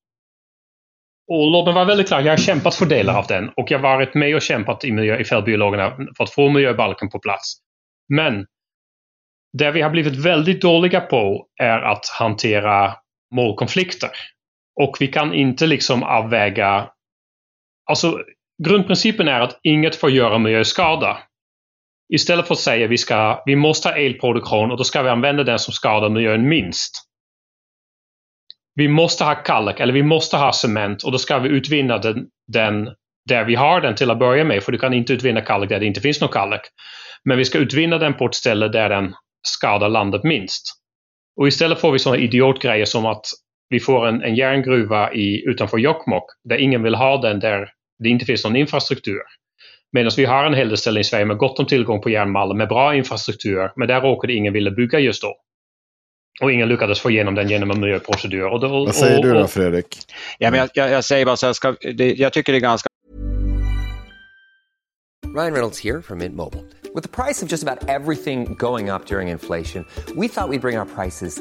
och 1.28 1.50
låt 1.50 1.64
mig 1.64 1.74
vara 1.74 1.84
väldigt 1.84 2.08
klar, 2.08 2.20
jag 2.20 2.32
har 2.32 2.36
kämpat 2.36 2.74
för 2.74 2.86
delar 2.86 3.18
av 3.18 3.26
den 3.26 3.48
och 3.48 3.70
jag 3.70 3.78
har 3.78 3.82
varit 3.82 4.14
med 4.14 4.34
och 4.34 4.42
kämpat 4.42 4.84
i, 4.84 4.92
miljö, 4.92 5.18
i 5.18 5.24
fältbiologerna 5.24 5.96
för 6.16 6.24
att 6.24 6.30
få 6.30 6.48
miljöbalken 6.48 7.08
på 7.08 7.18
plats. 7.18 7.54
Men 8.08 8.46
det 9.58 9.70
vi 9.70 9.82
har 9.82 9.90
blivit 9.90 10.16
väldigt 10.16 10.62
dåliga 10.62 11.00
på 11.00 11.46
är 11.60 11.78
att 11.78 12.08
hantera 12.08 12.94
målkonflikter. 13.34 14.10
Och 14.80 14.96
vi 15.00 15.08
kan 15.08 15.34
inte 15.34 15.66
liksom 15.66 16.02
avväga... 16.02 16.90
Alltså, 17.90 18.20
grundprincipen 18.64 19.28
är 19.28 19.40
att 19.40 19.60
inget 19.62 19.96
får 19.96 20.10
göra 20.10 20.38
miljöskada. 20.38 21.18
Istället 22.08 22.46
för 22.46 22.54
att 22.54 22.60
säga 22.60 22.86
vi 22.86 22.98
ska, 22.98 23.42
vi 23.46 23.56
måste 23.56 23.88
ha 23.88 23.96
elproduktion 23.96 24.70
och 24.70 24.76
då 24.76 24.84
ska 24.84 25.02
vi 25.02 25.08
använda 25.08 25.44
den 25.44 25.58
som 25.58 25.74
skadar 25.74 26.08
miljön 26.08 26.48
minst. 26.48 26.92
Vi 28.74 28.88
måste 28.88 29.24
ha 29.24 29.34
kalk 29.34 29.80
eller 29.80 29.92
vi 29.92 30.02
måste 30.02 30.36
ha 30.36 30.52
cement 30.52 31.02
och 31.02 31.12
då 31.12 31.18
ska 31.18 31.38
vi 31.38 31.48
utvinna 31.48 31.98
den, 31.98 32.26
den 32.52 32.88
där 33.28 33.44
vi 33.44 33.54
har 33.54 33.80
den 33.80 33.94
till 33.94 34.10
att 34.10 34.18
börja 34.18 34.44
med, 34.44 34.62
för 34.62 34.72
du 34.72 34.78
kan 34.78 34.94
inte 34.94 35.12
utvinna 35.12 35.40
kalk 35.40 35.68
där 35.68 35.80
det 35.80 35.86
inte 35.86 36.00
finns 36.00 36.20
någon 36.20 36.30
kalk. 36.30 36.60
Men 37.24 37.38
vi 37.38 37.44
ska 37.44 37.58
utvinna 37.58 37.98
den 37.98 38.14
på 38.14 38.26
ett 38.26 38.34
ställe 38.34 38.68
där 38.68 38.88
den 38.88 39.14
skadar 39.46 39.88
landet 39.88 40.24
minst. 40.24 40.62
Och 41.36 41.48
istället 41.48 41.80
får 41.80 41.92
vi 41.92 41.98
sådana 41.98 42.22
idiotgrejer 42.22 42.84
som 42.84 43.06
att 43.06 43.24
vi 43.68 43.80
får 43.80 44.06
en, 44.06 44.22
en 44.22 44.34
järngruva 44.34 45.12
i, 45.12 45.44
utanför 45.46 45.78
Jokkmokk 45.78 46.24
där 46.44 46.56
ingen 46.56 46.82
vill 46.82 46.94
ha 46.94 47.16
den, 47.16 47.40
där 47.40 47.68
det 47.98 48.08
inte 48.08 48.24
finns 48.24 48.44
någon 48.44 48.56
infrastruktur. 48.56 49.22
Medan 49.92 50.12
vi 50.16 50.24
har 50.24 50.44
en 50.44 50.54
hel 50.54 50.68
del 50.68 50.78
ställen 50.78 51.00
i 51.00 51.04
Sverige 51.04 51.24
med 51.24 51.36
gott 51.36 51.58
om 51.58 51.66
tillgång 51.66 52.00
på 52.00 52.10
järnmalm 52.10 52.58
med 52.58 52.68
bra 52.68 52.94
infrastruktur, 52.94 53.70
men 53.76 53.88
där 53.88 54.00
råkade 54.00 54.32
ingen 54.32 54.52
vilja 54.52 54.70
bygga 54.70 54.98
just 54.98 55.22
då. 55.22 55.36
Och 56.40 56.52
ingen 56.52 56.68
lyckades 56.68 57.00
få 57.00 57.10
igenom 57.10 57.34
den 57.34 57.48
genom 57.48 57.70
en 57.70 57.80
miljöprocedur. 57.80 58.46
Och 58.46 58.60
då, 58.60 58.68
Vad 58.68 58.94
säger 58.94 59.18
och, 59.18 59.24
du 59.24 59.32
då 59.32 59.46
Fredrik? 59.46 59.98
Ja, 60.38 60.50
men 60.50 60.60
jag, 60.60 60.70
jag, 60.74 60.90
jag 60.90 61.04
säger 61.04 61.26
bara 61.26 61.36
så 61.36 61.46
jag, 61.46 61.56
ska, 61.56 61.76
det, 61.94 62.14
jag 62.14 62.32
tycker 62.32 62.52
det 62.52 62.58
är 62.58 62.60
ganska... 62.60 62.88
Ryan 65.36 65.52
Reynolds 65.52 65.84
här 65.84 66.00
från 66.00 66.18
Mint 66.18 66.34
Mobile. 66.34 66.62
With 66.94 67.08
the 67.08 67.22
price 67.22 67.44
of 67.44 67.50
just 67.50 67.68
about 67.68 67.88
everything 67.88 68.54
going 68.58 68.90
up 68.90 69.06
during 69.06 69.28
inflation, 69.28 69.84
we 70.16 70.28
thought 70.28 70.50
we'd 70.50 70.60
bring 70.60 70.78
our 70.78 70.88
prices 70.96 71.40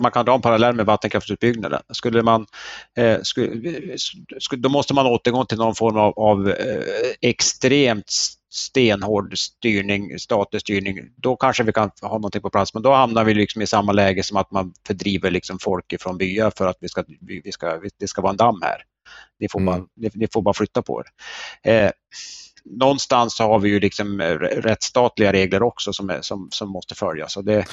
Man 0.00 0.10
kan 0.10 0.24
dra 0.24 0.34
en 0.34 0.40
parallell 0.40 0.74
med 0.74 0.86
vattenkraftsutbyggnaden. 0.86 1.82
Skulle 1.92 2.22
man, 2.22 2.46
eh, 2.96 3.18
skulle, 3.22 3.76
då 4.56 4.68
måste 4.68 4.94
man 4.94 5.06
återgå 5.06 5.44
till 5.44 5.58
någon 5.58 5.74
form 5.74 5.96
av, 5.96 6.18
av 6.18 6.48
eh, 6.48 6.82
extremt 7.20 8.12
stenhård 8.50 9.38
styrning, 9.38 10.18
statlig 10.18 10.60
styrning, 10.60 10.98
då 11.16 11.36
kanske 11.36 11.62
vi 11.62 11.72
kan 11.72 11.90
ha 12.02 12.08
någonting 12.08 12.42
på 12.42 12.50
plats. 12.50 12.74
Men 12.74 12.82
då 12.82 12.92
hamnar 12.92 13.24
vi 13.24 13.34
liksom 13.34 13.62
i 13.62 13.66
samma 13.66 13.92
läge 13.92 14.22
som 14.22 14.36
att 14.36 14.50
man 14.50 14.74
fördriver 14.86 15.30
liksom 15.30 15.58
folk 15.58 15.94
från 16.00 16.18
byar 16.18 16.52
för 16.56 16.66
att 16.66 16.76
vi 16.80 16.88
ska, 16.88 17.04
vi 17.20 17.52
ska, 17.52 17.80
det 17.98 18.08
ska 18.08 18.22
vara 18.22 18.30
en 18.30 18.36
damm 18.36 18.58
här. 18.62 18.82
Ni 19.40 19.48
får, 19.48 19.60
bara, 19.60 19.86
ni, 19.96 20.10
ni 20.14 20.28
får 20.32 20.42
bara 20.42 20.54
flytta 20.54 20.82
på 20.82 21.02
er. 21.02 21.06
Eh, 21.72 21.90
någonstans 22.64 23.38
har 23.38 23.58
vi 23.58 23.68
ju 23.68 23.80
liksom 23.80 24.20
rättsstatliga 24.40 25.32
regler 25.32 25.62
också 25.62 25.92
som, 25.92 26.10
är, 26.10 26.22
som, 26.22 26.48
som 26.50 26.68
måste 26.68 26.94
följas. 26.94 27.36
Och 27.36 27.44
det, 27.44 27.66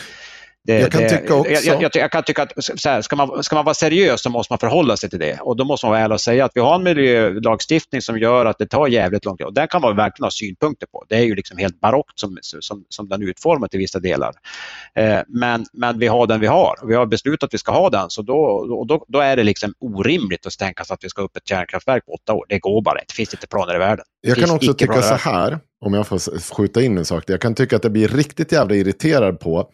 det, 0.64 0.80
jag 0.80 0.92
kan 0.92 1.02
det, 1.02 1.10
tycka 1.10 1.36
också... 1.36 1.52
Jag, 1.52 1.82
jag, 1.82 1.92
jag, 1.96 2.12
kan 2.12 2.24
tycka 2.24 2.44
att 2.44 2.54
här, 2.86 3.02
ska, 3.02 3.16
man, 3.16 3.44
ska 3.44 3.56
man 3.56 3.66
vara 3.66 3.74
seriös 3.74 4.22
så 4.22 4.30
måste 4.30 4.54
man 4.54 4.60
förhålla 4.60 4.98
sig 4.98 5.10
till 5.10 5.20
det. 5.20 5.40
Och 5.42 5.56
då 5.56 5.64
måste 5.64 5.86
man 5.86 5.92
vara 5.92 6.02
ärlig 6.02 6.14
och 6.14 6.22
säga 6.22 6.46
att 6.46 6.52
vi 6.56 6.62
har 6.62 6.76
en 6.76 6.84
miljölagstiftning 6.84 8.02
som 8.02 8.20
gör 8.20 8.46
att 8.46 8.58
det 8.58 8.66
tar 8.66 8.88
jävligt 8.88 9.26
lång 9.26 9.38
tid. 9.38 9.48
Och 9.48 9.54
den 9.54 9.68
kan 9.68 9.82
man 9.82 9.96
verkligen 9.96 10.26
ha 10.26 10.32
synpunkter 10.32 10.88
på. 10.88 11.06
Det 11.10 11.16
är 11.16 11.24
ju 11.24 11.36
liksom 11.36 11.58
helt 11.58 11.80
barockt 11.80 12.20
som, 12.20 12.38
som, 12.42 12.86
som 12.90 13.10
den 13.10 13.22
är 13.22 13.26
utformad 13.26 13.70
i 13.76 13.78
vissa 13.78 14.00
delar. 14.00 14.34
Eh, 14.96 15.20
men, 15.28 15.66
men 15.74 16.00
vi 16.00 16.08
har 16.08 16.28
den 16.28 16.40
vi 16.40 16.48
har. 16.48 16.76
Vi 16.88 16.96
har 16.96 17.06
beslutat 17.06 17.48
att 17.48 17.54
vi 17.54 17.58
ska 17.58 17.72
ha 17.72 17.90
den. 17.90 18.10
Så 18.10 18.22
då, 18.22 18.86
då, 18.88 19.06
då 19.08 19.20
är 19.20 19.36
det 19.36 19.44
liksom 19.44 19.74
orimligt 19.80 20.46
att 20.46 20.58
tänka 20.58 20.84
sig 20.84 20.94
att 20.94 21.04
vi 21.04 21.10
ska 21.10 21.22
upp 21.22 21.38
ett 21.38 21.48
kärnkraftverk 21.48 22.06
på 22.06 22.12
åtta 22.12 22.34
år. 22.34 22.46
Det 22.50 22.60
går 22.60 22.82
bara 22.82 23.00
Det 23.08 23.14
finns 23.14 23.34
inte 23.34 23.48
planer 23.48 23.76
i 23.76 23.78
världen. 23.78 24.06
Jag 24.22 24.38
kan 24.38 24.52
också 24.52 24.74
tycka 24.74 25.02
så 25.02 25.16
här 25.16 25.60
om 25.82 25.94
jag 25.94 26.08
får 26.08 26.54
skjuta 26.56 26.82
in 26.82 26.98
en 26.98 27.06
sak. 27.06 27.24
Jag 27.28 27.42
kan 27.42 27.56
tycka 27.56 27.76
att 27.76 27.82
det 27.82 27.90
blir 27.90 28.08
riktigt 28.08 28.52
jävla 28.52 28.76
irriterad 28.76 29.40
på 29.40 29.70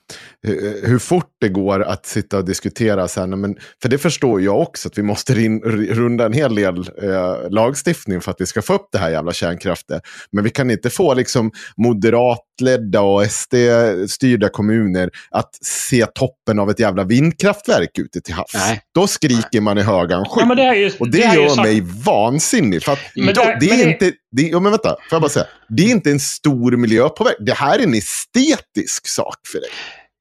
hur 0.83 0.99
fort 0.99 1.29
det 1.41 1.49
går 1.49 1.83
att 1.83 2.05
sitta 2.05 2.37
och 2.37 2.45
diskutera. 2.45 3.07
Så 3.07 3.19
här, 3.19 3.27
men, 3.27 3.55
för 3.81 3.89
det 3.89 3.97
förstår 3.97 4.41
jag 4.41 4.61
också, 4.61 4.87
att 4.87 4.97
vi 4.97 5.01
måste 5.01 5.33
rin, 5.33 5.61
runda 5.89 6.25
en 6.25 6.33
hel 6.33 6.55
del 6.55 6.77
eh, 6.77 7.49
lagstiftning 7.49 8.21
för 8.21 8.31
att 8.31 8.41
vi 8.41 8.45
ska 8.45 8.61
få 8.61 8.73
upp 8.73 8.87
det 8.91 8.97
här 8.97 9.09
jävla 9.09 9.33
kärnkraften. 9.33 10.01
Men 10.31 10.43
vi 10.43 10.49
kan 10.49 10.71
inte 10.71 10.89
få 10.89 11.13
liksom 11.13 11.51
moderatledda 11.77 13.01
och 13.01 13.25
SD-styrda 13.25 14.49
kommuner 14.49 15.09
att 15.31 15.49
se 15.61 16.05
toppen 16.05 16.59
av 16.59 16.69
ett 16.69 16.79
jävla 16.79 17.03
vindkraftverk 17.03 17.99
ute 17.99 18.21
till 18.21 18.33
havs. 18.33 18.53
Nej. 18.53 18.81
Då 18.95 19.07
skriker 19.07 19.61
man 19.61 19.77
i 19.77 19.81
högan 19.81 20.25
sjuk. 20.25 20.43
Ja, 20.49 20.55
det 20.55 20.99
och 20.99 21.09
det, 21.09 21.17
det 21.17 21.35
gör 21.35 21.49
så... 21.49 21.61
mig 21.61 21.81
vansinnig. 22.05 22.83
För 22.83 22.91
att 22.91 22.99
då, 23.15 23.21
det, 23.21 23.57
det, 23.59 23.69
är 23.69 23.87
inte... 23.87 24.11
Det, 24.31 24.41
ja, 24.41 24.59
men 24.59 24.71
vänta, 24.71 24.89
får 24.89 25.15
jag 25.15 25.21
bara 25.21 25.29
säga. 25.29 25.45
Det 25.69 25.83
är 25.83 25.94
inte 25.95 26.11
en 26.11 26.19
stor 26.19 26.71
miljöpåverkan. 26.71 27.45
Det 27.45 27.53
här 27.53 27.79
är 27.79 27.83
en 27.83 27.93
estetisk 27.93 29.07
sak 29.07 29.37
för 29.51 29.59
dig. 29.59 29.69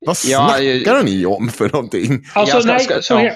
Vad 0.06 0.16
snackar 0.16 0.96
ja, 0.96 1.02
ni 1.02 1.26
om 1.26 1.48
för 1.48 1.68
någonting? 1.68 2.24
Alltså, 2.32 2.60
ska, 2.60 2.72
nej, 2.72 2.84
ska, 2.84 3.02
så 3.02 3.16
här, 3.16 3.34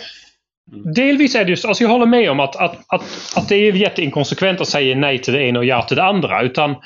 Delvis 0.95 1.35
är 1.35 1.45
det 1.45 1.51
just, 1.51 1.65
alltså 1.65 1.85
jag 1.85 1.91
håller 1.91 2.07
med 2.07 2.31
om 2.31 2.41
att, 2.41 2.57
att, 2.57 2.77
att, 2.89 3.03
att 3.37 3.49
det 3.49 3.57
är 3.57 3.73
jätteinkonsekvent 3.73 4.61
att 4.61 4.69
säga 4.69 4.97
nej 4.97 5.19
till 5.19 5.35
det 5.35 5.43
ena 5.43 5.59
och 5.59 5.65
ja 5.65 5.83
till 5.83 5.97
det 5.97 6.05
andra. 6.05 6.43
Utan 6.43 6.77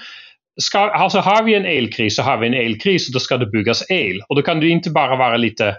ska, 0.60 0.78
alltså 0.78 1.18
har 1.18 1.42
vi 1.42 1.54
en 1.54 1.66
elkris 1.66 2.16
så 2.16 2.22
har 2.22 2.38
vi 2.38 2.46
en 2.46 2.54
elkris 2.54 3.08
och 3.08 3.12
då 3.12 3.20
ska 3.20 3.36
det 3.36 3.46
byggas 3.46 3.90
el. 3.90 4.22
Och 4.28 4.36
då 4.36 4.42
kan 4.42 4.60
det 4.60 4.68
inte 4.68 4.90
bara 4.90 5.16
vara 5.16 5.36
lite... 5.36 5.76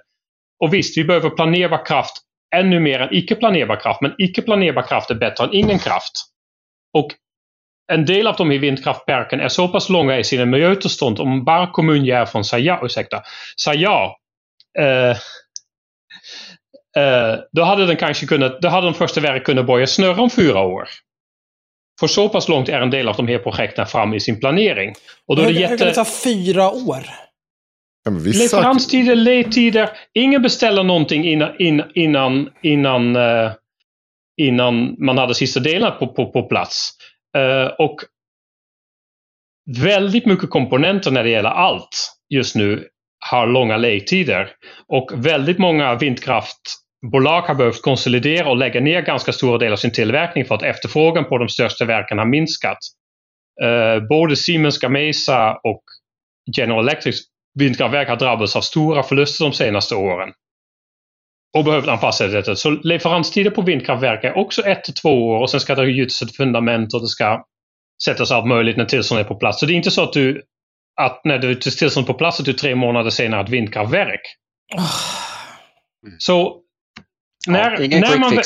Och 0.64 0.74
visst, 0.74 0.98
vi 0.98 1.04
behöver 1.04 1.30
planerbar 1.30 1.86
kraft 1.86 2.18
ännu 2.56 2.80
mer 2.80 3.00
än 3.00 3.14
icke 3.14 3.36
planerbar 3.36 3.80
kraft. 3.80 4.02
Men 4.02 4.14
icke 4.18 4.42
planerbar 4.42 4.82
kraft 4.82 5.12
är 5.12 5.16
bättre 5.16 5.44
än 5.44 5.54
ingen 5.54 5.80
kraft. 5.80 6.14
Och 6.94 7.08
en 7.92 8.06
del 8.06 8.28
av 8.28 8.36
de 8.36 8.52
här 8.52 8.60
vindkraftverken 8.60 9.40
är 9.40 9.48
så 9.48 9.68
pass 9.68 9.90
långa 9.90 10.20
i 10.20 10.24
sina 10.24 10.46
miljötillstånd 10.46 11.20
om 11.20 11.44
bara 11.44 11.72
kommunjäveln 11.72 12.44
säger 12.44 12.66
ja, 12.66 12.80
ursäkta, 12.84 13.24
säger 13.64 13.80
ja. 13.80 14.18
Uh, 14.80 15.16
uh, 17.04 17.40
då 17.52 17.64
hade 17.64 17.86
den 17.86 17.98
kanske 17.98 18.26
kunnat, 18.26 18.62
då 18.62 18.68
hade 18.68 18.88
de 18.88 18.94
första 18.94 19.22
verk 19.22 19.46
kunnat 19.46 19.66
börja 19.66 19.88
snurra 19.88 20.22
om 20.22 20.30
fyra 20.30 20.60
år. 20.60 20.88
För 22.00 22.08
så 22.08 22.30
pass 22.30 22.48
långt 22.48 22.70
är 22.70 22.82
en 22.82 22.90
del 22.90 23.08
av 23.08 23.16
de 23.16 23.28
här 23.28 23.38
projekten 23.38 23.88
fram 23.88 24.14
i 24.14 24.20
sin 24.20 24.40
planering. 24.40 24.94
Och 25.28 25.36
då 25.36 25.42
är 25.42 25.46
det 25.46 25.54
jätte... 25.54 25.72
Hur 25.72 25.78
kan 25.78 25.88
det 25.88 25.94
ta 25.94 26.06
fyra 26.06 26.72
år? 26.72 27.04
Leveranstider, 28.10 29.16
ledtider. 29.16 29.90
Ingen 30.14 30.42
beställer 30.42 30.84
någonting 30.84 31.26
innan, 31.26 31.52
innan, 31.96 32.50
innan, 32.64 33.16
uh, 33.16 33.52
innan 34.42 34.96
man 35.06 35.18
hade 35.18 35.36
sista 35.36 35.60
delen 35.60 35.92
på, 36.00 36.08
på, 36.08 36.32
på 36.32 36.44
plats. 36.44 36.92
Eh, 37.38 37.68
och 37.80 37.96
väldigt 39.84 40.26
mycket 40.26 40.50
komponenter 40.50 41.12
när 41.12 41.24
det 41.24 41.30
gäller 41.30 41.50
allt 41.50 42.14
just 42.30 42.56
nu 42.56 42.88
har 43.30 43.48
långa 43.48 43.78
ledtider. 43.78 44.50
Och 44.88 45.26
väldigt 45.26 45.60
många 45.60 45.96
vindkraftbolag 45.96 47.42
har 47.42 47.56
behövt 47.56 47.82
konsolidera 47.82 48.50
och 48.50 48.58
lägga 48.58 48.80
ner 48.80 49.02
ganska 49.02 49.32
stora 49.32 49.58
delar 49.58 49.72
av 49.72 49.78
sin 49.78 49.92
tillverkning 49.92 50.46
för 50.46 50.56
att 50.56 50.64
efterfrågan 50.64 51.26
på 51.26 51.38
de 51.38 51.50
största 51.50 51.86
verken 51.86 52.18
har 52.18 52.26
minskat. 52.26 52.78
Uh, 53.64 54.08
både 54.08 54.36
Siemens 54.36 54.80
Gamesa 54.80 55.54
och 55.64 55.84
General 56.58 56.88
Electrics 56.88 57.20
vindkraftverk 57.60 58.10
har 58.10 58.16
drabbats 58.16 58.56
av 58.56 58.62
stora 58.62 59.04
förluster 59.04 59.46
de 59.46 59.54
senaste 59.54 59.96
åren. 59.96 60.30
Och 61.58 61.64
behövt 61.64 61.88
anpassa 61.88 62.28
detta. 62.28 62.56
Så 62.56 62.70
leveranstider 62.70 63.52
på 63.52 63.62
vindkraftverk 63.62 64.24
är 64.24 64.38
också 64.38 64.62
ett 64.62 64.84
till 64.84 64.94
två 64.94 65.28
år 65.28 65.40
och 65.40 65.50
sen 65.50 65.60
ska 65.60 65.76
det 65.76 65.92
gjutas 65.92 66.22
ett 66.22 66.36
fundament 66.36 66.94
och 66.94 67.02
det 67.02 67.08
ska 67.08 67.46
sättas 68.04 68.32
allt 68.32 68.48
möjligt 68.48 68.78
när 68.78 68.86
tillståndet 68.86 69.26
är 69.26 69.28
på 69.28 69.36
plats. 69.36 69.60
Så 69.60 69.66
det 69.66 69.74
är 69.74 69.76
inte 69.76 69.92
så 69.92 70.04
att 70.04 70.14
du 70.14 70.44
att 71.02 71.22
när 71.24 71.38
du 71.38 71.56
tillstånd 71.56 72.08
på 72.08 72.14
plats 72.14 72.40
att 72.40 72.46
du 72.46 72.54
tre 72.54 72.76
månader 72.76 73.10
senare 73.10 73.38
har 73.38 73.44
ett 73.44 73.50
vindkraftverk. 73.50 74.22
Oh. 74.76 74.92
Så 76.18 76.60
när, 77.48 77.82
ja, 77.82 78.00
när, 78.00 78.20
man 78.20 78.36
väl, 78.36 78.44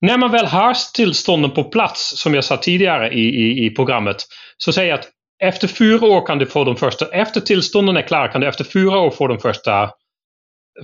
när 0.00 0.18
man 0.18 0.32
väl 0.32 0.46
har 0.46 0.76
tillstånden 0.94 1.50
på 1.50 1.64
plats, 1.64 2.20
som 2.20 2.34
jag 2.34 2.44
sa 2.44 2.56
tidigare 2.56 3.12
i, 3.12 3.20
i, 3.20 3.66
i 3.66 3.70
programmet, 3.70 4.16
så 4.56 4.72
säger 4.72 4.90
jag 4.90 4.98
att 4.98 5.08
efter 5.42 5.68
fyra 5.68 6.06
år 6.06 6.26
kan 6.26 6.38
du 6.38 6.46
få 6.46 6.64
de 6.64 6.76
första, 6.76 7.06
efter 7.06 7.40
tillstånden 7.40 7.96
är 7.96 8.02
klara 8.02 8.28
kan 8.28 8.40
du 8.40 8.46
efter 8.46 8.64
fyra 8.64 8.98
år 8.98 9.10
få 9.10 9.26
de 9.26 9.38
första 9.38 9.90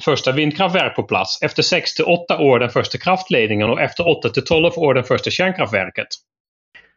första 0.01 0.33
vindkraftverk 0.33 0.97
på 0.97 1.03
plats. 1.03 1.43
Efter 1.43 1.63
6 1.63 1.95
till 1.95 2.05
8 2.05 2.39
år 2.39 2.59
den 2.59 2.71
första 2.71 2.99
kraftledningen 2.99 3.71
och 3.71 3.81
efter 3.81 4.09
8 4.09 4.29
till 4.29 4.45
12 4.45 4.73
år 4.77 4.95
den 4.95 5.05
första 5.05 5.31
kärnkraftverket. 5.31 6.09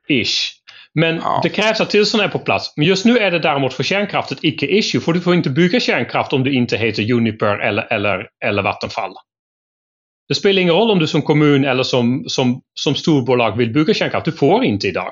Ish. 0.08 0.52
Men 0.94 1.16
ja. 1.16 1.40
det 1.44 1.50
krävs 1.50 1.82
att 1.82 1.90
tillstånd 1.90 2.24
är 2.24 2.28
på 2.28 2.40
plats. 2.40 2.74
Men 2.76 2.88
just 2.88 3.06
nu 3.06 3.18
är 3.18 3.32
det 3.32 3.40
däremot 3.40 3.74
för 3.74 3.84
kärnkraft 3.84 4.32
ett 4.32 4.44
icke-issue. 4.44 5.02
För 5.02 5.14
du 5.14 5.22
får 5.22 5.34
inte 5.34 5.50
bygga 5.50 5.80
kärnkraft 5.80 6.34
om 6.34 6.44
du 6.44 6.54
inte 6.54 6.78
heter 6.78 7.12
Uniper 7.12 7.60
eller, 7.60 7.94
eller, 7.94 8.28
eller 8.46 8.64
Vattenfall. 8.64 9.14
Det 10.28 10.36
spelar 10.36 10.62
ingen 10.62 10.74
roll 10.74 10.92
om 10.92 11.00
du 11.00 11.08
som 11.08 11.22
kommun 11.22 11.66
eller 11.66 11.84
som, 11.84 12.24
som, 12.28 12.62
som 12.74 12.96
storbolag 12.96 13.58
vill 13.58 13.74
bygga 13.74 13.94
kärnkraft. 13.94 14.26
Du 14.26 14.32
får 14.32 14.64
inte 14.64 14.88
idag. 14.88 15.12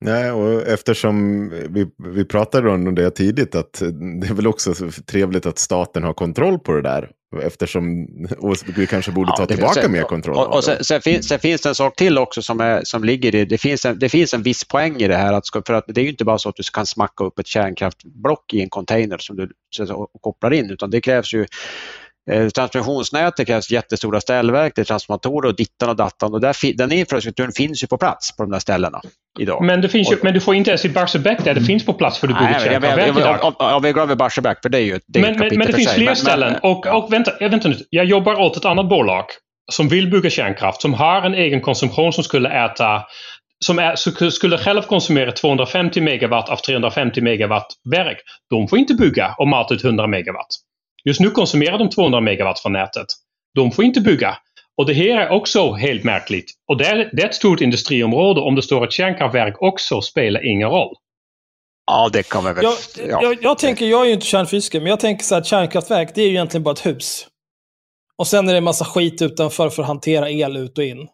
Nej, 0.00 0.32
och 0.32 0.62
eftersom 0.68 1.48
vi, 1.50 1.86
vi 2.14 2.24
pratade 2.24 2.70
om 2.70 2.94
det 2.94 3.10
tidigt, 3.10 3.54
att 3.54 3.72
det 4.20 4.26
är 4.26 4.34
väl 4.34 4.46
också 4.46 4.74
trevligt 5.06 5.46
att 5.46 5.58
staten 5.58 6.02
har 6.02 6.14
kontroll 6.14 6.58
på 6.58 6.72
det 6.72 6.82
där. 6.82 7.10
Eftersom 7.42 8.06
vi 8.76 8.86
kanske 8.86 9.12
borde 9.12 9.32
ta 9.36 9.42
ja, 9.42 9.46
tillbaka 9.46 9.82
sen, 9.82 9.92
mer 9.92 10.02
kontroll. 10.02 10.36
Och, 10.36 10.54
och 10.54 10.64
sen, 10.64 10.84
sen, 10.84 11.00
finns, 11.00 11.28
sen, 11.28 11.38
finns, 11.38 11.62
det 11.62 11.68
en 11.68 11.74
sak 11.74 11.96
till 11.96 12.18
också 12.18 12.42
som, 12.42 12.60
är, 12.60 12.80
som 12.84 13.04
ligger 13.04 13.34
i 13.34 13.44
det. 13.44 13.58
Finns 13.58 13.84
en, 13.84 13.98
det 13.98 14.08
finns 14.08 14.34
en 14.34 14.42
viss 14.42 14.64
poäng 14.64 14.96
i 14.96 15.08
det 15.08 15.16
här. 15.16 15.32
Att, 15.32 15.66
för 15.66 15.74
att 15.74 15.84
det 15.86 16.00
är 16.00 16.02
ju 16.02 16.10
inte 16.10 16.24
bara 16.24 16.38
så 16.38 16.48
att 16.48 16.56
du 16.56 16.62
kan 16.74 16.86
smacka 16.86 17.24
upp 17.24 17.38
ett 17.38 17.46
kärnkraftblock 17.46 18.54
i 18.54 18.60
en 18.62 18.68
container 18.68 19.18
som 19.18 19.36
du 19.36 19.50
så, 19.70 20.08
kopplar 20.20 20.52
in, 20.52 20.70
utan 20.70 20.90
det 20.90 21.00
krävs 21.00 21.34
ju 21.34 21.46
Eh, 22.30 22.48
transmissionsnätet 22.48 23.46
krävs 23.46 23.70
jättestora 23.70 24.20
ställverk, 24.20 24.72
det 24.76 24.82
är 24.82 24.84
transformatorer 24.84 25.48
och 25.48 25.56
dittan 25.56 25.88
och 25.88 25.96
dattan. 25.96 26.32
Och 26.32 26.40
där, 26.40 26.76
den 26.76 26.92
infrastrukturen 26.92 27.52
finns 27.52 27.82
ju 27.82 27.86
på 27.86 27.98
plats 27.98 28.36
på 28.36 28.42
de 28.42 28.52
där 28.52 28.58
ställena 28.58 29.00
idag. 29.40 29.64
Men, 29.64 29.80
det 29.80 29.88
finns 29.88 30.12
ju, 30.12 30.16
men 30.22 30.34
du 30.34 30.40
får 30.40 30.54
inte 30.54 30.70
ens 30.70 30.84
i 30.84 30.88
Barsebäck 30.88 31.44
där 31.44 31.54
det 31.54 31.60
finns 31.60 31.86
på 31.86 31.92
plats 31.92 32.18
för 32.18 32.26
du 32.26 32.34
bygger 32.34 32.60
kärnkraftverk. 32.60 33.54
Ja, 33.58 33.78
vi 33.78 33.92
glada 33.92 34.08
vid 34.08 34.18
Barsebäck 34.18 34.58
för 34.62 34.68
det 34.68 34.78
är 34.78 34.82
ju 34.82 35.00
det 35.06 35.18
är 35.18 35.22
Men, 35.22 35.38
men, 35.38 35.58
men 35.58 35.66
det 35.66 35.72
finns 35.72 35.92
fler 35.92 36.14
ställen. 36.14 36.52
Men, 36.52 36.70
och, 36.70 36.86
och 36.86 37.12
vänta, 37.12 37.32
vänta 37.40 37.68
nu, 37.68 37.76
jag 37.90 38.04
jobbar 38.04 38.40
åt 38.40 38.56
ett 38.56 38.64
annat 38.64 38.88
bolag 38.88 39.24
som 39.72 39.88
vill 39.88 40.10
bygga 40.10 40.30
kärnkraft, 40.30 40.82
som 40.82 40.94
har 40.94 41.22
en 41.22 41.34
egen 41.34 41.60
konsumtion 41.60 42.12
som 42.12 42.24
skulle 42.24 42.64
äta 42.64 43.02
som 43.64 43.78
är, 43.78 44.30
skulle 44.30 44.58
själv 44.58 44.82
konsumera 44.82 45.32
250 45.32 46.00
megawatt 46.00 46.48
av 46.48 46.56
350 46.56 47.20
megawatt 47.20 47.66
verk. 47.90 48.18
De 48.50 48.68
får 48.68 48.78
inte 48.78 48.94
bygga 48.94 49.34
och 49.38 49.48
mata 49.48 49.74
ut 49.74 49.84
100 49.84 50.06
megawatt. 50.06 50.46
Just 51.04 51.20
nu 51.20 51.30
konsumerar 51.30 51.78
de 51.78 51.90
200 51.90 52.20
megawatt 52.20 52.60
från 52.60 52.72
nätet. 52.72 53.06
De 53.54 53.72
får 53.72 53.84
inte 53.84 54.00
bygga. 54.00 54.36
Och 54.76 54.86
det 54.86 54.94
här 54.94 55.20
är 55.20 55.30
också 55.30 55.72
helt 55.72 56.04
märkligt. 56.04 56.52
Och 56.68 56.76
det 56.76 56.86
är, 56.86 57.10
det 57.12 57.22
är 57.22 57.26
ett 57.26 57.34
stort 57.34 57.60
industriområde. 57.60 58.40
Om 58.40 58.54
det 58.54 58.62
står 58.62 58.84
ett 58.84 58.92
kärnkraftverk 58.92 59.62
också 59.62 60.00
spelar 60.00 60.50
ingen 60.50 60.70
roll. 60.70 60.94
Ja, 61.86 62.10
det 62.12 62.28
kan 62.28 62.44
väl... 62.44 62.56
Jag, 62.62 62.74
ja. 63.08 63.22
jag, 63.22 63.38
jag, 63.42 63.58
tänker, 63.58 63.86
jag 63.86 64.00
är 64.00 64.06
ju 64.06 64.12
inte 64.12 64.26
kärnfysiker, 64.26 64.80
men 64.80 64.90
jag 64.90 65.00
tänker 65.00 65.24
så 65.24 65.34
här, 65.34 65.42
kärnkraftverk, 65.42 66.14
det 66.14 66.22
är 66.22 66.26
ju 66.26 66.30
egentligen 66.30 66.62
bara 66.62 66.72
ett 66.72 66.86
hus. 66.86 67.26
Och 68.18 68.26
sen 68.26 68.48
är 68.48 68.52
det 68.52 68.58
en 68.58 68.64
massa 68.64 68.84
skit 68.84 69.22
utanför 69.22 69.70
för 69.70 69.82
att 69.82 69.88
hantera 69.88 70.30
el 70.30 70.56
ut 70.56 70.78
och 70.78 70.84
in. 70.84 71.08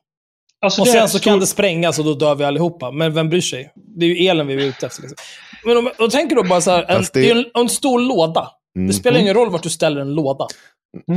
Alltså, 0.61 0.81
och 0.81 0.89
sen 0.89 1.09
så 1.09 1.19
stor... 1.19 1.31
kan 1.31 1.41
det 1.41 1.47
sprängas 1.47 1.99
och 1.99 2.05
då 2.05 2.15
dör 2.15 2.35
vi 2.35 2.45
allihopa. 2.45 2.91
Men 2.91 3.15
vem 3.15 3.29
bryr 3.29 3.41
sig? 3.41 3.73
Det 3.99 4.07
är 4.07 4.09
ju 4.09 4.29
elen 4.29 4.47
vi 4.47 4.55
är 4.55 4.59
ute 4.59 4.87
efter. 4.87 5.03
Liksom. 5.03 5.17
Men 5.65 5.77
om, 5.77 5.91
om 5.99 6.11
tänker 6.11 6.37
då 6.37 6.43
bara 6.43 6.61
så 6.61 6.71
här, 6.71 6.85
en, 6.89 7.05
det... 7.13 7.31
en, 7.31 7.45
en 7.55 7.69
stor 7.69 8.01
låda. 8.01 8.51
Mm. 8.77 8.89
Det 8.89 8.95
spelar 8.95 9.21
ingen 9.21 9.35
roll 9.35 9.51
vart 9.51 9.63
du 9.63 9.71
ställer 9.71 10.01
en 10.01 10.15
låda. 10.15 10.47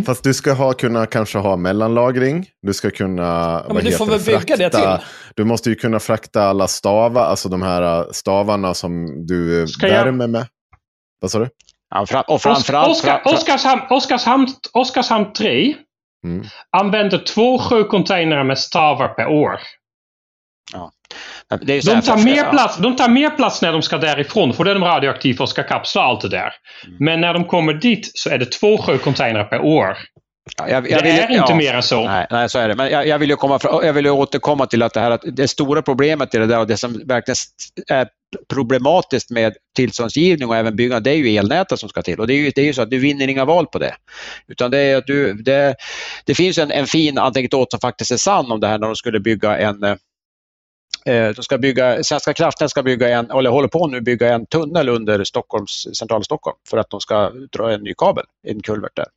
Fast 0.06 0.24
du 0.24 0.34
ska 0.34 0.54
ha, 0.54 0.74
kunna 0.74 1.06
kanske 1.06 1.38
ha 1.38 1.56
mellanlagring. 1.56 2.46
Du 2.62 2.74
ska 2.74 2.90
kunna... 2.92 3.24
Ja, 3.68 3.74
men 3.74 3.84
du 3.86 3.92
får 3.92 4.06
väl 4.06 4.20
bygga 4.20 4.56
det 4.58 4.70
frakta- 4.70 4.98
till. 4.98 5.06
Du 5.36 5.44
måste 5.44 5.70
ju 5.70 5.76
kunna 5.76 6.00
frakta 6.00 6.44
alla 6.44 6.68
stavar, 6.68 7.22
alltså 7.26 7.50
de 7.50 7.62
här 7.62 7.82
äh, 8.00 8.06
stavarna 8.12 8.74
som 8.74 9.26
du 9.28 9.68
Ska 9.68 9.88
jag- 9.88 10.06
värmer 10.06 10.28
med. 10.28 10.48
Vad 11.22 11.32
sa 11.32 11.40
du? 11.40 11.50
Ja, 11.96 12.06
fra- 12.06 12.22
och 12.22 12.36
Os- 12.36 12.42
framförallt... 12.44 12.92
Oskar, 12.92 13.18
fra- 13.18 13.24
fra- 13.24 13.34
Oskarshamn, 13.38 13.82
Oskarshamn, 13.90 14.48
Oskarshamn 14.74 15.34
3 15.34 15.76
Mm. 16.26 16.46
använder 16.78 17.18
två 17.18 17.60
sjöcontainrar 17.60 18.44
med 18.44 18.60
stavar 18.60 19.08
per 19.08 19.28
år. 19.28 19.60
Det 20.72 21.74
här 21.74 21.82
De 21.96 22.02
tar, 22.02 22.18
för- 22.18 22.24
mer 22.24 22.36
ja. 22.38 22.50
plats, 22.52 22.78
de 22.78 22.96
tar 22.96 23.10
mer 23.10 23.30
plats 23.30 23.62
när 23.62 23.72
de 23.72 23.82
ska 23.82 23.98
därifrån, 23.98 24.54
för 24.54 24.64
det 24.64 24.72
är 24.72 24.76
de 24.76 24.84
radioaktiva 24.84 25.44
och 25.44 25.50
ska 25.50 25.64
kapsla 25.64 26.02
allt 26.02 26.22
det 26.22 26.30
där. 26.30 26.52
Mm. 26.86 26.98
Men 27.00 27.22
när 27.22 27.34
de 27.34 27.46
kommer 27.46 27.74
dit 27.74 28.12
så 28.14 28.30
är 28.30 28.38
det 28.38 28.46
två 28.52 28.78
sjöcontainrar 28.78 29.44
per 29.44 29.62
år. 29.62 29.98
Ja, 30.58 30.70
jag, 30.70 30.84
Det 30.84 30.90
jag 30.90 31.02
vill- 31.04 31.12
är 31.12 31.22
inte 31.32 31.46
ja. 31.50 31.56
mer 31.56 31.74
än 31.74 31.84
så. 31.84 32.06
Nej, 32.06 32.28
nej, 32.32 32.50
så 32.50 32.60
är 32.60 32.68
det. 32.68 32.76
Men 32.76 32.92
jag, 32.92 33.08
jag, 33.08 33.20
vill 33.20 33.30
ju 33.30 33.36
komma, 33.36 33.60
jag 33.64 33.94
vill 33.94 34.08
återkomma 34.08 34.66
till 34.66 34.84
att 34.84 34.94
det 34.94 35.00
här 35.00 35.12
att 35.12 35.22
det 35.26 35.48
stora 35.48 35.82
problemet 35.82 36.36
i 36.36 36.38
det 36.38 36.46
där 36.46 36.60
och 36.60 36.68
det 36.68 36.78
som 36.78 37.02
verkligen 37.06 37.36
är 37.88 38.08
problematiskt 38.54 39.30
med 39.30 39.54
tillståndsgivning 39.76 40.50
och 40.50 40.56
även 40.56 40.76
byggande, 40.76 41.10
det 41.10 41.16
är 41.16 41.18
ju 41.18 41.38
elnätet 41.38 41.80
som 41.80 41.90
ska 41.90 42.02
till. 42.02 42.20
Och 42.20 42.28
det 42.28 42.34
är 42.34 42.38
ju, 42.38 42.52
det 42.56 42.62
är 42.62 42.66
ju 42.66 42.74
så 42.74 42.82
att 42.82 42.90
du 42.90 43.00
vinner 43.00 43.28
inga 43.28 43.46
val 43.46 43.66
på 43.68 43.80
det. 43.80 43.96
Utan 44.48 44.72
det, 44.72 44.78
är 44.78 44.98
att 44.98 45.08
du, 45.08 45.34
det, 45.34 45.76
det 46.26 46.36
finns 46.36 46.58
en, 46.58 46.72
en 46.72 46.88
fin 46.88 47.18
anekdot 47.18 47.72
som 47.72 47.80
faktiskt 47.80 48.12
är 48.12 48.18
sann 48.18 48.52
om 48.52 48.60
det 48.60 48.68
här 48.68 48.78
när 48.80 48.88
de 48.88 48.96
skulle 48.96 49.20
bygga 49.20 49.58
en 49.58 49.84
eh, 49.84 49.96
Eh, 51.06 51.30
de 51.30 51.44
ska 51.44 51.58
bygga, 51.58 52.04
Svenska 52.04 52.34
kraftnät 52.34 52.70
ska 52.70 52.84
bygga 52.84 53.10
en, 53.10 53.32
eller 53.32 53.50
håller 53.50 53.68
på 53.68 53.88
nu 53.88 53.98
att 53.98 54.04
bygga 54.04 54.34
en 54.34 54.46
tunnel 54.46 54.90
under 54.90 55.24
Stockholms, 55.24 55.88
centrala 55.98 56.24
Stockholm 56.24 56.58
för 56.70 56.78
att 56.78 56.90
de 56.90 57.00
ska 57.00 57.30
dra 57.30 57.74
en 57.74 57.82
ny 57.82 57.94
kabel, 57.98 58.26
en 58.48 58.62
kulvert 58.62 58.96
där. 58.96 59.08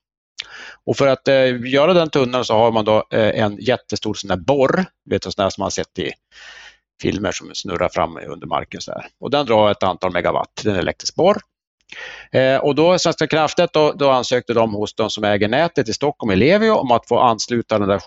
Och 0.85 0.97
för 0.97 1.07
att 1.07 1.29
eh, 1.29 1.67
göra 1.67 1.95
den 1.95 2.11
tunneln 2.11 2.45
så 2.45 2.55
har 2.55 2.73
man 2.73 2.85
då 2.85 3.05
eh, 3.11 3.43
en 3.43 3.57
jättestor 3.57 4.15
sån 4.15 4.29
där 4.29 4.37
borr, 4.37 4.85
vet 5.11 5.23
du, 5.23 5.31
sån 5.31 5.43
där 5.45 5.51
som 5.51 5.63
man 5.63 5.67
har 5.67 5.71
sett 5.71 5.99
i 5.99 6.13
filmer 7.03 7.33
som 7.33 7.51
snurrar 7.55 7.89
fram 7.89 8.19
under 8.29 8.47
marken. 8.47 8.81
Så 8.81 8.93
här. 8.93 9.07
Och 9.21 9.31
den 9.31 9.47
drar 9.47 9.71
ett 9.71 9.83
antal 9.83 10.13
megawatt, 10.13 10.61
den 10.65 10.75
är 10.75 10.79
elektrisk 10.79 11.15
borr. 11.15 11.37
Eh, 12.33 12.57
och 12.57 12.75
då 12.75 12.99
Svenska 12.99 13.27
kraftnät 13.27 13.73
då, 13.73 13.93
då 13.93 14.11
ansökte 14.11 14.55
de 14.55 14.75
hos 14.75 14.95
de 14.95 15.11
som 15.11 15.25
äger 15.25 15.49
nätet 15.49 15.89
i 15.89 15.93
Stockholm, 15.93 16.31
Ellevio, 16.31 16.71
om 16.71 16.91
att 16.91 17.09
få 17.09 17.19
ansluta 17.19 17.79
de 17.79 17.89
där 17.89 18.01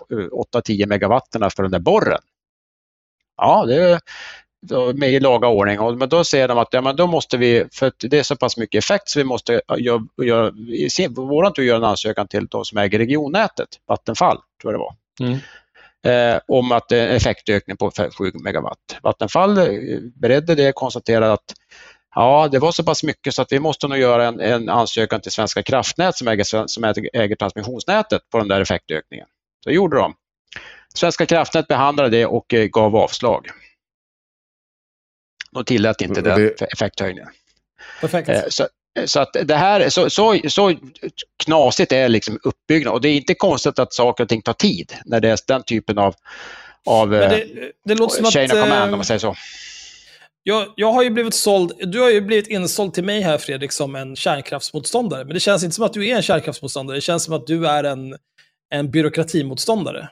8-10 0.54 0.86
megawatterna 0.86 1.50
för 1.50 1.62
den 1.62 1.72
där 1.72 1.78
borren. 1.78 2.20
Ja, 3.40 3.64
det 3.66 3.74
är 3.74 4.00
då 4.66 4.92
med 4.92 5.10
i 5.12 5.20
laga 5.20 5.48
ordning. 5.48 5.80
Och, 5.80 5.96
men 5.98 6.08
då 6.08 6.24
säger 6.24 6.48
de 6.48 6.58
att 6.58 6.68
ja, 6.70 6.80
men 6.80 6.96
då 6.96 7.06
måste 7.06 7.36
vi, 7.36 7.64
för 7.72 7.92
det 7.98 8.18
är 8.18 8.22
så 8.22 8.36
pass 8.36 8.56
mycket 8.56 8.78
effekt 8.84 9.08
så 9.08 9.18
vi 9.18 9.24
måste 9.24 9.60
göra, 9.78 10.00
göra, 10.22 10.52
i 10.68 10.90
sin- 10.90 11.14
våran 11.14 11.52
tur 11.52 11.62
göra 11.62 11.76
en 11.76 11.84
ansökan 11.84 12.28
till 12.28 12.46
de 12.46 12.64
som 12.64 12.78
äger 12.78 12.98
regionnätet, 12.98 13.68
Vattenfall 13.86 14.38
tror 14.62 14.72
jag 14.72 14.80
det 14.80 14.84
var. 14.84 14.94
Eh, 16.06 16.40
om 16.48 16.72
att 16.72 16.88
det 16.88 16.98
är 16.98 17.08
en 17.08 17.16
effektökning 17.16 17.76
på 17.76 17.90
7 18.18 18.32
megawatt. 18.34 18.78
Vattenfall 19.02 19.58
eh, 19.58 19.64
beredde 20.14 20.54
det 20.54 20.68
och 20.68 20.74
konstaterade 20.74 21.32
att 21.32 21.54
ja, 22.14 22.48
det 22.52 22.58
var 22.58 22.72
så 22.72 22.84
pass 22.84 23.02
mycket 23.02 23.34
så 23.34 23.42
att 23.42 23.52
vi 23.52 23.60
måste 23.60 23.88
nog 23.88 23.98
göra 23.98 24.26
en, 24.26 24.40
en 24.40 24.68
ansökan 24.68 25.20
till 25.20 25.32
Svenska 25.32 25.62
kraftnät 25.62 26.16
som 26.16 26.28
äger, 26.28 26.66
som 26.66 26.84
äger, 26.84 27.10
äger 27.12 27.36
transmissionsnätet 27.36 28.22
på 28.32 28.38
den 28.38 28.48
där 28.48 28.60
effektökningen. 28.60 29.26
Så 29.64 29.70
gjorde 29.70 29.96
de. 29.96 30.14
Svenska 30.94 31.26
kraftnät 31.26 31.68
behandlade 31.68 32.08
det 32.10 32.26
och 32.26 32.54
eh, 32.54 32.64
gav 32.66 32.96
avslag. 32.96 33.46
De 35.52 35.64
tillät 35.64 36.00
inte 36.00 36.20
Och 36.20 36.26
den 36.26 36.40
det- 36.40 36.62
effekthöjningen. 36.72 37.28
Perfekt. 38.00 38.28
Eh, 38.28 38.42
Så, 38.48 38.68
så, 39.06 39.20
att 39.20 39.36
det 39.44 39.56
här, 39.56 39.88
så, 39.88 40.10
så, 40.10 40.40
så 40.48 40.74
knasigt 41.44 41.92
är 41.92 42.08
liksom 42.08 42.38
uppbyggnaden 42.42 42.94
och 42.94 43.00
det 43.00 43.08
är 43.08 43.16
inte 43.16 43.34
konstigt 43.34 43.78
att 43.78 43.94
saker 43.94 44.24
och 44.24 44.28
ting 44.28 44.42
tar 44.42 44.52
tid 44.52 44.92
när 45.04 45.20
det 45.20 45.28
är 45.28 45.38
den 45.46 45.62
typen 45.62 45.98
av, 45.98 46.14
av 46.86 47.08
Men 47.08 47.22
eh, 47.22 47.28
det, 47.28 47.72
det 47.84 47.94
låter 47.94 48.16
som 48.16 48.24
att... 48.24 48.32
chain 48.32 48.52
of 48.52 48.60
command 48.60 48.92
om 48.92 48.98
man 48.98 49.04
säger 49.04 49.18
så. 49.18 49.34
Jag, 50.42 50.72
jag 50.76 50.92
har 50.92 51.02
ju 51.02 51.10
blivit 51.10 51.34
såld, 51.34 51.72
du 51.92 52.00
har 52.00 52.10
ju 52.10 52.20
blivit 52.20 52.46
insåld 52.48 52.94
till 52.94 53.04
mig 53.04 53.20
här 53.20 53.38
Fredrik 53.38 53.72
som 53.72 53.94
en 53.96 54.16
kärnkraftsmotståndare. 54.16 55.24
Men 55.24 55.34
det 55.34 55.40
känns 55.40 55.64
inte 55.64 55.74
som 55.76 55.84
att 55.84 55.92
du 55.92 56.08
är 56.08 56.16
en 56.16 56.22
kärnkraftsmotståndare, 56.22 56.96
det 56.96 57.00
känns 57.00 57.24
som 57.24 57.34
att 57.34 57.46
du 57.46 57.66
är 57.66 57.84
en, 57.84 58.16
en 58.70 58.90
byråkratimotståndare. 58.90 60.08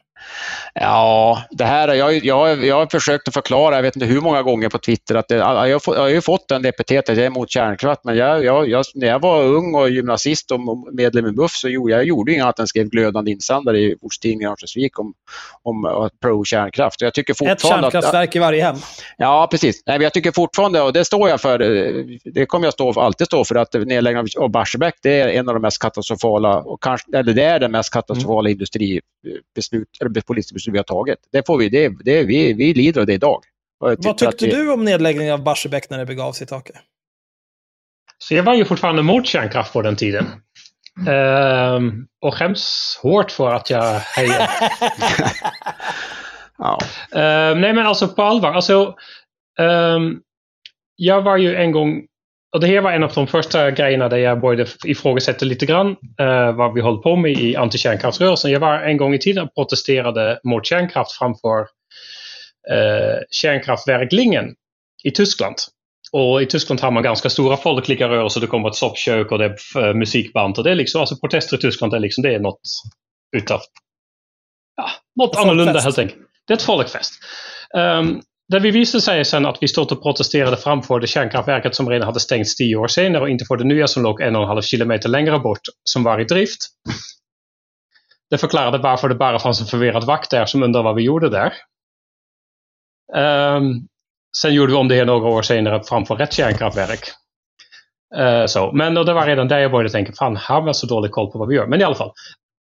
Ja, 0.74 1.43
det 1.51 1.65
här, 1.65 1.95
jag, 1.95 2.24
jag, 2.24 2.65
jag 2.65 2.77
har 2.77 2.86
försökt 2.86 3.28
att 3.28 3.35
förklara, 3.35 3.74
jag 3.74 3.82
vet 3.82 3.97
inte 3.97 4.07
hur 4.07 4.20
många 4.20 4.43
gånger 4.43 4.69
på 4.69 4.78
Twitter, 4.78 5.15
att 5.15 5.28
det, 5.28 5.35
jag, 5.36 5.69
jag 5.69 5.81
har 5.86 6.09
ju 6.09 6.20
fått 6.20 6.49
den 6.49 6.65
epitetet, 6.65 7.16
jag 7.16 7.24
är 7.24 7.27
emot 7.27 7.51
kärnkraft, 7.51 8.01
men 8.05 8.16
jag, 8.16 8.45
jag, 8.45 8.69
jag, 8.69 8.85
när 8.95 9.07
jag 9.07 9.20
var 9.20 9.43
ung 9.43 9.74
och 9.74 9.90
gymnasist 9.90 10.51
och 10.51 10.61
medlem 10.93 11.27
i 11.27 11.32
MUF 11.32 11.51
så 11.51 11.69
gjorde 11.69 11.93
jag 11.93 12.05
gjorde 12.05 12.32
inget 12.32 12.45
annat 12.45 12.59
än 12.59 12.66
skrev 12.66 12.89
glödande 12.89 13.31
insändare 13.31 13.78
i 13.78 13.97
ortstidningen 14.01 14.51
Örnsköldsvik 14.51 14.99
om, 14.99 15.15
om 15.62 15.85
att 15.85 16.20
pro-kärnkraft. 16.20 17.01
Jag 17.01 17.15
tycker 17.15 17.32
Ett 17.32 17.39
fortfarande 17.39 17.86
att, 17.86 17.93
kärnkraftverk 17.93 18.36
i 18.36 18.39
varje 18.39 18.62
hem. 18.62 18.77
Ja, 19.16 19.49
precis. 19.51 19.82
Nej, 19.86 19.99
men 19.99 20.03
jag 20.03 20.12
tycker 20.12 20.32
fortfarande, 20.32 20.81
och 20.81 20.93
det 20.93 21.05
står 21.05 21.28
jag 21.28 21.40
för, 21.40 21.61
eh, 21.61 22.05
det 22.24 22.47
kommer 22.47 22.66
jag 22.66 22.73
stå 22.73 23.01
alltid 23.01 23.27
stå 23.27 23.45
för, 23.45 23.55
att 23.55 23.74
nedläggningen 23.74 24.27
av 24.39 24.51
Barsebäck 24.51 24.95
det 25.03 25.20
är 25.20 25.28
en 25.28 25.49
av 25.49 25.55
de 25.55 25.62
mest 25.62 25.82
katastrofala, 25.82 26.59
och 26.59 26.82
kanske, 26.82 27.16
eller 27.16 27.32
det 27.32 27.45
är 27.45 27.61
det 27.61 27.69
mest 27.69 27.93
katastrofala 27.93 28.51
industribeslut, 28.51 29.89
eller 30.16 30.20
politiska 30.22 30.55
beslut 30.55 30.74
vi 30.74 30.78
har 30.78 30.85
tagit. 30.85 31.18
Det 31.32 31.47
får 31.47 31.59
vi, 31.59 31.68
det, 31.68 31.89
det, 32.05 32.22
vi, 32.22 32.52
vi 32.52 32.74
lider 32.74 33.01
av 33.01 33.06
det 33.06 33.12
idag. 33.14 33.43
Vad 33.80 34.18
tyckte 34.18 34.44
vi- 34.47 34.51
du 34.51 34.72
om 34.72 34.85
nedläggningen 34.85 35.35
av 35.35 35.43
Barsebäck 35.43 35.90
när 35.90 35.98
det 35.98 36.06
begav 36.06 36.32
sig 36.32 36.47
Take? 36.47 36.72
Så 38.18 38.35
jag 38.35 38.43
var 38.43 38.55
ju 38.55 38.64
fortfarande 38.64 39.01
emot 39.01 39.26
kärnkraft 39.26 39.72
på 39.72 39.82
den 39.82 39.97
tiden. 39.97 40.26
Ehm, 41.09 42.06
och 42.20 42.35
skäms 42.35 42.98
hårt 43.02 43.30
för 43.30 43.55
att 43.55 43.70
jag 43.70 43.98
hejade. 43.98 44.48
ja. 46.59 46.78
Ehm, 47.12 47.60
nej 47.60 47.72
men 47.72 47.86
alltså 47.86 48.09
på 48.09 48.22
allvar. 48.22 48.52
Alltså, 48.52 48.94
ehm, 49.59 50.20
jag 50.97 51.22
var 51.22 51.36
ju 51.36 51.56
en 51.56 51.72
gång, 51.72 52.02
och 52.52 52.60
det 52.60 52.66
här 52.66 52.80
var 52.80 52.92
en 52.92 53.02
av 53.02 53.12
de 53.14 53.26
första 53.26 53.70
grejerna 53.70 54.08
där 54.08 54.16
jag 54.16 54.40
började 54.40 54.70
ifrågasätta 54.84 55.44
lite 55.44 55.66
grann 55.66 55.96
eh, 56.20 56.52
vad 56.52 56.74
vi 56.74 56.80
håller 56.80 57.02
på 57.02 57.16
med 57.16 57.32
i 57.32 57.56
antikärnkraftsrörelsen. 57.56 58.50
Jag 58.50 58.60
var 58.60 58.80
en 58.80 58.96
gång 58.96 59.14
i 59.14 59.18
tiden 59.18 59.44
och 59.44 59.54
protesterade 59.54 60.40
mot 60.44 60.66
kärnkraft 60.66 61.12
framför 61.12 61.60
eh, 62.70 63.18
kärnkraftverk 63.30 64.12
Lingen 64.12 64.54
i 65.04 65.10
Tyskland. 65.10 65.54
Och 66.12 66.42
i 66.42 66.46
Tyskland 66.46 66.80
har 66.80 66.90
man 66.90 67.02
ganska 67.02 67.30
stora 67.30 67.56
folkliga 67.56 68.08
rörelser. 68.08 68.40
Det 68.40 68.46
kommer 68.46 68.68
ett 68.68 68.74
soppkök 68.74 69.32
och 69.32 69.38
det 69.38 69.44
är 69.44 69.88
eh, 69.88 69.94
musikband. 69.94 70.58
Och 70.58 70.64
det 70.64 70.70
är 70.70 70.74
liksom, 70.74 71.00
alltså 71.00 71.16
protester 71.16 71.56
i 71.56 71.60
Tyskland 71.60 71.94
är 71.94 71.98
liksom, 71.98 72.22
det 72.22 72.34
är 72.34 72.38
något 72.38 72.60
utav, 73.36 73.60
ja, 74.76 74.90
något 75.16 75.36
annorlunda 75.36 75.80
helt 75.80 75.98
enkelt. 75.98 76.20
Det 76.46 76.52
är 76.52 76.56
ett 76.56 76.62
folkfest. 76.62 77.12
Um, 77.74 78.22
det 78.48 78.58
vi 78.58 78.70
visade 78.70 79.02
sig 79.02 79.24
sen 79.24 79.46
att 79.46 79.58
vi 79.60 79.68
stod 79.68 79.92
och 79.92 80.02
protesterade 80.02 80.56
framför 80.56 81.00
det 81.00 81.06
kärnkraftverket 81.06 81.74
som 81.74 81.88
redan 81.88 82.06
hade 82.06 82.20
stängts 82.20 82.56
tio 82.56 82.76
år 82.76 82.88
senare 82.88 83.22
och 83.22 83.28
inte 83.28 83.44
för 83.44 83.56
det 83.56 83.64
nya 83.64 83.86
som 83.86 84.02
låg 84.02 84.20
en 84.20 84.36
och 84.36 84.42
en 84.42 84.48
halv 84.48 84.62
kilometer 84.62 85.08
längre 85.08 85.38
bort 85.38 85.60
som 85.84 86.04
var 86.04 86.20
i 86.20 86.24
drift. 86.24 86.60
Det 88.30 88.38
förklarade 88.38 88.78
varför 88.78 89.08
det 89.08 89.14
bara 89.14 89.38
fanns 89.38 89.60
en 89.60 89.66
förvirrad 89.66 90.04
vakt 90.04 90.30
där 90.30 90.46
som 90.46 90.62
undrade 90.62 90.84
vad 90.84 90.94
vi 90.94 91.02
gjorde 91.02 91.28
där. 91.28 91.52
Um, 93.16 93.88
sen 94.42 94.54
gjorde 94.54 94.72
vi 94.72 94.78
om 94.78 94.88
det 94.88 94.94
här 94.94 95.04
några 95.04 95.28
år 95.28 95.42
senare 95.42 95.82
framför 95.84 96.16
rätt 96.16 96.32
kärnkraftverk. 96.32 97.00
Uh, 98.18 98.46
så. 98.46 98.72
Men 98.72 98.94
det 98.94 99.12
var 99.12 99.26
redan 99.26 99.48
där 99.48 99.58
jag 99.58 99.70
började 99.70 99.90
tänka, 99.90 100.12
fan 100.12 100.36
har 100.36 100.62
vi 100.62 100.74
så 100.74 100.86
dålig 100.86 101.10
koll 101.10 101.30
på 101.30 101.38
vad 101.38 101.48
vi 101.48 101.54
gör? 101.54 101.66
Men 101.66 101.80
i 101.80 101.84
alla 101.84 101.94
fall. 101.94 102.12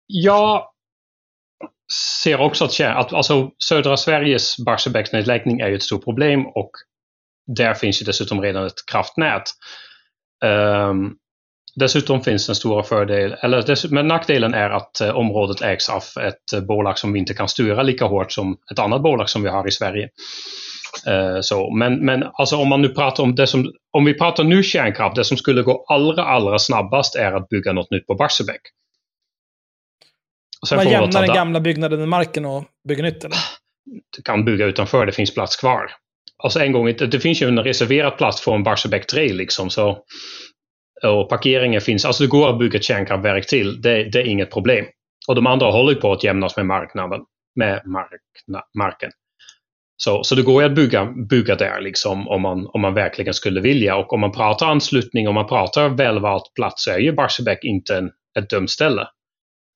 Jag 0.07 0.68
ser 1.93 2.41
också 2.41 2.65
att, 2.65 2.79
att 2.79 3.13
alltså, 3.13 3.51
södra 3.63 3.97
Sveriges 3.97 4.57
Barsebäcksnedläggning 4.65 5.59
är 5.59 5.67
ju 5.67 5.75
ett 5.75 5.83
stort 5.83 6.03
problem 6.03 6.47
och 6.47 6.71
där 7.55 7.73
finns 7.73 8.01
ju 8.01 8.05
dessutom 8.05 8.41
redan 8.41 8.65
ett 8.65 8.85
kraftnät. 8.91 9.43
Um, 10.45 11.15
dessutom 11.75 12.21
finns 12.21 12.45
den 12.45 12.55
stora 12.55 12.83
fördel, 12.83 13.35
eller 13.41 13.61
dess, 13.61 13.91
men 13.91 14.07
nackdelen 14.07 14.53
är 14.53 14.69
att 14.69 15.01
uh, 15.03 15.09
området 15.09 15.61
ägs 15.61 15.89
av 15.89 16.03
ett 16.21 16.53
uh, 16.55 16.61
bolag 16.61 16.97
som 16.97 17.13
vi 17.13 17.19
inte 17.19 17.33
kan 17.33 17.47
styra 17.47 17.83
lika 17.83 18.05
hårt 18.05 18.31
som 18.31 18.57
ett 18.71 18.79
annat 18.79 19.01
bolag 19.01 19.29
som 19.29 19.43
vi 19.43 19.49
har 19.49 19.67
i 19.67 19.71
Sverige. 19.71 20.09
Uh, 21.07 21.41
så, 21.41 21.71
men 21.71 22.05
men 22.05 22.23
alltså 22.33 22.57
om 22.57 22.69
man 22.69 22.81
nu 22.81 22.89
pratar 22.89 23.23
om 23.23 23.35
det 23.35 23.47
som, 23.47 23.73
om 23.91 24.05
vi 24.05 24.13
pratar 24.13 24.43
nu 24.43 24.63
kärnkraft, 24.63 25.15
det 25.15 25.23
som 25.23 25.37
skulle 25.37 25.61
gå 25.61 25.85
allra, 25.87 26.23
allra 26.23 26.59
snabbast 26.59 27.15
är 27.15 27.31
att 27.31 27.49
bygga 27.49 27.73
något 27.73 27.91
nytt 27.91 28.07
på 28.07 28.15
Barsebäck. 28.15 28.61
Och 30.61 30.75
Man 30.75 30.89
jämnar 30.89 31.21
den 31.21 31.35
gamla 31.35 31.59
byggnaden 31.59 31.99
med 31.99 32.07
marken 32.07 32.45
och 32.45 32.63
bygger 32.87 33.03
nytt 33.03 33.23
eller? 33.23 33.37
du 34.15 34.21
kan 34.21 34.45
bygga 34.45 34.65
utanför, 34.65 35.05
det 35.05 35.11
finns 35.11 35.33
plats 35.33 35.55
kvar. 35.55 35.91
Alltså 36.43 36.59
en 36.59 36.71
gång, 36.71 36.85
det 36.85 37.19
finns 37.19 37.41
ju 37.41 37.47
en 37.47 37.63
reserverad 37.63 38.17
plats 38.17 38.41
för 38.41 38.55
en 38.55 38.63
Barsebäck 38.63 39.07
3 39.07 39.33
liksom. 39.33 39.69
Så, 39.69 40.03
och 41.03 41.29
parkeringen 41.29 41.81
finns, 41.81 42.05
alltså 42.05 42.23
det 42.23 42.29
går 42.29 42.49
att 42.49 42.59
bygga 42.59 42.79
ett 42.79 42.85
kärnkraftverk 42.85 43.47
till, 43.47 43.81
det, 43.81 44.03
det 44.03 44.19
är 44.19 44.25
inget 44.25 44.51
problem. 44.51 44.85
Och 45.27 45.35
de 45.35 45.47
andra 45.47 45.71
håller 45.71 45.95
på 45.95 46.11
att 46.11 46.23
jämnas 46.23 46.57
med 46.57 46.65
marknaden, 46.65 47.21
med 47.55 47.81
markna, 47.85 48.63
marken. 48.77 49.11
Så, 49.97 50.23
så 50.23 50.35
det 50.35 50.41
går 50.41 50.63
ju 50.63 50.69
att 50.69 50.75
bygga, 50.75 51.05
bygga 51.29 51.55
där 51.55 51.81
liksom 51.81 52.27
om 52.27 52.41
man, 52.41 52.67
om 52.73 52.81
man 52.81 52.93
verkligen 52.93 53.33
skulle 53.33 53.61
vilja. 53.61 53.95
Och 53.95 54.13
om 54.13 54.19
man 54.19 54.31
pratar 54.31 54.65
anslutning, 54.65 55.27
om 55.27 55.35
man 55.35 55.47
pratar 55.47 55.89
välvalt 55.89 56.53
plats 56.55 56.83
så 56.83 56.91
är 56.91 56.97
ju 56.97 57.11
Barsebäck 57.11 57.63
inte 57.63 57.97
en, 57.97 58.11
ett 58.39 58.49
dumt 58.49 58.67
ställe. 58.67 59.07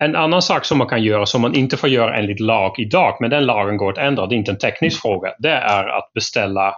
En 0.03 0.15
annan 0.15 0.41
sak 0.41 0.65
som 0.65 0.77
man 0.77 0.87
kan 0.87 1.03
göra 1.03 1.25
som 1.25 1.41
man 1.41 1.55
inte 1.55 1.77
får 1.77 1.89
göra 1.89 2.17
enligt 2.17 2.39
lag 2.39 2.79
idag, 2.79 3.17
men 3.19 3.29
den 3.29 3.45
lagen 3.45 3.77
går 3.77 3.91
att 3.91 3.97
ändra, 3.97 4.27
det 4.27 4.35
är 4.35 4.37
inte 4.37 4.51
en 4.51 4.57
teknisk 4.57 5.01
fråga, 5.01 5.33
det 5.39 5.49
är 5.51 5.97
att 5.97 6.13
beställa 6.13 6.75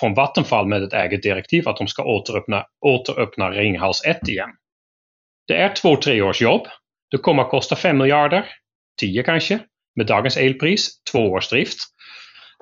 från 0.00 0.14
Vattenfall 0.14 0.66
med 0.66 0.82
ett 0.82 0.92
eget 0.92 1.22
direktiv 1.22 1.68
att 1.68 1.76
de 1.76 1.86
ska 1.86 2.04
återöppna, 2.04 2.66
återöppna 2.86 3.50
Ringhals 3.50 4.04
1 4.04 4.28
igen. 4.28 4.50
Det 5.48 5.56
är 5.56 5.68
två, 5.68 5.96
tre 5.96 6.22
års 6.22 6.42
jobb. 6.42 6.66
Det 7.10 7.18
kommer 7.18 7.42
att 7.42 7.50
kosta 7.50 7.76
5 7.76 7.98
miljarder, 7.98 8.46
10 9.00 9.22
kanske, 9.22 9.58
med 9.96 10.06
dagens 10.06 10.36
elpris, 10.36 11.02
två 11.12 11.18
års 11.18 11.48
drift. 11.48 11.78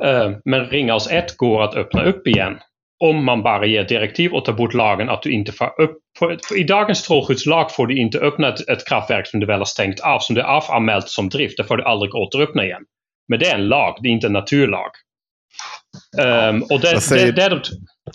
Eh, 0.05 0.31
men 0.45 0.67
Ringhals 0.67 1.11
1 1.11 1.37
går 1.37 1.63
att 1.63 1.75
öppna 1.75 2.03
upp 2.03 2.27
igen 2.27 2.59
om 3.03 3.25
man 3.25 3.43
bara 3.43 3.67
ger 3.67 3.85
direktiv 3.85 4.33
och 4.33 4.45
tar 4.45 4.53
bort 4.53 4.75
lagen 4.75 5.09
att 5.09 5.23
du 5.23 5.33
inte 5.33 5.53
får 5.53 5.81
upp... 5.81 5.99
För, 6.19 6.39
för 6.49 6.59
I 6.59 6.65
dagens 6.65 6.99
strålskyddslag 6.99 7.73
får 7.73 7.87
du 7.87 8.01
inte 8.01 8.19
öppna 8.19 8.49
ett, 8.49 8.69
ett 8.69 8.89
kraftverk 8.89 9.27
som 9.27 9.41
du 9.41 9.47
väl 9.47 9.59
har 9.59 9.65
stängt 9.65 10.01
av, 10.01 10.19
som 10.19 10.35
du 10.35 10.41
är 10.41 10.45
avanmält 10.45 11.09
som 11.09 11.29
drift. 11.29 11.57
Det 11.57 11.65
får 11.65 11.77
du 11.77 11.85
aldrig 11.85 12.15
återöppna 12.15 12.65
igen. 12.65 12.83
Men 13.29 13.39
det 13.39 13.47
är 13.47 13.55
en 13.55 13.69
lag, 13.69 13.99
det 14.03 14.09
är 14.09 14.13
inte 14.13 14.27
en 14.27 14.33
naturlag. 14.33 14.91
Ehm, 16.19 16.63
och 16.63 16.81
det, 16.81 16.93
Vad 16.93 17.03
säger- 17.03 17.33
det, 17.33 17.49
det, 17.49 17.61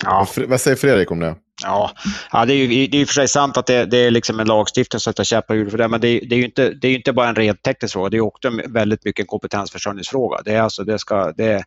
Fre- 0.04 0.46
Vad 0.48 0.60
säger 0.60 0.76
Fredrik 0.76 1.10
om 1.10 1.20
det? 1.20 1.34
Ja, 1.64 1.90
ja 2.32 2.44
det 2.44 2.54
är 2.54 2.56
ju 2.56 2.86
det 2.86 2.96
är 2.96 3.00
ju 3.00 3.06
för 3.06 3.14
sig 3.14 3.28
sant 3.28 3.56
att 3.56 3.66
det, 3.66 3.84
det 3.84 3.98
är 3.98 4.10
liksom 4.10 4.40
en 4.40 4.46
lagstiftning 4.46 5.00
som 5.00 5.12
sätter 5.12 5.24
käppar 5.24 5.54
i 5.54 5.58
hjulet 5.58 5.70
för 5.70 5.78
det, 5.78 5.88
men 5.88 6.00
det, 6.00 6.08
är- 6.08 6.20
det 6.28 6.34
är 6.34 6.38
ju 6.38 6.44
inte, 6.44 6.70
det 6.70 6.88
är 6.88 6.94
inte 6.94 7.12
bara 7.12 7.28
en 7.28 7.34
rent 7.34 7.62
teknisk 7.62 7.92
fråga, 7.92 8.08
det 8.10 8.16
är 8.16 8.20
också 8.20 8.50
väldigt 8.68 9.04
mycket 9.04 9.20
en 9.22 9.26
kompetensförsörjningsfråga. 9.26 10.38
Det 10.44 10.52
är, 10.54 10.60
alltså, 10.62 10.84
det 10.84 10.98
ska, 10.98 11.32
det, 11.32 11.64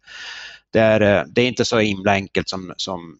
det 0.73 0.79
är, 0.79 1.01
eh, 1.01 1.23
det 1.27 1.41
är 1.41 1.47
inte 1.47 1.65
så 1.65 1.79
himla 1.79 2.11
enkelt 2.11 2.49
som, 2.49 2.73
som 2.77 3.17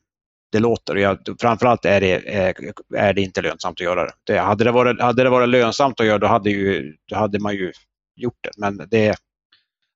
det 0.52 0.60
låter. 0.60 0.96
Jag, 0.96 1.18
framförallt 1.42 1.86
är 1.86 2.02
det, 2.02 2.36
är, 2.36 2.54
är 2.96 3.14
det 3.14 3.22
inte 3.22 3.42
lönsamt 3.42 3.80
att 3.82 3.86
göra 3.86 4.04
det. 4.06 4.12
det 4.24 4.40
hade, 4.40 4.64
det 4.64 4.72
varit, 4.72 5.02
hade 5.02 5.24
det 5.24 5.30
varit 5.30 5.50
lönsamt 5.50 6.00
att 6.00 6.06
göra 6.06 6.18
då 6.18 6.28
hade, 6.28 6.50
ju, 6.50 6.94
då 7.10 7.16
hade 7.16 7.40
man 7.40 7.54
ju 7.56 7.72
gjort 8.16 8.40
det. 8.42 8.52
Men 8.58 8.88
det, 8.92 9.16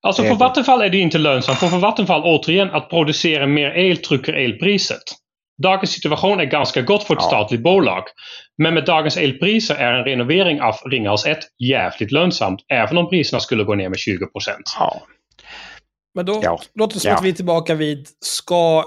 Alltså 0.02 0.22
Det 0.22 0.30
för 0.30 0.36
Vattenfall 0.36 0.82
är 0.82 0.90
det 0.90 0.98
inte 0.98 1.18
lönsamt. 1.18 1.60
För 1.60 1.68
för 1.68 1.78
Vattenfall 1.78 2.22
återigen 2.24 2.70
att 2.72 2.90
producera 2.90 3.48
mer 3.48 3.72
el 3.72 3.98
trycker 3.98 4.34
elpriset. 4.34 5.04
Dagens 5.64 5.92
situation 5.92 6.40
är 6.40 6.46
ganska 6.46 6.82
gott 6.82 7.04
för 7.04 7.14
ett 7.14 7.20
Ja. 7.22 7.28
statligt 7.28 7.62
bolag. 7.62 8.04
Men 8.58 8.74
med 8.74 8.86
dagens 8.86 9.18
elpriser 9.18 9.76
är 9.76 9.94
en 9.94 10.04
renovering 10.06 10.62
av 10.62 10.76
Ringhals 10.86 11.26
1 11.26 11.38
jävligt 11.60 12.12
lönsamt. 12.12 12.60
Även 12.74 12.98
om 12.98 13.10
priserna 13.10 13.40
skulle 13.40 13.64
gå 13.64 13.76
ner 13.76 13.90
med 13.90 14.00
20 14.00 14.26
procent. 14.26 14.64
ja, 14.80 15.02
Men 16.16 16.26
då 16.26 16.40
Ja. 16.44 16.60
låter 16.74 16.94
det 16.94 17.00
som 17.00 17.10
Ja. 17.12 17.18
att 17.18 17.24
vi 17.24 17.30
är 17.30 17.34
tillbaka 17.34 17.76
vid, 17.76 18.08
ska, 18.22 18.86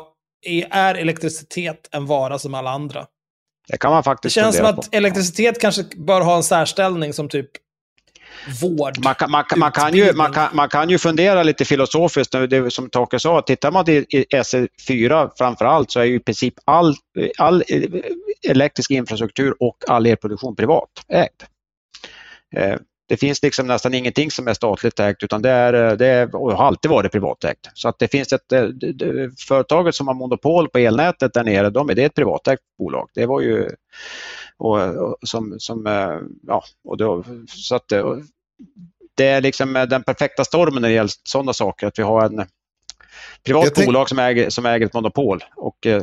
är 0.70 0.94
elektricitet 0.94 1.88
en 1.90 2.06
vara 2.06 2.38
som 2.38 2.55
alla 2.55 2.70
andra? 2.70 3.06
det 3.70 3.76
kan 3.78 3.90
man 3.90 3.98
Det 4.00 4.05
faktiskt 4.05 4.34
känns 4.34 4.56
som 4.56 4.66
att 4.66 4.76
på. 4.76 4.82
elektricitet 4.92 5.60
kanske 5.60 5.84
bör 5.96 6.20
ha 6.20 6.36
en 6.36 6.42
särställning 6.42 7.12
som 7.12 7.28
typ 7.28 7.50
vård. 8.62 9.05
Man 9.05 9.14
kan, 9.14 9.30
man, 9.30 9.44
kan- 9.44 9.59
man, 9.59 9.72
kan 9.72 9.94
ju, 9.94 10.12
man, 10.12 10.32
kan, 10.32 10.48
man 10.56 10.68
kan 10.68 10.90
ju 10.90 10.98
fundera 10.98 11.42
lite 11.42 11.64
filosofiskt, 11.64 12.32
det 12.50 12.70
som 12.72 12.90
Tage 12.90 13.20
sa, 13.20 13.42
tittar 13.42 13.70
man 13.70 13.84
till 13.84 14.05
i 14.09 14.24
SE4 14.34 15.30
framför 15.38 15.64
allt 15.64 15.90
så 15.90 16.00
är 16.00 16.05
ju 16.05 16.14
i 16.14 16.20
princip 16.20 16.55
all, 16.64 16.94
all 17.38 17.62
elektrisk 18.48 18.90
infrastruktur 18.90 19.55
och 19.60 19.76
all 19.88 20.06
elproduktion 20.06 20.56
privatägd. 20.56 21.42
Eh, 22.56 22.74
Det 23.09 23.16
finns 23.16 23.43
liksom 23.43 23.66
nästan 23.66 23.94
ingenting 23.94 24.30
som 24.30 24.48
är 24.48 24.55
statligt 24.55 25.01
ägt 25.01 25.22
utan 25.22 25.43
det, 25.43 25.51
är, 25.51 25.97
det 25.97 26.06
är, 26.06 26.36
och 26.36 26.52
har 26.52 26.66
alltid 26.66 26.90
varit 26.90 27.12
privatägt. 27.12 27.70
Så 27.74 27.89
att 27.89 27.98
det 27.98 28.09
finns 28.09 28.32
ett, 28.32 28.52
eh, 28.52 28.68
företaget 29.48 29.94
som 29.94 30.09
har 30.09 30.14
monopol 30.14 30.68
på 30.68 30.78
elnätet 30.78 31.35
där 31.35 31.44
nere, 31.44 31.70
de, 31.70 31.86
det 31.86 32.02
är 32.02 32.06
ett 32.06 32.14
privatägt 32.14 32.62
bolag. 32.78 33.09
Det 33.14 33.26
var 33.26 33.40
ju 33.40 33.68
och, 34.56 34.97
och, 34.97 35.16
som, 35.22 35.55
som 35.59 35.86
eh, 35.86 36.18
ja, 36.47 36.64
och 36.85 36.97
då, 36.97 37.24
så 37.48 37.76
att 37.76 37.89
det, 39.14 39.26
är 39.26 39.40
liksom 39.40 39.76
eh, 39.76 39.86
den 39.86 40.02
perfekta 40.02 40.44
stormen 40.44 40.82
när 40.82 40.89
det 40.89 40.94
gäller 40.94 41.12
sådana 41.24 41.52
saker, 41.52 41.86
att 41.86 41.98
vi 41.98 42.02
har 42.02 42.24
en 42.24 42.47
privat 43.44 43.74
tänk- 43.74 43.86
bolag 43.86 44.09
som 44.09 44.18
äger, 44.18 44.51
som 44.51 44.66
äger 44.66 44.86
ett 44.86 44.94
monopol. 44.94 45.44
Och, 45.56 45.86
eh, 45.86 46.02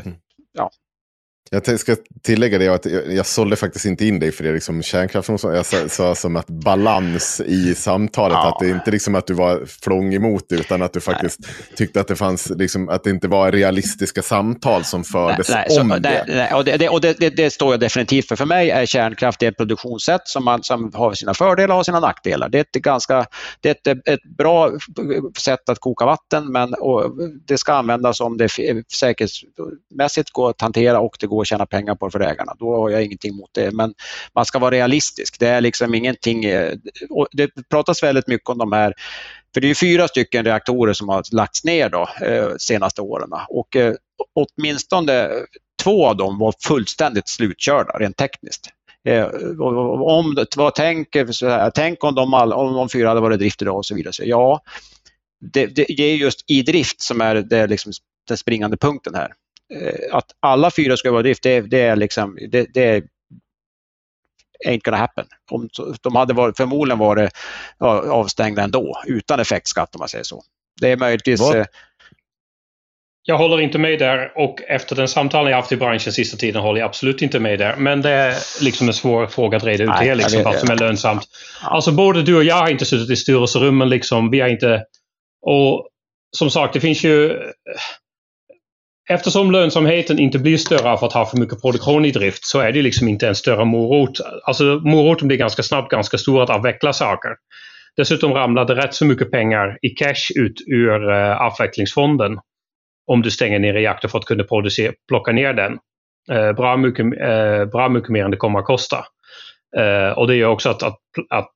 Jag 1.51 1.79
ska 1.79 1.95
tillägga 2.23 2.57
det 2.57 2.67
att 2.67 2.85
jag, 3.09 3.25
sålde 3.25 3.55
faktiskt 3.55 3.85
inte 3.85 4.05
in 4.05 4.19
dig 4.19 4.31
för 4.31 4.43
det. 4.43 4.51
Liksom 4.53 4.83
kärnkraften 4.83 5.33
och 5.35 5.41
så. 5.41 5.51
Jag 5.51 5.65
sa, 5.65 5.89
sa 5.89 6.15
som 6.15 6.35
att 6.35 6.47
balans 6.47 7.41
i 7.45 7.75
samtalet. 7.75 8.35
Ja. 8.35 8.47
Att 8.47 8.59
det 8.59 8.69
inte 8.69 8.91
liksom 8.91 9.15
att 9.15 9.27
du 9.27 9.33
var 9.33 9.65
flång 9.83 10.13
emot 10.13 10.45
det, 10.49 10.55
utan 10.55 10.81
att 10.81 10.93
du 10.93 11.01
faktiskt 11.01 11.39
tyckte 11.75 12.01
att 12.01 12.07
det 12.07 12.15
fanns, 12.15 12.49
liksom, 12.49 12.89
att 12.89 13.03
det 13.03 13.09
inte 13.09 13.27
var 13.27 13.51
realistiska 13.51 14.21
samtal 14.21 14.83
som 14.83 15.03
fördes 15.03 15.49
Nej, 15.49 15.69
så- 15.69 15.81
om 15.81 15.87
nej, 15.87 15.99
det. 15.99 16.25
nej, 16.27 16.53
och 16.53 16.65
det, 16.65 16.77
det, 16.77 16.89
och 16.89 17.01
det, 17.01 17.13
det, 17.29 17.53
står 17.53 17.73
jag 17.73 17.79
definitivt 17.79 18.27
för. 18.27 18.35
För 18.35 18.45
mig 18.45 18.69
är 18.69 18.85
kärnkraft 18.85 19.43
ett 19.43 19.57
produktionssätt 19.57 20.27
som, 20.27 20.45
man, 20.45 20.63
som 20.63 20.91
har 20.93 21.13
sina 21.13 21.33
fördelar 21.33 21.75
och 21.75 21.85
sina 21.85 21.99
nackdelar. 21.99 22.49
Det 22.49 22.57
är 22.57 22.61
ett, 22.61 22.71
ganska, 22.71 23.25
det 23.59 23.69
är 23.87 23.91
ett, 23.91 24.07
ett 24.07 24.23
bra 24.37 24.71
sätt 25.37 25.69
att 25.69 25.79
koka 25.79 26.05
vatten 26.05 26.51
men 26.51 26.75
det 27.47 27.57
ska 27.57 27.73
användas 27.73 28.21
om 28.21 28.37
det 28.37 28.49
säkerhetsmässigt 28.93 30.31
går 30.31 30.49
att 30.49 30.61
hantera 30.61 30.99
och 30.99 31.17
det 31.19 31.27
går 31.27 31.34
att 31.41 31.47
tjäna 31.47 31.65
pengar 31.65 31.95
på 31.95 32.05
det 32.05 32.11
för 32.11 32.19
ägarna. 32.19 32.55
Då 32.59 32.75
har 32.75 32.89
jag 32.89 33.03
ingenting 33.03 33.31
emot 33.31 33.49
det. 33.53 33.71
Men 33.71 33.93
man 34.35 34.45
ska 34.45 34.59
vara 34.59 34.71
realistisk. 34.71 35.39
Det 35.39 35.47
är 35.47 35.61
liksom 35.61 35.95
ingenting... 35.95 36.45
Eh, 36.45 36.73
och 37.09 37.27
Det 37.31 37.49
pratas 37.69 38.03
väldigt 38.03 38.27
mycket 38.27 38.49
om 38.49 38.57
de 38.57 38.71
här 38.71 38.93
för 39.55 39.61
det 39.61 39.69
är 39.69 39.75
fyra 39.75 40.07
stycken 40.07 40.45
reaktorer 40.45 40.93
som 40.93 41.09
har 41.09 41.23
lagts 41.31 41.63
ner 41.63 41.89
de 41.89 42.07
eh, 42.21 42.49
senaste 42.57 43.01
åren. 43.01 43.29
Och 43.49 43.75
eh, 43.75 43.93
åtminstone 44.33 45.29
två 45.83 46.07
av 46.07 46.17
dem 46.17 46.39
var 46.39 46.53
fullständigt 46.67 47.29
slutkörda 47.29 47.99
rent 47.99 48.17
tekniskt. 48.17 48.69
Eh, 49.07 49.25
om, 49.59 50.45
vad 50.55 50.75
tänker, 50.75 51.31
så 51.31 51.49
här, 51.49 51.71
tänk 51.75 52.03
om 52.03 52.15
de, 52.15 52.33
all, 52.33 52.53
om 52.53 52.73
de 52.73 52.89
fyra 52.89 53.07
hade 53.07 53.21
varit 53.21 53.35
i 53.35 53.37
drift 53.39 53.61
idag 53.61 53.77
och 53.77 53.85
så 53.85 53.95
vidare. 53.95 54.13
Så 54.13 54.23
ja, 54.25 54.61
det, 55.53 55.65
det 55.65 55.99
är 55.99 56.15
just 56.15 56.43
i 56.47 56.61
drift 56.61 57.01
som 57.01 57.21
är 57.21 57.35
det 57.35 57.67
liksom 57.67 57.91
den 58.27 58.37
springande 58.37 58.77
punkten 58.77 59.15
här. 59.15 59.33
Eh, 59.73 60.15
Att 60.15 60.25
alla 60.39 60.71
fyra 60.71 60.97
ska 60.97 61.11
vara 61.11 61.19
i 61.19 61.23
drift, 61.23 61.43
det, 61.43 61.61
det 61.61 61.81
är 61.81 61.95
liksom, 61.95 62.37
det, 62.49 62.67
det 62.73 62.83
är 62.83 63.03
ain't 64.67 64.81
gonna 64.83 64.97
happen. 64.97 65.25
Om, 65.51 65.69
de 66.01 66.15
hade 66.15 66.33
varit, 66.33 66.57
förmodligen 66.57 66.99
varit 66.99 67.31
ja, 67.79 68.11
avstängda 68.11 68.63
ändå, 68.63 69.01
utan 69.05 69.39
effektskatt 69.39 69.95
om 69.95 69.99
man 69.99 70.07
säger 70.09 70.23
så. 70.23 70.43
Det 70.81 70.91
är 70.91 70.97
möjligtvis... 70.97 71.39
Vad- 71.39 71.55
eh, 71.55 71.65
Jag 73.27 73.37
håller 73.37 73.61
inte 73.61 73.77
med 73.77 73.99
där 73.99 74.31
och 74.37 74.61
efter 74.67 74.95
den 74.95 75.07
samtalen 75.07 75.51
jag 75.51 75.57
haft 75.57 75.71
i 75.71 75.77
branschen 75.77 76.13
sista 76.13 76.37
tiden 76.37 76.61
håller 76.61 76.79
jag 76.79 76.87
absolut 76.87 77.21
inte 77.21 77.39
med 77.39 77.59
där. 77.59 77.75
Men 77.75 78.01
det 78.01 78.09
är 78.09 78.63
liksom 78.63 78.87
en 78.87 78.93
svår 78.93 79.27
fråga 79.27 79.57
att 79.57 79.63
reda 79.63 79.83
ut 79.83 79.89
Nej, 79.89 80.07
det, 80.07 80.15
liksom, 80.15 80.43
vad 80.43 80.59
som 80.59 80.69
är 80.69 80.75
lönsamt. 80.75 81.23
Alltså 81.61 81.91
både 81.91 82.23
du 82.23 82.35
och 82.35 82.43
jag 82.43 82.55
har 82.55 82.69
inte 82.69 82.85
suttit 82.85 83.09
i 83.09 83.15
styrelserummen. 83.15 83.89
Liksom, 83.89 84.29
vi 84.31 84.39
har 84.39 84.47
inte... 84.49 84.85
Och 85.41 85.87
som 86.37 86.49
sagt, 86.51 86.73
det 86.73 86.79
finns 86.81 87.03
ju... 87.03 87.39
Eftersom 89.09 89.51
lönsamheten 89.51 90.19
inte 90.19 90.39
blir 90.39 90.57
större 90.57 90.89
av 90.89 91.03
att 91.03 91.13
ha 91.13 91.25
för 91.25 91.37
mycket 91.37 91.61
produktion 91.61 92.05
i 92.05 92.11
drift 92.11 92.45
så 92.45 92.59
är 92.59 92.71
det 92.71 92.81
liksom 92.81 93.07
inte 93.07 93.27
en 93.27 93.35
större 93.35 93.65
morot. 93.65 94.19
Alltså 94.43 94.63
moroten 94.63 95.27
blir 95.27 95.37
ganska 95.37 95.63
snabbt 95.63 95.91
ganska 95.91 96.17
stor 96.17 96.43
att 96.43 96.49
avveckla 96.49 96.93
saker. 96.93 97.31
Dessutom 97.97 98.33
ramlar 98.33 98.65
det 98.65 98.75
rätt 98.75 98.93
så 98.93 99.05
mycket 99.05 99.31
pengar 99.31 99.77
i 99.81 99.89
cash 99.89 100.31
ut 100.35 100.61
ur 100.67 101.11
uh, 101.11 101.41
avvecklingsfonden 101.41 102.39
om 103.07 103.21
du 103.21 103.31
stänger 103.31 103.59
ner 103.59 103.73
reaktor 103.73 104.09
för 104.09 104.19
att 104.19 104.25
kunna 104.25 104.43
producera, 104.43 104.93
plocka 105.07 105.31
ner 105.31 105.53
den. 105.53 105.77
Eh, 106.31 106.53
bra, 106.53 106.77
mycket, 106.77 107.05
eh, 107.05 107.65
bra 107.65 107.89
mycket 107.89 108.09
mer 108.09 108.25
än 108.25 108.31
det 108.31 108.37
kommer 108.37 108.59
att 108.59 108.65
kosta. 108.65 109.05
Eh, 109.77 110.17
och 110.17 110.27
det 110.27 110.35
gör 110.35 110.49
också 110.49 110.69
att, 110.69 110.83
att, 110.83 110.99
att 111.29 111.53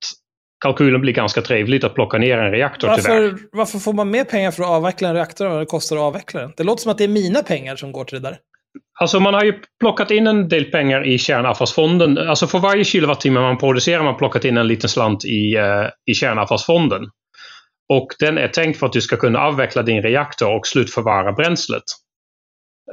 kalkylen 0.60 1.02
blir 1.02 1.14
ganska 1.14 1.42
trevligt 1.42 1.84
att 1.84 1.96
plocka 1.96 2.18
ner 2.18 2.38
en 2.38 2.52
reaktor 2.52 2.96
tyvärr. 2.96 3.22
Varför, 3.22 3.40
varför 3.52 3.80
får 3.80 3.94
man 3.94 4.12
mer 4.12 4.24
pengar 4.24 4.52
för 4.52 4.64
att 4.64 4.70
avveckla 4.70 5.08
en 5.08 5.16
reaktor 5.16 5.46
än 5.46 5.52
vad 5.52 5.62
det 5.62 5.66
kostar 5.66 5.96
att 5.96 6.02
avveckla 6.02 6.42
den? 6.42 6.54
Det 6.58 6.64
låter 6.64 6.82
som 6.82 6.92
att 6.92 6.98
det 6.98 7.04
är 7.04 7.08
mina 7.08 7.44
pengar 7.44 7.76
som 7.76 7.92
går 7.92 8.04
till 8.04 8.22
det 8.22 8.30
där. 8.30 8.38
Alltså 9.00 9.20
man 9.20 9.34
har 9.34 9.44
ju 9.44 9.54
plockat 9.80 10.12
in 10.12 10.28
en 10.28 10.50
del 10.50 10.66
pengar 10.66 11.08
i 11.08 11.18
kärnavfallsfonden. 11.18 12.18
Alltså 12.18 12.48
för 12.48 12.60
varje 12.60 12.84
kilowattimme 12.84 13.40
man 13.40 13.58
producerar 13.58 14.04
man 14.04 14.18
plockat 14.18 14.46
in 14.46 14.58
en 14.58 14.68
liten 14.68 14.90
slant 14.90 15.26
i, 15.26 15.56
eh, 15.56 15.88
i 16.06 16.14
kärnavfallsfonden. 16.14 17.02
Och 17.94 18.08
den 18.20 18.38
är 18.38 18.48
tänkt 18.48 18.80
för 18.80 18.86
att 18.86 18.94
du 18.94 19.02
ska 19.02 19.18
kunna 19.18 19.40
avveckla 19.40 19.82
din 19.84 20.02
reaktor 20.02 20.56
och 20.56 20.68
slutförvara 20.68 21.32
bränslet. 21.32 21.84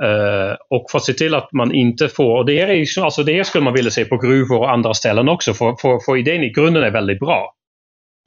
Eh, 0.02 0.56
och 0.70 0.90
för 0.90 0.98
att 0.98 1.04
se 1.04 1.12
till 1.12 1.34
att 1.34 1.52
man 1.52 1.74
inte 1.74 2.08
får, 2.08 2.38
och 2.38 2.46
det 2.46 2.60
är, 2.60 3.02
alltså 3.04 3.22
det 3.22 3.46
skulle 3.46 3.64
man 3.64 3.74
vilja 3.74 3.90
se 3.90 4.04
på 4.04 4.16
gruvor 4.16 4.58
och 4.58 4.70
andra 4.70 4.94
ställen 4.94 5.28
också, 5.28 5.54
för, 5.54 5.76
för, 5.80 5.98
för 6.04 6.16
idén 6.16 6.42
i 6.42 6.50
grunden 6.50 6.82
är 6.82 6.90
väldigt 6.90 7.20
bra. 7.20 7.52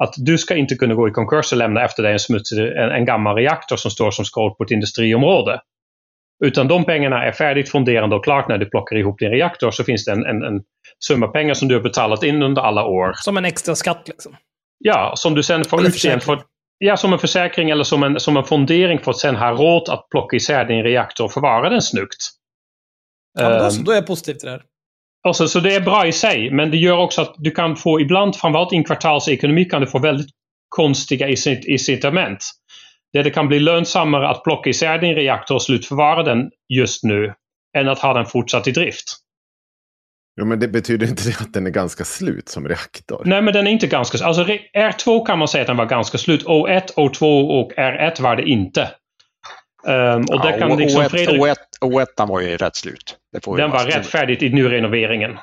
Att 0.04 0.14
du 0.18 0.38
ska 0.38 0.56
inte 0.56 0.76
kunna 0.76 0.96
gå 0.96 1.08
i 1.08 1.12
konkurs 1.12 1.52
och 1.52 1.58
lämna 1.58 1.86
efter 1.86 2.04
dig 2.04 2.14
en, 2.14 2.20
smutsig, 2.20 2.60
en, 2.60 2.90
en 2.90 3.06
gammal 3.06 3.36
reaktor 3.36 3.76
som 3.76 3.92
står 3.92 4.12
som 4.12 4.26
skål 4.26 4.56
på 4.56 4.64
ett 4.64 4.72
industriområde. 4.72 5.62
Utan 6.46 6.68
de 6.68 6.86
pengarna 6.86 7.24
är 7.26 7.32
färdigt 7.32 7.70
fonderande 7.70 8.16
och 8.16 8.24
klart 8.24 8.50
när 8.50 8.58
du 8.58 8.70
plockar 8.70 8.96
ihop 8.96 9.20
din 9.20 9.30
reaktor 9.30 9.72
så 9.72 9.84
finns 9.84 10.06
det 10.06 10.12
en, 10.12 10.26
en, 10.26 10.44
en 10.44 10.62
summa 11.06 11.28
pengar 11.28 11.54
som 11.54 11.68
du 11.68 11.76
har 11.76 11.82
betalat 11.82 12.24
in 12.24 12.44
under 12.44 12.62
alla 12.62 12.86
år. 12.86 13.12
Som 13.16 13.38
en 13.38 13.46
extra 13.46 13.76
skatt 13.76 14.08
liksom. 14.08 14.36
Ja, 14.78 15.14
som 15.16 15.36
du 15.36 15.44
sen 15.44 15.66
får 15.66 15.88
ut 15.88 16.06
igen. 16.06 16.20
För, 16.20 16.40
ja, 16.80 16.98
som 16.98 17.14
en 17.14 17.20
försäkring 17.20 17.70
eller 17.70 17.84
som 17.84 18.04
en, 18.04 18.20
som 18.20 18.38
en 18.38 18.44
fondering 18.44 19.00
för 19.00 19.12
att 19.12 19.18
sen 19.18 19.36
ha 19.36 19.52
råd 19.52 19.90
att 19.90 20.10
plocka 20.10 20.36
isär 20.36 20.66
din 20.66 20.84
reaktor 20.84 21.26
och 21.26 21.32
förvara 21.32 21.70
den 21.70 21.82
snyggt. 21.82 22.18
Ja, 23.40 23.50
men 23.50 23.60
då, 23.60 23.66
Ehm, 23.66 23.72
så, 23.72 23.82
då 23.82 23.92
är 23.92 23.96
jag 23.96 24.08
positiv 24.08 24.34
till 24.34 24.46
det 24.46 24.52
här. 24.52 24.64
Alltså, 25.24 25.48
så 25.48 25.60
det 25.60 25.76
är 25.76 25.82
bra 25.82 26.08
i 26.08 26.12
sig, 26.12 26.52
men 26.52 26.72
det 26.72 26.78
gör 26.78 26.98
också 26.98 27.22
att 27.22 27.36
du 27.38 27.52
kan 27.52 27.76
få 27.76 28.02
ibland, 28.02 28.36
framförallt 28.36 28.74
i 28.74 28.76
en 28.76 28.84
kvartalsekonomi, 28.84 29.66
kan 29.66 29.82
du 29.82 29.88
få 29.88 30.00
väldigt 30.00 30.30
konstiga 30.70 31.28
incitament. 31.68 32.46
Där 33.14 33.24
det 33.24 33.30
kan 33.30 33.48
bli 33.48 33.60
lönsammare 33.60 34.30
att 34.30 34.44
plocka 34.44 34.70
isär 34.70 34.98
din 34.98 35.16
reaktor 35.16 35.56
och 35.56 35.62
slutförvara 35.62 36.24
den 36.24 36.50
just 36.74 37.04
nu 37.04 37.34
än 37.78 37.90
att 37.90 38.00
ha 38.00 38.14
den 38.14 38.26
fortsatt 38.26 38.68
i 38.68 38.72
drift. 38.72 39.06
Jo, 40.40 40.46
men 40.46 40.60
det 40.60 40.68
betyder 40.68 41.08
inte 41.08 41.24
det 41.30 41.42
att 41.42 41.54
den 41.54 41.68
är 41.68 41.72
ganska 41.72 42.04
slut 42.04 42.50
som 42.50 42.68
reaktor? 42.68 43.22
Nej, 43.26 43.42
men 43.42 43.54
den 43.54 43.68
är 43.68 43.72
inte 43.72 43.88
ganska 43.88 44.26
Alltså 44.26 44.44
R2 44.78 45.26
kan 45.26 45.40
man 45.40 45.48
säga 45.48 45.62
att 45.62 45.68
den 45.68 45.78
var 45.78 45.86
ganska 45.86 46.18
slut. 46.18 46.46
O1, 46.46 46.94
O2 46.96 47.50
och 47.62 47.72
R1 47.72 48.22
var 48.22 48.36
det 48.36 48.44
inte. 48.44 48.82
Um, 49.88 50.22
och 50.22 50.26
ja, 50.28 50.52
det 50.52 50.60
kan 50.60 50.78
liksom 50.78 51.02
O1, 51.02 51.10
Fredrik... 51.10 51.42
O1, 51.42 51.56
O1 51.82 52.28
var 52.28 52.42
ju 52.42 52.58
rätt 52.58 52.76
slut. 52.76 53.18
den 53.58 53.72
var 53.72 53.86
rättfärdigt 53.86 54.44
i 54.44 54.50
nu 54.50 54.70
renoveringen. 54.70 55.38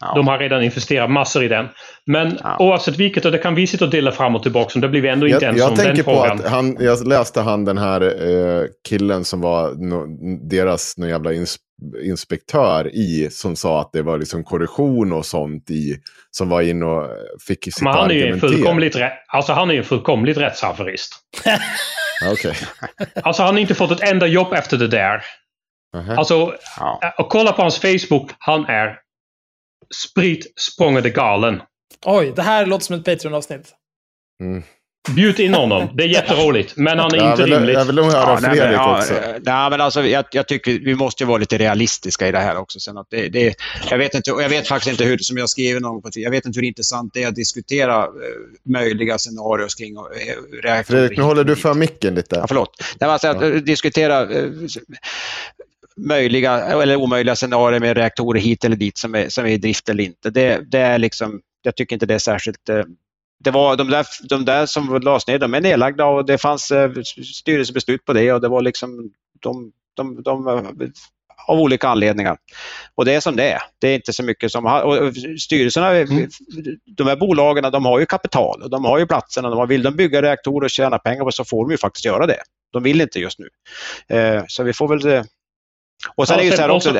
Ja. 0.00 0.12
De 0.14 0.28
har 0.28 0.38
redan 0.38 0.62
investerat 0.62 1.10
massor 1.10 1.44
i 1.44 1.48
den. 1.48 1.68
Men 2.06 2.38
ja. 2.42 2.56
oavsett 2.58 2.96
vilket, 2.96 3.24
och 3.24 3.32
det 3.32 3.38
kan 3.38 3.54
vi 3.54 3.66
sitta 3.66 3.84
och 3.84 3.90
dela 3.90 4.12
fram 4.12 4.36
och 4.36 4.42
tillbaka 4.42 4.72
om, 4.74 4.80
det 4.80 4.88
blir 4.88 5.00
vi 5.00 5.08
ändå 5.08 5.28
inte 5.28 5.44
ens 5.44 5.62
om 5.62 5.74
den 5.74 5.86
tänker 5.86 6.02
frågan. 6.02 6.38
På 6.38 6.44
att 6.44 6.50
han, 6.50 6.76
jag 6.80 7.06
läste 7.06 7.40
han 7.40 7.64
den 7.64 7.78
här 7.78 8.00
eh, 8.02 8.66
killen 8.88 9.24
som 9.24 9.40
var 9.40 9.74
no, 9.74 10.06
deras 10.48 10.96
no 10.96 11.06
jävla 11.06 11.32
ins, 11.32 11.56
inspektör 12.04 12.94
i, 12.94 13.28
som 13.30 13.56
sa 13.56 13.80
att 13.80 13.92
det 13.92 14.02
var 14.02 14.18
liksom 14.18 14.44
korruption 14.44 15.12
och 15.12 15.26
sånt 15.26 15.70
i, 15.70 15.96
som 16.30 16.48
var 16.48 16.62
in 16.62 16.82
och 16.82 17.06
fick 17.46 17.64
sitta 17.64 17.84
Men 17.84 17.94
han 17.94 18.10
är 18.10 18.14
ju 18.14 18.38
fullkomligt, 18.38 18.96
alltså 19.28 19.52
han 19.52 19.70
är 19.70 19.74
ju 19.74 19.82
fullkomligt 19.82 20.38
rättshaverist. 20.38 21.14
Okej. 22.32 22.54
Alltså 23.22 23.42
han 23.42 23.54
har 23.54 23.60
inte 23.60 23.74
fått 23.74 23.90
ett 23.90 24.10
enda 24.12 24.26
jobb 24.26 24.52
efter 24.52 24.76
det 24.76 24.88
där. 24.88 25.14
Uh 25.96 26.02
-huh. 26.02 26.16
Alltså, 26.16 26.54
ja. 26.80 27.14
och 27.18 27.28
kolla 27.28 27.52
på 27.52 27.62
hans 27.62 27.78
Facebook. 27.78 28.30
Han 28.38 28.64
är 28.64 28.96
sprit 29.94 30.52
språngande 30.60 31.10
galen. 31.10 31.60
Oj, 32.04 32.32
det 32.36 32.42
här 32.42 32.66
låter 32.66 32.84
som 32.84 32.96
ett 32.96 33.04
Patreon-avsnitt. 33.04 33.74
Mm. 34.42 34.62
Bjud 35.08 35.40
in 35.40 35.54
honom. 35.54 35.88
Det 35.94 36.04
är 36.04 36.08
jätteroligt. 36.08 36.76
Men 36.76 36.98
han 36.98 37.14
är 37.14 37.30
inte 37.30 37.44
vill, 37.44 37.54
rimligt. 37.54 37.74
Jag 37.74 37.84
vill 37.84 37.94
nog 37.94 38.04
höra 38.04 38.30
ja, 38.30 38.36
Fredrik 38.36 38.78
men, 38.78 38.96
också. 38.96 39.14
nej, 39.42 39.70
men 39.70 39.80
alltså, 39.80 40.04
jag, 40.04 40.24
jag 40.30 40.48
tycker 40.48 40.72
vi 40.72 40.94
måste 40.94 41.24
vara 41.24 41.38
lite 41.38 41.58
realistiska 41.58 42.28
i 42.28 42.32
det 42.32 42.38
här 42.38 42.56
också. 42.56 42.80
Sen 42.80 42.98
att 42.98 43.06
det, 43.10 43.28
det, 43.28 43.54
jag, 43.90 43.98
vet 43.98 44.14
inte, 44.14 44.30
jag 44.30 44.48
vet 44.48 44.68
faktiskt 44.68 44.90
inte 44.90 45.04
hur, 45.04 45.18
som 45.18 45.36
jag 45.36 45.48
skriver 45.48 45.80
någon 45.80 46.02
på 46.02 46.08
jag 46.12 46.30
vet 46.30 46.46
inte 46.46 46.60
hur 46.60 46.66
intressant 46.66 47.14
det 47.14 47.22
är 47.22 47.28
att 47.28 47.34
diskutera 47.34 48.06
uh, 48.06 48.12
möjliga 48.64 49.18
scenarier 49.18 49.68
kring 49.78 49.96
uh, 49.96 50.02
reaktorer. 50.62 50.82
Fredrik, 50.82 51.18
nu 51.18 51.24
håller 51.24 51.44
du 51.44 51.56
för 51.56 51.74
micken 51.74 52.14
lite. 52.14 52.36
Ja, 52.36 52.44
förlåt. 52.48 52.84
Nej, 53.00 53.10
alltså, 53.10 53.28
att, 53.28 53.42
uh, 53.42 53.54
diskutera 53.54 54.26
uh, 54.26 54.66
möjliga 56.06 56.60
eller 56.60 56.96
omöjliga 56.96 57.36
scenarier 57.36 57.80
med 57.80 57.96
reaktorer 57.96 58.40
hit 58.40 58.64
eller 58.64 58.76
dit 58.76 58.98
som 58.98 59.14
är, 59.14 59.28
som 59.28 59.44
är 59.44 59.48
i 59.48 59.58
drift 59.58 59.88
eller 59.88 60.04
inte. 60.04 60.30
Det, 60.30 60.70
det 60.70 60.78
är 60.78 60.98
liksom, 60.98 61.40
jag 61.62 61.76
tycker 61.76 61.96
inte 61.96 62.06
det 62.06 62.14
är 62.14 62.18
särskilt 62.18 62.70
det 63.44 63.50
var 63.50 63.76
de 63.76 63.90
där, 63.90 64.06
de 64.28 64.44
där 64.44 64.66
som 64.66 65.00
lades 65.02 65.26
ner, 65.26 65.38
de 65.38 65.54
är 65.54 65.60
nedlagda 65.60 66.06
och 66.06 66.26
det 66.26 66.38
fanns 66.38 66.70
eh, 66.70 66.92
styrelsebeslut 67.34 68.04
på 68.04 68.12
det 68.12 68.32
och 68.32 68.40
det 68.40 68.48
var 68.48 68.62
liksom 68.62 69.10
de, 69.40 69.72
de, 69.94 70.22
de, 70.22 70.66
av 71.46 71.60
olika 71.60 71.88
anledningar. 71.88 72.36
Och 72.94 73.04
det 73.04 73.12
är 73.12 73.20
som 73.20 73.36
det 73.36 73.50
är. 73.50 73.62
Det 73.78 73.88
är 73.88 73.94
inte 73.94 74.12
så 74.12 74.22
mycket 74.22 74.52
som... 74.52 74.66
Och 74.66 75.12
styrelserna, 75.40 75.90
mm. 75.96 76.28
de 76.96 77.06
här 77.06 77.16
bolagen, 77.16 77.72
de 77.72 77.84
har 77.84 78.00
ju 78.00 78.06
kapital 78.06 78.62
och 78.62 78.70
de 78.70 78.84
har 78.84 78.98
ju 78.98 79.06
platserna. 79.06 79.50
De 79.50 79.68
vill 79.68 79.82
de 79.82 79.96
bygga 79.96 80.22
reaktorer 80.22 80.64
och 80.64 80.70
tjäna 80.70 80.98
pengar 80.98 81.24
på 81.24 81.32
så 81.32 81.44
får 81.44 81.64
de 81.64 81.70
ju 81.70 81.78
faktiskt 81.78 82.04
göra 82.04 82.26
det. 82.26 82.38
De 82.72 82.82
vill 82.82 83.00
inte 83.00 83.20
just 83.20 83.38
nu. 83.38 83.48
Eh, 84.16 84.44
så 84.48 84.62
vi 84.62 84.72
får 84.72 84.88
väl 84.88 85.24
och 86.14 86.28
sen 86.28 86.36
ja, 86.36 86.42
är 86.42 86.46
ju 86.46 86.52
så 86.52 86.62
här 86.62 86.70
också, 86.70 86.92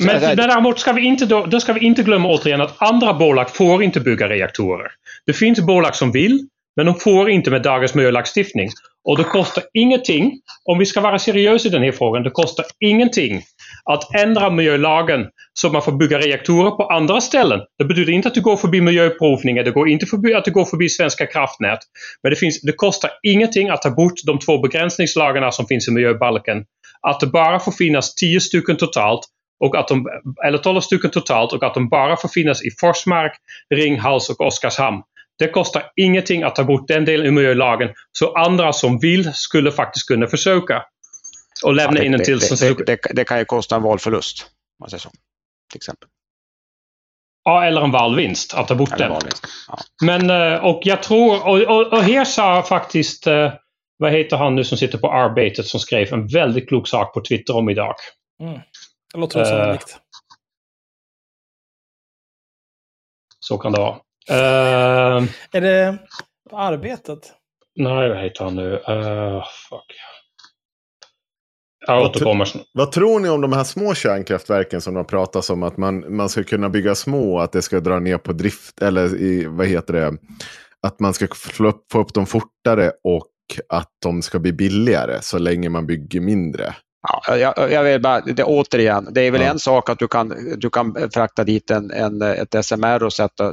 men 0.00 0.36
däremot 0.36 0.78
ska 0.78 0.92
vi 0.92 1.04
inte, 1.04 1.26
då, 1.26 1.46
då 1.46 1.60
ska 1.60 1.72
vi 1.72 1.80
inte 1.80 2.02
glömma 2.02 2.28
återigen 2.28 2.60
att 2.60 2.74
andra 2.78 3.14
bolag 3.14 3.50
får 3.50 3.82
inte 3.82 4.00
bygga 4.00 4.28
reaktorer. 4.28 4.90
Det 5.26 5.32
finns 5.32 5.60
bolag 5.60 5.94
som 5.94 6.12
vill, 6.12 6.48
men 6.76 6.86
de 6.86 6.94
får 6.94 7.30
inte 7.30 7.50
med 7.50 7.62
dagens 7.62 7.94
miljölagstiftning. 7.94 8.68
Och 9.04 9.18
det 9.18 9.24
kostar 9.24 9.64
ingenting, 9.72 10.32
om 10.64 10.78
vi 10.78 10.86
ska 10.86 11.00
vara 11.00 11.18
seriösa 11.18 11.68
i 11.68 11.70
den 11.70 11.82
här 11.82 11.92
frågan, 11.92 12.22
det 12.22 12.30
kostar 12.30 12.66
ingenting 12.80 13.42
att 13.84 14.14
ändra 14.14 14.50
miljölagen 14.50 15.26
så 15.52 15.66
att 15.66 15.72
man 15.72 15.82
får 15.82 15.92
bygga 15.92 16.18
reaktorer 16.18 16.70
på 16.70 16.82
andra 16.82 17.20
ställen. 17.20 17.60
Det 17.78 17.84
betyder 17.84 18.12
inte 18.12 18.28
att 18.28 18.34
du 18.34 18.40
går 18.40 18.56
förbi 18.56 18.80
miljöprovningar, 18.80 19.64
det 19.64 19.70
går 19.70 19.88
inte 19.88 20.06
förbi 20.06 20.34
att 20.34 20.44
du 20.44 20.50
går 20.50 20.64
förbi 20.64 20.88
Svenska 20.88 21.26
kraftnät. 21.26 21.78
Men 22.22 22.30
det, 22.30 22.36
finns, 22.36 22.60
det 22.60 22.72
kostar 22.72 23.10
ingenting 23.22 23.68
att 23.68 23.82
ta 23.82 23.90
bort 23.90 24.14
de 24.26 24.38
två 24.38 24.58
begränsningslagarna 24.58 25.52
som 25.52 25.66
finns 25.66 25.88
i 25.88 25.90
miljöbalken 25.90 26.64
att 27.00 27.20
det 27.20 27.26
bara 27.26 27.60
får 27.60 27.72
finnas 27.72 28.14
10 28.14 28.40
stycken 28.40 28.76
totalt 28.76 29.20
och 29.64 29.76
att 29.76 29.88
de, 29.88 30.06
eller 30.46 30.58
12 30.58 30.80
stycken 30.80 31.10
totalt 31.10 31.52
och 31.52 31.62
att 31.62 31.74
de 31.74 31.88
bara 31.88 32.16
får 32.16 32.28
finnas 32.28 32.64
i 32.64 32.70
Forsmark, 32.80 33.32
Ringhals 33.74 34.30
och 34.30 34.40
Oskarshamn. 34.40 35.02
Det 35.38 35.48
kostar 35.48 35.82
ingenting 35.96 36.42
att 36.42 36.56
ta 36.56 36.64
bort 36.64 36.88
den 36.88 37.04
delen 37.04 37.26
i 37.26 37.30
miljölagen 37.30 37.90
så 38.12 38.34
andra 38.34 38.72
som 38.72 38.98
vill 38.98 39.32
skulle 39.34 39.72
faktiskt 39.72 40.08
kunna 40.08 40.26
försöka 40.26 40.82
och 41.64 41.74
lämna 41.74 41.96
ja, 41.96 42.00
det, 42.00 42.06
in 42.06 42.14
en 42.14 42.24
tillstånd. 42.24 42.76
Det, 42.76 42.86
det, 42.86 42.98
det, 43.14 43.24
kan 43.24 43.38
ju 43.38 43.44
kosta 43.44 43.76
en 43.76 43.82
valförlust, 43.82 44.46
man 44.80 44.90
säger 44.90 45.00
så. 45.00 45.10
Till 45.70 45.78
exempel. 45.78 46.08
Ja, 47.44 47.64
eller 47.64 47.80
en 47.80 47.90
valvinst 47.90 48.54
att 48.54 48.68
ta 48.68 48.74
bort 48.74 48.92
eller 48.92 49.08
den. 49.08 49.30
Ja. 49.68 49.78
Men, 50.02 50.30
eh, 50.30 50.64
och 50.64 50.80
jag 50.84 51.02
tror, 51.02 51.46
och, 51.46 51.60
och, 51.60 51.92
och 51.92 52.02
här 52.02 52.24
sa 52.24 52.62
faktiskt 52.62 53.26
eh, 53.26 53.52
vad 53.98 54.12
heter 54.12 54.36
han 54.36 54.54
nu 54.54 54.64
som 54.64 54.78
sitter 54.78 54.98
på 54.98 55.12
Arbetet 55.12 55.66
som 55.66 55.80
skrev 55.80 56.12
en 56.12 56.26
väldigt 56.26 56.68
klok 56.68 56.88
sak 56.88 57.14
på 57.14 57.20
Twitter 57.20 57.56
om 57.56 57.70
idag. 57.70 57.94
Mm. 58.42 58.60
Det 59.12 59.20
låter 59.20 59.42
osannolikt. 59.42 59.90
Uh, 59.90 59.96
så 63.40 63.58
kan 63.58 63.72
det 63.72 63.80
vara. 63.80 63.94
Uh, 64.30 65.28
är 65.52 65.60
det 65.60 65.98
Arbetet? 66.52 67.32
Nej, 67.78 68.08
vad 68.08 68.18
heter 68.18 68.44
han 68.44 68.56
nu? 68.56 68.70
Uh, 68.72 69.44
fuck. 69.68 69.96
Jag 71.86 72.02
återkommer. 72.02 72.48
Vad 72.72 72.92
tror 72.92 73.20
ni 73.20 73.28
om 73.28 73.40
de 73.40 73.52
här 73.52 73.64
små 73.64 73.94
kärnkraftverken 73.94 74.80
som 74.80 74.94
de 74.94 75.04
pratas 75.04 75.50
om? 75.50 75.62
Att 75.62 75.76
man, 75.76 76.16
man 76.16 76.28
ska 76.28 76.44
kunna 76.44 76.68
bygga 76.68 76.94
små, 76.94 77.38
att 77.38 77.52
det 77.52 77.62
ska 77.62 77.80
dra 77.80 77.98
ner 77.98 78.18
på 78.18 78.32
drift, 78.32 78.82
eller 78.82 79.16
i, 79.16 79.46
vad 79.46 79.66
heter 79.66 79.92
det? 79.92 80.16
Att 80.86 81.00
man 81.00 81.14
ska 81.14 81.26
få 81.34 81.66
upp, 81.66 81.92
få 81.92 82.00
upp 82.00 82.14
dem 82.14 82.26
fortare 82.26 82.92
och 83.04 83.26
att 83.68 83.90
de 84.02 84.22
ska 84.22 84.38
bli 84.38 84.52
billigare 84.52 85.22
så 85.22 85.38
länge 85.38 85.68
man 85.68 85.86
bygger 85.86 86.20
mindre. 86.20 86.74
Ja, 87.08 87.36
jag, 87.36 87.72
jag 87.72 87.82
vill 87.82 88.00
bara, 88.00 88.20
det, 88.20 88.44
återigen, 88.44 89.08
det 89.10 89.20
är 89.20 89.30
väl 89.30 89.40
ja. 89.40 89.46
en 89.46 89.58
sak 89.58 89.90
att 89.90 89.98
du 89.98 90.08
kan, 90.08 90.34
du 90.56 90.70
kan 90.70 91.10
frakta 91.10 91.44
dit 91.44 91.70
en, 91.70 91.90
en, 91.90 92.22
ett 92.22 92.64
SMR 92.64 93.02
och 93.02 93.12
sätta, 93.12 93.52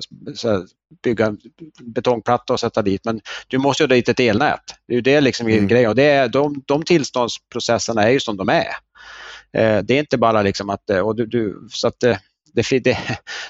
bygga 1.04 1.26
en 1.26 1.38
betongplatta 1.82 2.54
och 2.54 2.60
sätta 2.60 2.82
dit, 2.82 3.06
men 3.06 3.22
du 3.48 3.58
måste 3.58 3.84
ju 3.84 3.88
ha 3.88 3.96
dit 3.96 4.10
ett 4.10 4.20
elnät. 4.20 4.60
Det 4.88 4.94
är 4.94 4.96
ju 4.96 5.02
det 5.02 5.22
liksom 5.22 5.48
mm. 5.48 5.68
grejen. 5.68 5.90
Och 5.90 5.96
det 5.96 6.04
är, 6.04 6.28
de, 6.28 6.64
de 6.66 6.84
tillståndsprocesserna 6.84 8.04
är 8.04 8.10
ju 8.10 8.20
som 8.20 8.38
de 8.38 8.50
är. 8.50 8.68
Eh, 9.58 9.84
det 9.84 9.94
är 9.94 10.00
inte 10.00 10.18
bara 10.18 10.42
liksom 10.42 10.70
att, 10.70 10.90
och 10.90 11.16
du, 11.16 11.26
du, 11.26 11.68
så 11.72 11.88
att 11.88 12.04
det, 12.54 12.70
det, 12.70 12.98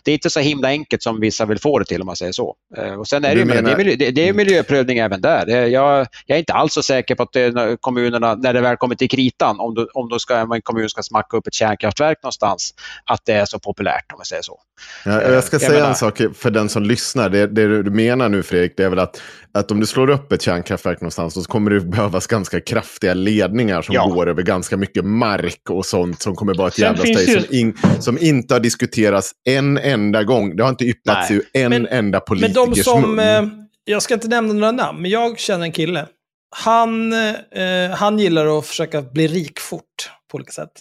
det, 0.04 0.12
är 0.12 0.14
inte 0.14 0.30
så 0.30 0.40
himla 0.40 0.68
enkelt 0.68 1.04
som 1.04 1.20
vissa 1.20 1.46
vill 1.46 1.60
få 1.60 1.80
det 1.80 1.86
till 1.86 2.02
om 2.02 2.06
man 2.06 2.16
säger 2.16 2.32
så. 2.32 2.56
Eh, 2.78 2.94
och 2.94 3.08
sen 3.08 3.26
är 3.26 3.36
det, 3.36 3.46
menar... 3.46 3.76
det, 3.76 4.08
är, 4.08 4.12
det 4.12 4.28
är 4.28 4.34
miljöprövning 4.34 4.98
även 4.98 5.22
där. 5.22 5.48
Jag, 5.68 6.08
jag 6.26 6.36
är 6.36 6.40
inte 6.40 6.54
alls 6.54 6.74
så 6.74 6.84
säker 6.84 7.16
på 7.16 7.24
att 7.24 7.34
det, 7.34 7.78
kommunerna, 7.80 8.36
när 8.36 8.54
det 8.54 8.62
väl 8.62 8.78
kommer 8.78 8.96
till 8.96 9.10
kritan, 9.10 9.60
om, 9.60 9.76
du, 9.76 9.88
om, 9.94 10.20
ska, 10.20 10.44
om 10.44 10.52
en 10.52 10.62
kommun 10.62 10.90
ska 10.90 11.04
smacka 11.04 11.38
upp 11.38 11.48
ett 11.48 11.54
kärnkraftverk 11.54 12.24
någonstans, 12.24 12.74
att 13.06 13.26
det 13.26 13.34
är 13.34 13.46
så 13.46 13.60
populärt 13.60 14.12
om 14.12 14.18
man 14.18 14.26
säger 14.26 14.42
så. 14.42 14.60
Ja, 15.06 15.22
jag 15.22 15.44
ska 15.44 15.54
jag 15.54 15.62
säga 15.62 15.74
menar... 15.74 15.90
en 15.90 15.96
sak 15.96 16.22
för 16.34 16.52
den 16.52 16.70
som 16.70 16.84
lyssnar. 16.84 17.30
Det, 17.30 17.48
det 17.48 17.84
du 17.84 17.92
menar 17.92 18.30
nu 18.30 18.44
Fredrik, 18.44 18.74
det 18.78 18.84
är 18.84 18.90
väl 18.90 19.00
att, 19.00 19.22
att 19.52 19.72
om 19.72 19.80
du 19.80 19.86
slår 19.86 20.10
upp 20.10 20.32
ett 20.32 20.42
kärnkraftverk 20.42 21.02
någonstans 21.02 21.34
så 21.34 21.44
kommer 21.44 21.72
det 21.72 21.80
behövas 21.80 22.28
ganska 22.28 22.62
kraftiga 22.62 23.14
ledningar 23.14 23.82
som 23.82 23.96
ja. 23.96 24.06
går 24.08 24.30
över 24.30 24.44
ganska 24.44 24.78
mycket 24.78 25.06
mark 25.06 25.70
och 25.70 25.86
sånt 25.86 26.22
som 26.22 26.36
kommer 26.36 26.54
vara 26.54 26.68
ett 26.68 26.80
jävla 26.80 27.02
steg 27.02 27.30
ju... 27.30 27.42
som, 27.42 27.56
in, 27.56 27.78
som 28.00 28.18
inte 28.18 28.54
har 28.54 28.60
diskuterats 28.60 29.32
en 29.44 29.78
enda 29.78 30.24
gång. 30.24 30.56
Det 30.56 30.64
har 30.64 30.70
inte 30.70 30.86
yppats 30.86 31.32
i 31.32 31.42
en 31.54 31.70
men, 31.70 31.88
enda 31.88 32.20
politikers 32.20 32.56
Men 32.56 32.76
de 32.76 32.84
som, 32.84 33.20
eh, 33.20 33.44
jag 33.84 34.02
ska 34.02 34.14
inte 34.14 34.28
nämna 34.28 34.54
några 34.54 34.72
namn, 34.72 35.02
men 35.02 35.12
jag 35.12 35.40
känner 35.40 35.66
en 35.66 35.72
kille. 35.72 36.08
Han, 36.56 37.14
eh, 37.14 37.90
han 37.96 38.20
gillar 38.20 38.60
att 38.60 38.66
försöka 38.66 39.02
bli 39.02 39.28
rik 39.28 39.60
fort 39.60 40.12
på 40.32 40.36
olika 40.36 40.52
sätt. 40.52 40.72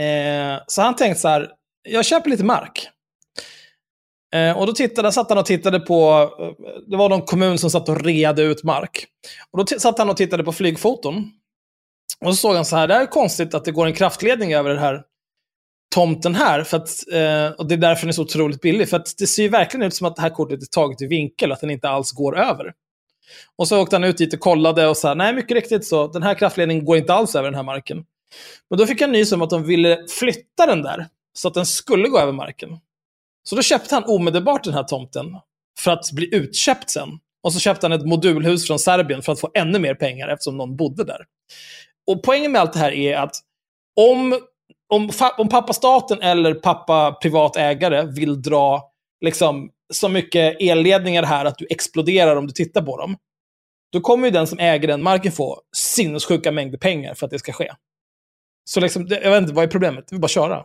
Eh, 0.00 0.62
så 0.66 0.82
han 0.82 0.96
tänkte 0.96 1.20
så 1.20 1.28
här, 1.28 1.48
jag 1.82 2.04
köper 2.04 2.30
lite 2.30 2.44
mark. 2.44 2.88
Eh, 4.34 4.58
och 4.58 4.66
då 4.66 4.72
tittade, 4.72 5.12
satt 5.12 5.28
han 5.28 5.38
och 5.38 5.46
tittade 5.46 5.80
på, 5.80 6.30
eh, 6.40 6.72
det 6.86 6.96
var 6.96 7.08
någon 7.08 7.22
kommun 7.22 7.58
som 7.58 7.70
satt 7.70 7.88
och 7.88 8.04
reade 8.04 8.42
ut 8.42 8.64
mark. 8.64 9.06
Och 9.50 9.58
då 9.58 9.78
satt 9.78 9.98
han 9.98 10.10
och 10.10 10.16
tittade 10.16 10.44
på 10.44 10.52
flygfoton. 10.52 11.30
Och 12.24 12.34
så 12.34 12.36
såg 12.36 12.54
han 12.54 12.64
så 12.64 12.76
här, 12.76 12.88
det 12.88 12.94
här 12.94 13.02
är 13.02 13.06
konstigt 13.06 13.54
att 13.54 13.64
det 13.64 13.72
går 13.72 13.86
en 13.86 13.92
kraftledning 13.92 14.54
över 14.54 14.70
den 14.70 14.78
här 14.78 15.02
tomten 15.94 16.34
här. 16.34 16.62
För 16.64 16.76
att, 16.76 16.90
eh, 17.12 17.58
och 17.58 17.66
det 17.66 17.74
är 17.74 17.76
därför 17.76 18.00
den 18.02 18.08
är 18.08 18.12
så 18.12 18.22
otroligt 18.22 18.60
billig. 18.60 18.88
För 18.88 18.96
att 18.96 19.14
det 19.18 19.26
ser 19.26 19.42
ju 19.42 19.48
verkligen 19.48 19.86
ut 19.86 19.94
som 19.94 20.06
att 20.06 20.16
det 20.16 20.22
här 20.22 20.30
kortet 20.30 20.62
är 20.62 20.66
taget 20.66 21.02
i 21.02 21.06
vinkel, 21.06 21.52
att 21.52 21.60
den 21.60 21.70
inte 21.70 21.88
alls 21.88 22.12
går 22.12 22.38
över. 22.38 22.72
Och 23.56 23.68
så 23.68 23.82
åkte 23.82 23.96
han 23.96 24.04
ut 24.04 24.18
dit 24.18 24.34
och 24.34 24.40
kollade 24.40 24.86
och 24.86 24.96
sa, 24.96 25.14
nej 25.14 25.34
mycket 25.34 25.54
riktigt 25.54 25.86
så, 25.86 26.06
den 26.06 26.22
här 26.22 26.34
kraftledningen 26.34 26.84
går 26.84 26.96
inte 26.96 27.14
alls 27.14 27.34
över 27.34 27.48
den 27.48 27.54
här 27.54 27.62
marken. 27.62 28.04
Men 28.70 28.78
då 28.78 28.86
fick 28.86 29.00
han 29.00 29.12
nys 29.12 29.32
om 29.32 29.42
att 29.42 29.50
de 29.50 29.62
ville 29.64 30.06
flytta 30.18 30.66
den 30.66 30.82
där 30.82 31.06
så 31.32 31.48
att 31.48 31.54
den 31.54 31.66
skulle 31.66 32.08
gå 32.08 32.18
över 32.18 32.32
marken. 32.32 32.78
Så 33.42 33.56
då 33.56 33.62
köpte 33.62 33.94
han 33.94 34.04
omedelbart 34.06 34.64
den 34.64 34.74
här 34.74 34.82
tomten 34.82 35.36
för 35.78 35.90
att 35.90 36.12
bli 36.12 36.34
utköpt 36.34 36.90
sen. 36.90 37.08
Och 37.42 37.52
så 37.52 37.60
köpte 37.60 37.86
han 37.86 37.92
ett 37.92 38.06
modulhus 38.06 38.66
från 38.66 38.78
Serbien 38.78 39.22
för 39.22 39.32
att 39.32 39.40
få 39.40 39.50
ännu 39.54 39.78
mer 39.78 39.94
pengar 39.94 40.28
eftersom 40.28 40.56
någon 40.56 40.76
bodde 40.76 41.04
där. 41.04 41.24
Och 42.06 42.22
poängen 42.22 42.52
med 42.52 42.60
allt 42.60 42.72
det 42.72 42.78
här 42.78 42.92
är 42.92 43.16
att 43.16 43.36
om, 43.96 44.38
om, 44.88 45.10
om 45.38 45.48
pappa 45.48 45.72
staten 45.72 46.22
eller 46.22 46.54
pappa 46.54 47.12
privat 47.12 47.56
ägare 47.56 48.02
vill 48.02 48.42
dra 48.42 48.90
liksom, 49.20 49.70
så 49.92 50.08
mycket 50.08 50.56
elledningar 50.60 51.22
här 51.22 51.44
att 51.44 51.58
du 51.58 51.66
exploderar 51.70 52.36
om 52.36 52.46
du 52.46 52.52
tittar 52.52 52.82
på 52.82 52.96
dem, 52.96 53.16
då 53.92 54.00
kommer 54.00 54.26
ju 54.26 54.30
den 54.30 54.46
som 54.46 54.58
äger 54.58 54.88
den 54.88 55.02
marken 55.02 55.32
få 55.32 55.60
sinnessjuka 55.76 56.52
mängder 56.52 56.78
pengar 56.78 57.14
för 57.14 57.26
att 57.26 57.30
det 57.30 57.38
ska 57.38 57.52
ske. 57.52 57.72
Så 58.64 58.80
liksom, 58.80 59.06
jag 59.08 59.30
vet 59.30 59.42
inte, 59.42 59.54
vad 59.54 59.64
är 59.64 59.68
problemet? 59.68 60.04
Det 60.08 60.16
är 60.16 60.18
bara 60.18 60.24
att 60.24 60.30
köra. 60.30 60.64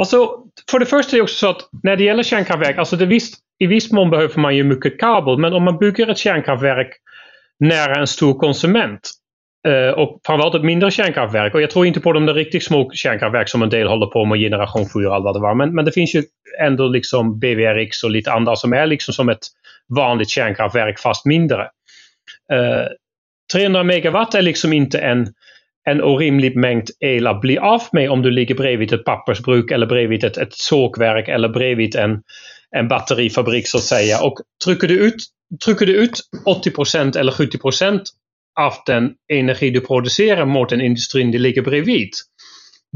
Alltså, 0.00 0.38
för 0.70 0.78
det 0.78 0.86
första 0.86 1.12
är 1.12 1.16
det 1.16 1.22
också 1.22 1.34
så 1.34 1.48
att 1.48 1.68
när 1.82 1.96
det 1.96 2.04
gäller 2.04 2.22
kärnkraftverk, 2.22 2.78
alltså 2.78 2.96
det 2.96 3.06
visst, 3.06 3.34
i 3.58 3.66
viss 3.66 3.92
mån 3.92 4.10
behöver 4.10 4.40
man 4.40 4.56
ju 4.56 4.64
mycket 4.64 5.00
kabel, 5.00 5.38
men 5.38 5.52
om 5.52 5.64
man 5.64 5.78
bygger 5.78 6.10
ett 6.10 6.18
kärnkraftverk 6.18 6.88
nära 7.60 8.00
en 8.00 8.06
stor 8.06 8.38
konsument 8.38 9.10
eh, 9.68 9.98
och 9.98 10.20
framförallt 10.26 10.54
ett 10.54 10.64
mindre 10.64 10.90
kärnkraftverk, 10.90 11.54
och 11.54 11.62
jag 11.62 11.70
tror 11.70 11.86
inte 11.86 12.00
på 12.00 12.12
de 12.12 12.26
där 12.26 12.34
riktigt 12.34 12.64
små 12.64 12.90
kärnkraftverk 12.92 13.48
som 13.48 13.62
en 13.62 13.70
del 13.70 13.88
håller 13.88 14.06
på 14.06 14.24
med, 14.24 14.38
generation 14.38 14.86
4 14.94 15.08
och 15.08 15.14
allt 15.14 15.24
vad 15.24 15.36
det 15.36 15.40
var, 15.40 15.54
men, 15.54 15.74
men 15.74 15.84
det 15.84 15.92
finns 15.92 16.14
ju 16.14 16.22
ändå 16.60 16.88
liksom 16.88 17.38
BVRX 17.38 18.04
och 18.04 18.10
lite 18.10 18.32
andra 18.32 18.56
som 18.56 18.72
är 18.72 18.86
liksom 18.86 19.14
som 19.14 19.28
ett 19.28 19.46
vanligt 19.88 20.30
kärnkraftverk 20.30 20.98
fast 20.98 21.26
mindre. 21.26 21.68
Eh, 22.52 22.58
uh, 22.58 22.86
300 23.52 23.82
megawatt 23.82 24.34
är 24.34 24.42
liksom 24.42 24.72
inte 24.72 24.98
en 24.98 25.26
en 25.90 26.02
orimlig 26.02 26.56
mängd 26.56 26.90
el 27.00 27.26
att 27.26 27.40
bli 27.40 27.58
av 27.58 27.82
med 27.92 28.10
om 28.10 28.22
du 28.22 28.30
ligger 28.30 28.54
bredvid 28.54 28.92
ett 28.92 29.04
pappersbruk 29.04 29.70
eller 29.70 29.86
bredvid 29.86 30.24
ett, 30.24 30.36
ett 30.36 30.52
sågverk 30.54 31.28
eller 31.28 31.48
bredvid 31.48 31.96
en, 31.96 32.22
en 32.76 32.88
batterifabrik 32.88 33.68
så 33.68 33.78
att 33.78 33.84
säga. 33.84 34.22
Och 34.22 34.38
trycker 34.64 34.88
du 34.88 35.06
ut, 35.06 35.16
trycker 35.64 35.86
du 35.86 35.96
ut 35.96 36.20
80% 36.46 37.18
eller 37.18 37.32
70% 37.32 38.00
av 38.60 38.72
den 38.86 39.12
energi 39.32 39.70
du 39.70 39.80
producerar 39.80 40.46
mot 40.46 40.68
den 40.68 40.80
industrin 40.80 41.30
du 41.30 41.38
ligger 41.38 41.62
bredvid, 41.62 42.10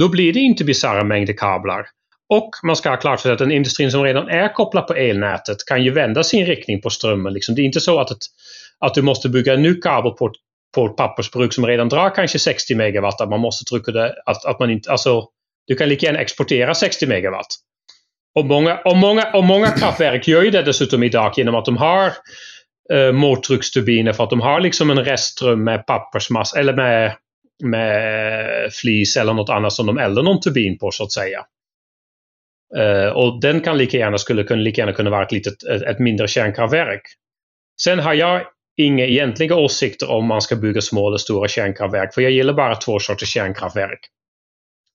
då 0.01 0.09
blir 0.09 0.33
det 0.33 0.41
inte 0.41 0.65
bisarra 0.65 1.05
mängder 1.05 1.33
kablar. 1.33 1.87
Och 2.29 2.51
man 2.63 2.77
ska 2.77 2.91
ha 2.91 2.97
klart 2.97 3.21
för 3.21 3.29
sig 3.29 3.33
att 3.33 3.39
den 3.39 3.51
industrin 3.51 3.91
som 3.91 4.03
redan 4.03 4.29
är 4.29 4.55
kopplad 4.55 4.87
på 4.87 4.95
elnätet 4.95 5.57
kan 5.67 5.85
ju 5.85 5.91
vända 5.91 6.25
sin 6.25 6.47
riktning 6.47 6.81
på 6.81 6.91
strömmen. 6.91 7.33
Liksom. 7.33 7.55
Det 7.55 7.63
är 7.63 7.65
inte 7.65 7.81
så 7.81 8.01
att, 8.01 8.11
ett, 8.11 8.19
att 8.79 8.95
du 8.95 9.03
måste 9.03 9.29
bygga 9.29 9.55
en 9.55 9.63
ny 9.63 9.75
kabel 9.75 10.13
på 10.13 10.33
på 10.75 10.87
ett 10.87 10.97
pappersbruk 10.97 11.53
som 11.53 11.67
redan 11.67 11.89
drar 11.89 12.15
kanske 12.15 12.39
60 12.39 12.75
megawatt, 12.75 13.21
att 13.21 13.29
man 13.29 13.41
måste 13.41 13.65
trycka 13.65 13.93
det, 13.93 14.15
att, 14.27 14.45
att 14.45 14.59
man 14.61 14.71
inte, 14.71 14.91
alltså 14.91 15.29
du 15.67 15.75
kan 15.75 15.89
lika 15.89 16.07
gärna 16.07 16.19
exportera 16.19 16.75
60 16.75 17.07
megawatt. 17.07 17.47
Och 18.35 18.47
många, 18.47 18.79
och 18.85 18.97
många, 18.97 19.33
och 19.33 19.45
många 19.45 19.71
kraftverk 19.71 20.29
gör 20.29 20.43
ju 20.43 20.51
det 20.51 20.63
dessutom 20.63 21.03
idag 21.03 21.33
genom 21.37 21.55
att 21.55 21.65
de 21.65 21.77
har 21.77 22.13
eh, 22.93 23.13
mottrycksturbiner 23.13 24.13
för 24.13 24.25
att 24.25 24.31
de 24.31 24.41
har 24.41 24.61
liksom 24.61 24.91
en 24.91 25.05
restström 25.05 25.65
med 25.65 25.87
pappersmassa 25.87 26.59
eller 26.59 26.75
med, 26.75 27.17
med 27.65 28.73
flis 28.73 29.17
eller 29.17 29.35
något 29.35 29.51
annat 29.51 29.73
som 29.73 29.87
de 29.87 29.99
eldar 29.99 30.23
någon 30.23 30.41
turbin 30.41 30.79
på 30.79 30.91
så 30.91 31.05
att 31.05 31.13
säga. 31.13 31.45
Uh, 32.77 33.09
och 33.09 33.41
den 33.41 33.61
kan 33.61 33.79
lika 33.79 33.97
gärna, 33.97 34.19
skulle 34.19 34.45
kunna, 34.45 34.63
lika 34.63 34.81
gärna 34.81 34.93
kunna 34.93 35.11
vara 35.11 35.23
ett, 35.23 35.33
litet, 35.33 35.63
ett, 35.63 35.83
ett 35.83 35.99
mindre 35.99 36.29
kärnkraftverk. 36.29 37.03
Sen 37.83 37.99
har 37.99 38.15
jag 38.15 38.43
inga 38.79 39.05
egentliga 39.05 39.57
åsikter 39.57 40.11
om 40.11 40.27
man 40.27 40.43
ska 40.43 40.57
bygga 40.57 40.81
små 40.81 41.09
eller 41.09 41.19
stora 41.19 41.49
kärnkraftverk. 41.49 42.15
För 42.15 42.23
jag 42.23 42.33
gillar 42.33 42.55
bara 42.55 42.77
två 42.77 42.99
sorters 42.99 43.29
kärnkraftverk. 43.29 44.01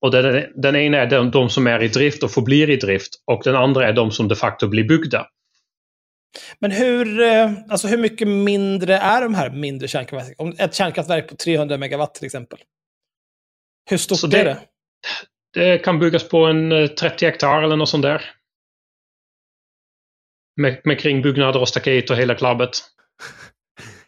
Och 0.01 0.11
den, 0.11 0.45
den 0.55 0.75
ena 0.75 0.97
är 0.97 1.05
de, 1.05 1.31
de 1.31 1.49
som 1.49 1.67
är 1.67 1.83
i 1.83 1.87
drift 1.87 2.23
och 2.23 2.31
förblir 2.31 2.69
i 2.69 2.75
drift 2.75 3.13
och 3.25 3.41
den 3.43 3.55
andra 3.55 3.87
är 3.87 3.93
de 3.93 4.11
som 4.11 4.27
de 4.27 4.35
facto 4.35 4.67
blir 4.67 4.83
byggda. 4.83 5.27
Men 6.59 6.71
hur, 6.71 7.21
eh, 7.21 7.51
alltså 7.69 7.87
hur 7.87 7.97
mycket 7.97 8.27
mindre 8.27 8.97
är 8.97 9.21
de 9.21 9.33
här 9.33 9.49
mindre 9.49 9.87
kärnkraftverken? 9.87 10.35
Om 10.37 10.55
ett 10.59 10.75
kärnkraftverk 10.75 11.29
på 11.29 11.35
300 11.35 11.77
megawatt 11.77 12.15
till 12.15 12.25
exempel. 12.25 12.59
Hur 13.89 13.97
stort 13.97 14.31
det, 14.31 14.39
är 14.39 14.45
det? 14.45 14.59
Det 15.53 15.77
kan 15.77 15.99
byggas 15.99 16.29
på 16.29 16.45
en 16.45 16.69
30 16.69 17.05
eh, 17.05 17.31
hektar 17.31 17.63
eller 17.63 17.75
något 17.75 17.89
sånt 17.89 18.03
där. 18.03 18.21
Med, 20.61 20.81
med 20.83 20.99
kringbyggnader 20.99 21.59
och 21.61 21.69
staket 21.69 22.09
och 22.09 22.17
hela 22.17 22.35
klabbet. 22.35 22.69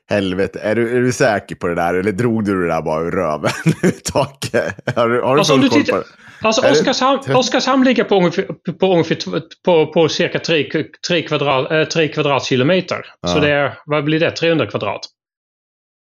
Helvete, 0.10 0.60
är 0.60 0.76
du, 0.76 0.98
är 0.98 1.02
du 1.02 1.12
säker 1.12 1.56
på 1.56 1.68
det 1.68 1.76
där 1.76 1.94
eller 1.94 2.12
drog 2.12 2.46
du 2.46 2.62
det 2.62 2.68
där 2.68 2.82
bara 2.82 3.04
ur 3.04 3.12
röven? 3.12 3.52
Take, 4.04 4.74
har, 4.96 5.10
du, 5.10 5.22
har 5.22 5.36
du 5.36 5.40
alltså, 5.40 5.58
koll 5.58 5.70
på 5.70 5.78
det? 5.78 6.04
Alltså 6.42 6.72
Oskarshamn, 6.72 7.36
Oskarshamn 7.36 7.84
ligger 7.84 8.04
på 8.04 8.16
ungefär, 8.16 8.48
på, 8.80 8.94
ungefär, 8.94 9.42
på, 9.66 9.88
på 9.88 10.10
cirka 10.10 10.40
3, 10.40 11.22
kvadrat, 11.22 11.72
äh, 11.72 11.84
3 11.84 12.08
kvadratkilometer. 12.08 13.06
Ja. 13.22 13.28
Så 13.28 13.40
det 13.40 13.50
är, 13.50 13.78
vad 13.86 14.04
blir 14.04 14.20
det, 14.20 14.32
300 14.32 14.68
kvadrat? 14.68 15.02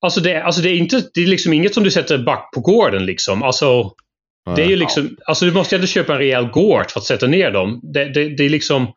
Alltså 0.01 0.19
det, 0.19 0.41
alltså 0.41 0.61
det 0.61 0.69
är 0.69 0.75
inte, 0.75 1.03
det 1.13 1.21
är 1.21 1.27
liksom 1.27 1.53
inget 1.53 1.73
som 1.73 1.83
du 1.83 1.91
sätter 1.91 2.17
back 2.17 2.49
på 2.53 2.59
gården 2.61 3.05
liksom. 3.05 3.43
Alltså, 3.43 3.91
det 4.55 4.61
är 4.61 4.67
ju 4.67 4.75
liksom, 4.75 5.17
alltså 5.25 5.45
du 5.45 5.51
måste 5.51 5.75
ändå 5.75 5.87
köpa 5.87 6.13
en 6.13 6.19
rejäl 6.19 6.47
gård 6.47 6.91
för 6.91 6.99
att 6.99 7.05
sätta 7.05 7.27
ner 7.27 7.51
dem. 7.51 7.79
Det, 7.83 8.05
det, 8.05 8.29
det 8.29 8.45
är 8.45 8.49
liksom, 8.49 8.87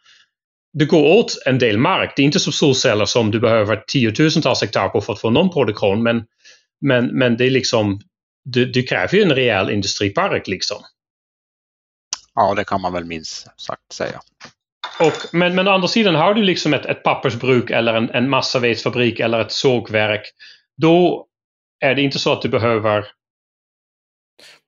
det 0.73 0.85
går 0.85 1.19
åt 1.19 1.43
en 1.47 1.59
del 1.59 1.79
mark. 1.79 2.13
Det 2.17 2.23
är 2.23 2.27
inte 2.27 2.41
som 2.41 2.53
solceller 2.53 3.05
som 3.05 3.31
du 3.31 3.41
behöver 3.41 3.77
tiotusentals 3.87 4.61
hektar 4.61 4.89
på 4.89 5.01
för 5.01 5.13
att 5.13 5.21
få 5.21 5.31
någon 5.31 5.51
produktion. 5.51 6.03
Men, 6.03 6.25
men, 6.81 7.07
men 7.07 7.37
det 7.37 7.47
är 7.47 7.51
liksom, 7.51 8.01
det, 8.45 8.65
det 8.65 8.83
kräver 8.83 9.15
ju 9.15 9.23
en 9.23 9.35
rejäl 9.35 9.71
industripark 9.71 10.49
liksom. 10.49 10.83
Ja, 12.35 12.55
det 12.55 12.65
kan 12.65 12.81
man 12.81 12.93
väl 12.93 13.05
minst 13.05 13.61
sagt 13.61 13.93
säga. 13.93 14.21
Och, 15.01 15.35
men, 15.35 15.55
men 15.55 15.69
å 15.69 15.71
andra 15.71 15.89
sidan 15.89 16.15
har 16.15 16.35
du 16.35 16.43
liksom 16.43 16.75
ett, 16.75 16.87
ett 16.87 17.03
pappersbruk 17.03 17.71
eller 17.71 17.95
en, 17.95 18.11
en 18.11 18.31
massavedsfabrik 18.31 19.21
eller 19.21 19.41
ett 19.41 19.53
sågverk. 19.53 20.23
Då 20.77 21.27
är 21.81 21.95
det 21.95 22.03
inte 22.03 22.19
så 22.19 22.33
att 22.33 22.43
du 22.43 22.49
behöver 22.49 23.07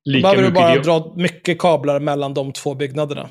lika 0.05 0.29
Då 0.29 0.35
behöver 0.35 0.51
du 0.51 0.55
bara 0.55 0.99
dra 0.99 1.13
mycket 1.17 1.59
kablar 1.59 2.01
mellan 2.01 2.35
de 2.35 2.53
två 2.53 2.75
byggnaderna. 2.75 3.29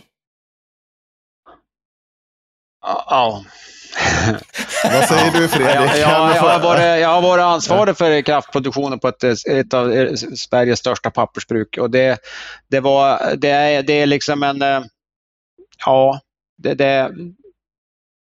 Ja. 2.81 3.43
Vad 4.83 5.07
säger 5.07 5.31
du 5.31 5.47
Fredrik? 5.47 5.91
Ja, 5.91 5.97
ja, 5.97 6.35
jag, 6.35 6.41
har 6.41 6.59
varit, 6.59 7.01
jag 7.01 7.09
har 7.09 7.21
varit 7.21 7.43
ansvarig 7.43 7.97
för 7.97 8.21
kraftproduktionen 8.21 8.99
på 8.99 9.07
ett, 9.07 9.23
ett 9.23 9.73
av 9.73 10.15
Sveriges 10.35 10.79
största 10.79 11.11
pappersbruk. 11.11 11.77
Och 11.77 11.91
det, 11.91 12.19
det, 12.67 12.79
var, 12.79 13.35
det, 13.35 13.49
är, 13.49 13.83
det 13.83 13.93
är 13.93 14.05
liksom 14.05 14.43
en... 14.43 14.61
Eh, 14.61 14.81
ja, 15.85 16.19
det, 16.57 16.73
det, 16.73 17.11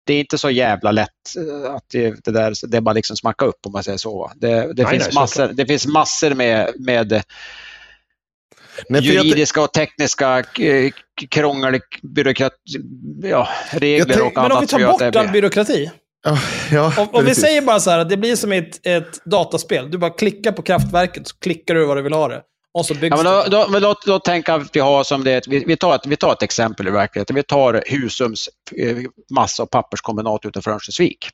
det 0.06 0.14
är 0.14 0.20
inte 0.20 0.38
så 0.38 0.50
jävla 0.50 0.92
lätt 0.92 1.08
att 1.68 1.84
det, 1.92 2.24
det 2.24 2.30
där, 2.30 2.70
det 2.70 2.80
bara 2.80 2.92
liksom 2.92 3.16
smacka 3.16 3.44
upp 3.44 3.66
om 3.66 3.72
man 3.72 3.84
säger 3.84 3.98
så. 3.98 4.32
Det, 4.36 4.72
det, 4.72 4.82
nej, 4.82 4.92
finns, 4.92 5.04
nej, 5.04 5.14
massor, 5.14 5.48
det 5.48 5.66
finns 5.66 5.86
massor 5.86 6.34
med, 6.34 6.74
med 6.78 7.22
Nej, 8.88 9.02
juridiska 9.02 9.62
och 9.62 9.72
tekniska 9.72 10.38
eh, 10.38 10.92
krångel, 11.30 11.80
byråkrati, 12.02 12.56
ja, 13.22 13.48
regler 13.72 14.22
och 14.22 14.38
annat. 14.38 14.48
Men 14.48 14.52
om 14.52 14.60
vi 14.60 14.66
tar 14.66 14.92
bort 14.92 15.16
all 15.16 15.28
byråkrati. 15.28 15.90
Ja, 16.24 16.38
ja, 16.72 16.92
om, 16.98 17.08
om 17.12 17.24
vi 17.24 17.34
säger 17.34 17.62
bara 17.62 17.80
så 17.80 17.90
här, 17.90 17.98
att 17.98 18.08
det 18.08 18.16
blir 18.16 18.36
som 18.36 18.52
ett, 18.52 18.86
ett 18.86 19.24
dataspel. 19.24 19.90
Du 19.90 19.98
bara 19.98 20.10
klickar 20.10 20.52
på 20.52 20.62
kraftverket, 20.62 21.28
så 21.28 21.36
klickar 21.38 21.74
du 21.74 21.84
var 21.84 21.96
du 21.96 22.02
vill 22.02 22.12
ha 22.12 22.28
det. 22.28 22.42
Och 22.74 22.86
så 22.86 22.94
byggs 22.94 23.16
ja, 23.16 23.22
men 23.22 23.50
då, 23.50 23.66
då, 23.66 23.78
låt, 23.78 24.06
låt 24.06 24.24
tänka 24.24 24.54
att 24.54 24.76
vi 24.76 24.80
har 24.80 25.04
som 25.04 25.24
det, 25.24 25.48
vi, 25.48 25.64
vi, 25.66 25.76
tar 25.76 25.94
ett, 25.94 26.06
vi 26.06 26.16
tar 26.16 26.32
ett 26.32 26.42
exempel 26.42 26.88
i 26.88 26.90
verkligheten. 26.90 27.36
Vi 27.36 27.42
tar 27.42 27.82
Husums 27.86 28.48
eh, 28.76 28.96
massa 29.34 29.62
och 29.62 29.70
papperskombinat 29.70 30.44
utanför 30.44 30.70
Örnsköldsvik 30.70 31.28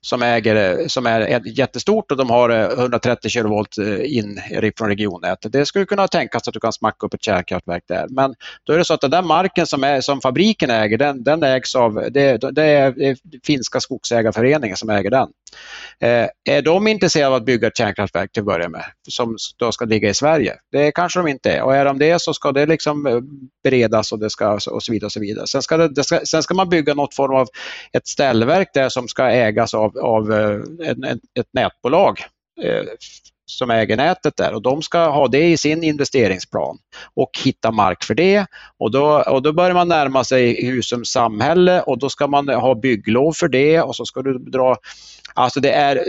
som, 0.00 0.22
äger, 0.22 0.88
som 0.88 1.06
är 1.06 1.58
jättestort 1.58 2.10
och 2.10 2.16
de 2.16 2.30
har 2.30 2.50
eh, 2.50 2.78
130 2.78 3.30
kilovolt 3.30 3.78
eh, 3.78 4.16
in 4.16 4.40
eh, 4.50 4.70
från 4.78 4.88
regionnätet. 4.88 5.52
Det 5.52 5.66
skulle 5.66 5.86
kunna 5.86 6.08
tänkas 6.08 6.48
att 6.48 6.54
du 6.54 6.60
kan 6.60 6.72
smacka 6.72 7.06
upp 7.06 7.14
ett 7.14 7.22
kärnkraftverk 7.22 7.84
där. 7.88 8.06
Men 8.10 8.34
då 8.64 8.72
är 8.72 8.78
det 8.78 8.84
så 8.84 8.94
att 8.94 9.00
den 9.00 9.10
där 9.10 9.22
marken 9.22 9.66
som, 9.66 9.84
är, 9.84 10.00
som 10.00 10.20
fabriken 10.20 10.70
äger, 10.70 10.98
den, 10.98 11.24
den 11.24 11.42
ägs 11.42 11.74
av, 11.74 12.08
det, 12.10 12.36
det 12.52 12.64
är 12.64 13.16
finska 13.46 13.80
skogsägarföreningen 13.80 14.76
som 14.76 14.90
äger 14.90 15.10
den. 15.10 15.28
Eh, 16.00 16.28
är 16.56 16.62
de 16.62 16.86
intresserade 16.86 17.28
av 17.28 17.34
att 17.34 17.44
bygga 17.44 17.68
ett 17.68 17.76
kärnkraftverk 17.76 18.32
till 18.32 18.40
att 18.40 18.46
börja 18.46 18.68
med, 18.68 18.84
som 19.08 19.36
då 19.56 19.72
ska 19.72 19.84
ligga 19.84 20.08
i 20.08 20.14
Sverige? 20.14 20.54
Det 20.72 20.92
kanske 20.92 21.18
de 21.18 21.28
inte 21.28 21.52
är. 21.52 21.62
Och 21.62 21.76
är 21.76 21.84
de 21.84 21.98
det 21.98 22.22
så 22.22 22.34
ska 22.34 22.52
det 22.52 22.66
liksom 22.66 23.28
beredas 23.64 24.12
och, 24.12 24.18
det 24.18 24.30
ska, 24.30 24.54
och 24.54 24.82
så 24.82 24.92
vidare. 24.92 25.06
Och 25.06 25.12
så 25.12 25.20
vidare. 25.20 25.46
Sen, 25.46 25.62
ska 25.62 25.76
det, 25.76 25.88
det 25.88 26.04
ska, 26.04 26.20
sen 26.24 26.42
ska 26.42 26.54
man 26.54 26.68
bygga 26.68 26.94
något 26.94 27.14
form 27.14 27.34
av 27.34 27.48
ett 27.92 28.06
ställverk 28.06 28.68
där 28.74 28.88
som 28.88 29.08
ska 29.08 29.30
ägas 29.34 29.74
av, 29.74 29.98
av 29.98 30.32
eh, 30.32 30.88
en, 30.88 31.04
ett 31.38 31.48
nätbolag 31.52 32.20
eh, 32.62 32.82
som 33.46 33.70
äger 33.70 33.96
nätet 33.96 34.36
där 34.36 34.54
och 34.54 34.62
de 34.62 34.82
ska 34.82 35.08
ha 35.08 35.28
det 35.28 35.44
i 35.44 35.56
sin 35.56 35.82
investeringsplan 35.82 36.78
och 37.14 37.30
hitta 37.44 37.70
mark 37.70 38.04
för 38.04 38.14
det. 38.14 38.46
Och 38.78 38.90
då, 38.90 39.22
och 39.26 39.42
då 39.42 39.52
börjar 39.52 39.74
man 39.74 39.88
närma 39.88 40.24
sig 40.24 40.66
Husums 40.66 41.08
samhälle 41.08 41.80
och 41.80 41.98
då 41.98 42.08
ska 42.08 42.26
man 42.26 42.48
ha 42.48 42.74
bygglov 42.74 43.32
för 43.32 43.48
det 43.48 43.80
och 43.80 43.96
så 43.96 44.04
ska 44.04 44.22
du 44.22 44.38
dra 44.38 44.76
Alltså 45.36 45.60
det, 45.60 45.70
är, 45.70 46.04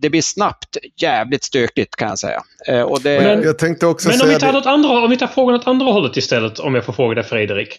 det, 0.00 0.10
blir 0.10 0.22
snabbt 0.22 0.76
jävligt 1.00 1.44
stökigt 1.44 1.96
kan 1.96 2.08
jag 2.08 2.18
säga. 2.18 2.42
Eh, 2.68 2.82
och 2.82 3.00
det, 3.00 3.20
Men- 3.20 3.42
Jag 3.42 3.58
tänkte 3.58 3.86
också 3.86 4.08
Men 4.08 4.20
om 4.20 4.28
vi, 4.28 4.38
tar 4.38 4.52
det. 4.52 4.70
andra, 4.70 4.88
om 4.88 5.10
vi 5.10 5.16
tar 5.16 5.26
frågan 5.26 5.54
åt 5.54 5.66
andra 5.66 5.86
hållet 5.86 6.16
istället, 6.16 6.58
om 6.58 6.74
jag 6.74 6.84
får 6.84 6.92
fråga 6.92 7.14
dig 7.14 7.24
Fredrik. 7.24 7.78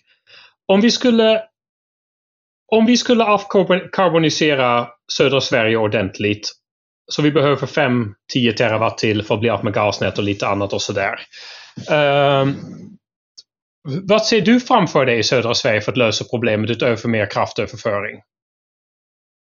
Om 0.68 0.82
vi 0.82 0.92
skulle 0.92 1.42
om 2.72 2.86
vi 2.86 2.98
skulle 2.98 3.24
avkarbonisera 3.24 4.88
södra 5.14 5.42
Sverige 5.42 5.78
ordentligt, 5.78 6.52
så 7.12 7.22
vi 7.22 7.32
behöver 7.32 7.68
5-10 8.36 8.52
terawatt 8.58 8.98
till 8.98 9.24
för 9.24 9.34
att 9.34 9.40
bli 9.40 9.50
av 9.50 9.64
med 9.64 9.74
gasnät 9.74 10.18
och 10.18 10.24
lite 10.24 10.48
annat 10.48 10.74
och 10.74 10.82
sådär. 10.82 11.20
Ehm, 11.92 12.56
vad 13.84 14.26
ser 14.26 14.42
du 14.42 14.60
framför 14.60 15.06
dig 15.06 15.20
i 15.20 15.24
södra 15.24 15.54
Sverige 15.54 15.82
för 15.82 15.92
att 15.92 15.98
lösa 15.98 16.26
problemet 16.32 16.70
utöver 16.70 17.08
mer 17.08 17.32
kraftöverföring? 17.32 18.22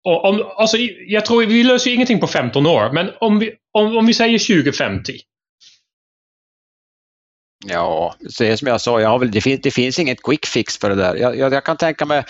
Och 0.05 0.25
om, 0.25 0.43
alltså, 0.57 0.77
jag 1.07 1.25
tror 1.25 1.45
vi 1.45 1.63
löser 1.63 1.89
ju 1.89 1.95
ingenting 1.95 2.19
på 2.19 2.27
15 2.27 2.65
år, 2.65 2.91
men 2.93 3.11
om 3.19 3.39
vi, 3.39 3.53
om, 3.71 3.97
om 3.97 4.05
vi 4.05 4.13
säger 4.13 4.63
2050. 4.63 5.13
Ja, 7.65 8.15
det 8.37 8.47
är 8.47 8.55
som 8.55 8.67
jag 8.67 8.81
sa, 8.81 9.01
jag 9.01 9.09
har 9.09 9.19
väl, 9.19 9.31
det, 9.31 9.41
finns, 9.41 9.61
det 9.61 9.71
finns 9.71 9.99
inget 9.99 10.23
quick 10.23 10.45
fix 10.45 10.77
för 10.77 10.89
det 10.89 10.95
där. 10.95 11.15
Jag, 11.15 11.37
jag, 11.37 11.53
jag 11.53 11.63
kan 11.63 11.77
tänka 11.77 12.05
mig 12.05 12.23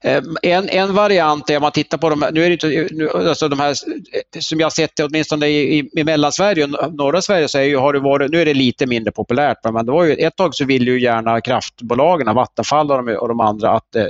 eh, 0.00 0.22
en, 0.42 0.68
en 0.68 0.94
variant 0.94 1.50
är 1.50 1.56
om 1.56 1.62
man 1.62 1.72
tittar 1.72 1.98
på 1.98 2.10
de 2.10 2.22
här, 2.22 2.32
nu 2.32 2.44
är 2.44 2.48
det 2.48 2.52
inte, 2.52 2.94
nu, 2.94 3.08
alltså 3.08 3.48
de 3.48 3.60
här 3.60 3.70
eh, 3.70 4.40
som 4.40 4.60
jag 4.60 4.66
har 4.66 4.70
sett 4.70 4.96
det 4.96 5.04
åtminstone 5.04 5.46
i, 5.46 5.78
i, 5.78 5.90
i 6.00 6.04
Mellansverige 6.04 6.64
och 6.64 6.94
norra 6.94 7.22
Sverige 7.22 7.48
så 7.48 7.58
är 7.58 7.62
ju, 7.62 7.76
har 7.76 7.92
det 7.92 8.00
varit, 8.00 8.30
nu 8.30 8.40
är 8.40 8.44
det 8.44 8.54
lite 8.54 8.86
mindre 8.86 9.12
populärt, 9.12 9.58
men 9.64 9.86
det 9.86 9.92
var 9.92 10.04
ju, 10.04 10.14
ett 10.14 10.36
tag 10.36 10.54
så 10.54 10.64
ville 10.64 10.90
ju 10.90 11.00
gärna 11.00 11.40
kraftbolagen, 11.40 12.34
Vattenfall 12.34 12.90
och 12.90 13.04
de, 13.04 13.16
och 13.16 13.28
de 13.28 13.40
andra 13.40 13.70
att 13.70 13.96
eh, 13.96 14.06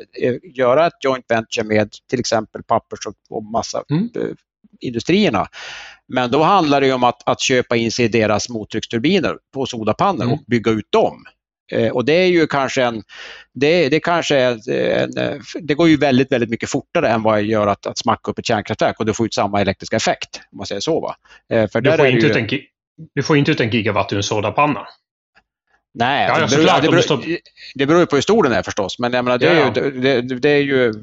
göra 0.54 0.86
ett 0.86 1.04
joint 1.04 1.24
venture 1.28 1.64
med 1.64 1.90
till 2.10 2.20
exempel 2.20 2.62
pappers 2.62 3.06
och, 3.06 3.36
och 3.36 3.44
massa 3.44 3.82
Mm. 3.90 4.08
Industrierna. 4.80 5.46
Men 6.08 6.30
då 6.30 6.42
handlar 6.42 6.80
det 6.80 6.86
ju 6.86 6.92
om 6.92 7.04
att, 7.04 7.28
att 7.28 7.40
köpa 7.40 7.76
in 7.76 7.92
sig 7.92 8.04
i 8.04 8.08
deras 8.08 8.48
mottrycksturbiner 8.48 9.36
på 9.54 9.66
sodapannor 9.66 10.22
Mm. 10.22 10.32
och 10.34 10.40
bygga 10.46 10.70
ut 10.70 10.92
dem. 10.92 11.24
Eh, 11.72 11.88
och 11.92 12.04
det 12.04 12.12
är 12.12 12.26
ju 12.26 12.46
kanske 12.46 12.82
en, 12.84 13.02
det, 13.54 13.88
det 13.88 14.00
kanske 14.00 14.36
är 14.36 14.68
en, 15.02 15.18
eh, 15.18 15.40
det 15.60 15.74
går 15.74 15.88
ju 15.88 15.96
väldigt, 15.96 16.32
väldigt 16.32 16.50
mycket 16.50 16.70
fortare 16.70 17.08
än 17.08 17.22
vad 17.22 17.34
det 17.34 17.42
gör 17.42 17.66
att, 17.66 17.86
att 17.86 17.98
smacka 17.98 18.30
upp 18.30 18.38
ett 18.38 18.46
kärnkraftverk 18.46 19.00
och 19.00 19.06
du 19.06 19.14
får 19.14 19.26
ut 19.26 19.34
samma 19.34 19.60
elektriska 19.60 19.96
effekt, 19.96 20.40
om 20.52 20.58
man 20.58 20.66
säger 20.66 20.80
så. 20.80 21.00
Va? 21.00 21.16
Eh, 21.52 21.68
för 21.70 21.80
Du 21.80 21.90
får, 21.90 22.00
är 22.06 22.10
inte 22.10 22.26
ju, 22.26 22.30
ut 22.30 22.36
en, 22.52 22.60
du 23.14 23.22
får 23.22 23.36
inte 23.36 23.50
ut 23.50 23.60
en 23.60 23.70
gigawatt 23.70 24.12
ur 24.12 24.16
en 24.16 24.22
sodapanna. 24.22 24.86
Nej, 25.94 26.28
Ja, 26.28 26.40
det, 26.40 26.56
beror, 26.56 26.80
det, 26.82 26.88
beror, 26.88 27.38
det 27.74 27.86
beror 27.86 28.00
ju 28.00 28.06
på 28.06 28.16
hur 28.16 28.22
stor 28.22 28.42
den 28.42 28.52
är 28.52 28.62
förstås, 28.62 28.98
men 28.98 29.12
jag 29.12 29.24
menar, 29.24 29.38
det, 29.38 29.48
är 29.48 29.60
Ja, 29.60 29.72
ju, 29.76 29.90
det, 30.00 30.20
det, 30.20 30.38
det 30.38 30.48
är 30.48 30.62
ju 30.62 30.94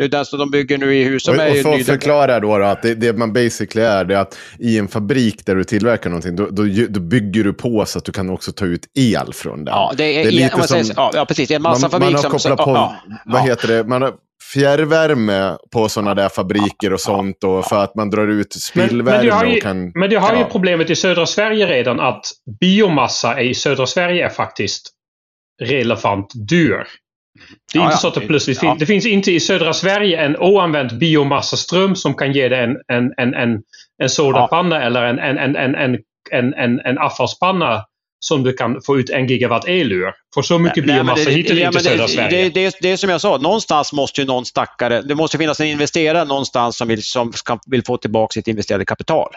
det 0.00 0.06
är 0.06 0.08
den 0.08 0.24
som 0.24 0.38
de 0.38 0.50
bygger 0.50 0.78
nu 0.78 0.96
i 0.96 1.04
hus 1.04 1.24
som 1.24 1.34
Och, 1.34 1.40
är 1.42 1.50
och 1.50 1.56
ju 1.56 1.76
ny- 1.78 1.84
förklara 1.84 2.40
då, 2.40 2.58
då 2.58 2.64
att 2.64 2.82
det, 2.82 2.94
det 2.94 3.12
man 3.12 3.32
basically 3.32 3.86
är, 3.86 4.04
det 4.04 4.14
är 4.14 4.18
att 4.18 4.38
i 4.58 4.78
en 4.78 4.88
fabrik 4.88 5.46
där 5.46 5.54
du 5.54 5.64
tillverkar 5.64 6.10
någonting, 6.10 6.36
då, 6.36 6.46
då, 6.50 6.66
ju- 6.66 6.86
då 6.88 7.00
bygger 7.00 7.44
du 7.44 7.52
på 7.52 7.84
så 7.86 7.98
att 7.98 8.04
du 8.04 8.12
kan 8.12 8.30
också 8.30 8.52
ta 8.52 8.64
ut 8.64 8.86
el 8.98 9.32
från 9.34 9.64
den. 9.64 9.74
Ja, 9.74 9.92
det 9.96 10.04
är, 10.04 10.30
lite 10.30 10.44
en, 10.44 10.52
om 10.52 10.58
man 10.58 10.68
säger, 10.68 10.84
så- 10.84 11.10
ja, 11.14 11.24
precis. 11.24 11.50
En 11.50 11.62
man, 11.62 11.70
massafabrik 11.70 12.12
man 12.12 12.14
har 12.14 12.22
som... 12.22 12.30
kopplat 12.30 12.58
på, 12.58 12.70
ja, 12.70 12.96
vad 13.24 13.40
ja. 13.40 13.44
heter 13.44 13.68
det, 13.68 13.84
man 13.84 14.02
har 14.02 14.12
fjärrvärme 14.52 15.56
på 15.72 15.88
sådana 15.88 16.14
där 16.14 16.28
fabriker 16.28 16.92
och 16.92 17.00
sånt 17.00 17.44
och 17.44 17.64
för 17.64 17.84
att 17.84 17.94
man 17.94 18.10
drar 18.10 18.26
ut 18.26 18.56
Men, 18.74 18.88
spillvärme 18.88 19.16
men 19.16 19.24
du 19.26 19.32
har 19.32 19.44
ju, 19.44 19.56
och 19.56 19.62
kan... 19.62 19.92
men 19.94 20.10
du 20.10 20.18
har 20.18 20.34
ju 20.34 20.40
ja. 20.40 20.48
problemet 20.52 20.90
i 20.90 20.96
södra 20.96 21.26
Sverige 21.26 21.66
redan 21.66 22.00
att 22.00 22.24
biomassa 22.60 23.40
i 23.40 23.54
södra 23.54 23.86
Sverige 23.86 24.24
är 24.24 24.28
faktiskt 24.28 24.90
relevant 25.62 26.32
dyr. 26.48 26.86
Det 27.72 27.78
är 27.78 27.80
Ja, 27.80 27.84
inte 27.86 27.94
ja. 27.94 27.98
så 27.98 28.08
att 28.08 28.14
det 28.14 28.20
plötsligt 28.20 28.62
Ja. 28.62 28.68
finns, 28.70 28.78
det 28.80 28.86
finns 28.86 29.06
inte 29.06 29.32
i 29.32 29.40
södra 29.40 29.72
Sverige 29.72 30.20
en 30.24 30.36
oanvänd 30.36 30.98
biomassaström 30.98 31.96
som 31.96 32.14
kan 32.14 32.32
ge 32.32 32.48
dig 32.48 32.64
en, 32.64 32.70
en, 32.92 33.12
en, 33.16 33.34
en, 33.34 33.58
en 34.02 34.10
sodapanna 34.10 34.82
eller 34.82 35.02
en, 35.02 35.18
en, 35.18 35.38
en, 35.38 35.56
en, 35.56 35.74
en, 35.74 35.98
en, 36.32 36.54
en, 36.54 36.80
en 36.80 36.98
avfallspanna 36.98 37.84
som 38.22 38.42
du 38.42 38.52
kan 38.52 38.80
få 38.86 38.98
ut 38.98 39.10
en 39.10 39.26
gigawatt 39.26 39.68
el 39.68 39.92
ur. 39.92 40.12
För 40.34 40.42
så 40.42 40.58
mycket 40.58 40.86
Nej, 40.86 40.94
biomassa 40.96 41.24
det- 41.24 41.30
hittar 41.36 41.54
ja, 41.54 41.66
inte 41.66 41.78
i 41.78 41.82
södra 41.82 42.08
Sverige. 42.08 42.42
Det, 42.42 42.48
det, 42.54 42.76
det 42.80 42.90
är 42.92 42.96
som 42.96 43.10
jag 43.10 43.20
sa, 43.20 43.36
någonstans 43.36 43.92
måste 43.92 44.20
ju 44.20 44.26
någon 44.26 44.44
stackare, 44.44 45.02
det 45.02 45.14
måste 45.14 45.38
finnas 45.38 45.60
en 45.60 45.66
investerare 45.66 46.24
någonstans 46.24 46.76
som 46.76 46.88
vill, 46.88 47.02
som 47.02 47.32
ska, 47.32 47.58
vill 47.70 47.84
få 47.84 47.96
tillbaka 47.96 48.32
sitt 48.32 48.48
investerade 48.48 48.84
kapital. 48.84 49.28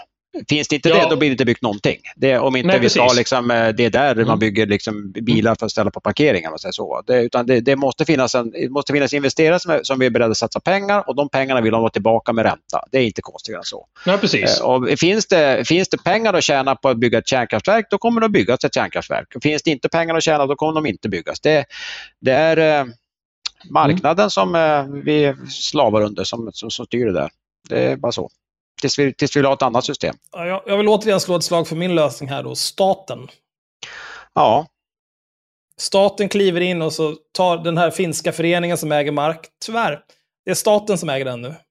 Finns 0.50 0.68
det 0.68 0.76
inte 0.76 0.90
Ja. 0.90 1.04
det, 1.04 1.10
då 1.10 1.16
blir 1.16 1.30
det 1.30 1.32
inte 1.32 1.46
byggt 1.46 1.62
någonting. 1.62 1.98
Det, 2.16 2.38
om 2.38 2.56
inte 2.56 2.68
Nej, 2.68 2.80
vi 2.80 2.90
ska 2.90 3.14
liksom, 3.14 3.52
eh, 3.52 3.70
det 3.70 3.86
är 3.86 3.90
där 3.90 4.12
Mm. 4.12 4.28
man 4.28 4.40
bygger 4.40 4.66
liksom 4.66 5.12
bilar 5.12 5.56
för 5.60 5.66
att 5.66 5.72
ställa 5.72 5.92
på 5.92 6.02
säger 6.04 6.72
Så. 6.72 7.02
Det, 7.08 7.22
utan 7.22 7.46
det, 7.46 7.62
det, 7.62 7.76
måste 7.76 8.06
finnas 8.06 8.36
en, 8.36 8.52
det 8.52 8.70
måste 8.70 8.94
finnas 8.94 9.14
investerare 9.14 9.60
som 9.60 9.72
är, 9.72 9.80
som 9.84 10.02
är 10.02 10.10
beredda 10.10 10.32
att 10.32 10.38
satsa 10.38 10.60
pengar 10.60 11.10
och 11.10 11.16
de 11.16 11.30
pengarna 11.30 11.62
vill 11.62 11.72
de 11.72 11.82
ha 11.82 11.90
tillbaka 11.90 12.34
med 12.34 12.46
ränta. 12.46 12.84
Det 12.92 12.98
är 12.98 13.02
inte 13.04 13.22
konstigare 13.22 13.60
än 13.60 13.64
så. 13.64 13.88
Nej, 14.06 14.18
precis. 14.18 14.60
Eh, 14.60 14.66
Och 14.66 15.00
finns, 15.00 15.28
det, 15.28 15.68
finns 15.68 15.90
det 15.90 16.04
pengar 16.04 16.34
att 16.34 16.44
tjäna 16.44 16.76
på 16.76 16.90
att 16.90 16.98
bygga 16.98 17.18
ett 17.18 17.28
kärnkraftverk, 17.28 17.88
då 17.90 17.98
kommer 17.98 18.22
det 18.22 18.26
att 18.26 18.32
byggas 18.32 18.64
ett 18.64 18.74
kärnkraftverk. 18.76 19.28
Finns 19.44 19.64
det 19.64 19.72
inte 19.72 19.90
pengar 19.90 20.16
att 20.16 20.24
tjäna, 20.24 20.46
då 20.46 20.56
kommer 20.56 20.74
de 20.74 20.86
inte 20.86 21.10
byggas. 21.10 21.40
Det, 21.40 21.66
det 22.22 22.32
är 22.32 22.80
eh, 22.80 22.86
marknaden 23.70 24.30
som 24.30 24.56
eh, 24.56 24.86
vi 25.04 25.34
slavar 25.50 26.02
under 26.02 26.24
som, 26.24 26.50
som, 26.54 26.72
som 26.72 26.86
styr 26.86 27.06
det 27.06 27.14
där. 27.14 27.30
Det 27.70 27.80
är 27.80 27.96
bara 27.96 28.12
så. 28.12 28.30
Tills 28.82 29.00
vi, 29.00 29.14
tills 29.14 29.36
vi 29.36 29.40
vill 29.40 29.46
ha 29.46 29.54
ett 29.54 29.62
annat 29.62 29.86
system. 29.86 30.16
Ja, 30.32 30.46
Jag, 30.48 30.62
jag 30.66 30.78
vill 30.78 30.88
återigen 30.88 31.20
slå 31.20 31.36
ett 31.36 31.44
slag 31.44 31.68
för 31.68 31.76
min 31.76 31.96
lösning 31.96 32.30
här 32.30 32.44
då. 32.44 32.56
Staten. 32.56 33.28
Ja, 34.34 34.68
Staten 35.78 36.30
kliver 36.30 36.62
in 36.62 36.82
och 36.82 36.94
så 36.94 37.16
tar 37.34 37.58
den 37.58 37.78
här 37.78 37.92
finska 37.92 38.32
föreningen 38.32 38.78
som 38.78 38.92
äger 38.92 39.12
mark. 39.12 39.40
Tyvärr, 39.66 40.00
det 40.46 40.52
är 40.52 40.56
staten 40.56 40.98
som 40.98 41.10
äger 41.10 41.26
den 41.26 41.42
nu. 41.42 41.56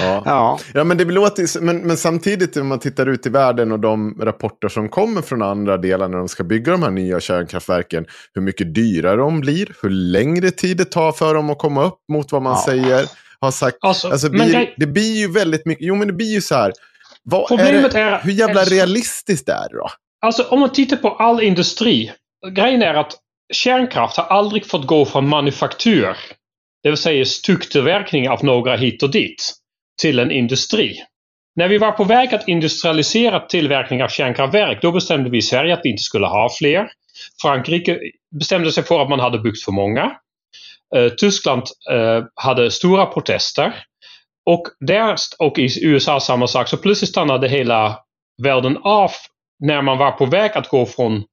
Ja. 0.00 0.22
ja. 0.24 0.58
Ja, 0.74 0.84
men 0.84 0.96
det 0.98 1.04
låter 1.04 1.60
men, 1.60 1.78
men 1.78 1.96
samtidigt 1.96 2.54
när 2.56 2.62
man 2.62 2.78
tittar 2.78 3.06
ut 3.06 3.26
i 3.26 3.28
världen 3.30 3.72
och 3.72 3.80
de 3.80 4.18
rapporter 4.20 4.68
som 4.68 4.88
kommer 4.88 5.22
från 5.22 5.42
andra 5.42 5.76
delar 5.76 6.08
när 6.08 6.18
de 6.18 6.28
ska 6.28 6.44
bygga 6.44 6.72
de 6.72 6.82
här 6.82 6.90
nya 6.90 7.20
kärnkraftverken, 7.20 8.06
hur 8.34 8.42
mycket 8.42 8.74
dyrare 8.74 9.16
de 9.16 9.40
blir, 9.40 9.74
hur 9.82 9.90
längre 9.90 10.50
tid 10.50 10.76
det 10.76 10.84
tar 10.84 11.12
för 11.12 11.34
dem 11.34 11.50
att 11.50 11.58
komma 11.58 11.84
upp 11.84 11.98
mot 12.12 12.32
vad 12.32 12.42
man 12.42 12.52
Ja. 12.52 12.64
säger, 12.66 13.06
har 13.40 13.50
sagt. 13.50 13.76
Alltså, 13.80 14.08
Alltså, 14.08 14.30
blir, 14.30 14.52
grej- 14.52 14.74
det 14.76 14.86
blir 14.86 15.16
ju 15.18 15.32
väldigt 15.32 15.66
mycket, 15.66 15.86
jo 15.86 15.94
men 15.94 16.06
det 16.06 16.12
blir 16.12 16.32
ju 16.34 16.40
så 16.40 16.54
här, 16.54 16.72
vad 17.22 17.48
Problemet 17.48 17.94
är, 17.94 18.04
det, 18.04 18.16
är- 18.16 18.20
hur 18.20 18.32
jävla 18.32 18.60
är- 18.62 18.66
realistiskt 18.66 19.48
är 19.48 19.68
det 19.70 19.76
då? 19.76 19.88
Alltså 20.26 20.42
om 20.42 20.60
man 20.60 20.72
tittar 20.72 20.96
på 20.96 21.10
all 21.10 21.42
industri. 21.42 22.12
Grejen 22.52 22.82
är 22.82 22.94
att 22.94 23.12
kärnkraft 23.52 24.16
har 24.16 24.24
aldrig 24.24 24.66
fått 24.66 24.86
gå 24.86 25.04
från 25.04 25.28
manufaktur, 25.28 26.16
det 26.82 26.88
vill 26.88 26.96
säga 26.98 27.24
stycktillverkning 27.24 28.28
av 28.28 28.44
några 28.44 28.76
hit 28.76 29.02
och 29.02 29.10
dit, 29.10 29.52
till 30.02 30.18
en 30.18 30.30
industri. 30.30 30.96
När 31.56 31.68
vi 31.68 31.78
var 31.78 31.92
på 31.92 32.04
väg 32.04 32.34
att 32.34 32.48
industrialisera 32.48 33.40
tillverkning 33.40 34.02
av 34.02 34.08
kärnkraftverk, 34.08 34.82
då 34.82 34.92
bestämde 34.92 35.30
vi 35.30 35.38
i 35.38 35.42
Sverige 35.42 35.74
att 35.74 35.80
vi 35.84 35.90
inte 35.90 36.02
skulle 36.02 36.26
ha 36.26 36.48
fler. 36.58 36.88
Frankrike 37.42 37.98
bestämde 38.38 38.72
sig 38.72 38.84
för 38.84 39.00
att 39.02 39.08
man 39.08 39.20
hade 39.20 39.38
byggt 39.38 39.62
för 39.64 39.72
många. 39.72 40.12
Eh, 40.96 41.08
Tyskland 41.08 41.62
eh, 41.90 42.24
hade 42.34 42.70
stora 42.70 43.06
protester. 43.06 43.84
Och, 44.46 44.62
där, 44.80 45.16
och 45.38 45.58
i 45.58 45.84
USA 45.86 46.20
samma 46.20 46.46
sak. 46.46 46.68
Så 46.68 46.76
plötsligt 46.76 47.10
stannade 47.10 47.48
hela 47.48 47.98
världen 48.42 48.76
av 48.76 49.10
när 49.64 49.82
man 49.82 49.98
var 49.98 50.10
på 50.10 50.26
väg 50.26 50.50
att 50.54 50.68
gå 50.68 50.86
från 50.86 51.24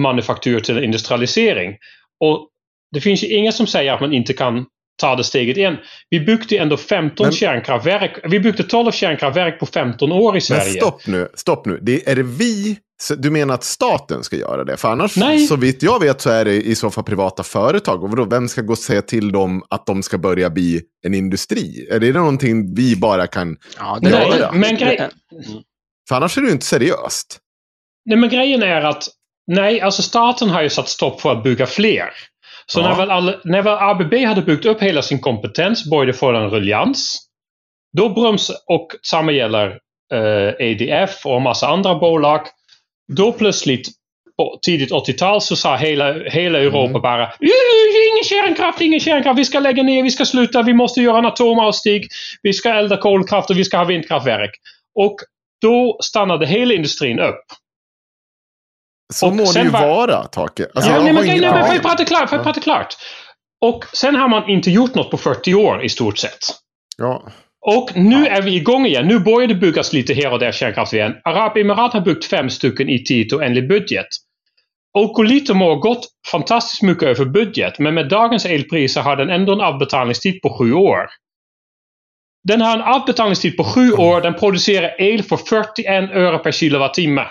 manufaktur 0.00 0.60
till 0.60 0.84
industrialisering. 0.84 1.76
Och 2.24 2.48
det 2.94 3.00
finns 3.00 3.22
ju 3.24 3.28
ingen 3.28 3.52
som 3.52 3.66
säger 3.66 3.92
att 3.92 4.00
man 4.00 4.12
inte 4.12 4.32
kan 4.32 4.66
ta 4.98 5.16
det 5.16 5.24
steget 5.24 5.56
igen. 5.56 5.76
Vi 6.10 6.20
byggde 6.20 6.56
ändå 6.58 6.76
15 6.76 7.24
Men- 7.26 7.32
kärnkraftverk. 7.32 8.18
Vi 8.24 8.40
byggde 8.40 8.62
12 8.62 8.90
kärnkraftverk 8.92 9.60
på 9.60 9.66
15 9.66 10.12
år 10.12 10.32
i 10.32 10.34
Men 10.34 10.40
Sverige. 10.40 10.72
stopp 10.80 11.06
nu, 11.06 11.28
stopp 11.34 11.66
nu. 11.66 11.78
Det, 11.82 12.08
är 12.10 12.16
det 12.16 12.22
vi, 12.22 12.78
du 13.18 13.30
menar 13.30 13.54
att 13.54 13.64
staten 13.64 14.22
ska 14.24 14.36
göra 14.36 14.64
det? 14.64 14.76
För 14.76 14.88
annars, 14.88 15.16
Nej. 15.16 15.38
så 15.46 15.56
vitt 15.56 15.82
jag 15.82 16.00
vet 16.00 16.20
så 16.20 16.30
är 16.30 16.44
det 16.44 16.54
i 16.62 16.74
så 16.74 16.90
fall 16.90 17.04
privata 17.04 17.42
företag. 17.42 18.04
Och 18.04 18.10
vadå, 18.10 18.24
vem 18.24 18.48
ska 18.48 18.62
gå 18.62 18.72
och 18.72 18.78
säga 18.78 19.02
till 19.02 19.32
dem 19.32 19.62
att 19.70 19.86
de 19.86 20.02
ska 20.02 20.18
börja 20.18 20.50
bli 20.50 20.82
en 21.06 21.14
industri? 21.14 21.88
Är 21.90 22.00
det 22.00 22.12
någonting 22.12 22.74
vi 22.74 22.96
bara 22.96 23.26
kan 23.26 23.56
ja 23.78 23.98
Nej, 24.02 24.12
göra? 24.12 24.52
men, 24.52 24.76
grej, 24.76 25.08
För 26.08 26.14
annars 26.16 26.36
är 26.38 26.40
det 26.42 26.46
ju 26.46 26.52
inte 26.52 26.66
seriöst. 26.66 27.38
nej, 28.06 28.18
men 28.18 28.28
grejen 28.30 28.62
är 28.62 28.80
att 28.82 29.04
nej, 29.46 29.80
alltså 29.80 30.02
staten 30.02 30.48
har 30.50 30.62
ju 30.62 30.68
satt 30.68 30.88
stopp 30.88 31.20
för 31.20 31.32
att 31.32 31.42
bygga 31.42 31.66
fler. 31.66 32.08
Så 32.72 32.80
Ja. 32.80 32.88
när, 32.88 32.96
väl 32.96 33.10
alla, 33.10 33.34
när 33.44 33.62
väl 33.62 33.78
ABB 33.80 34.14
hade 34.14 34.42
byggt 34.42 34.66
upp 34.66 34.82
hela 34.82 35.02
sin 35.02 35.20
kompetens, 35.20 35.90
började 35.90 36.12
få 36.12 36.32
en 36.32 36.50
ruljans. 36.50 37.18
Då 37.96 38.08
broms, 38.08 38.50
och 38.66 38.88
samma 39.02 39.32
gäller 39.32 39.78
eh, 40.14 40.66
EDF 40.66 41.26
och 41.26 41.36
en 41.36 41.42
massa 41.42 41.66
andra 41.68 41.94
bolag. 41.94 42.40
Då 43.16 43.32
plötsligt 43.32 43.88
på 44.36 44.58
tidigt 44.62 44.90
80-tal 44.92 45.40
så 45.40 45.56
sa 45.56 45.76
hela, 45.76 46.12
hela 46.12 46.58
Europa 46.58 46.98
bara 47.00 47.22
"Uh, 47.24 47.30
ingen 48.12 48.24
kärnkraft, 48.24 48.80
ingen 48.80 49.00
kärnkraft, 49.00 49.38
vi 49.38 49.44
ska 49.44 49.60
lägga 49.60 49.82
ner, 49.82 50.02
vi 50.02 50.10
ska 50.10 50.24
sluta, 50.24 50.62
vi 50.62 50.74
måste 50.74 51.00
göra 51.00 51.18
en 51.18 51.26
atomavstig, 51.26 52.08
vi 52.42 52.52
ska 52.52 52.68
elda 52.74 52.96
kolkraft 52.96 53.50
och 53.50 53.58
vi 53.58 53.64
ska 53.64 53.76
ha 53.78 53.84
vindkraftverk. 53.84 54.50
Och 54.94 55.16
då 55.62 55.98
stannade 56.02 56.46
hela 56.46 56.74
industrin 56.74 57.20
upp. 57.20 57.44
Så 59.14 59.30
må 59.30 59.52
det 59.52 59.62
ju 59.62 59.68
var- 59.68 59.80
vara, 59.88 60.24
Take. 60.24 60.66
Alltså, 60.74 60.90
ja, 60.90 61.02
nej, 61.02 61.12
men, 61.12 61.24
ingen 61.24 61.40
nej, 61.40 61.50
men 61.52 61.64
får 61.66 61.74
jag 61.74 61.82
prata 61.82 62.04
klart? 62.04 62.28
Får 62.28 62.36
jag 62.38 62.40
Ja. 62.40 62.44
prata 62.44 62.60
klart? 62.60 62.94
Och 63.60 63.84
sen 63.92 64.14
har 64.16 64.28
man 64.28 64.48
inte 64.48 64.70
gjort 64.70 64.94
något 64.94 65.10
på 65.10 65.16
40 65.16 65.54
år 65.54 65.84
i 65.84 65.88
stort 65.88 66.18
sett. 66.18 66.38
Ja. 66.96 67.22
Och 67.66 67.90
nu 67.96 68.26
är 68.26 68.42
vi 68.42 68.56
igång 68.56 68.86
igen. 68.86 69.06
Nu 69.06 69.18
börjar 69.20 69.48
det 69.48 69.54
byggas 69.54 69.92
lite 69.92 70.14
här 70.14 70.32
och 70.32 70.38
där 70.38 70.52
kärnkraft 70.52 70.92
igen. 70.92 71.14
Arabemirat 71.24 71.92
har 71.92 72.00
byggt 72.00 72.24
fem 72.24 72.50
stycken 72.50 72.88
i 72.88 73.04
tid 73.04 73.32
och 73.32 73.44
enligt 73.44 73.68
budget. 73.68 74.06
Okolito 74.98 75.54
har 75.54 75.76
gått 75.76 76.06
fantastiskt 76.30 76.82
mycket 76.82 77.02
över 77.02 77.24
budget, 77.24 77.78
men 77.78 77.94
med 77.94 78.08
dagens 78.08 78.46
elpriser 78.46 79.00
har 79.00 79.16
den 79.16 79.30
ändå 79.30 79.52
en 79.52 79.60
avbetalningstid 79.60 80.42
på 80.42 80.58
sju 80.58 80.72
år. 80.72 81.06
Den 82.48 82.60
har 82.60 82.74
en 82.76 82.82
avbetalningstid 82.82 83.56
på 83.56 83.64
sju 83.64 83.92
år, 83.92 84.20
den 84.20 84.34
producerar 84.34 85.00
el 85.00 85.22
för 85.22 85.36
41 85.36 86.10
öre 86.12 86.38
per 86.38 86.52
kilowattimme. 86.52 87.26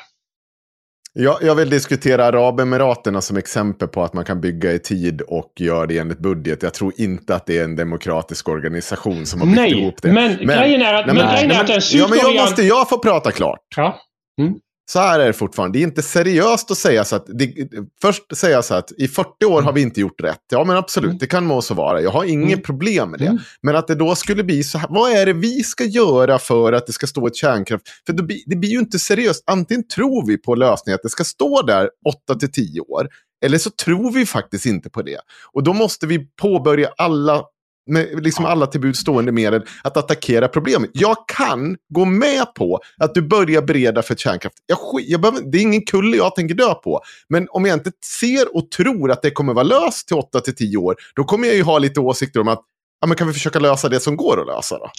Jag, 1.20 1.38
jag 1.42 1.56
vill 1.56 1.70
diskutera 1.70 2.26
Arabemiraterna 2.26 3.22
som 3.22 3.38
exempel 3.38 3.88
på 3.88 4.04
att 4.04 4.14
man 4.14 4.26
kan 4.26 4.42
bygga 4.42 4.74
i 4.74 4.80
tid 4.80 5.22
och 5.22 5.52
göra 5.60 5.86
det 5.86 5.98
enligt 5.98 6.20
budget. 6.20 6.64
Jag 6.64 6.74
tror 6.74 6.94
inte 6.98 7.36
att 7.36 7.46
det 7.46 7.58
är 7.60 7.64
en 7.64 7.76
demokratisk 7.76 8.50
organisation 8.50 9.26
som 9.26 9.40
har 9.40 9.48
byggt 9.48 9.58
Nej, 9.58 9.80
ihop 9.82 10.02
det. 10.02 10.12
men 10.14 10.38
grejen 10.38 10.82
är 10.82 10.94
att- 10.94 11.06
men 11.06 11.16
grejen 11.16 11.52
är 11.52 11.64
att 11.64 11.70
en 11.70 11.82
ja, 12.00 12.08
men 12.10 12.20
jag 12.20 12.36
måste 12.36 12.64
jag 12.64 12.90
få 12.90 13.00
prata 13.00 13.32
klart. 13.32 13.60
Ja. 13.76 14.00
Mm. 14.42 14.54
Så 14.90 15.00
här 15.00 15.20
är 15.20 15.28
det 15.28 15.34
fortfarande. 15.34 15.80
Det 15.80 15.84
är 15.84 15.88
inte 15.88 16.02
seriöst 16.02 16.72
att 16.72 16.78
säga 16.78 17.06
så 17.06 17.16
att... 17.16 17.26
Det, 17.28 17.54
först 18.02 18.38
säga 18.38 18.62
så 18.64 18.74
att 18.74 18.92
i 18.92 19.08
40 19.08 19.46
år 19.46 19.62
har 19.62 19.74
vi 19.74 19.82
inte 19.82 20.02
gjort 20.02 20.22
rätt. 20.24 20.42
Ja, 20.50 20.64
men 20.64 20.78
absolut, 20.78 21.08
Mm. 21.08 21.18
det 21.18 21.28
kan 21.28 21.46
må 21.46 21.62
så 21.62 21.74
vara. 21.74 22.02
Jag 22.02 22.12
har 22.12 22.24
inget 22.24 22.64
problem 22.64 23.10
med 23.12 23.20
det. 23.20 23.38
Men 23.62 23.76
att 23.76 23.88
det 23.88 23.96
då 23.96 24.16
skulle 24.16 24.44
bli 24.44 24.64
så 24.64 24.78
här. 24.78 24.88
Vad 24.92 25.12
är 25.12 25.26
det 25.26 25.34
vi 25.34 25.64
ska 25.64 25.84
göra 25.84 26.40
för 26.40 26.74
att 26.74 26.88
det 26.88 26.94
ska 26.94 27.08
stå 27.08 27.28
ett 27.28 27.36
kärnkraft? 27.36 27.84
För 28.06 28.14
det 28.14 28.24
blir, 28.24 28.40
det 28.46 28.56
blir 28.56 28.70
ju 28.70 28.80
inte 28.80 29.00
seriöst. 29.00 29.44
Antingen 29.48 29.88
tror 29.88 30.28
vi 30.28 30.38
på 30.38 30.56
lösningen 30.56 30.96
att 30.96 31.04
det 31.04 31.10
ska 31.10 31.24
stå 31.24 31.62
där 31.62 31.90
8 32.26 32.36
till 32.40 32.52
10 32.52 32.80
år. 32.82 33.10
Eller 33.46 33.58
så 33.58 33.70
tror 33.70 34.12
vi 34.12 34.26
faktiskt 34.26 34.66
inte 34.66 34.90
på 34.90 35.02
det. 35.02 35.18
Och 35.54 35.64
då 35.64 35.74
måste 35.74 36.08
vi 36.08 36.20
påbörja 36.42 36.90
alla 36.98 37.44
med 37.88 38.24
liksom 38.24 38.46
alla 38.46 38.68
till 38.68 38.94
stående 38.94 39.32
medel 39.32 39.62
att 39.84 39.98
attackera 39.98 40.48
problemet. 40.48 40.90
Jag 40.94 41.18
kan 41.38 41.78
gå 41.90 42.06
med 42.06 42.54
på 42.56 42.80
att 42.98 43.14
du 43.14 43.22
börjar 43.22 43.62
bereda 43.62 44.02
för 44.02 44.16
kärnkraft. 44.16 44.56
Jag, 44.66 44.78
jag 45.02 45.22
behöver, 45.22 45.42
det 45.52 45.58
är 45.58 45.62
ingen 45.62 45.86
kulle 45.86 46.18
jag 46.18 46.36
tänker 46.36 46.56
dö 46.56 46.74
på. 46.74 47.02
Men 47.30 47.48
om 47.50 47.66
jag 47.66 47.74
inte 47.74 47.92
ser 48.20 48.56
och 48.56 48.72
tror 48.72 49.12
att 49.12 49.22
det 49.22 49.32
kommer 49.32 49.54
vara 49.54 49.64
löst 49.64 50.08
till 50.08 50.18
8 50.18 50.40
till 50.40 50.56
10 50.56 50.78
år, 50.78 50.96
då 51.16 51.24
kommer 51.24 51.48
jag 51.48 51.56
ju 51.56 51.64
ha 51.64 51.80
lite 51.80 52.00
åsikter 52.00 52.40
om 52.40 52.48
att 52.48 52.62
ja, 53.02 53.08
men 53.08 53.18
kan 53.18 53.28
vi 53.28 53.34
försöka 53.34 53.60
lösa 53.60 53.90
det 53.90 54.00
som 54.00 54.18
går 54.18 54.42
att 54.42 54.48
lösa 54.48 54.78
då? 54.78 54.92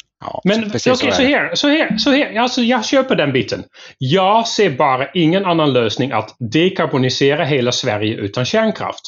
Men 0.45 0.59
okej, 0.59 0.71
precis 0.71 0.99
så, 0.99 1.07
här, 1.07 1.55
så 1.55 1.69
här, 1.69 1.99
så 1.99 2.11
här. 2.11 2.39
Alltså, 2.39 2.63
jag 2.63 2.85
köper 2.85 3.17
den 3.17 3.33
biten. 3.33 3.65
Jag 3.99 4.49
ser 4.49 4.71
bara 4.71 5.13
ingen 5.13 5.45
annan 5.45 5.73
lösning 5.73 6.13
att 6.13 6.37
dekarbonisera 6.39 7.45
hela 7.45 7.73
Sverige 7.73 8.15
utan 8.15 8.45
kärnkraft. 8.45 9.01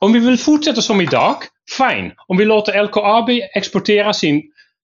Om 0.00 0.12
vi 0.12 0.18
vill 0.18 0.38
fortsätta 0.38 0.82
som 0.82 1.00
idag, 1.00 1.36
fine. 1.70 2.12
Om 2.26 2.36
vi 2.36 2.44
låter 2.44 2.82
LKAB 2.82 3.30
exportera 3.54 4.12
sin, 4.12 4.42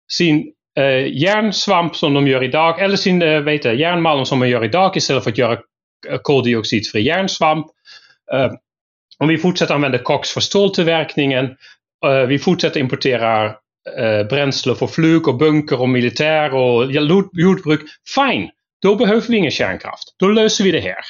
sin 0.08 0.52
eh, 0.76 1.06
järnsvamp 1.22 1.96
som 1.96 2.14
de 2.14 2.28
gör 2.28 2.44
idag, 2.44 2.82
eller 2.82 2.96
sin 2.96 3.22
eh, 3.22 3.40
vet 3.40 3.64
jag, 3.64 3.74
järnmalm 3.74 4.24
som 4.24 4.40
de 4.40 4.48
gör 4.48 4.64
idag 4.64 4.96
istället 4.96 5.24
för 5.24 5.30
att 5.30 5.38
göra 5.38 5.52
eh, 6.08 6.18
koldioxidfri 6.22 7.02
järnsvamp. 7.02 7.66
Eh, 8.32 8.52
om 9.18 9.28
vi 9.28 9.38
fortsätter 9.38 9.74
använda 9.74 9.98
koks 9.98 10.30
för 10.30 10.40
ståltillverkningen, 10.40 11.44
eh, 12.04 12.26
vi 12.28 12.38
fortsätter 12.38 12.80
importera 12.80 13.46
eh, 13.98 14.26
bränsle 14.30 14.74
för 14.74 14.86
flyg 14.86 15.28
och 15.28 15.38
bunker 15.38 15.80
och 15.80 15.88
militär 15.88 16.54
och 16.54 16.92
jordbruk. 17.32 17.80
Fine, 18.14 18.50
då 18.82 18.96
behöver 18.96 19.28
vi 19.28 19.36
ingen 19.36 19.50
kärnkraft. 19.50 20.14
Då 20.18 20.28
löser 20.28 20.64
vi 20.64 20.70
det 20.70 20.80
här. 20.80 21.04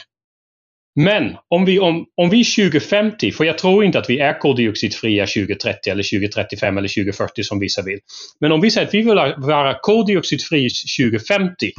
Men 1.01 1.37
om 1.49 1.65
vi, 1.65 1.79
om, 1.79 2.07
om 2.17 2.31
vi 2.31 2.45
2050, 2.45 3.33
för 3.33 3.45
jag 3.45 3.59
tror 3.59 3.85
inte 3.85 3.99
att 3.99 4.11
vi 4.11 4.19
är 4.19 4.39
koldioxidfria 4.39 5.27
2030 5.27 5.91
eller 5.91 6.03
2035 6.03 6.79
eller 6.79 6.89
2040 6.89 7.43
som 7.43 7.59
vissa 7.61 7.83
vill. 7.83 7.99
Men 8.41 8.53
om 8.53 8.61
vi 8.61 8.71
säger 8.71 8.87
att 8.87 8.95
vi 8.95 8.99
vill 8.99 9.35
vara 9.37 9.79
koldioxidfri 9.81 10.69
2050 10.99 11.73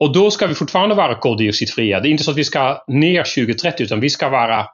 och 0.00 0.12
då 0.12 0.30
ska 0.30 0.46
vi 0.46 0.54
fortfarande 0.54 0.94
vara 0.94 1.14
koldioxidfria. 1.14 2.00
Det 2.00 2.08
är 2.08 2.10
inte 2.10 2.24
så 2.24 2.30
att 2.30 2.36
vi 2.36 2.44
ska 2.44 2.84
ner 2.88 3.24
2030 3.24 3.84
utan 3.84 4.00
vi 4.00 4.10
ska 4.10 4.28
vara 4.28 4.66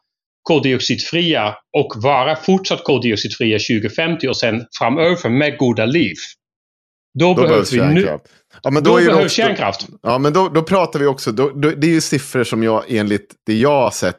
koldioxidfria 0.42 1.54
och 1.76 1.92
vara 1.96 2.36
fortsatt 2.36 2.84
koldioxidfria 2.84 3.58
2050 3.58 4.28
och 4.28 4.36
sen 4.36 4.64
framöver 4.78 5.28
med 5.28 5.58
goda 5.58 5.86
liv. 5.86 6.16
Då, 7.18 7.34
behövs 7.34 7.72
vi 7.72 7.80
nu... 7.80 8.18
Ja, 8.62 8.70
men 8.70 8.82
Då 8.82 8.96
det 8.96 9.04
behövs 9.04 9.24
också- 9.24 9.34
kärnkraft. 9.34 9.86
Ja, 10.02 10.18
men 10.18 10.32
då, 10.32 10.48
då 10.48 10.62
pratar 10.62 10.98
vi 11.00 11.06
också, 11.06 11.32
då, 11.32 11.50
då, 11.50 11.70
det 11.70 11.86
är 11.86 11.90
ju 11.90 12.00
siffror 12.00 12.44
som 12.44 12.62
jag 12.62 12.84
enligt 12.88 13.34
det 13.46 13.54
jag 13.54 13.82
har 13.82 13.90
sett 13.90 14.16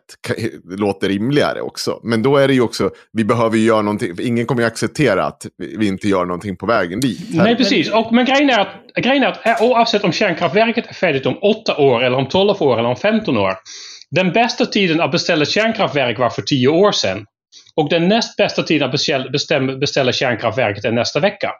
låter 0.77 1.09
rimligare 1.09 1.61
också. 1.61 1.99
Men 2.03 2.23
då 2.23 2.37
är 2.37 2.47
det 2.47 2.53
ju 2.53 2.61
också, 2.61 2.89
vi 3.13 3.23
behöver 3.23 3.57
ju 3.57 3.65
göra 3.65 3.81
någonting, 3.81 4.15
ingen 4.19 4.45
kommer 4.45 4.61
ju 4.61 4.67
acceptera 4.67 5.25
att 5.25 5.45
vi 5.77 5.87
inte 5.87 6.07
gör 6.07 6.25
någonting 6.25 6.57
på 6.57 6.65
vägen 6.65 6.99
dit. 6.99 7.19
Nej, 7.29 7.55
precis. 7.55 7.91
Och, 7.91 8.13
men 8.13 8.25
grejen 8.25 8.49
är, 8.49 8.59
att, 8.59 8.75
grejen 9.03 9.23
är 9.23 9.27
att 9.27 9.61
oavsett 9.61 10.03
om 10.03 10.11
kärnkraftverket 10.11 10.87
är 10.87 10.93
färdigt 10.93 11.25
om 11.25 11.37
8 11.41 11.77
år, 11.77 12.03
eller 12.03 12.17
om 12.17 12.27
12 12.29 12.61
år, 12.61 12.79
eller 12.79 12.89
om 12.89 12.95
15 12.95 13.37
år. 13.37 13.53
Den 14.11 14.31
bästa 14.31 14.65
tiden 14.65 15.01
att 15.01 15.11
beställa 15.11 15.45
kärnkraftverk 15.45 16.19
var 16.19 16.29
för 16.29 16.41
10 16.41 16.67
år 16.67 16.91
sedan. 16.91 17.25
Och 17.75 17.89
den 17.89 18.07
näst 18.07 18.37
bästa 18.37 18.63
tiden 18.63 18.85
att 18.85 19.79
beställa 19.79 20.11
kärnkraftverket 20.11 20.85
är 20.85 20.91
nästa 20.91 21.19
vecka. 21.19 21.51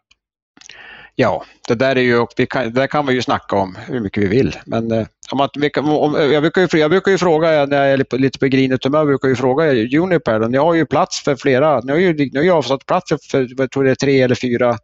Ja, 1.22 1.44
det 1.68 1.76
där 1.76 1.96
är 1.96 2.02
ju, 2.02 2.26
vi 2.38 2.46
kan, 2.46 2.74
där 2.74 2.88
kan 2.88 3.06
vi 3.06 3.14
ju 3.14 3.22
snacka 3.22 3.56
om 3.56 3.78
hur 3.88 4.00
mycket 4.00 4.24
vi 4.24 4.28
vill. 4.28 4.56
Men 4.66 4.92
eh, 4.92 5.06
om 5.32 5.40
att, 5.40 5.52
om, 5.78 6.16
eh, 6.16 6.24
jag, 6.24 6.44
brukar 6.44 6.62
ju, 6.62 6.80
jag 6.80 6.92
brukar 6.92 7.12
ju 7.12 7.18
fråga, 7.18 7.66
när 7.66 7.78
jag 7.78 7.92
är 7.92 7.98
lite 7.98 8.10
på- 8.10 8.18
grinigt 8.18 8.42
grinet 8.42 8.84
humör, 8.84 9.06
brukar 9.06 9.28
jag 9.28 9.36
ju 9.36 9.36
fråga 9.36 9.64
Uniper, 10.02 10.40
ni 10.50 10.58
har 10.58 10.74
ju 10.74 10.86
plats 10.86 11.24
för 11.24 11.36
flera, 11.36 11.80
ni 11.80 11.92
har 11.92 12.00
ju, 12.00 12.14
ni 12.14 12.32
har 12.36 12.44
ju 12.44 12.52
avsatt 12.52 12.86
plats 12.86 13.14
för, 13.32 13.48
jag 13.58 13.72
tror 13.72 13.84
det 13.84 13.92
är 13.92 13.96
tre 13.96 14.22
eller 14.22 14.36
fyra 14.36 14.78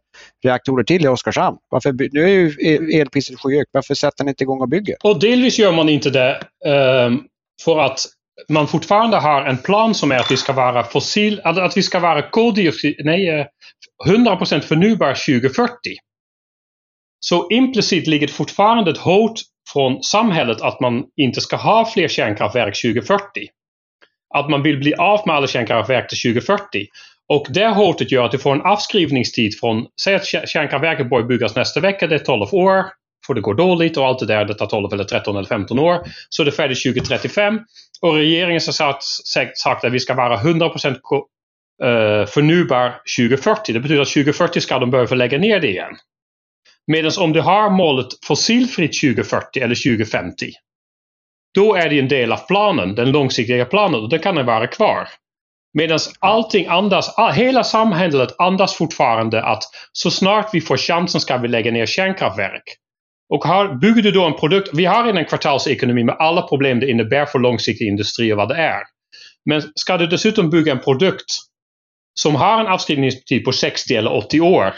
reaktorer 0.44 0.84
till 0.84 1.04
i 1.04 1.08
Oskarshamn. 1.08 1.56
Varför, 1.70 1.96
nu 2.12 2.22
är 2.22 2.28
ju 2.28 2.52
elpriset 3.00 3.40
skyhögt, 3.40 3.70
varför 3.72 3.94
sätter 3.94 4.24
ni 4.24 4.30
inte 4.30 4.44
igång 4.44 4.60
och 4.60 4.68
bygger? 4.68 4.96
Och 5.04 5.20
delvis 5.20 5.58
gör 5.58 5.72
man 5.72 5.88
inte 5.88 6.10
det 6.10 6.40
ehm, 6.66 7.20
för 7.64 7.80
att 7.80 8.00
man 8.48 8.68
fortfarande 8.68 9.16
har 9.16 9.44
en 9.44 9.58
plan 9.58 9.94
som 9.94 10.12
är 10.12 10.16
att 10.16 10.30
vi 10.30 10.36
ska 10.36 10.52
vara 10.52 10.84
fossil, 10.84 11.40
att, 11.44 11.76
vi 11.76 11.82
ska 11.82 11.98
vara 11.98 12.30
koldioxid, 12.30 12.94
nej, 13.04 13.28
eh, 13.28 13.46
100% 14.06 14.60
förnybar 14.60 15.14
2040. 15.14 15.70
Så 17.20 17.48
implicit 17.50 18.06
ligger 18.06 18.26
det 18.26 18.32
fortfarande 18.32 18.90
ett 18.90 18.98
hot 18.98 19.40
från 19.72 20.02
samhället 20.02 20.60
att 20.60 20.80
man 20.80 21.04
inte 21.16 21.40
ska 21.40 21.56
ha 21.56 21.90
fler 21.94 22.08
kärnkraftverk 22.08 22.82
2040. 22.82 23.22
Att 24.34 24.50
man 24.50 24.62
vill 24.62 24.78
bli 24.78 24.94
av 24.94 25.20
med 25.26 25.36
alla 25.36 25.46
kärnkraftverk 25.46 26.08
till 26.08 26.18
2040. 26.18 26.86
Och 27.28 27.46
det 27.50 27.68
hotet 27.68 28.12
gör 28.12 28.24
att 28.24 28.32
du 28.32 28.38
får 28.38 28.52
en 28.52 28.62
avskrivningstid 28.62 29.60
från, 29.60 29.86
säg 30.02 30.14
att 30.14 30.26
kärnkraftverket 30.26 31.10
börjar 31.10 31.26
byggas 31.26 31.56
nästa 31.56 31.80
vecka, 31.80 32.06
det 32.06 32.14
är 32.14 32.18
12 32.18 32.54
år, 32.54 32.84
för 33.26 33.34
det 33.34 33.40
går 33.40 33.54
dåligt 33.54 33.96
och 33.96 34.06
allt 34.06 34.18
det 34.18 34.26
där, 34.26 34.44
det 34.44 34.54
tar 34.54 34.66
12 34.66 34.92
eller 34.92 35.04
13 35.04 35.36
eller 35.36 35.48
15 35.48 35.78
år. 35.78 35.98
Så 36.28 36.44
det 36.44 36.50
är 36.50 36.52
färdigt 36.52 36.82
2035 36.82 37.60
och 38.00 38.14
regeringen 38.14 38.60
har 38.66 38.72
sagt, 38.72 39.02
sagt, 39.56 39.84
att 39.84 39.92
vi 39.92 40.00
ska 40.00 40.14
vara 40.14 40.36
100% 40.36 40.96
eh, 41.82 42.26
förnybar 42.26 43.00
2040. 43.18 43.72
Det 43.72 43.80
betyder 43.80 44.02
att 44.02 44.08
2040 44.08 44.60
ska 44.60 44.78
de 44.78 44.90
börja 44.90 45.14
lägga 45.14 45.38
ner 45.38 45.60
det 45.60 45.68
igen. 45.68 45.96
Medan 46.86 47.12
om 47.18 47.32
du 47.32 47.40
har 47.40 47.70
målet 47.70 48.06
fossilfritt 48.24 49.00
2040 49.00 49.62
eller 49.62 49.74
2050, 49.74 50.50
då 51.54 51.74
är 51.74 51.88
det 51.88 51.98
en 51.98 52.08
del 52.08 52.32
av 52.32 52.46
planen, 52.46 52.94
den 52.94 53.10
långsiktiga 53.12 53.64
planen, 53.64 54.00
och 54.00 54.08
den 54.08 54.18
kan 54.18 54.34
den 54.34 54.46
vara 54.46 54.66
kvar. 54.66 55.08
Medan 55.74 55.98
allting 56.20 56.66
andas, 56.66 57.14
all- 57.18 57.32
hela 57.32 57.64
samhället 57.64 58.34
andas 58.38 58.74
fortfarande 58.76 59.42
att 59.42 59.62
så 59.92 60.10
snart 60.10 60.50
vi 60.52 60.60
får 60.60 60.76
chansen 60.76 61.20
ska 61.20 61.36
vi 61.36 61.48
lägga 61.48 61.70
ner 61.72 61.86
kärnkraftverk. 61.86 62.62
Och 63.34 63.44
har, 63.44 63.74
bygger 63.74 64.02
du 64.02 64.10
då 64.10 64.24
en 64.24 64.34
produkt, 64.34 64.70
vi 64.72 64.84
har 64.84 65.04
redan 65.04 65.18
en 65.18 65.24
kvartalsekonomi 65.24 66.04
med 66.04 66.16
alla 66.18 66.42
problem 66.42 66.80
det 66.80 66.90
innebär 66.90 67.26
för 67.26 67.38
långsiktig 67.38 67.88
industri 67.88 68.32
och 68.32 68.36
vad 68.36 68.48
det 68.48 68.56
är. 68.56 68.82
Men 69.44 69.62
ska 69.74 69.96
du 69.96 70.06
dessutom 70.06 70.50
bygga 70.50 70.72
en 70.72 70.80
produkt 70.80 71.26
som 72.14 72.34
har 72.34 72.60
en 72.60 72.66
avskrivningstid 72.66 73.44
på 73.44 73.52
60 73.52 73.94
eller 73.94 74.12
80 74.12 74.40
år, 74.40 74.74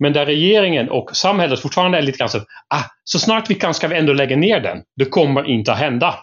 men 0.00 0.12
där 0.12 0.26
regeringen 0.26 0.90
och 0.90 1.16
samhället 1.16 1.60
fortfarande 1.60 1.98
är 1.98 2.02
lite 2.02 2.18
grann 2.18 2.28
så 2.28 2.38
ah, 2.74 2.84
så 3.04 3.18
snart 3.18 3.50
vi 3.50 3.54
kan 3.54 3.74
ska 3.74 3.88
vi 3.88 3.96
ändå 3.96 4.12
lägga 4.12 4.36
ner 4.36 4.60
den. 4.60 4.78
Det 4.96 5.04
kommer 5.04 5.46
inte 5.46 5.72
att 5.72 5.78
hända. 5.78 6.14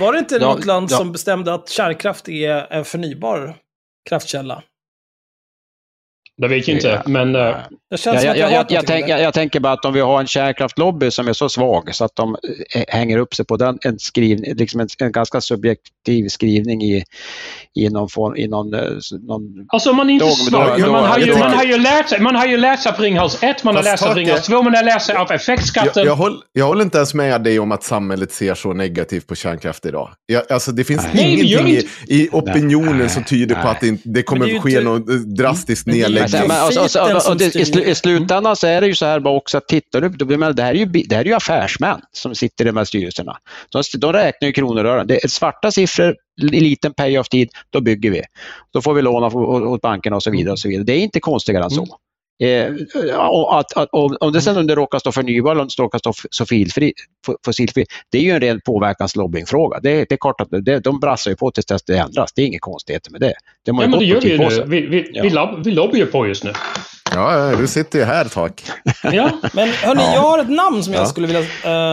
Var 0.00 0.12
det 0.12 0.18
inte 0.18 0.34
Ja, 0.34 0.54
något 0.54 0.64
land 0.64 0.88
ja. 0.90 0.96
som 0.96 1.12
bestämde 1.12 1.54
att 1.54 1.68
kärnkraft 1.68 2.28
är 2.28 2.72
en 2.72 2.84
förnybar 2.84 3.56
kraftkälla? 4.08 4.62
Det 6.40 6.48
vet 6.48 6.68
jag 6.68 6.76
inte, 6.76 7.02
men... 7.06 7.36
Uh, 7.36 7.56
känns 7.96 8.04
jag, 8.06 8.22
som 8.22 8.30
att 8.30 8.38
jag, 8.38 8.52
jag, 8.52 8.52
jag, 8.52 8.66
jag, 8.68 8.86
tänk, 8.86 9.08
jag, 9.08 9.20
jag 9.20 9.34
tänker 9.34 9.60
bara 9.60 9.72
att 9.72 9.84
om 9.84 9.94
vi 9.94 10.00
har 10.00 10.20
en 10.20 10.26
kärnkraftlobby 10.26 11.10
som 11.10 11.28
är 11.28 11.32
så 11.32 11.48
svag 11.48 11.94
så 11.94 12.04
att 12.04 12.16
de 12.16 12.36
eh, 12.74 12.82
hänger 12.88 13.18
upp 13.18 13.34
sig 13.34 13.44
på 13.46 13.56
den, 13.56 13.78
en, 13.84 13.98
skrivning, 13.98 14.54
liksom 14.54 14.80
en, 14.80 14.88
en 14.98 15.12
ganska 15.12 15.40
subjektiv 15.40 16.28
skrivning 16.28 16.82
i, 16.82 17.04
i 17.74 17.88
någon 17.88 18.08
form, 18.08 18.36
i 18.36 18.48
någon, 18.48 18.74
eh, 18.74 18.80
någon 19.20 19.42
Alltså 19.68 19.92
man 19.92 20.10
är 20.10 20.14
inte 20.14 20.26
svag, 20.26 20.80
men 20.80 20.92
man 20.92 21.04
har, 21.04 21.18
ju, 21.18 21.38
man, 21.38 21.52
har 21.52 21.64
ju 21.64 21.78
lärt 21.78 22.08
sig, 22.08 22.20
man 22.20 22.36
har 22.36 22.46
ju 22.46 22.56
lärt 22.56 22.80
sig 22.80 22.92
av 22.92 23.00
Ringhals 23.00 23.42
1, 23.42 23.64
man 23.64 23.76
har 23.76 23.82
lärt 23.82 23.98
sig 23.98 24.08
av 24.08 24.14
Ringhals 24.14 24.46
2, 24.46 24.62
man 24.62 24.74
har 24.74 24.84
lärt 24.84 25.02
sig 25.02 25.16
av 25.16 25.32
effektskatten. 25.32 25.92
Jag, 25.94 26.06
jag, 26.06 26.16
håller, 26.16 26.38
jag 26.52 26.66
håller 26.66 26.82
inte 26.82 26.96
ens 26.96 27.14
med 27.14 27.42
dig 27.42 27.58
om 27.58 27.72
att 27.72 27.82
samhället 27.82 28.32
ser 28.32 28.54
så 28.54 28.72
negativt 28.72 29.26
på 29.26 29.34
kärnkraft 29.34 29.86
idag. 29.86 30.10
Jag, 30.26 30.52
alltså 30.52 30.72
det 30.72 30.84
finns 30.84 31.06
Nej, 31.14 31.32
ingenting 31.32 31.68
i, 31.68 31.88
i 32.06 32.28
opinionen 32.32 32.98
Nej. 32.98 33.08
som 33.08 33.24
tyder 33.24 33.54
på 33.54 33.62
Nej. 33.62 33.70
att 33.70 33.80
det, 33.80 33.98
det 34.04 34.22
kommer 34.22 34.46
det 34.46 34.60
ske 34.60 34.70
ju 34.70 34.78
inte- 34.78 34.90
någon 34.90 35.34
drastisk 35.34 35.86
Men 35.86 35.94
Men, 36.32 36.50
alltså, 36.50 36.80
alltså, 36.80 37.00
och, 37.00 37.30
och, 37.30 37.36
det, 37.36 37.56
i, 37.56 37.94
slutändan 37.94 38.56
så 38.56 38.66
är 38.66 38.80
det 38.80 38.86
ju 38.86 38.94
så 38.94 39.06
här 39.06 39.26
också 39.26 39.58
att 39.58 39.68
tittar 39.68 40.00
du, 40.00 40.08
då- 40.08 40.38
men 40.38 40.56
det 40.56 40.62
här 40.62 40.70
är 40.70 40.78
ju, 40.78 40.84
det 40.86 41.14
här 41.16 41.22
är 41.22 41.28
ju 41.28 41.34
affärsmän 41.34 42.00
som 42.12 42.34
sitter 42.34 42.64
i 42.64 42.68
de 42.68 42.76
här 42.76 42.84
styrelserna. 42.84 43.36
De, 43.72 43.82
de 43.98 44.12
räknar 44.12 44.46
ju 44.46 44.52
kronor 44.52 44.84
och 44.84 44.90
ören. 44.90 45.06
Det 45.06 45.24
är 45.24 45.28
svarta 45.28 45.70
siffror, 45.72 46.16
i 46.52 46.60
liten 46.60 46.94
payoff-tid, 46.94 47.48
då 47.70 47.80
bygger 47.80 48.10
vi. 48.10 48.22
Då 48.72 48.82
får 48.82 48.94
vi 48.94 49.02
låna 49.02 49.26
åt 49.26 49.80
bankerna 49.80 50.16
och 50.16 50.22
så 50.22 50.30
vidare. 50.30 50.52
Och 50.52 50.58
så 50.58 50.68
vidare. 50.68 50.84
Det 50.84 50.92
är 50.92 50.98
inte 51.00 51.20
konstigare 51.20 51.64
än 51.64 51.70
så. 51.70 51.82
Och 51.82 51.88
att, 53.50 53.76
att, 53.76 53.88
om, 53.92 54.16
om 54.20 54.32
det 54.32 54.40
sen 54.40 54.56
om 54.56 54.66
det 54.66 54.74
råkar 54.74 54.98
stå 54.98 55.12
förnybar 55.12 55.50
eller 55.52 55.62
om 55.62 55.68
det 55.76 55.82
råkar 55.82 55.98
stå 55.98 56.12
fossilfri, 56.38 56.92
fo- 57.26 57.36
fossilfri, 57.44 57.84
det 58.10 58.18
är 58.18 58.22
ju 58.22 58.30
en 58.30 58.40
ren 58.40 58.60
påverkanslobbyingfråga. 58.66 59.80
Det, 59.80 60.04
det 60.08 60.12
är 60.14 60.16
klart 60.16 60.40
att 60.40 60.48
det, 60.50 60.80
de 60.80 61.00
brassar 61.00 61.30
ju 61.30 61.36
på 61.36 61.50
tills 61.50 61.66
det 61.86 61.98
ändras. 61.98 62.32
Det 62.32 62.42
är 62.42 62.46
inga 62.46 62.58
konstigheter 62.58 63.10
med 63.10 63.20
det. 63.20 63.34
Det 63.64 63.70
har 63.72 63.78
Ja, 63.82 63.84
ju 63.84 63.90
men 63.90 63.98
det 63.98 64.04
gör 64.04 64.20
vi 64.20 64.30
ju 64.30 64.38
på 64.38 64.48
nu. 64.48 64.64
Vi, 64.66 64.86
vi, 64.86 65.10
Ja. 65.12 65.22
vi, 65.22 65.30
lob, 65.30 65.64
vi 65.64 65.70
lobbyr 65.70 65.98
ju 65.98 66.06
på 66.06 66.26
just 66.26 66.44
nu. 66.44 66.52
Ja, 67.14 67.56
du 67.56 67.66
sitter 67.66 67.98
ju 67.98 68.04
här 68.04 68.24
tak. 68.24 68.62
Ja. 69.02 69.30
Men 69.54 69.68
hörni, 69.68 70.02
Ja. 70.02 70.14
jag 70.14 70.20
har 70.20 70.38
ett 70.38 70.50
namn 70.50 70.82
som 70.82 70.92
jag 70.92 71.02
Ja. 71.02 71.06
skulle 71.06 71.26
vilja 71.26 71.40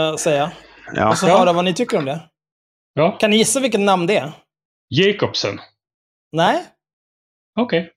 eh, 0.10 0.15
säga. 0.15 0.52
Ja. 0.95 1.10
Och 1.10 1.18
så 1.18 1.28
höra 1.28 1.53
vad 1.53 1.65
ni 1.65 1.74
tycker 1.74 1.98
om 1.98 2.06
det. 2.06 2.19
ja. 2.94 3.11
Kan 3.11 3.30
ni 3.30 3.38
gissa 3.38 3.60
vilket 3.60 3.80
namn 3.82 4.07
det 4.07 4.18
är? 4.18 4.32
Jacobsen. 4.90 5.60
Nej? 6.32 6.64
Okej. 7.60 7.91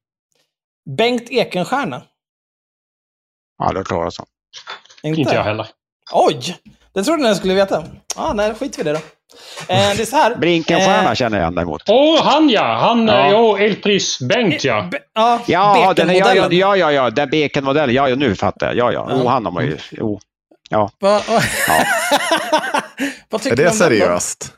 Bengt 0.96 1.30
Ekenstierna. 1.30 2.02
Aldrig 3.60 3.86
talas 3.88 4.18
om. 4.18 4.26
Inte? 5.02 5.20
Inte 5.20 5.34
jag 5.34 5.42
heller. 5.42 5.66
Oj! 6.12 6.56
Det 6.94 7.04
trodde 7.04 7.22
ni 7.22 7.28
jag 7.28 7.36
skulle 7.36 7.54
veta. 7.54 7.84
Ah, 8.16 8.32
nej, 8.32 8.54
skit 8.54 8.78
vi 8.78 8.82
det 8.82 8.92
då. 8.92 8.98
Eh, 9.68 9.94
det 9.96 10.00
är 10.02 10.04
så 10.04 10.16
här. 10.16 10.34
Brinkenstierna 10.34 11.08
Eh, 11.10 11.14
känner 11.14 11.38
jag 11.38 11.44
igen 11.44 11.54
däremot. 11.54 11.82
Åh, 11.88 12.22
han 12.22 12.48
ja! 12.50 12.74
Han, 12.80 13.08
Ja. 13.08 13.14
ja. 13.18 13.30
jo, 13.30 13.56
elpris. 13.56 14.18
Bengt 14.20 14.64
ja. 14.64 14.88
Be- 14.90 14.98
ja, 15.14 15.40
Ja, 15.46 15.94
den, 15.94 16.08
ja, 16.08 16.14
ja, 16.14 16.24
Bekenmodellen. 16.24 16.58
ja, 16.58 16.76
ja, 16.76 16.92
ja, 16.92 17.10
den 17.10 17.30
Beken-modellen. 17.30 17.94
Ja, 17.94 18.08
ja, 18.08 18.14
nu 18.16 18.34
fattar 18.34 18.66
jag. 18.66 18.76
Ja, 18.76 18.92
ja. 18.92 19.06
Ja. 19.10 19.16
Jo, 19.20 19.28
han 19.28 19.44
har 19.44 19.52
man 19.52 19.64
ju. 19.64 19.78
Jo. 19.90 20.20
Ja. 20.70 20.90
Va, 21.00 21.22
va? 21.28 21.40
Ja. 21.68 21.84
vad 23.28 23.42
tycker 23.42 23.60
Är 23.60 23.64
det 23.64 23.72
seriöst? 23.72 24.52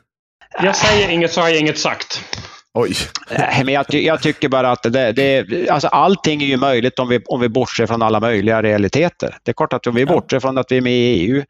Jag 0.63 0.75
säger 0.75 1.09
inget 1.09 1.33
så 1.33 1.41
har 1.41 1.49
jag 1.49 1.59
inget 1.59 1.79
sagt. 1.79 2.21
Oj. 2.73 2.93
Eh, 3.29 3.65
Men 3.65 3.73
jag, 3.73 3.85
jag 3.89 4.21
tycker 4.21 4.49
bara 4.49 4.71
att 4.71 4.83
det, 4.83 5.11
det, 5.11 5.69
alltså 5.69 5.87
allting 5.87 6.41
är 6.41 6.45
ju 6.45 6.57
möjligt 6.57 6.99
om 6.99 7.07
vi, 7.07 7.19
om 7.25 7.39
vi 7.41 7.49
bortser 7.49 7.85
från 7.85 8.01
alla 8.01 8.19
möjliga 8.19 8.61
realiteter. 8.61 9.37
Det 9.43 9.51
är 9.51 9.53
klart 9.53 9.73
att 9.73 9.87
om 9.87 9.95
vi 9.95 10.05
bortser 10.05 10.39
från 10.39 10.57
att 10.57 10.71
vi 10.71 10.77
är 10.77 10.81
med 10.81 10.93
i 10.93 11.25
EU, 11.25 11.43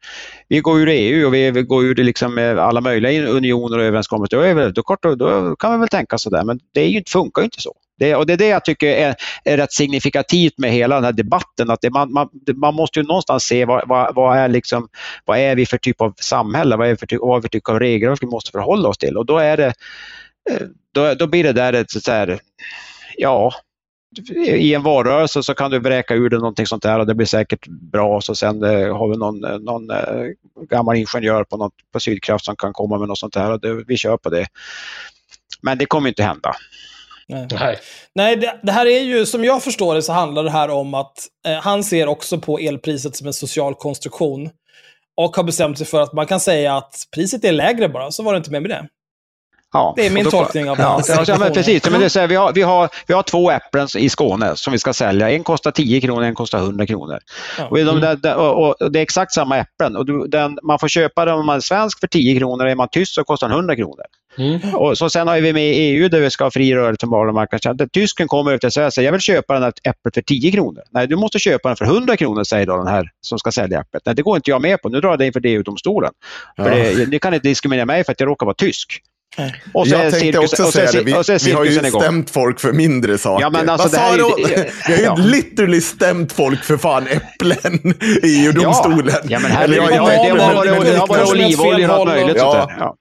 vi 0.48 0.60
går 0.60 0.80
ur 0.80 0.88
EU 0.88 1.26
och 1.26 1.34
vi, 1.34 1.50
vi 1.50 1.62
går 1.62 1.84
ur 1.84 1.94
liksom 1.94 2.34
med 2.34 2.58
alla 2.58 2.80
möjliga 2.80 3.26
unioner 3.28 3.78
och 3.78 3.84
överenskommelser, 3.84 4.36
då, 4.36 4.42
är 4.42 4.70
då, 4.70 4.82
kort, 4.82 5.02
då, 5.02 5.56
kan 5.56 5.72
vi 5.72 5.78
väl 5.78 5.88
tänka 5.88 6.18
sådär, 6.18 6.44
men 6.44 6.60
det 6.74 6.80
är 6.80 6.88
ju, 6.88 7.02
funkar 7.08 7.42
ju 7.42 7.44
inte 7.44 7.60
så. 7.60 7.74
Det, 7.98 8.14
och 8.16 8.26
det 8.26 8.32
är 8.32 8.36
det 8.36 8.46
jag 8.48 8.64
tycker 8.64 8.86
är, 8.86 9.14
är 9.44 9.56
rätt 9.56 9.72
signifikativt 9.72 10.58
med 10.58 10.70
hela 10.70 10.94
den 10.94 11.04
här 11.04 11.12
debatten. 11.12 11.70
Att 11.70 11.80
det, 11.80 11.90
man, 11.90 12.12
man, 12.12 12.28
man 12.54 12.74
måste 12.74 12.98
ju 13.00 13.06
någonstans 13.06 13.44
se 13.44 13.64
vad, 13.64 13.88
vad, 13.88 14.14
vad, 14.14 14.38
är 14.38 14.48
liksom, 14.48 14.88
vad 15.24 15.38
är 15.38 15.56
vi 15.56 15.66
för 15.66 15.78
typ 15.78 16.00
av 16.00 16.14
samhälle, 16.20 16.76
vad 16.76 16.86
är 16.86 16.90
vi 16.90 16.96
för, 16.96 17.06
ty- 17.06 17.18
vad 17.20 17.36
är 17.36 17.40
vi 17.40 17.42
för 17.42 17.48
typ 17.48 17.68
av 17.68 17.78
regelverk 17.80 18.22
vi 18.22 18.26
måste 18.26 18.50
förhålla 18.50 18.88
oss 18.88 18.98
till. 18.98 19.16
Och 19.16 19.26
då, 19.26 19.38
är 19.38 19.56
det, 19.56 19.66
eh, 19.66 19.72
då, 20.92 21.14
då 21.14 21.26
blir 21.26 21.44
det 21.44 21.52
där 21.52 21.72
ett 21.72 21.90
så 21.90 22.12
här, 22.12 22.40
ja, 23.16 23.52
i 24.36 24.74
en 24.74 24.82
valrörelse 24.82 25.42
så 25.42 25.54
kan 25.54 25.70
du 25.70 25.80
bräka 25.80 26.14
ur 26.14 26.30
det 26.30 26.36
någonting 26.36 26.66
sånt 26.66 26.82
där 26.82 26.98
och 26.98 27.06
det 27.06 27.14
blir 27.14 27.26
säkert 27.26 27.66
bra. 27.66 28.20
Så 28.20 28.34
sen 28.34 28.62
eh, 28.62 28.96
har 28.96 29.08
vi 29.08 29.16
någon, 29.16 29.44
eh, 29.44 29.58
någon 29.58 29.90
eh, 29.90 30.26
gammal 30.70 30.96
ingenjör 30.96 31.44
på, 31.44 31.56
något, 31.56 31.72
på 31.92 32.00
Sydkraft 32.00 32.44
som 32.44 32.56
kan 32.56 32.72
komma 32.72 32.98
med 32.98 33.08
något 33.08 33.18
sånt 33.18 33.34
där 33.34 33.50
och 33.50 33.60
det, 33.60 33.84
vi 33.86 33.96
kör 33.96 34.16
på 34.16 34.30
det. 34.30 34.46
Men 35.62 35.78
det 35.78 35.86
kommer 35.86 36.08
inte 36.08 36.22
hända. 36.22 36.54
Nej. 37.28 37.46
Nej. 37.50 37.78
Nej, 38.14 38.36
det, 38.36 38.60
det 38.62 38.72
här 38.72 38.86
är 38.86 39.00
ju, 39.00 39.26
som 39.26 39.44
jag 39.44 39.62
förstår 39.62 39.94
det, 39.94 40.02
så 40.02 40.12
handlar 40.12 40.44
det 40.44 40.50
här 40.50 40.70
om 40.70 40.94
att 40.94 41.18
eh, 41.46 41.54
han 41.54 41.84
ser 41.84 42.06
också 42.06 42.38
på 42.38 42.58
elpriset 42.58 43.16
som 43.16 43.26
en 43.26 43.32
social 43.32 43.74
konstruktion. 43.74 44.50
Och 45.16 45.36
har 45.36 45.44
bestämt 45.44 45.78
sig 45.78 45.86
för 45.86 46.00
att 46.00 46.12
man 46.12 46.26
kan 46.26 46.40
säga 46.40 46.76
att 46.76 46.94
priset 47.14 47.44
är 47.44 47.52
lägre 47.52 47.88
bara, 47.88 48.10
så 48.10 48.22
var 48.22 48.32
det 48.32 48.36
inte 48.36 48.50
mer 48.50 48.60
med 48.60 48.70
det. 48.70 48.88
Ja, 49.74 49.92
Det 49.96 50.06
är 50.06 50.10
min 50.10 50.24
då- 50.24 50.30
tolkning 50.30 50.70
av 50.70 50.78
ja, 50.78 51.02
ja, 51.26 51.38
men 51.38 51.52
precis. 51.52 51.90
Men 51.90 52.00
det 52.00 52.14
här, 52.14 52.26
vi, 52.26 52.34
har, 52.34 52.52
vi, 52.52 52.62
har, 52.62 52.88
vi 53.06 53.14
har 53.14 53.22
två 53.22 53.50
äpplen 53.50 53.88
i 53.98 54.08
Skåne 54.08 54.56
som 54.56 54.72
vi 54.72 54.78
ska 54.78 54.92
sälja. 54.92 55.30
En 55.30 55.42
kostar 55.44 55.70
10 55.70 56.00
kronor, 56.00 56.22
en 56.22 56.34
kostar 56.34 56.58
100 56.58 56.86
kronor. 56.86 57.18
Ja. 57.58 57.66
Och, 57.66 57.76
de 57.78 58.00
där, 58.00 58.16
där- 58.16 58.36
och, 58.36 58.76
och 58.80 58.92
det 58.92 58.98
är 58.98 59.02
exakt 59.02 59.32
samma 59.32 59.58
äpplen. 59.58 59.96
Och 59.96 60.06
du, 60.06 60.26
den, 60.28 60.58
man 60.62 60.78
får 60.78 60.88
köpa 60.88 61.24
den 61.24 61.34
om 61.34 61.46
man 61.46 61.56
är 61.56 61.60
svensk 61.60 62.00
för 62.00 62.06
10 62.06 62.38
kronor, 62.38 62.66
är 62.66 62.74
man 62.74 62.88
tysk 62.88 63.14
så 63.14 63.24
kostar 63.24 63.48
den 63.48 63.56
100 63.56 63.76
kronor. 63.76 64.04
Mm. 64.38 64.74
Och 64.74 64.98
så 64.98 65.10
sen 65.10 65.28
har 65.28 65.40
vi 65.40 65.52
med 65.52 65.64
i 65.64 65.76
EU 65.76 66.08
där 66.08 66.20
vi 66.20 66.30
ska 66.30 66.44
ha 66.44 66.50
fri 66.50 66.74
rörelse 66.74 67.06
varumarknaden. 67.06 67.88
Tysken 67.88 68.28
kommer 68.28 68.52
ut 68.54 68.64
och 68.64 68.72
säger 68.72 68.88
att 68.88 68.96
jag 68.96 69.12
vill 69.12 69.20
köpa 69.20 69.54
den 69.54 69.62
här 69.62 69.72
äpplet 69.84 70.14
för 70.14 70.22
10 70.22 70.52
kronor. 70.52 70.82
Nej, 70.90 71.06
du 71.06 71.16
måste 71.16 71.38
köpa 71.38 71.68
den 71.68 71.76
för 71.76 71.84
100 71.84 72.16
kronor, 72.16 72.44
säger 72.44 72.66
då 72.66 72.76
den 72.76 72.86
här 72.86 73.08
som 73.20 73.38
ska 73.38 73.52
sälja 73.52 73.80
äpplet. 73.80 74.02
Nej, 74.06 74.14
det 74.14 74.22
går 74.22 74.36
inte 74.36 74.50
jag 74.50 74.62
med 74.62 74.82
på. 74.82 74.88
Nu 74.88 75.00
drar 75.00 75.10
jag 75.10 75.18
det 75.18 75.26
inför 75.26 75.46
EU-domstolen. 75.46 76.10
För 76.56 76.70
Ja. 76.76 76.90
det, 76.96 77.08
ni 77.08 77.18
kan 77.18 77.34
inte 77.34 77.48
diskriminera 77.48 77.86
mig 77.86 78.04
för 78.04 78.12
att 78.12 78.20
jag 78.20 78.26
råkar 78.26 78.46
vara 78.46 78.54
tysk. 78.54 79.00
Och 79.74 79.88
så 79.88 79.94
är 79.94 80.02
Jag 80.04 80.12
tänkte 80.12 80.38
cirkus- 80.38 80.52
också 80.52 80.62
och 80.64 80.72
så 80.72 80.80
är 80.80 80.86
säga 80.86 81.02
det. 81.04 81.10
cir- 81.10 81.18
och 81.18 81.26
så 81.26 81.32
är 81.32 81.38
Vi, 81.38 81.44
vi 81.44 81.52
har 81.52 81.64
ju 81.64 81.70
igång. 81.72 82.00
stämt 82.02 82.30
folk 82.30 82.60
för 82.60 82.72
mindre 82.72 83.18
saker. 83.18 83.42
Ja, 83.44 83.50
men 83.50 83.68
alltså, 83.68 83.88
Vad 83.88 83.92
det 83.92 83.98
här 83.98 84.18
sa 84.18 84.36
du? 84.36 84.44
Vi 84.86 84.92
har 84.92 84.98
ju 84.98 85.04
ja. 85.04 85.14
literally 85.18 85.80
stämt 85.80 86.32
folk 86.32 86.64
för 86.64 86.76
fan 86.76 87.06
äpplen 87.06 87.94
i 88.22 88.44
EU-domstolen. 88.46 89.14
Ja, 89.28 89.38
men 89.38 89.50
Eller 89.52 89.80
herregud, 89.80 89.82
jag- 89.82 89.90
det 89.92 89.98
har- 89.98 90.12
jag- 90.12 90.24
det 90.24 90.30
har 90.30 90.36
men- 90.48 90.56
varit- 90.56 90.70
men- 90.72 90.92
det 90.92 90.98
har 90.98 91.06
varit 91.06 91.30
olivolja 91.30 91.92
och 91.92 92.00
allt 92.00 92.10
fel 92.10 92.20
möjligt. 92.20 92.40
sånt 92.40 92.70
Ja. 92.78 92.94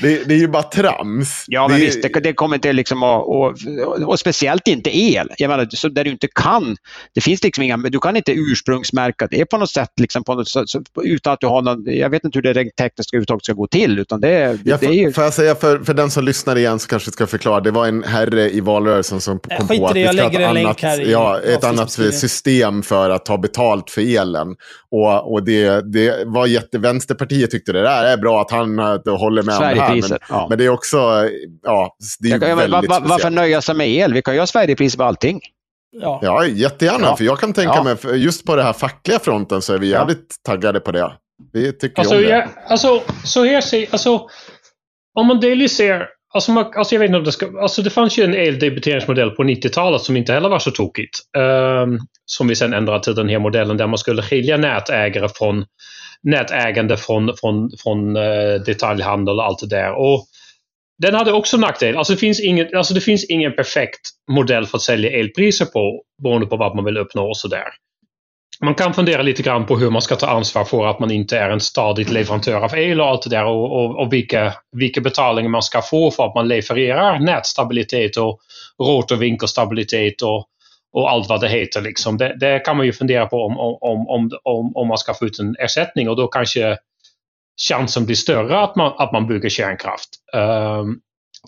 Det, 0.00 0.28
det 0.28 0.34
är 0.34 0.38
ju 0.38 0.48
bara 0.48 0.62
trams. 0.62 1.44
Ja, 1.46 1.68
men 1.68 1.80
det, 1.80 1.86
visst, 1.86 2.02
det, 2.02 2.20
det 2.20 2.32
kommer 2.32 2.56
inte 2.56 2.72
liksom 2.72 3.02
att, 3.02 3.22
och, 3.22 3.54
och 4.06 4.18
speciellt 4.18 4.68
inte 4.68 4.98
el. 4.98 5.28
Jag 5.38 5.48
menar, 5.48 5.68
så 5.70 5.88
där 5.88 6.04
du 6.04 6.10
inte 6.10 6.28
kan, 6.34 6.76
det 7.14 7.20
finns 7.20 7.42
liksom 7.42 7.64
inga, 7.64 7.76
du 7.76 7.98
kan 7.98 8.16
inte 8.16 8.32
ursprungsmärka 8.32 9.26
det 9.30 9.44
på 9.44 9.58
något 9.58 9.70
sätt 9.70 9.90
liksom 10.00 10.24
på 10.24 10.34
något, 10.34 10.48
så, 10.48 10.64
utan 11.02 11.32
att 11.32 11.40
du 11.40 11.46
har 11.46 11.62
någon, 11.62 11.84
jag 11.86 12.10
vet 12.10 12.24
inte 12.24 12.38
hur 12.38 12.42
det 12.42 12.52
rent 12.52 12.76
tekniskt 12.76 13.14
överhuvudtaget 13.14 13.44
ska 13.44 13.52
gå 13.52 13.66
till, 13.66 13.98
utan 13.98 14.20
det, 14.20 14.58
Ja, 14.64 14.76
det 14.80 14.86
är 14.86 14.92
ju... 14.92 15.12
får, 15.12 15.24
jag 15.24 15.34
säga 15.34 15.54
för, 15.54 15.78
för 15.78 15.94
den 15.94 16.10
som 16.10 16.24
lyssnar 16.24 16.56
igen 16.56 16.78
så 16.78 16.88
kanske 16.88 17.08
jag 17.08 17.14
ska 17.14 17.26
förklara. 17.26 17.60
Det 17.60 17.70
var 17.70 17.86
en 17.86 18.04
herre 18.04 18.50
i 18.50 18.60
valrörelsen 18.60 19.20
som 19.20 19.40
Äh, 19.50 19.58
kom 19.58 19.68
skit 19.68 19.80
på 19.80 19.86
att 19.86 19.94
det, 19.94 20.00
vi 20.00 20.04
jag 20.04 20.14
ska 20.14 20.22
ha 20.22 20.30
lägger 20.30 20.40
ett 20.40 20.48
en 20.48 20.54
länk 20.54 20.84
annat, 20.84 21.06
ja, 21.06 21.40
ett 21.40 21.64
annat 21.64 21.90
system 21.90 22.82
för 22.82 23.10
att 23.10 23.24
ta 23.24 23.38
betalt 23.38 23.90
för 23.90 24.16
elen. 24.16 24.56
Och, 24.90 25.32
och 25.32 25.44
det, 25.44 25.92
det 25.92 26.24
var 26.26 26.46
jätte... 26.46 26.78
Vänsterpartiet 26.78 27.50
tyckte 27.50 27.72
det 27.72 27.82
där 27.82 28.04
är 28.04 28.16
bra 28.16 28.40
att 28.40 28.50
han 28.50 28.78
håller 29.06 29.42
med 29.42 29.56
om 29.56 29.71
här. 29.78 29.88
Men, 29.94 30.02
Sverigepriser, 30.02 30.18
ja. 30.28 30.46
men 30.48 30.58
det 30.58 30.64
är 30.64 30.68
också, 30.68 30.96
ja, 31.62 31.96
det 32.20 32.28
är 32.32 32.38
kan- 32.38 32.58
väldigt 32.58 32.90
va- 32.90 33.00
va- 33.00 33.06
varför 33.08 33.30
nöja 33.30 33.62
sig 33.62 33.74
med 33.74 33.88
el? 33.88 34.12
Vi 34.12 34.22
kan 34.22 34.34
ju 34.34 34.40
ha 34.40 34.46
Sverigepriser 34.46 34.98
på 34.98 35.04
allting. 35.04 35.40
Ja. 36.00 36.18
Ja, 36.22 36.46
jättegärna. 36.46 37.06
Ja. 37.06 37.16
För 37.16 37.24
jag 37.24 37.38
kan 37.40 37.52
tänka 37.52 37.74
Ja. 37.74 37.82
mig, 37.82 37.96
just 38.24 38.46
på 38.46 38.56
det 38.56 38.62
här 38.62 38.72
fackliga 38.72 39.18
fronten 39.18 39.62
så 39.62 39.74
är 39.74 39.78
vi 39.78 39.90
Ja. 39.92 39.98
jävligt 39.98 40.36
taggade 40.46 40.80
på 40.80 40.92
det. 40.92 41.12
Vi 41.52 41.72
tycker 41.72 41.98
Alltså, 42.00 42.14
om 42.16 42.22
det. 42.22 42.28
jag, 42.28 42.48
alltså, 42.68 43.02
så 43.24 43.44
här 43.44 43.60
ser, 43.60 43.86
alltså, 43.90 44.26
om 45.18 45.26
man 45.26 45.40
delvis 45.40 45.76
ser, 45.76 46.06
alltså, 46.34 46.52
man, 46.52 46.64
alltså 46.76 46.94
jag 46.94 47.00
vet 47.00 47.06
inte 47.08 47.18
om 47.18 47.24
det 47.24 47.32
ska, 47.32 47.60
alltså 47.62 47.82
det 47.82 47.90
fanns 47.90 48.18
ju 48.18 48.24
en 48.24 48.34
eldebiteringsmodell 48.34 49.30
på 49.30 49.42
90-talet 49.44 50.02
som 50.02 50.16
inte 50.16 50.32
heller 50.32 50.48
var 50.48 50.58
så 50.58 50.70
tokigt. 50.70 51.18
ehm, 51.36 51.98
som 52.24 52.48
vi 52.48 52.56
sen 52.56 52.72
ändrade 52.72 53.04
till 53.04 53.14
den 53.14 53.28
här 53.28 53.38
modellen 53.38 53.76
där 53.76 53.86
man 53.86 53.98
skulle 53.98 54.22
skilja 54.22 54.56
nätägare 54.56 55.28
från 55.34 55.64
nätägande 56.22 56.96
från, 56.96 57.36
från, 57.40 57.70
från 57.82 58.16
eh, 58.16 58.54
detaljhandel 58.66 59.38
och 59.38 59.44
allt 59.44 59.58
det 59.58 59.66
där. 59.66 59.92
Och 59.92 60.26
den 60.98 61.14
hade 61.14 61.32
också 61.32 61.56
nackdel. 61.56 61.96
Alltså 61.96 62.12
det, 62.12 62.18
finns 62.18 62.40
ingen, 62.40 62.76
alltså 62.76 62.94
det 62.94 63.00
finns 63.00 63.24
ingen 63.24 63.52
perfekt 63.52 64.00
modell 64.30 64.66
för 64.66 64.78
att 64.78 64.82
sälja 64.82 65.10
elpriser 65.10 65.64
på 65.64 66.02
beroende 66.22 66.46
på 66.46 66.56
vad 66.56 66.76
man 66.76 66.84
vill 66.84 66.96
uppnå 66.96 67.28
och 67.28 67.36
sådär. 67.36 67.64
Man 68.60 68.74
kan 68.74 68.94
fundera 68.94 69.22
lite 69.22 69.42
grann 69.42 69.66
på 69.66 69.76
hur 69.78 69.90
man 69.90 70.02
ska 70.02 70.16
ta 70.16 70.26
ansvar 70.26 70.64
för 70.64 70.86
att 70.86 71.00
man 71.00 71.10
inte 71.10 71.38
är 71.38 71.50
en 71.50 71.60
stadigt 71.60 72.10
leverantör 72.10 72.60
av 72.60 72.74
el 72.74 73.00
och 73.00 73.06
allt 73.06 73.22
det 73.22 73.30
där 73.30 73.44
och, 73.44 73.84
och, 73.84 74.00
och 74.00 74.12
vilka, 74.12 74.54
vilka 74.76 75.00
betalningar 75.00 75.50
man 75.50 75.62
ska 75.62 75.82
få 75.82 76.10
för 76.10 76.26
att 76.26 76.34
man 76.34 76.48
levererar 76.48 77.18
nätstabilitet 77.18 78.16
och 78.16 78.40
rotorvinkelstabilitet 78.82 80.22
och, 80.22 80.46
och 80.92 81.10
allt 81.10 81.28
vad 81.28 81.40
det 81.40 81.48
heter. 81.48 81.80
Liksom. 81.80 82.16
Det, 82.16 82.36
det 82.40 82.58
kan 82.58 82.76
man 82.76 82.86
ju 82.86 82.92
fundera 82.92 83.26
på 83.26 83.46
om, 83.46 83.58
om, 83.58 84.08
om, 84.08 84.30
om, 84.44 84.76
om 84.76 84.88
man 84.88 84.98
ska 84.98 85.14
få 85.14 85.26
ut 85.26 85.38
en 85.38 85.56
ersättning 85.58 86.08
och 86.08 86.16
då 86.16 86.28
kanske 86.28 86.78
chansen 87.68 88.06
blir 88.06 88.16
större 88.16 88.60
att 88.60 88.76
man, 88.76 88.92
att 88.98 89.12
man 89.12 89.26
bygger 89.26 89.48
kärnkraft. 89.48 90.08
Um, 90.32 91.00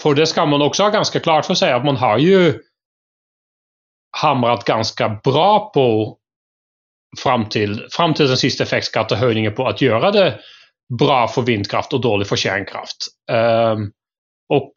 för 0.02 0.14
det 0.14 0.26
ska 0.26 0.46
man 0.46 0.62
också 0.62 0.82
ha 0.82 0.90
ganska 0.90 1.20
klart 1.20 1.46
för 1.46 1.54
sig 1.54 1.72
att 1.72 1.84
man 1.84 1.96
har 1.96 2.18
ju 2.18 2.60
hamrat 4.16 4.64
ganska 4.64 5.20
bra 5.24 5.70
på 5.74 6.18
fram 7.22 7.48
till, 7.48 7.86
fram 7.90 8.14
till 8.14 8.28
den 8.28 8.36
sista 8.36 8.64
effektskattehöjningen 8.64 9.54
på 9.54 9.66
att 9.66 9.82
göra 9.82 10.10
det 10.10 10.40
bra 10.98 11.28
för 11.28 11.42
vindkraft 11.42 11.92
och 11.92 12.00
dåligt 12.00 12.28
för 12.28 12.36
kärnkraft. 12.36 12.96
Um, 13.32 13.92
och 14.48 14.72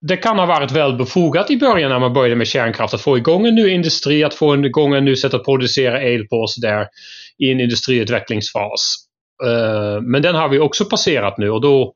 det 0.00 0.16
kan 0.16 0.38
ha 0.38 0.46
varit 0.46 0.72
väl 0.72 0.96
befogat 0.96 1.50
i 1.50 1.56
början 1.56 1.90
när 1.90 1.98
man 1.98 2.12
började 2.12 2.36
med 2.36 2.46
kärnkraft 2.46 2.94
att 2.94 3.00
få 3.00 3.18
igång 3.18 3.46
en 3.46 3.54
ny 3.54 3.68
industri, 3.68 4.24
att 4.24 4.34
få 4.34 4.66
igång 4.66 4.94
en 4.94 5.04
ny 5.04 5.16
sätt 5.16 5.34
att 5.34 5.44
producera 5.44 6.02
el 6.02 6.26
på 6.26 6.36
och 6.36 6.48
där 6.62 6.88
i 7.38 7.50
en 7.50 7.60
industriutvecklingsfas. 7.60 8.94
Eh, 9.44 10.00
men 10.02 10.22
den 10.22 10.34
har 10.34 10.48
vi 10.48 10.58
också 10.58 10.84
passerat 10.84 11.38
nu 11.38 11.50
och 11.50 11.60
då 11.60 11.94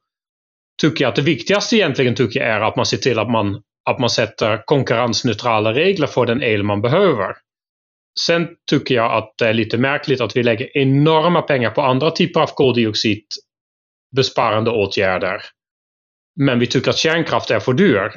tycker 0.80 1.04
jag 1.04 1.08
att 1.08 1.16
det 1.16 1.22
viktigaste 1.22 1.76
egentligen 1.76 2.14
tycker 2.14 2.40
jag 2.40 2.48
är 2.48 2.60
att 2.60 2.76
man 2.76 2.86
ser 2.86 2.96
till 2.96 3.18
att 3.18 3.30
man, 3.30 3.62
att 3.90 3.98
man 3.98 4.10
sätter 4.10 4.62
konkurrensneutrala 4.64 5.72
regler 5.72 6.06
för 6.06 6.26
den 6.26 6.42
el 6.42 6.62
man 6.62 6.82
behöver. 6.82 7.34
Sen 8.20 8.48
tycker 8.70 8.94
jag 8.94 9.12
att 9.12 9.34
det 9.38 9.48
är 9.48 9.54
lite 9.54 9.78
märkligt 9.78 10.20
att 10.20 10.36
vi 10.36 10.42
lägger 10.42 10.78
enorma 10.78 11.42
pengar 11.42 11.70
på 11.70 11.82
andra 11.82 12.10
typer 12.10 12.40
av 12.40 12.46
koldioxidbesparande 12.46 14.70
åtgärder. 14.70 15.42
Men 16.40 16.58
vi 16.58 16.66
tycker 16.66 16.90
att 16.90 16.98
kärnkraft 16.98 17.50
är 17.50 17.60
för 17.60 17.72
dyr. 17.72 18.12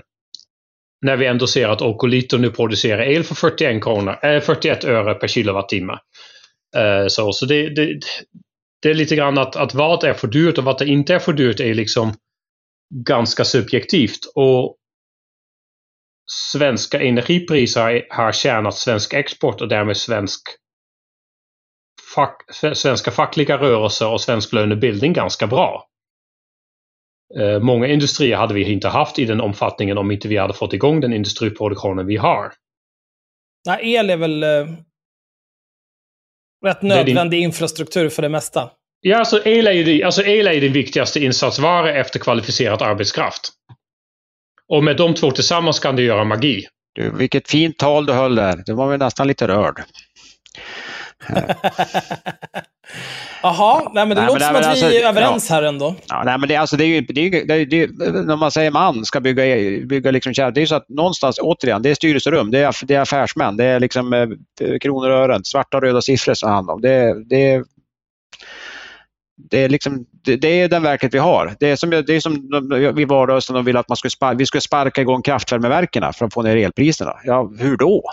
När 1.01 1.17
vi 1.17 1.25
ändå 1.25 1.47
ser 1.47 1.69
att 1.69 1.81
Okolito 1.81 2.37
nu 2.37 2.51
producerar 2.51 3.03
el 3.03 3.23
för 3.23 3.35
41, 3.35 3.83
kronor, 3.83 4.25
äh, 4.25 4.41
41 4.41 4.83
öre 4.83 5.13
per 5.13 5.27
kilowattimme. 5.27 5.93
Uh, 6.77 7.07
så 7.07 7.33
så 7.33 7.45
det, 7.45 7.69
det, 7.69 7.99
det, 8.81 8.89
är 8.89 8.93
lite 8.93 9.15
grann 9.15 9.37
att, 9.37 9.55
att 9.55 9.73
vad 9.73 10.03
är 10.03 10.13
för 10.13 10.27
dyrt 10.27 10.57
och 10.57 10.63
vad 10.63 10.79
det 10.79 10.85
inte 10.85 11.15
är 11.15 11.19
för 11.19 11.33
dyrt 11.33 11.59
är 11.59 11.73
liksom 11.73 12.13
ganska 13.05 13.45
subjektivt. 13.45 14.19
Och 14.35 14.75
svenska 16.51 17.01
energipriser 17.01 18.05
har 18.09 18.31
tjänat 18.31 18.75
svensk 18.75 19.13
export 19.13 19.61
och 19.61 19.67
därmed 19.67 19.97
svensk 19.97 20.41
fack, 22.15 22.41
svenska 22.75 23.11
fackliga 23.11 23.57
rörelser 23.57 24.07
och 24.07 24.21
svensk 24.21 24.53
lönebildning 24.53 25.13
ganska 25.13 25.47
bra. 25.47 25.87
Eh, 27.39 27.59
många 27.59 27.87
industrier 27.87 28.37
hade 28.37 28.53
vi 28.53 28.71
inte 28.71 28.87
haft 28.87 29.19
i 29.19 29.25
den 29.25 29.41
omfattningen 29.41 29.97
om 29.97 30.11
inte 30.11 30.27
vi 30.27 30.37
hade 30.37 30.53
fått 30.53 30.73
igång 30.73 30.99
den 30.99 31.13
industriproduktionen 31.13 32.05
vi 32.05 32.17
har. 32.17 32.53
Nej, 33.65 33.93
el 33.93 34.09
är 34.09 34.17
väl 34.17 34.43
eh, 34.43 34.49
rätt 36.65 36.81
nödvändig 36.81 37.39
din... 37.39 37.43
infrastruktur 37.43 38.09
för 38.09 38.21
det 38.21 38.29
mesta. 38.29 38.69
Ja, 39.01 39.17
alltså 39.17 39.45
el 39.45 39.67
är 39.67 39.71
ju 39.71 40.03
alltså 40.03 40.23
el 40.23 40.47
är 40.47 40.61
den 40.61 40.73
viktigaste 40.73 41.19
insatsvara 41.19 41.93
efter 41.93 42.19
kvalificerad 42.19 42.81
arbetskraft. 42.81 43.51
Och 44.67 44.83
med 44.83 44.97
de 44.97 45.13
två 45.13 45.31
tillsammans 45.31 45.79
kan 45.79 45.95
du 45.95 46.03
göra 46.03 46.23
magi. 46.23 46.67
Du, 46.93 47.11
vilket 47.17 47.49
fint 47.49 47.77
tal 47.77 48.05
du 48.05 48.13
höll 48.13 48.35
där. 48.35 48.63
Det 48.65 48.73
var 48.73 48.89
väl 48.89 48.99
nästan 48.99 49.27
lite 49.27 49.47
rörd. 49.47 49.83
Jaha, 53.41 53.91
nej 53.93 54.05
men 54.05 54.15
det 54.15 54.21
nej, 54.21 54.27
låter 54.27 54.39
men, 54.39 54.47
som 54.47 54.55
att 54.55 54.65
alltså, 54.65 54.87
vi 54.87 55.01
är 55.01 55.09
överens 55.09 55.49
ja. 55.49 55.55
här 55.55 55.63
ändå. 55.63 55.95
Ja, 56.07 56.23
nej, 56.25 56.37
men 56.37 56.49
det, 56.49 56.55
alltså, 56.55 56.77
det 56.77 56.83
är 56.83 56.87
ju, 56.87 57.01
det 57.01 57.21
är, 57.21 57.45
det 57.45 57.53
är, 57.53 57.65
det 57.65 57.81
är, 57.81 58.23
när 58.23 58.35
man 58.35 58.51
säger 58.51 58.71
man 58.71 59.05
ska 59.05 59.19
bygga, 59.19 59.43
bygga 59.85 60.11
liksom 60.11 60.33
det 60.33 60.41
är 60.41 60.59
ju 60.59 60.67
så 60.67 60.75
att 60.75 60.89
någonstans, 60.89 61.39
återigen, 61.41 61.81
det 61.81 61.89
är 61.89 61.95
styrelserum, 61.95 62.51
det 62.51 62.59
är, 62.59 62.85
det 62.85 62.95
är 62.95 63.01
affärsmän, 63.01 63.57
det 63.57 63.65
är 63.65 63.79
liksom 63.79 64.13
eh, 64.13 64.27
kronor 64.81 65.09
och 65.09 65.17
ören, 65.17 65.43
svarta 65.43 65.77
och 65.77 65.83
röda 65.83 66.01
siffror 66.01 66.33
som 66.33 66.49
handlar 66.49 66.73
om. 66.73 66.81
Det, 66.81 67.23
det, 67.29 67.63
det 69.49 69.63
är, 69.63 69.69
liksom, 69.69 70.05
det, 70.25 70.35
det, 70.35 70.61
är 70.61 70.69
den 70.69 70.83
verklighet 70.83 71.13
vi 71.13 71.19
har. 71.19 71.55
Det 71.59 71.69
är 71.69 71.75
som, 71.75 71.89
det 71.89 72.09
är 72.09 72.19
som 72.19 72.49
vi 72.95 73.05
valrörelsen 73.05 73.55
och 73.55 73.67
ville 73.67 73.79
att 73.79 73.89
man 73.89 73.97
skulle 73.97 74.11
sparka, 74.11 74.37
vi 74.37 74.45
skulle 74.45 74.61
sparka 74.61 75.01
igång 75.01 75.21
kraftvärmeverken 75.21 76.13
för 76.13 76.25
att 76.25 76.33
få 76.33 76.41
ner 76.41 76.55
elpriserna. 76.55 77.13
Ja, 77.23 77.51
hur 77.59 77.77
då? 77.77 78.03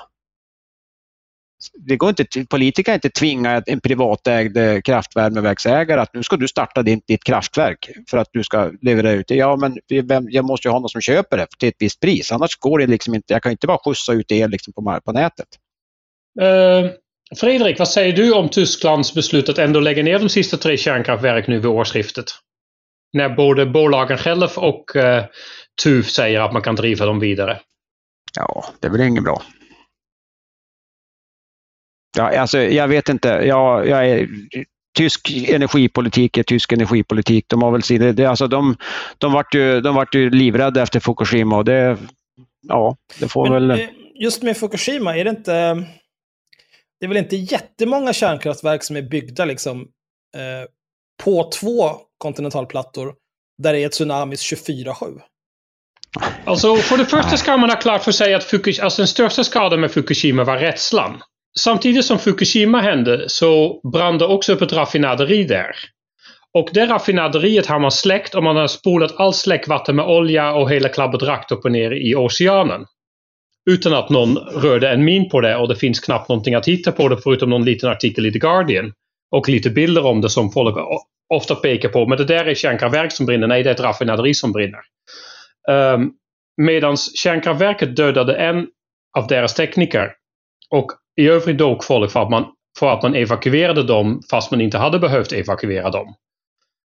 Det 1.75 1.97
går 1.97 2.09
inte, 2.09 2.25
politiker 2.51 2.83
kan 2.83 2.95
inte 2.95 3.11
tvinga 3.11 3.63
en 3.67 3.81
privatägd 3.81 4.57
eh, 4.57 4.81
kraftvärmeverksägare 4.81 6.01
att 6.01 6.15
nu 6.15 6.23
ska 6.23 6.37
du 6.37 6.49
starta 6.49 6.83
ditt, 6.83 7.07
ditt 7.07 7.25
kraftverk 7.25 7.91
för 8.11 8.19
att 8.19 8.29
du 8.33 8.45
ska 8.45 8.71
leverera 8.81 9.13
ut 9.13 9.29
det. 9.29 9.35
Ja, 9.35 9.57
men 9.57 9.79
jag 10.29 10.45
måste 10.45 10.69
ju 10.69 10.73
ha 10.73 10.79
någon 10.79 10.89
som 10.89 11.01
köper 11.01 11.37
det 11.37 11.47
till 11.59 11.69
ett 11.69 11.77
visst 11.79 12.01
pris. 12.01 12.33
Annars 12.33 12.57
går 12.59 12.79
det 12.79 12.87
liksom 12.87 13.15
inte. 13.15 13.33
Jag 13.33 13.43
kan 13.43 13.53
inte 13.53 13.67
bara 13.67 13.79
skjutsa 13.85 14.13
ut 14.13 14.33
el 14.33 14.51
liksom 14.51 14.73
på, 14.73 15.01
på 15.05 15.13
nätet. 15.13 15.49
Uh, 16.41 16.91
Fredrik, 17.37 17.79
vad 17.79 17.89
säger 17.89 18.17
du 18.17 18.33
om 18.33 18.49
Tysklands 18.49 19.15
beslut 19.15 19.49
att 19.49 19.59
ändå 19.59 19.81
lägga 19.81 20.03
ner 20.03 20.19
de 20.19 20.29
sista 20.29 20.57
tre 20.57 20.77
kärnkraftverk 20.77 21.47
nu 21.49 21.59
vid 21.59 21.67
årsskiftet? 21.67 22.25
När 23.13 23.29
både 23.29 23.67
bolagen 23.67 24.19
själva 24.19 24.49
och 24.57 24.97
uh, 24.97 25.25
TUF 25.83 26.11
säger 26.11 26.41
att 26.41 26.53
man 26.53 26.63
kan 26.63 26.77
driva 26.77 27.07
dem 27.07 27.21
vidare. 27.21 27.61
Ja, 28.37 28.65
det 28.81 28.87
är 28.87 28.91
väl 28.91 29.01
inget 29.01 29.25
bra. 29.25 29.43
Ja, 32.17 32.39
alltså, 32.39 32.59
jag 32.59 32.89
vet 32.89 33.09
inte. 33.09 33.29
Jag, 33.29 33.89
jag 33.89 34.09
är, 34.09 34.29
tysk 34.99 35.31
energipolitik 35.49 36.39
är 36.39 36.43
tysk 36.43 36.73
energipolitik. 36.73 37.45
De 37.49 37.63
har 37.63 37.71
väl 37.71 37.83
sina, 37.83 38.13
det, 38.13 38.27
alltså 38.27 38.47
de, 38.47 38.77
de, 39.19 39.33
vart 39.33 39.55
ju, 39.55 39.81
de 39.81 39.95
vart 39.95 40.15
ju 40.15 40.31
livrädda 40.31 40.83
efter 40.83 41.01
Fukushima 41.01 41.57
och 41.57 41.65
det, 41.65 41.99
ja, 42.69 42.97
det 43.21 43.29
får 43.29 43.51
Men, 43.51 43.69
väl... 43.69 43.81
Eh, 43.81 43.87
just 44.15 44.43
med 44.43 44.57
Fukushima, 44.57 45.17
är 45.17 45.25
det 45.25 45.31
inte 45.31 45.87
det 47.01 47.07
är 47.07 47.09
väl 47.09 47.17
inte 47.17 47.37
jättemånga 47.37 48.13
kärnkraftverk 48.13 48.83
som 48.83 48.97
är 48.97 49.03
byggda 49.03 49.45
liksom, 49.45 49.81
eh, 50.37 50.69
på 51.25 51.51
två 51.61 51.91
kontinentalplattor 52.19 53.15
där 53.63 53.73
det 53.73 53.85
är 53.85 53.89
tsunamis 53.89 54.53
24-7. 54.53 55.21
Alltså, 56.45 56.77
för 56.77 56.99
det 56.99 57.07
första 57.07 57.37
ska 57.37 57.57
man 57.57 57.71
ha 57.71 57.77
klart 57.77 58.05
för 58.05 58.13
sig 58.13 58.35
att 58.35 58.45
Fukushima, 58.45 58.85
alltså 58.85 59.03
den 59.03 59.09
största 59.09 59.45
skadan 59.45 59.81
med 59.81 59.91
Fukushima 59.93 60.45
var 60.45 60.59
rädslan. 60.59 61.23
Samtidigt 61.61 62.05
som 62.05 62.19
Fukushima 62.19 62.81
hände 62.81 63.29
så 63.29 63.81
brann 63.93 64.19
det 64.19 64.27
också 64.27 64.53
upp 64.53 64.63
ett 64.63 64.73
raffinaderi 64.73 65.45
där. 65.45 65.77
Och 66.55 66.69
det 66.73 66.87
raffinaderiet 66.87 67.67
har 67.67 67.79
man 67.79 67.93
släckt 67.93 68.35
och 68.35 68.43
man 68.43 68.57
har 68.57 68.67
spolat 68.67 69.15
allt 69.17 69.37
släckvatten 69.37 69.97
med 69.97 70.05
olja 70.05 70.53
och 70.53 70.71
hela 70.71 70.89
klabbet 70.89 71.23
rakt 71.23 71.53
upp 71.53 71.65
och 71.65 71.73
ner 71.73 71.91
i 71.91 72.15
oceanen 72.15 72.87
utan 73.71 73.95
att 73.95 74.11
någon 74.11 74.37
rörde 74.37 74.91
en 74.91 75.05
min 75.05 75.29
på 75.29 75.41
det 75.41 75.57
och 75.57 75.69
det 75.69 75.77
finns 75.77 76.01
knappt 76.01 76.29
någonting 76.29 76.55
att 76.55 76.69
hitta 76.69 76.93
på 76.93 77.09
det 77.09 77.17
förutom 77.23 77.51
någon 77.51 77.65
liten 77.65 77.91
artikel 77.91 78.27
i 78.27 78.33
The 78.33 78.39
Guardian. 78.39 78.93
Och 79.31 79.49
lite 79.49 79.71
bilder 79.71 80.07
om 80.07 80.21
det 80.21 80.31
som 80.31 80.53
folk 80.53 80.77
ofta 81.35 81.55
pekar 81.55 81.89
på. 81.89 82.07
Men 82.07 82.19
det 82.19 82.25
där 82.25 82.45
är 82.45 82.55
kärnkraftverk 82.55 83.13
som 83.13 83.27
brinner. 83.27 83.47
Nej, 83.47 83.63
det 83.63 83.71
är 83.71 83.75
ett 83.75 83.81
raffinaderi 83.81 84.35
som 84.35 84.53
brinner. 84.53 84.81
Ehm, 85.69 86.03
um, 86.03 86.13
Medan 86.57 86.97
kärnkraftverket 86.97 87.97
dödade 87.97 88.35
en 88.35 88.67
av 89.19 89.27
deras 89.27 89.55
tekniker. 89.55 90.13
Och 90.71 90.93
i 91.21 91.29
övrigt 91.29 91.85
folk 91.85 92.11
för 92.11 92.23
att, 92.23 92.31
man, 92.31 92.47
för 92.79 92.93
att 92.93 93.03
man 93.03 93.15
evakuerade 93.15 93.83
dem 93.83 94.23
fast 94.31 94.51
man 94.51 94.61
inte 94.61 94.79
hade 94.79 94.99
behövt 94.99 95.33
evakuera 95.33 95.91
dem. 95.91 96.15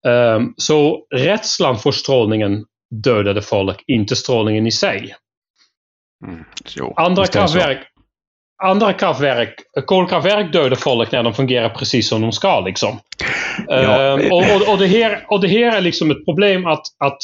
Um, 0.07 0.55
så 0.57 1.07
rädslan 1.15 1.79
för 1.79 1.93
strålningen 1.93 2.65
dödade 3.05 3.43
folk, 3.43 3.85
inte 3.87 4.17
strålningen 4.17 4.67
i 4.67 4.73
sig. 4.73 5.15
Mm. 6.27 6.45
Jo, 6.77 6.95
andra 6.97 7.27
kraftverk, 7.27 7.79
andra 8.63 8.93
kraftverk, 8.93 9.55
kolkraftverk 9.87 10.53
dödar 10.53 10.77
folk 10.77 11.13
när 11.13 11.23
de 11.23 11.35
fungerar 11.35 11.69
precis 11.69 12.09
som 12.09 12.21
de 12.21 12.33
ska. 12.33 12.61
Liksom. 12.61 13.01
Ja. 13.67 14.19
Uh, 14.19 14.33
och, 14.33 14.39
och, 14.39 14.73
och, 14.73 14.79
det 14.79 14.87
här, 14.87 15.27
och 15.29 15.41
det 15.41 15.49
här 15.49 15.77
är 15.77 15.81
liksom 15.81 16.11
ett 16.11 16.25
problem 16.25 16.67
att, 16.67 16.83
att 16.99 17.19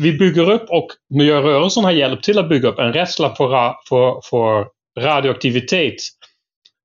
vi 0.00 0.12
bygger 0.12 0.50
upp 0.50 0.70
och 0.70 0.88
miljörörelsen 1.14 1.84
har 1.84 1.92
hjälpt 1.92 2.24
till 2.24 2.38
att 2.38 2.48
bygga 2.48 2.68
upp 2.68 2.78
en 2.78 2.92
rädsla 2.92 3.34
för, 3.34 3.74
för, 3.88 4.20
för 4.30 4.66
radioaktivitet 5.00 5.94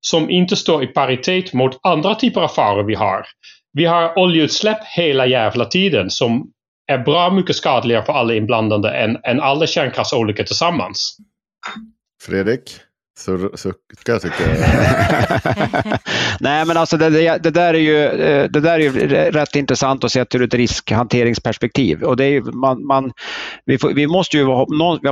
som 0.07 0.29
inte 0.29 0.55
står 0.55 0.83
i 0.83 0.87
paritet 0.87 1.53
mot 1.53 1.79
andra 1.83 2.15
typer 2.15 2.41
av 2.41 2.47
faror 2.47 2.83
vi 2.83 2.95
har. 2.95 3.25
Vi 3.73 3.85
har 3.85 4.19
oljeutsläpp 4.19 4.83
hela 4.95 5.25
jävla 5.25 5.65
tiden 5.65 6.09
som 6.09 6.51
är 6.87 6.97
bra 6.97 7.31
mycket 7.31 7.55
skadligare 7.55 8.05
för 8.05 8.13
alla 8.13 8.33
inblandade 8.33 8.91
än, 8.91 9.17
än 9.23 9.41
alla 9.41 9.67
kärnkraftsolyckor 9.67 10.43
tillsammans. 10.43 11.17
Fredrik? 12.25 12.61
Sucka, 13.17 14.19
tycker 14.19 14.43
jag. 14.47 14.59
Nej, 16.39 16.65
men 16.65 16.77
alltså 16.77 16.97
det, 16.97 17.09
det, 17.09 17.43
det, 17.43 17.49
där 17.49 17.73
är 17.73 17.79
ju, 17.79 18.05
eh, 18.05 18.49
det 18.49 18.59
där 18.59 18.73
är 18.73 18.79
ju 18.79 18.91
rätt 19.31 19.55
intressant 19.55 20.03
att 20.03 20.11
se 20.11 20.25
ur 20.33 20.41
ett 20.41 20.53
riskhanteringsperspektiv. 20.53 22.03
Och 22.03 22.17
det 22.17 22.25
är 22.25 22.41
man, 22.41 22.85
man, 22.85 23.11
vi, 23.65 23.77
får, 23.77 23.89
vi 23.93 24.07
måste 24.07 24.37
ju, 24.37 24.45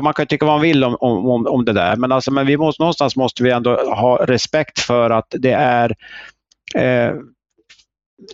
man 0.02 0.14
kan 0.14 0.28
tycka 0.28 0.46
vad 0.46 0.56
man 0.56 0.62
vill 0.62 0.84
om, 0.84 0.96
om, 1.00 1.48
om 1.48 1.66
det 1.66 1.74
där, 1.74 1.96
men, 1.96 2.12
alltså, 2.12 2.32
men 2.32 2.48
vi 2.48 2.58
måste, 2.58 2.82
någonstans 2.82 3.16
måste 3.16 3.44
vi 3.44 3.52
ändå 3.52 3.76
ha 3.76 4.26
respekt 4.26 4.80
för 4.80 5.10
att 5.10 5.28
det 5.30 5.52
är 5.52 5.96
eh, 6.76 7.14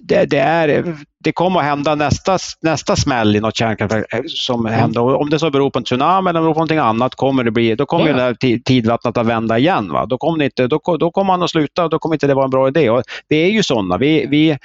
det, 0.02 0.26
det, 0.26 0.38
är, 0.40 0.96
det 1.24 1.32
kommer 1.32 1.60
att 1.60 1.66
hända 1.66 1.96
nästa, 1.96 2.38
nästa 2.62 2.96
smäll 2.96 3.36
i 3.36 3.40
något 3.40 3.56
kärnkraftverk 3.58 4.06
eh, 4.14 4.22
som 4.28 4.66
Mm. 4.66 4.80
händer. 4.80 5.02
Och 5.02 5.22
Om 5.22 5.30
det 5.30 5.40
så 5.40 5.50
beror 5.50 5.70
på 5.70 5.80
en 5.80 5.84
tsunami 5.86 6.30
eller 6.30 6.40
på 6.40 6.46
någonting 6.46 6.78
annat, 6.78 7.16
kommer 7.16 7.44
det 7.44 7.52
bli, 7.52 7.76
då 7.76 7.86
kommer 7.86 8.08
Ja. 8.08 8.16
det 8.16 8.22
här 8.22 8.34
ti- 8.34 8.62
tidvattnet 8.66 9.18
att 9.18 9.26
vända 9.26 9.58
igen. 9.58 9.92
Va? 9.92 10.06
Då, 10.06 10.18
kommer 10.18 10.46
inte, 10.46 10.68
då, 10.68 10.80
då 11.00 11.12
kommer 11.12 11.28
man 11.34 11.44
att 11.44 11.50
sluta 11.50 11.84
och 11.84 11.90
då 11.90 12.00
kommer 12.00 12.16
inte 12.16 12.28
det 12.28 12.34
vara 12.34 12.46
en 12.46 12.50
bra 12.52 12.68
idé. 12.68 12.90
Och 12.90 13.04
vi 13.28 13.44
är 13.44 13.50
ju 13.50 13.64
sådana. 13.64 13.98
Vi, 13.98 14.26
vi, 14.30 14.58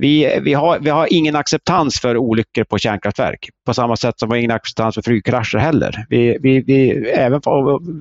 vi, 0.00 0.38
vi, 0.42 0.54
har, 0.54 0.78
vi 0.78 0.90
har 0.90 1.08
ingen 1.10 1.36
acceptans 1.36 2.00
för 2.00 2.16
olyckor 2.16 2.64
på 2.64 2.78
kärnkraftverk. 2.78 3.48
På 3.66 3.74
samma 3.74 3.96
sätt 3.96 4.18
som 4.18 4.28
vi 4.28 4.32
har 4.32 4.38
ingen 4.38 4.50
acceptans 4.50 4.94
för 4.94 5.02
flygkrascher 5.02 5.58
heller. 5.58 6.04
Vi, 6.08 6.38
vi, 6.42 6.60
vi, 6.60 6.90
även 7.10 7.40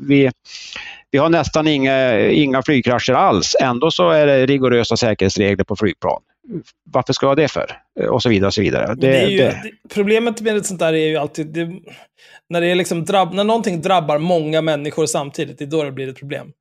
vi, 0.08 0.32
vi 1.12 1.18
har 1.18 1.30
nästan 1.30 1.68
inga, 1.68 2.20
inga 2.20 2.62
flygkrascher 2.64 3.14
alls. 3.14 3.56
Ändå 3.62 3.92
så 3.92 4.10
är 4.10 4.28
det 4.28 4.46
rigorösa 4.46 4.98
säkerhetsregler 4.98 5.64
på 5.64 5.76
flygplan. 5.76 6.22
Varför 6.92 7.14
ska 7.14 7.26
jag 7.26 7.32
ha 7.32 7.36
det 7.36 7.48
för? 7.48 7.72
Och 8.10 8.22
så 8.22 8.30
vidare. 8.30 8.48
Och 8.48 8.54
så 8.54 8.62
vidare. 8.62 8.96
Det, 8.96 9.08
Det 9.08 9.26
ju, 9.26 9.38
det, 9.38 9.72
problemet 9.94 10.42
med 10.42 10.58
ett 10.58 10.66
sånt 10.66 10.80
där 10.80 10.94
är 10.94 11.08
ju 11.08 11.18
alltid, 11.18 11.58
när, 12.50 12.62
det 12.62 12.68
är 12.68 12.76
liksom 12.76 13.06
drabb, 13.06 13.34
när 13.34 13.44
någonting 13.44 13.82
drabbar 13.82 14.18
många 14.18 14.62
människor 14.62 15.06
samtidigt, 15.06 15.58
det 15.58 15.66
är 15.66 15.70
då 15.70 15.84
det 15.84 15.92
blir 15.92 16.10
ett 16.10 16.20
problem. 16.20 16.52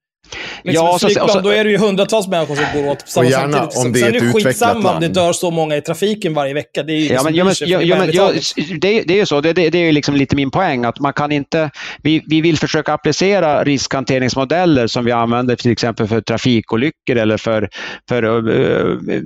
Liksom 0.62 0.86
Ja, 0.86 0.94
ett 0.94 1.00
så- 1.00 1.06
flygplan, 1.06 1.24
och 1.24 1.30
så- 1.30 1.40
då 1.40 1.48
är 1.50 1.64
det 1.64 1.70
ju 1.70 1.78
hundratals 1.78 2.28
människor 2.28 2.54
som 2.54 2.64
går 2.82 2.90
åt 2.90 2.98
på 2.98 3.06
samma 3.10 3.26
gärna 3.28 3.70
samtidigt. 3.70 3.86
om 3.86 3.92
det 3.92 3.98
är 3.98 4.00
Sen 4.00 4.14
är 4.16 4.20
det 4.20 4.44
skitsamma 4.44 4.94
om 4.94 5.00
det 5.00 5.08
dör 5.08 5.32
så 5.32 5.50
många 5.50 5.76
i 5.76 5.80
trafiken 5.80 6.34
varje 6.34 6.54
vecka. 6.54 6.82
Det 6.82 6.92
är 6.92 6.96
ju 6.96 7.04
Ja, 7.06 7.12
ingen 7.12 7.24
men, 7.24 7.34
ja, 7.34 7.44
men, 7.78 7.86
ja, 7.88 7.96
men, 7.98 8.10
ja, 8.12 8.32
det, 8.80 9.02
det 9.02 9.14
är 9.14 9.18
ju 9.18 9.26
så. 9.26 9.40
Det, 9.40 9.52
det, 9.52 9.70
det 9.70 9.78
är 9.78 9.92
liksom 9.92 10.14
lite 10.16 10.36
min 10.36 10.50
poäng 10.50 10.84
att 10.84 11.00
man 11.00 11.12
kan 11.12 11.32
inte... 11.32 11.70
Vi, 12.02 12.22
vi 12.26 12.40
vill 12.40 12.58
försöka 12.58 12.92
applicera 12.92 13.64
riskhanteringsmodeller 13.64 14.86
som 14.86 15.04
vi 15.04 15.12
använder 15.12 15.56
till 15.56 15.72
exempel 15.72 16.06
för 16.08 16.20
trafikolyckor 16.20 17.16
eller 17.16 17.36
för, 17.36 17.68
för 18.08 18.22
eh, 18.22 19.20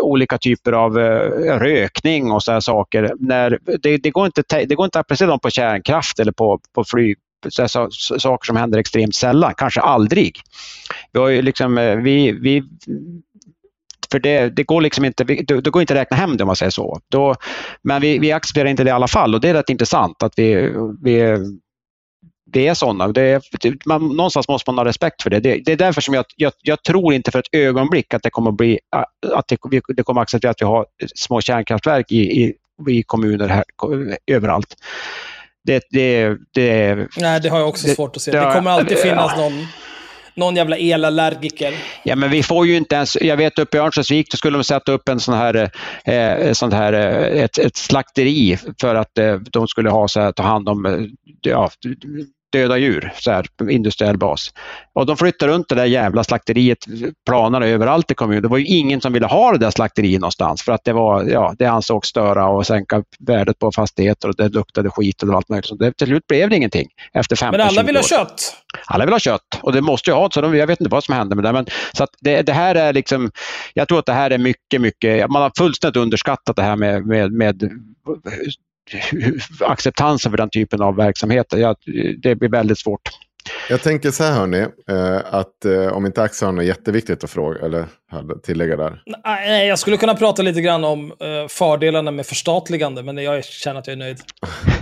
olika 0.00 0.38
typer 0.38 0.72
av 0.72 0.98
eh, 0.98 1.58
rökning 1.58 2.30
och 2.32 2.42
sådana 2.42 2.60
saker. 2.60 3.12
När, 3.18 3.58
det, 3.82 3.96
det, 3.96 4.10
går 4.10 4.26
inte, 4.26 4.42
te- 4.42 4.64
det 4.64 4.74
går 4.74 4.84
inte 4.84 4.98
att 4.98 5.04
applicera 5.06 5.28
dem 5.28 5.40
på 5.40 5.50
kärnkraft 5.50 6.18
eller 6.20 6.32
på, 6.32 6.58
på 6.74 6.84
flyg 6.84 7.16
så, 7.48 7.68
så, 7.68 7.88
så, 7.90 8.18
saker 8.18 8.46
som 8.46 8.56
händer 8.56 8.78
extremt 8.78 9.14
sällan, 9.14 9.54
kanske 9.56 9.80
aldrig. 9.80 10.40
Vi 11.12 11.20
har 11.20 11.28
ju 11.28 11.42
liksom, 11.42 11.78
eh, 11.78 11.96
vi, 11.96 12.32
vi, 12.32 12.62
för 14.12 14.18
det, 14.18 14.48
det 14.48 14.62
går 14.62 14.80
liksom 14.80 15.04
inte, 15.04 15.24
det, 15.24 15.60
det 15.60 15.70
går 15.70 15.82
inte 15.82 15.94
att 15.94 16.00
räkna 16.00 16.16
hem 16.16 16.36
det 16.36 16.44
om 16.44 16.46
man 16.46 16.56
säger 16.56 16.70
så. 16.70 17.00
Då, 17.08 17.34
men 17.82 18.00
vi, 18.00 18.18
vi 18.18 18.32
accepterar 18.32 18.68
inte 18.68 18.84
det 18.84 18.88
i 18.88 18.92
alla 18.92 19.08
fall 19.08 19.34
och 19.34 19.40
det 19.40 19.48
är 19.48 19.54
rätt 19.54 19.68
intressant 19.68 20.22
att 20.22 20.32
vi, 20.36 20.72
vi, 21.02 21.38
det 22.52 22.68
är 22.68 22.74
sådana. 22.74 23.08
Det 23.08 23.22
är, 23.22 23.88
man, 23.88 24.08
någonstans 24.08 24.48
måste 24.48 24.70
man 24.70 24.78
ha 24.78 24.84
respekt 24.84 25.22
för 25.22 25.30
det. 25.30 25.40
Det, 25.40 25.56
det 25.64 25.72
är 25.72 25.76
därför 25.76 26.00
som 26.00 26.14
jag, 26.14 26.24
jag, 26.36 26.52
jag 26.62 26.82
tror 26.82 27.14
inte 27.14 27.30
för 27.30 27.38
ett 27.38 27.54
ögonblick 27.54 28.14
att 28.14 28.22
det 28.22 28.30
kommer 28.30 28.50
att 28.50 28.56
bli, 28.56 28.78
att 29.34 29.48
det, 29.48 29.58
det 29.96 30.02
kommer 30.02 30.20
att 30.20 30.24
acceptera 30.24 30.50
att 30.50 30.60
vi 30.60 30.66
har 30.66 30.86
små 31.14 31.40
kärnkraftverk 31.40 32.12
i, 32.12 32.42
i, 32.42 32.54
i 32.88 33.02
kommuner 33.02 33.48
här, 33.48 33.64
överallt. 34.26 34.76
Det, 35.64 35.82
det, 35.90 36.36
det, 36.54 37.08
Nej, 37.16 37.40
det 37.40 37.48
har 37.48 37.58
jag 37.58 37.68
också 37.68 37.86
Det- 37.86 37.94
svårt 37.94 38.16
att 38.16 38.22
se. 38.22 38.30
det 38.30 38.38
Det, 38.40 38.52
kommer 38.54 38.70
alltid 38.70 38.98
ja. 38.98 39.02
finnas 39.02 39.36
någon, 39.36 39.66
någon 40.34 40.56
jävla 40.56 40.76
elallergiker. 40.76 41.74
Ja, 42.04 42.16
men 42.16 42.30
vi 42.30 42.42
får 42.42 42.66
ju 42.66 42.76
inte 42.76 42.94
ens, 42.94 43.16
jag 43.20 43.36
vet 43.36 43.58
uppe 43.58 43.76
i 43.76 43.80
Örnsköldsvik, 43.80 44.30
då 44.30 44.36
skulle 44.36 44.58
de 44.58 44.64
sätta 44.64 44.92
upp 44.92 45.08
en 45.08 45.20
sån 45.20 45.34
här, 45.34 45.70
eh, 46.04 46.52
sånt 46.52 46.74
här 46.74 46.92
eh, 46.92 47.42
ett, 47.44 47.58
ett 47.58 47.76
slakteri 47.76 48.58
för 48.80 48.94
att 48.94 49.18
eh, 49.18 49.34
de 49.34 49.68
skulle 49.68 49.90
ha 49.90 50.08
så 50.08 50.20
här, 50.20 50.32
ta 50.32 50.42
hand 50.42 50.68
om 50.68 50.86
eh, 50.86 50.92
ja, 51.40 51.70
döda 52.52 52.78
djur, 52.78 53.12
så 53.16 53.30
här, 53.30 53.46
industriell 53.70 54.18
bas. 54.18 54.52
Och 54.92 55.06
de 55.06 55.16
flyttar 55.16 55.48
runt 55.48 55.68
det 55.68 55.74
där 55.74 55.84
jävla 55.84 56.24
slakteriet, 56.24 56.78
planar 57.26 57.60
överallt 57.60 58.10
i 58.10 58.14
kommunen. 58.14 58.42
Det 58.42 58.48
var 58.48 58.58
ju 58.58 58.66
ingen 58.66 59.00
som 59.00 59.12
ville 59.12 59.26
ha 59.26 59.52
det 59.52 59.58
där 59.58 59.70
slakteriet 59.70 60.20
någonstans 60.20 60.62
för 60.62 60.72
att 60.72 60.84
det 60.84 60.92
var, 60.92 61.24
ja, 61.24 61.54
det 61.58 61.66
ansågs 61.66 62.08
störa 62.08 62.48
och 62.48 62.66
sänka 62.66 63.02
värdet 63.18 63.58
på 63.58 63.72
fastigheter 63.72 64.28
och 64.28 64.34
det 64.36 64.48
luktade 64.48 64.90
skit 64.90 65.22
och 65.22 65.34
allt 65.34 65.48
möjligt. 65.48 65.66
Så 65.66 65.74
det, 65.74 65.92
till 65.92 66.06
slut 66.06 66.26
blev 66.26 66.50
det 66.50 66.56
ingenting 66.56 66.88
efter 67.12 67.36
15 67.36 67.58
Men 67.58 67.68
alla 67.68 67.82
vill 67.82 67.96
ha 67.96 68.02
kött. 68.02 68.56
Alla 68.86 69.04
vill 69.04 69.14
ha 69.14 69.20
kött 69.20 69.60
och 69.62 69.72
det 69.72 69.80
måste 69.80 70.10
ju 70.10 70.14
ha 70.14 70.30
så 70.30 70.40
de, 70.40 70.56
jag 70.56 70.66
vet 70.66 70.80
inte 70.80 70.90
vad 70.90 71.04
som 71.04 71.14
hände 71.14 71.36
med 71.36 71.44
det. 71.44 71.52
Men, 71.52 71.66
så 71.92 72.06
det, 72.20 72.42
det 72.42 72.52
här 72.52 72.74
är 72.74 72.92
liksom, 72.92 73.30
jag 73.74 73.88
tror 73.88 73.98
att 73.98 74.06
det 74.06 74.12
här 74.12 74.30
är 74.30 74.38
mycket, 74.38 74.80
mycket, 74.80 75.30
man 75.30 75.42
har 75.42 75.52
fullständigt 75.58 75.96
underskattat 75.96 76.56
det 76.56 76.62
här 76.62 76.76
med, 76.76 77.06
med, 77.06 77.32
med 77.32 77.70
acceptansen 79.60 80.32
för 80.32 80.36
den 80.36 80.50
typen 80.50 80.82
av 80.82 80.96
verksamheter. 80.96 81.76
Det 82.22 82.34
blir 82.34 82.48
väldigt 82.48 82.78
svårt. 82.78 83.10
Jag 83.68 83.82
tänker 83.82 84.10
så 84.10 84.24
här 84.24 84.32
hörni, 84.32 84.66
eh, 84.88 85.34
att 85.34 85.64
eh, 85.64 85.86
om 85.86 86.06
inte 86.06 86.22
Axel 86.22 86.46
har 86.46 86.52
något 86.52 86.64
jätteviktigt 86.64 87.24
att 87.24 87.30
fråga 87.30 87.66
eller 87.66 87.86
tillägga 88.42 88.76
där. 88.76 89.02
Nej, 89.24 89.68
jag 89.68 89.78
skulle 89.78 89.96
kunna 89.96 90.14
prata 90.14 90.42
lite 90.42 90.60
grann 90.60 90.84
om 90.84 91.12
eh, 91.20 91.48
fördelarna 91.48 92.10
med 92.10 92.26
förstatligande, 92.26 93.02
men 93.02 93.18
jag 93.18 93.44
känner 93.44 93.80
att 93.80 93.86
jag 93.86 93.92
är 93.94 93.98
nöjd. 93.98 94.18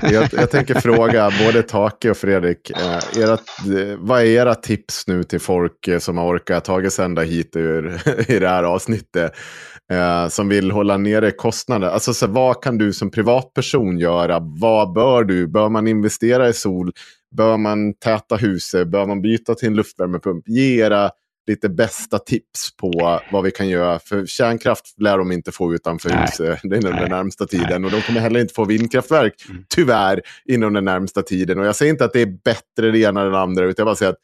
Jag, 0.12 0.28
jag 0.32 0.50
tänker 0.50 0.74
fråga 0.74 1.30
både 1.46 1.62
Take 1.62 2.10
och 2.10 2.16
Fredrik, 2.16 2.70
eh, 2.70 3.96
vad 3.98 4.20
är 4.20 4.24
era 4.24 4.54
tips 4.54 5.06
nu 5.06 5.22
till 5.22 5.40
folk 5.40 5.88
som 5.98 6.18
har 6.18 6.26
orkat 6.26 6.64
tagit 6.64 6.92
sig 6.92 7.04
ända 7.04 7.22
hit 7.22 7.56
ur, 7.56 8.00
i 8.30 8.38
det 8.38 8.48
här 8.48 8.64
avsnittet? 8.64 9.32
Som 10.28 10.48
vill 10.48 10.70
hålla 10.70 10.96
nere 10.96 11.30
kostnader. 11.30 11.88
Alltså 11.88 12.14
så, 12.14 12.26
vad 12.26 12.62
kan 12.62 12.78
du 12.78 12.92
som 12.92 13.10
privatperson 13.10 13.98
göra? 13.98 14.38
Vad 14.40 14.92
bör 14.92 15.24
du? 15.24 15.46
Bör 15.46 15.68
man 15.68 15.88
investera 15.88 16.48
i 16.48 16.52
sol? 16.52 16.92
Bör 17.36 17.56
man 17.56 17.94
täta 17.94 18.36
huset? 18.36 18.88
Bör 18.88 19.06
man 19.06 19.22
byta 19.22 19.54
till 19.54 19.68
en 19.68 19.74
luftvärmepump? 19.74 20.48
Ge 20.48 20.80
era 20.84 21.10
lite 21.46 21.68
bästa 21.68 22.18
tips 22.18 22.76
på 22.76 23.20
vad 23.32 23.44
vi 23.44 23.50
kan 23.50 23.68
göra. 23.68 23.98
För 23.98 24.26
kärnkraft 24.26 24.84
lär 25.00 25.18
de 25.18 25.32
inte 25.32 25.52
få 25.52 25.74
utanför 25.74 26.08
Nej. 26.08 26.18
huset 26.20 26.64
nog 26.64 26.82
den 26.82 27.10
närmsta 27.10 27.46
tiden. 27.46 27.84
Och 27.84 27.90
de 27.90 28.00
kommer 28.02 28.20
heller 28.20 28.40
inte 28.40 28.54
få 28.54 28.64
vindkraftverk, 28.64 29.34
Mm. 29.50 29.64
tyvärr, 29.74 30.20
inom 30.44 30.72
den 30.72 30.84
närmsta 30.84 31.22
tiden. 31.22 31.58
Och 31.58 31.66
jag 31.66 31.76
säger 31.76 31.92
inte 31.92 32.04
att 32.04 32.12
det 32.12 32.20
är 32.20 32.26
bättre 32.44 32.90
det 32.90 32.98
ena 32.98 33.22
än 33.22 33.32
det 33.32 33.38
andra, 33.38 33.64
utan 33.64 33.74
jag 33.82 33.86
bara 33.86 33.96
säger 33.96 34.12
att 34.12 34.18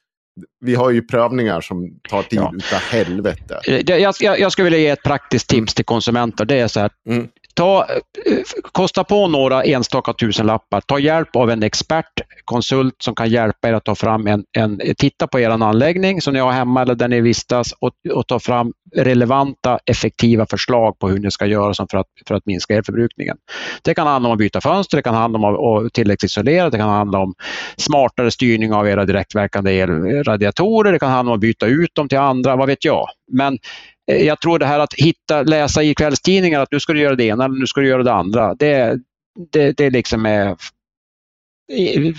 vi 0.64 0.74
har 0.74 0.90
ju 0.90 1.02
prövningar 1.02 1.60
som 1.60 1.90
tar 2.08 2.22
tid 2.22 2.38
Ja. 2.38 2.52
utav 2.56 2.78
helvete. 2.78 3.60
Jag, 3.86 4.00
jag, 4.20 4.40
jag 4.40 4.52
skulle 4.52 4.64
vilja 4.64 4.78
ge 4.78 4.88
ett 4.88 5.02
praktiskt 5.02 5.48
tips 5.48 5.74
till 5.74 5.84
konsumenter. 5.84 6.44
Det 6.44 6.58
är 6.58 6.68
så 6.68 6.80
här, 6.80 6.90
Mm 7.08 7.28
ta, 7.56 7.86
eh, 8.26 8.38
kosta 8.72 9.04
på 9.04 9.28
några 9.28 9.62
enstaka 9.62 10.12
tusenlappar. 10.12 10.80
Ta 10.80 10.98
hjälp 10.98 11.36
av 11.36 11.50
en 11.50 11.62
expert, 11.62 12.12
konsult 12.44 12.94
som 12.98 13.14
kan 13.14 13.28
hjälpa 13.28 13.68
er 13.68 13.72
att 13.72 13.84
ta 13.84 13.94
fram 13.94 14.26
en, 14.26 14.44
en 14.52 14.80
titta 14.98 15.26
på 15.26 15.40
er 15.40 15.50
anläggning 15.50 16.20
som 16.20 16.34
ni 16.34 16.40
har 16.40 16.52
hemma 16.52 16.82
eller 16.82 16.94
där 16.94 17.08
ni 17.08 17.20
vistas 17.20 17.72
och, 17.80 17.92
och 18.12 18.26
ta 18.26 18.38
fram 18.38 18.72
relevanta, 18.96 19.78
effektiva 19.86 20.46
förslag 20.46 20.98
på 20.98 21.08
hur 21.08 21.18
ni 21.18 21.30
ska 21.30 21.46
göra 21.46 21.86
för, 21.90 21.98
att, 21.98 22.06
för 22.28 22.34
att 22.34 22.46
minska 22.46 22.74
elförbrukningen. 22.74 23.36
Det 23.82 23.94
kan 23.94 24.06
handla 24.06 24.28
om 24.28 24.32
att 24.32 24.38
byta 24.38 24.60
fönster, 24.60 24.96
det 24.96 25.02
kan 25.02 25.14
handla 25.14 25.38
om 25.38 25.44
att 25.86 25.92
tilläggsisolera, 25.92 26.70
det 26.70 26.78
kan 26.78 26.88
handla 26.88 27.18
om 27.18 27.34
smartare 27.76 28.30
styrning 28.30 28.72
av 28.72 28.88
era 28.88 29.04
direktverkande 29.04 29.80
elradiatorer, 29.80 30.92
det 30.92 30.98
kan 30.98 31.10
handla 31.10 31.32
om 31.32 31.36
att 31.36 31.40
byta 31.40 31.66
ut 31.66 31.94
dem 31.94 32.08
till 32.08 32.18
andra, 32.18 32.56
vad 32.56 32.66
vet 32.66 32.84
jag. 32.84 33.06
Men 33.32 33.58
jag 34.06 34.40
tror 34.40 34.58
det 34.58 34.66
här 34.66 34.78
att 34.78 34.94
hitta, 34.94 35.42
läsa 35.42 35.82
i 35.82 35.94
kvällstidningar 35.94 36.60
att 36.60 36.72
nu 36.72 36.80
ska 36.80 36.92
du 36.92 37.00
göra 37.00 37.14
det 37.14 37.24
ena 37.24 37.44
eller 37.44 37.58
nu 37.58 37.66
ska 37.66 37.80
du 37.80 37.88
göra 37.88 38.02
det 38.02 38.12
andra, 38.12 38.54
det, 38.54 38.98
det, 39.52 39.72
det 39.72 39.90
liksom 39.90 40.26
är 40.26 40.56
i- 41.72 42.14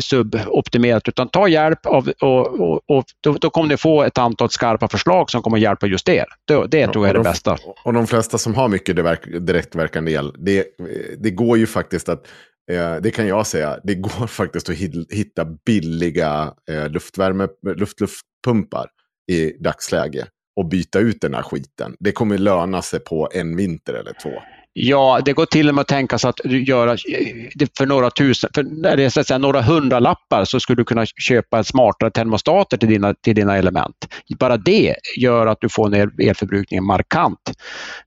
suboptimerat. 0.00 1.08
Utan 1.08 1.28
ta 1.28 1.48
hjälp 1.48 1.86
av, 1.86 2.12
och, 2.20 2.60
och, 2.60 2.80
och 2.90 3.04
då, 3.20 3.32
då 3.32 3.50
kommer 3.50 3.68
ni 3.68 3.76
få 3.76 4.02
ett 4.02 4.18
antal 4.18 4.50
skarpa 4.50 4.88
förslag 4.88 5.30
som 5.30 5.42
kommer 5.42 5.58
hjälpa 5.58 5.86
just 5.86 6.08
er. 6.08 6.24
Det, 6.44 6.66
det 6.66 6.86
tror 6.86 7.06
jag 7.06 7.10
är 7.10 7.14
det 7.14 7.18
och 7.18 7.24
de, 7.24 7.30
bästa. 7.30 7.58
Och 7.84 7.92
de 7.92 8.06
flesta 8.06 8.38
som 8.38 8.54
har 8.54 8.68
mycket 8.68 8.96
direkt- 8.96 9.38
direktverkande 9.46 10.12
el, 10.12 10.32
det, 10.38 10.66
det 11.18 11.30
går 11.30 11.58
ju 11.58 11.66
faktiskt 11.66 12.08
att, 12.08 12.26
eh, 12.72 12.94
det 12.96 13.10
kan 13.10 13.26
jag 13.26 13.46
säga, 13.46 13.78
det 13.84 13.94
går 13.94 14.26
faktiskt 14.26 14.68
att 14.68 14.76
hitta 15.10 15.44
billiga 15.66 16.54
eh, 16.70 16.88
luftvärme, 16.88 17.48
luft-luftpumpar 17.76 18.86
i 19.32 19.52
dagsläge 19.62 20.26
och 20.60 20.66
byta 20.66 20.98
ut 20.98 21.20
den 21.20 21.34
här 21.34 21.42
skiten. 21.42 21.96
Det 22.00 22.12
kommer 22.12 22.38
löna 22.38 22.82
sig 22.82 23.00
på 23.00 23.28
en 23.32 23.56
vinter 23.56 23.94
eller 23.94 24.12
två. 24.22 24.30
Ja, 24.72 25.20
det 25.24 25.32
går 25.32 25.46
till 25.46 25.68
och 25.68 25.74
med 25.74 25.82
att 25.82 25.88
tänka 25.88 26.18
sig 26.18 26.30
att 26.30 26.44
göra 26.44 26.96
det 27.54 27.78
för 27.78 27.86
några 27.86 28.10
tusen, 28.10 28.50
för 28.54 28.62
när 28.62 28.96
det 28.96 29.04
är 29.04 29.08
så 29.08 29.20
att 29.20 29.26
säga, 29.26 29.38
några 29.38 29.62
hundra 29.62 29.98
lappar 29.98 30.44
så 30.44 30.60
skulle 30.60 30.76
du 30.76 30.84
kunna 30.84 31.06
köpa 31.06 31.64
smartare 31.64 32.10
termostater 32.10 32.76
till 32.76 32.88
dina, 32.88 33.14
till 33.14 33.34
dina 33.34 33.56
element. 33.56 33.96
Bara 34.38 34.56
det 34.56 34.96
gör 35.16 35.46
att 35.46 35.58
du 35.60 35.68
får 35.68 35.88
ner 35.88 36.10
elförbrukningen 36.22 36.84
markant, 36.84 37.38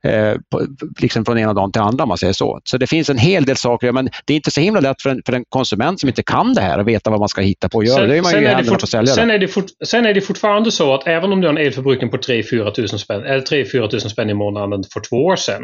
eh, 0.03 0.33
på, 0.51 0.61
liksom 0.99 1.25
från 1.25 1.37
ena 1.37 1.53
dagen 1.53 1.71
till 1.71 1.81
andra 1.81 2.03
om 2.03 2.07
man 2.07 2.17
säger 2.17 2.33
så. 2.33 2.59
Så 2.63 2.77
det 2.77 2.87
finns 2.87 3.09
en 3.09 3.17
hel 3.17 3.45
del 3.45 3.57
saker, 3.57 3.91
men 3.91 4.09
det 4.25 4.33
är 4.33 4.35
inte 4.35 4.51
så 4.51 4.61
himla 4.61 4.79
lätt 4.79 5.01
för 5.01 5.09
en, 5.09 5.21
för 5.25 5.33
en 5.33 5.45
konsument 5.49 5.99
som 5.99 6.09
inte 6.09 6.23
kan 6.23 6.53
det 6.53 6.61
här 6.61 6.79
och 6.79 6.87
veta 6.87 7.09
vad 7.09 7.19
man 7.19 7.29
ska 7.29 7.41
hitta 7.41 7.69
på 7.69 7.79
att 7.79 7.87
göra. 7.87 8.05
det 8.05 8.17
är 8.17 8.21
man 8.21 8.31
ju 8.31 8.47
är 8.47 8.57
det 8.57 8.63
fort- 8.63 8.89
sen, 8.89 9.29
är 9.31 9.39
det 9.39 9.47
fort, 9.47 9.65
sen 9.85 10.05
är 10.05 10.13
det 10.13 10.21
fortfarande 10.21 10.71
så 10.71 10.93
att 10.93 11.07
även 11.07 11.33
om 11.33 11.41
du 11.41 11.47
har 11.47 11.53
en 11.53 11.65
elförbrukning 11.65 12.09
på 12.09 12.17
3-4 12.17 12.71
tusen 12.71 12.99
spänn, 12.99 13.23
eller 13.23 13.41
3-4 13.41 13.87
tusen 13.87 14.09
spänn 14.09 14.29
i 14.29 14.33
månaden 14.33 14.83
för 14.93 14.99
två 15.09 15.25
år 15.25 15.35
sedan. 15.35 15.63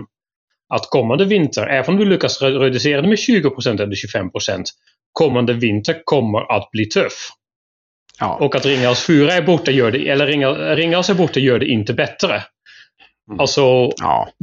Att 0.73 0.89
kommande 0.89 1.25
vinter, 1.25 1.67
även 1.67 1.89
om 1.89 1.97
du 1.97 2.05
lyckas 2.05 2.41
re- 2.41 2.59
reducera 2.59 3.01
det 3.01 3.07
med 3.07 3.17
20% 3.17 3.81
eller 3.81 3.95
25% 3.95 4.63
kommande 5.13 5.53
vinter 5.53 6.01
kommer 6.03 6.55
att 6.57 6.71
bli 6.71 6.85
tuff. 6.85 7.29
Ja. 8.19 8.37
Och 8.41 8.55
att 8.55 8.65
Ringhals 8.65 9.05
4 9.05 9.33
är 9.33 9.41
borta 9.41 9.71
gör 9.71 9.91
det, 9.91 10.09
eller 10.09 10.27
Ringhals, 10.75 11.09
är 11.09 11.13
borta 11.13 11.39
gör 11.39 11.59
det 11.59 11.65
inte 11.65 11.93
bättre. 11.93 12.43
Alltså, 13.39 13.89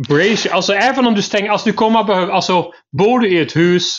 brace, 0.08 0.50
alltså 0.52 0.72
även 0.72 1.06
om 1.06 1.14
du 1.14 1.22
stänger, 1.22 1.50
alltså 1.50 1.68
du 1.68 1.72
kommer 1.72 2.04
behöva, 2.04 2.32
alltså 2.32 2.72
bor 2.98 3.20
du 3.20 3.38
i 3.38 3.40
ett 3.40 3.56
hus 3.56 3.98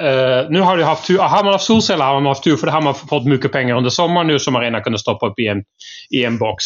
eh, 0.00 0.50
nu 0.50 0.60
har 0.60 0.76
du 0.76 0.84
haft 0.84 1.06
tur, 1.06 1.18
har 1.18 1.44
man 1.44 1.52
haft 1.52 1.64
solceller 1.64 2.04
har 2.04 2.14
man 2.14 2.26
haft 2.26 2.44
tur 2.44 2.56
för 2.56 2.66
det 2.66 2.72
har 2.72 2.82
man 2.82 2.94
fått 2.94 3.26
mycket 3.26 3.52
pengar 3.52 3.76
under 3.76 3.90
sommaren 3.90 4.26
nu 4.26 4.38
som 4.38 4.52
man 4.52 4.62
redan 4.62 4.82
kunde 4.82 4.98
stoppa 4.98 5.26
upp 5.26 5.38
i 5.38 5.46
en, 5.46 5.64
i 6.10 6.24
en 6.24 6.38
box. 6.38 6.64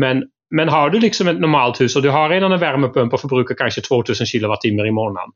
Men, 0.00 0.22
men 0.50 0.68
har 0.68 0.90
du 0.90 1.00
liksom 1.00 1.28
ett 1.28 1.40
normalt 1.40 1.80
hus 1.80 1.96
och 1.96 2.02
du 2.02 2.10
har 2.10 2.28
redan 2.28 2.52
en 2.52 2.60
värmepump 2.60 3.12
och 3.12 3.20
förbrukar 3.20 3.54
kanske 3.54 3.80
2000 3.80 4.26
kilowattimmar 4.26 4.86
i 4.86 4.90
månaden. 4.90 5.30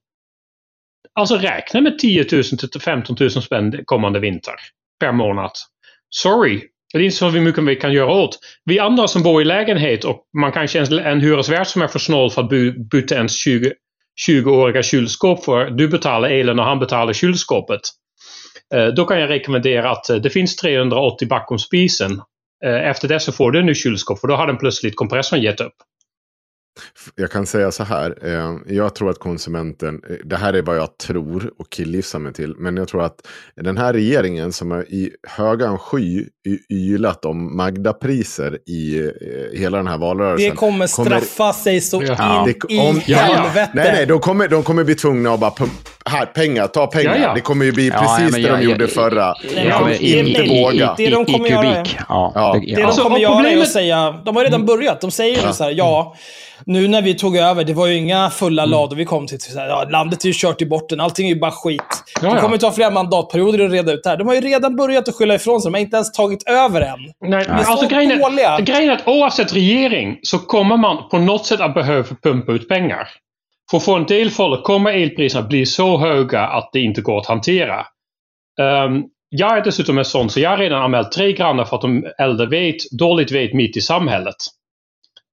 Alltså 1.13 1.37
räkna 1.37 1.81
med 1.81 1.99
10 1.99 2.27
000 2.33 2.43
till 2.45 2.81
15 2.81 3.17
000 3.21 3.31
spänn 3.31 3.85
kommande 3.85 4.21
vinter 4.21 4.55
per 5.01 5.13
månad. 5.13 5.51
Sorry, 6.11 6.63
det 6.93 6.99
är 6.99 7.03
inte 7.03 7.17
så 7.17 7.31
mycket 7.31 7.65
vi 7.65 7.77
kan 7.77 7.93
göra 7.93 8.13
åt. 8.13 8.39
Vi 8.65 8.79
andra 8.79 9.09
som 9.09 9.23
bor 9.23 9.43
i 9.43 9.45
lägenhet 9.45 10.05
och 10.05 10.23
man 10.39 10.53
kanske 10.53 10.81
en, 10.81 10.99
en 10.99 11.21
hyresvärd 11.21 11.67
som 11.67 11.83
är 11.83 11.89
för 11.89 11.99
snål 11.99 12.31
för 12.31 12.43
att 12.43 12.51
byta 12.91 13.15
ens 13.15 13.45
20, 13.45 13.73
20-åriga 14.29 14.83
kylskåp 14.83 15.45
för. 15.45 15.71
Du 15.71 15.89
betalar 15.89 16.29
elen 16.29 16.59
och 16.59 16.65
han 16.65 16.79
betalar 16.79 17.13
kylskåpet. 17.13 17.81
Eh, 18.75 18.87
då 18.87 19.05
kan 19.05 19.21
jag 19.21 19.31
rekommendera 19.31 19.91
att 19.91 20.11
eh, 20.11 20.17
det 20.17 20.31
finns 20.31 20.57
380 20.57 21.29
bakom 21.29 21.59
spisen. 21.59 22.21
Eh, 22.65 22.89
efter 22.91 23.09
det 23.09 23.21
så 23.21 23.33
får 23.33 23.51
du 23.51 23.59
en 23.59 23.67
ny 23.67 23.75
kylskåp 23.75 24.21
för 24.21 24.29
då 24.29 24.37
har 24.37 24.47
den 24.47 24.59
plötsligt 24.59 24.97
kompressorn 24.97 25.43
gett 25.43 25.61
upp. 25.61 25.75
Jag 27.15 27.31
kan 27.31 27.47
säga 27.47 27.71
så 27.73 27.85
här. 27.85 28.19
Eh, 28.23 28.75
jag 28.77 28.95
tror 28.95 29.11
att 29.11 29.19
konsumenten, 29.19 30.03
eh, 30.11 30.17
det 30.25 30.37
här 30.37 30.53
är 30.53 30.63
vad 30.63 30.77
jag 30.77 30.99
tror 30.99 31.53
och 31.59 31.71
killgissar 31.71 32.19
mig 32.19 32.33
till. 32.33 32.55
Men 32.59 32.77
jag 32.77 32.89
tror 32.89 33.03
att 33.05 33.27
den 33.57 33.79
här 33.79 33.93
regeringen 33.93 34.53
som 34.53 34.71
har 34.71 34.83
i 34.83 35.11
högan 35.29 35.79
sky 35.79 36.25
ylat 36.71 37.25
om 37.25 37.57
Magda-priser 37.57 38.59
i 38.67 38.99
eh, 39.07 39.59
hela 39.61 39.77
den 39.77 39.87
här 39.87 39.99
valrörelsen. 39.99 40.51
Det 40.51 40.57
kommer 40.57 40.87
straffa 40.87 41.53
sig 41.53 41.81
så 41.81 42.03
in 42.03 42.07
Det- 42.47 42.75
i 42.75 42.79
om- 42.79 43.01
helvete. 43.01 43.71
Nej, 43.75 43.93
nej, 43.93 44.07
de 44.07 44.21
kommer, 44.21 44.49
de 44.49 44.63
kommer 44.63 44.85
bli 44.85 44.95
tvungna 44.95 45.31
att 45.35 45.41
bara 45.41 45.51
pump, 45.51 45.73
här, 46.05 46.27
pengar, 46.27 46.67
ta 46.67 46.87
pengar. 46.87 47.17
Ja, 47.17 47.23
ja. 47.23 47.35
Det 47.35 47.41
kommer 47.41 47.65
ju 47.65 47.73
bli 47.73 47.89
Ja, 47.89 48.19
precis 48.19 48.39
ja, 48.39 48.51
det 48.53 48.57
de 48.57 48.63
gjorde 48.65 48.89
förra. 48.89 49.35
Nej, 49.55 49.65
De 49.65 49.71
kommer 49.73 50.03
inte 50.03 50.43
i- 50.43 50.63
våga. 50.63 50.95
Det 50.97 51.11
de 51.11 51.25
kommer 51.25 51.49
göra 51.49 51.67
är- 51.77 52.05
Ja, 52.09 52.33
Ja. 52.35 52.53
det- 52.67 52.75
Det 52.75 52.81
ja. 52.81 52.87
de 52.89 52.97
kommer 53.03 53.17
och 53.17 53.23
göra 53.23 53.33
är 53.33 53.37
problemet- 53.43 53.63
att 53.63 53.73
säga, 53.73 54.21
de 54.25 54.37
har 54.37 54.45
redan 54.45 54.67
börjat, 54.67 55.01
de 55.01 55.11
säger 55.11 55.47
ju 55.47 55.53
så 55.53 55.65
här, 55.65 55.71
ja, 55.71 56.17
nu 56.67 56.89
när 56.89 57.03
vi 57.03 57.15
tog 57.15 57.37
över, 57.37 57.65
det 57.65 57.75
var 57.75 57.87
ju 57.87 57.95
inga 57.95 58.31
fulla 58.31 58.65
lador 58.65 58.97
vi 58.97 59.05
kom 59.05 59.27
till. 59.27 59.41
Så 59.41 59.59
här, 59.59 59.69
ja, 59.69 59.85
landet 59.91 60.25
är 60.25 60.29
ju 60.29 60.33
kört 60.37 60.63
i 60.63 60.67
botten, 60.67 61.01
allting 61.01 61.27
är 61.31 61.35
ju 61.35 61.41
bara 61.41 61.51
skit. 61.51 61.83
Ja, 62.23 62.35
Det 62.35 62.41
kommer 62.41 62.57
ta 62.57 62.73
flera 62.73 62.91
mandatperioder 62.91 63.65
att 63.65 63.73
reda 63.73 63.93
ut 63.93 64.03
det 64.05 64.11
här. 64.11 64.17
De 64.17 64.27
har 64.29 64.35
ju 64.35 64.41
redan 64.41 64.77
börjat 64.77 65.09
att 65.09 65.15
skylla 65.15 65.35
ifrån 65.35 65.61
sig, 65.61 65.71
de 65.73 65.75
har 65.75 65.81
inte 65.81 65.97
ens 65.97 66.13
tagit 66.13 66.49
över 66.49 66.81
än. 66.81 66.99
Nej, 67.21 67.45
är 67.45 67.51
alltså 67.51 67.77
så 67.77 67.87
grejen 67.95 68.11
är, 68.11 68.61
grejen 68.61 68.91
är 68.91 68.95
att 68.95 69.09
oavsett 69.09 69.55
regering 69.55 70.19
så 70.23 70.39
kommer 70.39 70.77
man 70.77 71.09
på 71.11 71.19
något 71.19 71.47
sätt 71.47 71.61
att 71.61 71.75
behöva 71.75 72.17
pumpa 72.23 72.53
ut 72.53 72.69
pengar. 72.69 73.09
För 73.71 73.79
för 73.79 73.97
en 73.97 74.07
del 74.07 74.31
folk 74.31 74.65
kommer 74.65 74.93
elpriserna 74.93 75.47
bli 75.49 75.67
så 75.67 75.99
höga 75.99 76.41
att 76.41 76.71
det 76.73 76.81
inte 76.81 77.01
går 77.01 77.19
att 77.19 77.27
hantera. 77.27 77.87
Ehm, 78.61 79.03
jag 79.29 79.59
är 79.59 79.65
dessutom 79.65 79.99
en 79.99 80.05
sån, 80.05 80.31
så 80.31 80.41
jag 80.41 80.51
har 80.51 80.57
redan 80.57 80.83
anmält 80.83 81.13
tre 81.13 81.33
grannar 81.33 81.65
för 81.65 81.77
att 81.77 81.83
de 81.83 82.05
äldre 82.19 82.47
vet, 82.47 82.77
dåligt 82.99 83.33
vet 83.33 83.55
mitt 83.55 83.77
i 83.77 83.81
samhället. 83.81 84.37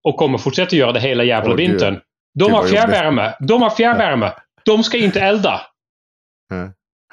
Och 0.03 0.18
kommer 0.18 0.38
fortsätta 0.38 0.76
göra 0.76 0.91
det 0.91 0.99
hela 0.99 1.23
jävla 1.23 1.56
gud. 1.56 1.57
vintern. 1.69 1.94
Gud, 1.94 2.02
De 2.40 2.52
har 2.52 2.64
fjärrvärme. 2.68 3.34
De 3.40 3.61
har 3.61 3.69
fjärrvärme. 3.69 4.32
De 4.65 4.84
ska 4.84 4.98
inte 4.98 5.19
elda. 5.22 5.61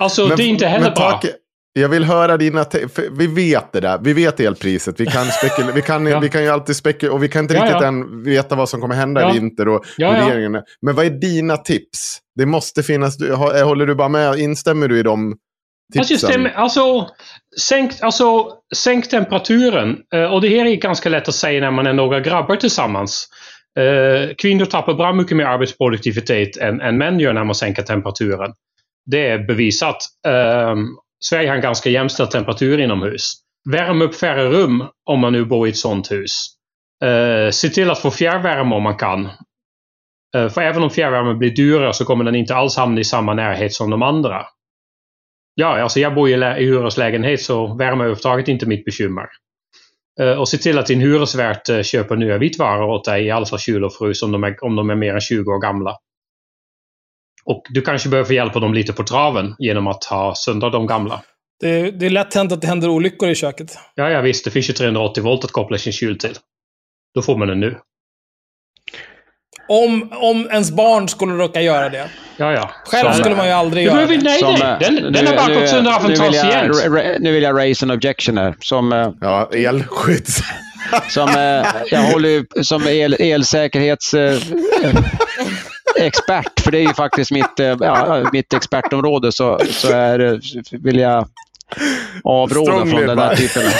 Alltså, 0.01 0.27
det 0.27 0.43
är 0.43 0.47
inte 0.49 0.67
heller 0.67 0.85
men 0.87 0.95
bra. 0.95 1.11
Take, 1.13 1.33
jag 1.73 1.89
vill 1.89 2.05
höra 2.05 2.37
dina... 2.37 2.65
Vi 3.19 3.27
vet 3.27 3.73
det 3.73 3.81
där. 3.81 3.99
Vi 4.03 4.13
vet 4.13 4.41
elpriset. 4.41 5.01
Vi 5.01 5.07
kan, 5.07 5.25
spekula, 5.27 5.73
vi 5.73 5.83
kan, 5.83 6.07
Ja. 6.07 6.21
vi 6.21 6.29
kan 6.29 6.43
ju 6.43 6.49
alltid 6.49 6.77
spekulera. 6.77 7.15
Och 7.15 7.23
vi 7.23 7.29
kan 7.29 7.45
inte 7.45 7.55
Ja, 7.55 7.61
riktigt 7.63 7.81
ja. 7.81 7.87
än 7.89 8.23
veta 8.23 8.55
vad 8.55 8.69
som 8.69 8.81
kommer 8.81 8.95
hända 8.95 9.21
Ja. 9.21 9.31
i 9.35 9.41
vinter. 9.41 9.69
Och 9.69 9.85
Ja, 9.97 10.17
ja. 10.17 10.23
regeringen, 10.27 10.63
men 10.83 10.95
vad 10.95 11.07
är 11.07 11.11
dina 11.11 11.57
tips? 11.57 12.19
Det 12.35 12.47
måste 12.47 12.83
finnas... 12.83 13.17
Du, 13.17 13.35
håller 13.35 13.87
du 13.87 13.95
bara 13.95 14.09
med? 14.09 14.39
Instämmer 14.39 14.89
du 14.89 14.99
i 14.99 15.03
Alltså, 15.99 16.15
tipsen? 16.15 16.31
stäm, 16.31 16.49
alltså, 16.55 17.09
sänk, 17.61 17.93
alltså, 18.01 18.53
sänk 18.77 19.09
temperaturen. 19.09 19.99
Eh, 20.15 20.25
och 20.25 20.41
det 20.41 20.49
här 20.49 20.67
är 20.67 20.77
ganska 20.77 21.09
lätt 21.09 21.29
att 21.29 21.35
säga 21.35 21.61
när 21.61 21.71
man 21.71 21.87
är 21.87 21.93
några 21.93 22.21
grabbar 22.21 22.57
tillsammans. 22.57 23.29
Eh, 23.79 24.35
kvinnor 24.35 24.65
tappar 24.65 24.95
bra 24.95 25.13
mycket 25.13 25.37
mer 25.37 25.45
arbetsproduktivitet 25.45 26.57
än, 26.57 26.81
än 26.81 26.99
män 26.99 27.21
gör 27.21 27.33
när 27.33 27.45
man 27.45 27.55
sänker 27.55 27.83
temperaturen. 27.83 28.53
Det 29.07 29.29
är 29.29 29.39
bevisat. 29.39 29.97
Eh, 30.27 30.75
Sverige 31.25 31.49
har 31.49 31.57
en 31.57 31.63
ganska 31.63 31.91
jämställd 31.91 32.31
temperatur 32.31 32.81
inomhus. 32.81 33.33
Värm 33.71 34.03
upp 34.03 34.15
färre 34.15 34.49
rum 34.49 34.85
om 35.11 35.21
man 35.21 35.33
nu 35.33 35.45
bor 35.45 35.67
i 35.67 35.71
ett 35.71 35.77
sånt 35.77 36.11
hus. 36.11 36.47
Eh, 37.05 37.51
se 37.51 37.69
till 37.69 37.91
att 37.91 37.99
få 37.99 38.11
fjärrvärme 38.11 38.75
om 38.75 38.83
man 38.83 38.97
kan. 38.97 39.29
Eh, 40.37 40.49
för 40.49 40.61
även 40.61 40.83
om 40.83 40.91
fjärrvärme 40.91 41.35
blir 41.35 41.51
dyrare 41.51 41.93
så 41.93 42.05
kommer 42.05 42.25
den 42.25 42.35
inte 42.35 42.55
alls 42.55 42.77
hamna 42.77 43.01
i 43.01 43.05
samma 43.05 43.35
närhet 43.35 43.73
som 43.73 43.91
de 43.91 44.03
andra. 44.03 44.47
Ja, 45.61 45.83
alltså 45.83 46.01
jag 46.01 46.15
bor 46.15 46.29
i, 46.29 46.37
lä- 46.37 46.59
i 46.59 46.65
hyreslägenhet 46.65 47.43
så 47.43 47.67
värme 47.67 47.91
är 47.91 47.93
överhuvudtaget 47.93 48.49
inte 48.49 48.67
mitt 48.67 48.85
bekymmer. 48.85 49.27
Eh, 50.21 50.33
och 50.33 50.49
se 50.49 50.59
till 50.59 50.79
att 50.79 50.87
din 50.87 51.01
hyresvärd 51.01 51.71
eh, 51.71 51.83
köper 51.83 52.17
nya 52.17 52.39
vitvaror 52.39 52.91
åt 52.91 53.05
dig, 53.05 53.25
i 53.27 53.31
alla 53.31 53.47
fall 53.47 53.59
kyl 53.59 53.85
och 53.85 53.95
frys 53.95 54.23
om 54.23 54.33
de, 54.33 54.45
är, 54.45 54.65
om 54.65 54.77
de 54.77 54.91
är 54.91 54.95
mer 54.95 55.15
än 55.15 55.21
20 55.21 55.51
år 55.51 55.61
gamla. 55.61 55.97
Och 57.45 57.63
du 57.71 57.83
kanske 57.83 58.09
behöver 58.09 58.35
hjälpa 58.35 58.61
dem 58.61 58.75
lite 58.75 58.93
på 58.93 59.03
traven 59.03 59.55
genom 59.59 59.87
att 59.87 60.05
ha 60.05 60.35
sönder 60.35 60.71
de 60.71 60.87
gamla. 60.87 61.23
Det, 61.61 61.91
det 61.91 62.07
är 62.07 62.11
lätt 62.11 62.35
hänt 62.35 62.53
att 62.53 62.61
det 62.61 62.67
händer 62.67 62.89
olyckor 62.89 63.29
i 63.29 63.35
köket. 63.35 63.79
Ja, 63.95 64.11
ja 64.11 64.21
visst, 64.21 64.45
det 64.45 64.51
finns 64.51 64.69
ju 64.69 64.73
380 64.73 65.23
volt 65.25 65.45
att 65.45 65.53
koppla 65.53 65.79
sin 65.79 65.93
kyl 65.93 66.19
till. 66.19 66.35
Då 67.15 67.23
får 67.23 67.37
man 67.37 67.49
den 67.49 67.61
nu. 67.61 67.79
Om, 69.69 70.09
om 70.13 70.49
ens 70.51 70.71
barn 70.71 71.09
skulle 71.09 71.33
råka 71.35 71.61
göra 71.61 71.89
det. 71.89 72.09
Ja, 72.37 72.53
ja. 72.53 72.71
Själv 72.85 73.11
Som- 73.13 73.21
skulle 73.21 73.37
man 73.37 73.47
ju 73.47 73.53
aldrig 73.53 73.87
göra 73.87 74.07
det. 74.07 74.17
nej, 74.23 74.39
Som, 74.39 74.53
nej. 74.53 74.63
eh, 74.73 74.79
Den, 74.79 74.95
nu- 74.95 75.11
den 75.11 75.27
har 75.27 75.37
bara 75.37 75.47
nu- 75.47 75.55
gått 75.61 75.69
sönder 75.69 75.93
av 75.93 76.05
en 76.05 76.09
vill 76.11 76.19
ra- 76.93 77.17
Nu 77.21 77.33
vill 77.33 77.43
jag 77.43 77.57
raise 77.59 77.85
an 77.85 77.91
objection 77.91 78.39
här. 78.39 78.55
Som, 78.61 78.93
eh, 78.93 79.09
Ja, 79.21 79.51
elskydds... 79.55 80.41
som, 81.09 81.29
eh, 81.29 81.67
jag 81.91 82.03
håller 82.03 82.29
ju 82.29 82.45
som 82.63 82.87
el, 82.89 83.15
elsäkerhets... 83.19 84.15
eh, 84.15 84.35
eh, 84.85 84.95
expert, 85.97 86.61
för 86.61 86.71
det 86.71 86.79
är 86.79 86.83
ju 86.83 86.95
faktiskt 86.95 87.31
mitt, 87.31 87.61
eh, 87.61 87.77
ja, 87.81 88.25
mitt 88.33 88.53
expertområde, 88.55 89.33
så, 89.33 89.61
så 89.71 89.93
är, 89.93 90.41
vill 90.85 90.99
jag 90.99 91.29
avråda 92.25 92.87
från 92.87 93.07
den 93.07 93.19
här 93.19 93.27
advised. 93.31 93.49
typen 93.55 93.67
av... 93.67 93.73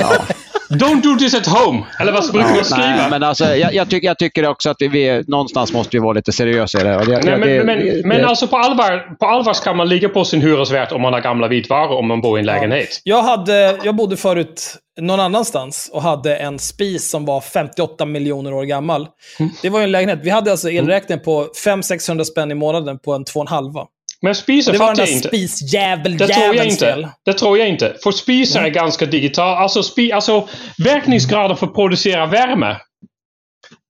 Ja. 0.00 0.34
Don't 0.70 1.02
do 1.02 1.16
this 1.18 1.34
at 1.34 1.46
home! 1.46 1.82
Eller 2.00 2.12
vad 2.12 2.32
brukar 2.32 2.54
man 2.54 2.64
skriva? 2.64 2.86
nej, 2.86 3.10
men 3.10 3.22
alltså, 3.22 3.44
jag, 3.56 3.74
jag, 3.74 3.90
tycker, 3.90 4.06
jag 4.08 4.18
tycker 4.18 4.46
också 4.48 4.70
att 4.70 4.76
vi, 4.80 4.88
vi 4.88 5.24
någonstans 5.26 5.72
måste 5.72 5.96
vi 5.96 6.00
vara 6.00 6.12
lite 6.12 6.32
seriösa 6.32 6.80
i 6.80 6.84
det. 6.84 6.90
det, 6.90 7.06
Nej, 7.06 7.20
det- 7.24 7.36
men, 7.36 7.66
men, 7.66 7.78
det- 7.86 8.06
men 8.06 8.18
det- 8.18 8.26
alltså 8.26 8.46
på 8.46 8.56
allvar, 8.56 9.16
på 9.20 9.26
allvar 9.26 9.52
ska 9.52 9.72
man 9.74 9.88
ligga 9.88 10.08
på 10.08 10.24
sin 10.24 10.40
hyresvärd 10.42 10.92
om 10.92 11.02
man 11.02 11.12
har 11.12 11.20
gamla 11.20 11.48
vitvaror 11.48 11.98
om 11.98 12.06
man 12.08 12.20
bor 12.20 12.38
i 12.38 12.40
en 12.40 12.46
lägenhet. 12.46 13.00
Jag, 13.04 13.22
hade, 13.22 13.78
jag 13.84 13.96
bodde 13.96 14.16
förut 14.16 14.76
någon 15.00 15.20
annanstans 15.20 15.90
och 15.92 16.02
hade 16.02 16.36
en 16.36 16.58
spis 16.58 17.10
som 17.10 17.24
var 17.24 17.40
58 17.40 18.04
miljoner 18.06 18.54
år 18.54 18.64
gammal. 18.64 19.08
Mm. 19.38 19.52
Det 19.62 19.70
var 19.70 19.78
ju 19.78 19.84
en 19.84 19.92
lägenhet. 19.92 20.18
Vi 20.22 20.30
hade 20.30 20.50
alltså 20.50 20.70
elräkning 20.70 21.20
på 21.20 21.46
500-600 21.66 22.24
spänn 22.24 22.50
i 22.50 22.54
månaden 22.54 22.98
på 22.98 23.12
en 23.14 23.24
2,5. 23.24 23.84
Men 24.26 24.34
spisen 24.34 24.72
Det 24.72 24.78
fattar 24.78 25.02
jag 25.02 25.10
inte. 25.10 25.28
spisjävel 25.28 26.16
Det 26.16 26.26
tror 26.28 26.54
jag 26.54 26.66
inte. 26.66 27.08
Det 27.24 27.32
tror 27.32 27.58
jag 27.58 27.68
inte. 27.68 27.96
För 28.02 28.10
spisar 28.10 28.62
är 28.62 28.68
ganska 28.68 29.06
digital. 29.06 29.56
Alltså, 29.56 29.82
spi, 29.82 30.12
alltså 30.12 30.48
verkningsgraden 30.78 31.56
för 31.56 31.66
att 31.66 31.74
producera 31.74 32.26
värme 32.26 32.76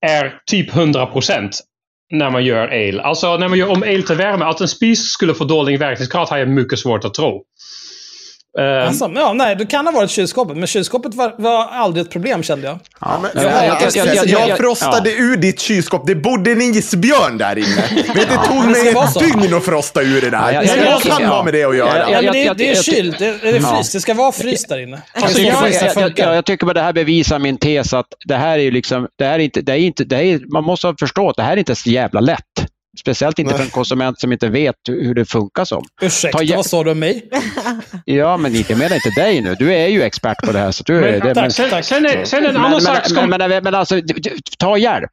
är 0.06 0.40
typ 0.46 0.70
100% 0.70 1.50
när 2.12 2.30
man 2.30 2.44
gör 2.44 2.74
el. 2.74 3.00
Alltså 3.00 3.36
när 3.36 3.48
man 3.48 3.58
gör 3.58 3.70
om 3.70 3.84
el 3.84 4.02
till 4.02 4.16
värme. 4.16 4.44
Att 4.44 4.60
en 4.60 4.68
spis 4.68 5.02
skulle 5.02 5.34
få 5.34 5.44
dålig 5.44 5.78
verkningsgrad 5.78 6.28
har 6.28 6.38
jag 6.38 6.48
mycket 6.48 6.78
svårt 6.78 7.04
att 7.04 7.14
tro. 7.14 7.42
Ehm, 8.58 8.88
Alltså, 8.88 9.10
ja, 9.14 9.32
nej, 9.32 9.56
det 9.56 9.66
kan 9.66 9.86
ha 9.86 9.92
varit 9.92 10.10
kylskåpet, 10.10 10.56
men 10.56 10.66
kylskåpet 10.66 11.14
var, 11.14 11.34
var 11.38 11.66
aldrig 11.66 12.04
ett 12.06 12.12
problem 12.12 12.42
kände 12.42 12.66
jag. 12.66 12.78
Ja, 13.00 13.18
men, 13.22 13.30
Ja, 13.34 13.42
jag, 13.42 13.64
jag- 13.64 14.06
jag- 14.06 14.14
jag- 14.16 14.26
jag- 14.26 14.48
jag- 14.48 14.58
frostade 14.58 15.10
ur 15.12 15.36
ditt 15.36 15.60
kylskåp. 15.60 16.06
Det 16.06 16.14
bodde 16.14 16.52
en 16.52 16.60
isbjörn 16.62 17.38
där 17.38 17.58
inne. 17.58 18.02
Vet, 18.14 18.28
det 18.28 18.36
tog 18.46 18.64
mig 18.70 18.88
ett 18.88 19.18
dygn 19.18 19.54
att 19.54 19.64
frosta 19.64 20.02
ur 20.02 20.20
det 20.20 20.30
där. 20.30 20.52
Ja, 20.52 20.62
jag- 20.62 21.02
kan 21.02 21.22
jag- 21.22 21.28
ha 21.28 21.42
med 21.44 21.54
det 21.54 21.64
att 21.64 21.76
göra. 21.76 21.98
Ja, 21.98 22.10
Ja, 22.10 22.22
men 22.22 22.32
det, 22.32 22.42
jag- 22.42 22.56
det 22.56 22.70
är 22.70 22.82
kylt, 22.82 23.18
det, 23.18 23.38
det 23.42 23.48
är 23.48 23.60
Ja. 23.60 23.74
fryst. 23.76 23.92
Det 23.92 24.00
ska 24.00 24.14
vara 24.14 24.32
fryst 24.32 24.68
där 24.68 24.78
inne. 24.82 25.02
Alltså, 25.14 25.36
så 25.38 25.42
jag, 25.42 25.58
frysar 25.60 25.86
jag, 25.86 25.96
jag, 25.96 26.02
funkar. 26.04 26.24
jag, 26.26 26.36
jag 26.36 26.44
tycker 26.44 26.66
bara 26.66 26.72
det 26.74 26.80
här 26.82 26.92
bevisar 26.92 27.38
min 27.38 27.56
tes 27.58 27.92
att 27.94 28.06
det 28.24 28.36
här 28.36 28.58
är 28.58 28.62
ju 28.62 28.70
liksom, 28.70 29.06
det 29.18 29.24
här 29.24 29.34
är 29.34 29.38
inte, 29.38 29.60
det 29.60 29.72
är 29.72 29.76
inte, 29.76 30.04
det 30.04 30.16
är, 30.16 30.52
man 30.52 30.64
måste 30.64 30.94
förstå 31.00 31.30
att 31.30 31.36
det 31.36 31.42
här 31.42 31.52
är 31.52 31.56
inte 31.56 31.74
så 31.74 31.90
jävla 31.90 32.20
lätt. 32.20 32.42
Speciellt 32.98 33.38
inte 33.38 33.54
för 33.54 33.62
en 33.64 33.70
konsument 33.70 34.20
som 34.20 34.32
inte 34.32 34.48
vet 34.48 34.74
hur 34.88 35.14
det 35.14 35.24
funkar 35.24 35.64
som. 35.64 35.84
Ursäkta, 36.02 36.38
Ta 36.38 36.56
vad 36.56 36.66
sa 36.66 36.84
du 36.84 36.90
om 36.90 36.98
mig? 36.98 37.30
Ja, 38.04 38.36
men 38.36 38.56
inte 38.56 38.74
menar 38.74 38.94
inte 38.96 39.10
dig 39.20 39.40
nu. 39.40 39.54
Du 39.54 39.74
är 39.74 39.88
ju 39.88 40.02
expert 40.02 40.36
på 40.46 40.52
det 40.52 40.58
här. 40.58 40.72
Så 40.72 40.82
du, 40.86 41.00
Men, 41.00 41.20
det, 41.20 41.34
tack, 41.34 41.52
sen, 41.52 41.84
sen, 41.84 42.06
är, 42.06 42.24
sen 42.24 42.46
en 42.46 42.56
annan 42.56 42.80
sak. 42.80 42.98
Men, 43.14 43.30
men, 43.30 43.48
men, 43.50 43.64
men 43.64 43.74
alltså, 43.74 44.00
ta 44.58 44.78
hjälp. 44.78 45.12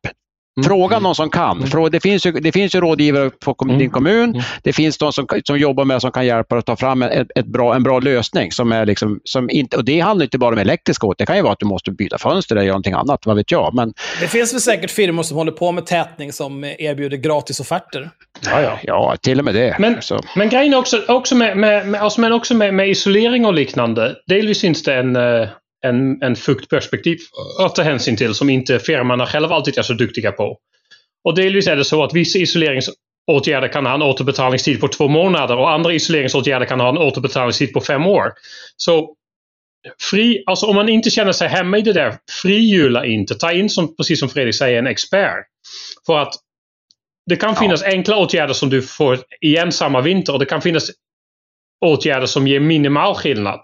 Fråga 0.65 0.99
någon 0.99 1.15
som 1.15 1.29
kan. 1.29 1.63
Frå- 1.63 1.89
Det 1.89 1.99
finns 1.99 2.25
ju, 2.25 2.31
det 2.31 2.51
finns 2.51 2.75
ju 2.75 2.79
rådgivare 2.79 3.29
på 3.29 3.53
kom, 3.53 3.77
din 3.77 3.89
kommun. 3.89 4.41
Det 4.63 4.73
finns 4.73 4.97
de 4.97 5.13
som, 5.13 5.27
som 5.43 5.57
jobbar 5.57 5.85
med 5.85 6.01
som 6.01 6.11
kan 6.11 6.25
hjälpa 6.25 6.55
dig 6.55 6.59
att 6.59 6.65
ta 6.65 6.75
fram 6.75 7.01
ett, 7.03 7.27
ett 7.35 7.45
bra, 7.45 7.75
en 7.75 7.83
bra 7.83 7.99
lösning. 7.99 8.51
Som 8.51 8.71
är 8.71 8.85
liksom, 8.85 9.19
som 9.23 9.49
inte, 9.49 9.77
och 9.77 9.85
det 9.85 9.99
handlar 9.99 10.23
inte 10.23 10.37
bara 10.37 10.53
om 10.53 10.59
elektriska 10.59 11.07
åtgärder. 11.07 11.17
Det 11.17 11.25
kan 11.25 11.35
ju 11.35 11.41
vara 11.41 11.53
att 11.53 11.59
du 11.59 11.65
måste 11.65 11.91
byta 11.91 12.17
fönster 12.17 12.55
eller 12.55 12.65
göra 12.65 12.73
någonting 12.73 12.93
annat. 12.93 13.25
Vad 13.25 13.35
vet 13.35 13.51
jag. 13.51 13.73
Men, 13.73 13.93
Det 14.21 14.27
finns 14.27 14.53
väl 14.53 14.61
säkert 14.61 14.91
firmor 14.91 15.23
som 15.23 15.37
håller 15.37 15.51
på 15.51 15.71
med 15.71 15.85
tätning 15.85 16.31
som 16.33 16.63
erbjuder 16.63 17.17
gratisofferter. 17.17 18.09
Ja, 18.45 18.61
ja. 18.61 18.79
ja, 18.83 19.15
till 19.21 19.39
och 19.39 19.45
med 19.45 19.55
det. 19.55 19.75
Men, 19.79 19.97
men 20.35 20.49
grejen 20.49 20.73
är 20.73 20.77
också, 20.77 21.01
också, 21.07 21.35
med, 21.35 21.57
med, 21.57 21.87
med, 21.87 22.01
alltså, 22.01 22.21
men 22.21 22.33
också 22.33 22.55
med, 22.55 22.73
med 22.73 22.89
isolering 22.89 23.45
och 23.45 23.53
liknande. 23.53 24.15
Delvis 24.27 24.61
finns 24.61 24.83
det 24.83 24.95
en, 24.95 25.15
eh, 25.15 25.47
en, 25.83 26.23
en 26.23 26.35
fuktperspektiv 26.35 27.17
att 27.59 27.75
ta 27.75 27.81
hänsyn 27.81 28.17
till 28.17 28.33
som 28.33 28.49
inte 28.49 28.79
firmorna 28.79 29.25
själva 29.25 29.55
alltid 29.55 29.77
är 29.77 29.81
så 29.81 29.93
duktiga 29.93 30.31
på. 30.31 30.57
Och 31.23 31.35
delvis 31.35 31.67
är 31.67 31.75
det 31.75 31.85
så 31.85 32.03
att 32.03 32.13
vissa 32.13 32.39
isoleringsåtgärder 32.39 33.67
kan 33.67 33.85
ha 33.85 33.93
en 33.93 34.01
återbetalningstid 34.01 34.81
på 34.81 34.87
två 34.87 35.07
månader 35.07 35.57
och 35.57 35.71
andra 35.71 35.93
isoleringsåtgärder 35.93 36.65
kan 36.65 36.79
ha 36.79 36.89
en 36.89 36.97
återbetalningstid 36.97 37.73
på 37.73 37.81
fem 37.81 38.07
år. 38.07 38.33
Så 38.77 39.15
fri, 40.09 40.43
alltså 40.45 40.65
om 40.65 40.75
man 40.75 40.89
inte 40.89 41.09
känner 41.09 41.31
sig 41.31 41.47
hemma 41.47 41.77
i 41.77 41.81
det 41.81 41.93
där, 41.93 42.17
frihjula 42.41 43.05
inte. 43.05 43.35
Ta 43.35 43.51
in, 43.51 43.69
som, 43.69 43.95
precis 43.95 44.19
som 44.19 44.29
Fredrik 44.29 44.55
säger, 44.55 44.79
en 44.79 44.87
expert. 44.87 45.45
För 46.05 46.19
att 46.19 46.33
det 47.25 47.35
kan 47.35 47.55
finnas 47.55 47.83
enkla 47.83 48.17
åtgärder 48.17 48.53
som 48.53 48.69
du 48.69 48.81
får 48.81 49.19
igen 49.41 49.71
samma 49.71 50.01
vinter 50.01 50.33
och 50.33 50.39
det 50.39 50.45
kan 50.45 50.61
finnas 50.61 50.91
åtgärder 51.85 52.25
som 52.25 52.47
ger 52.47 52.59
minimal 52.59 53.15
skillnad. 53.15 53.59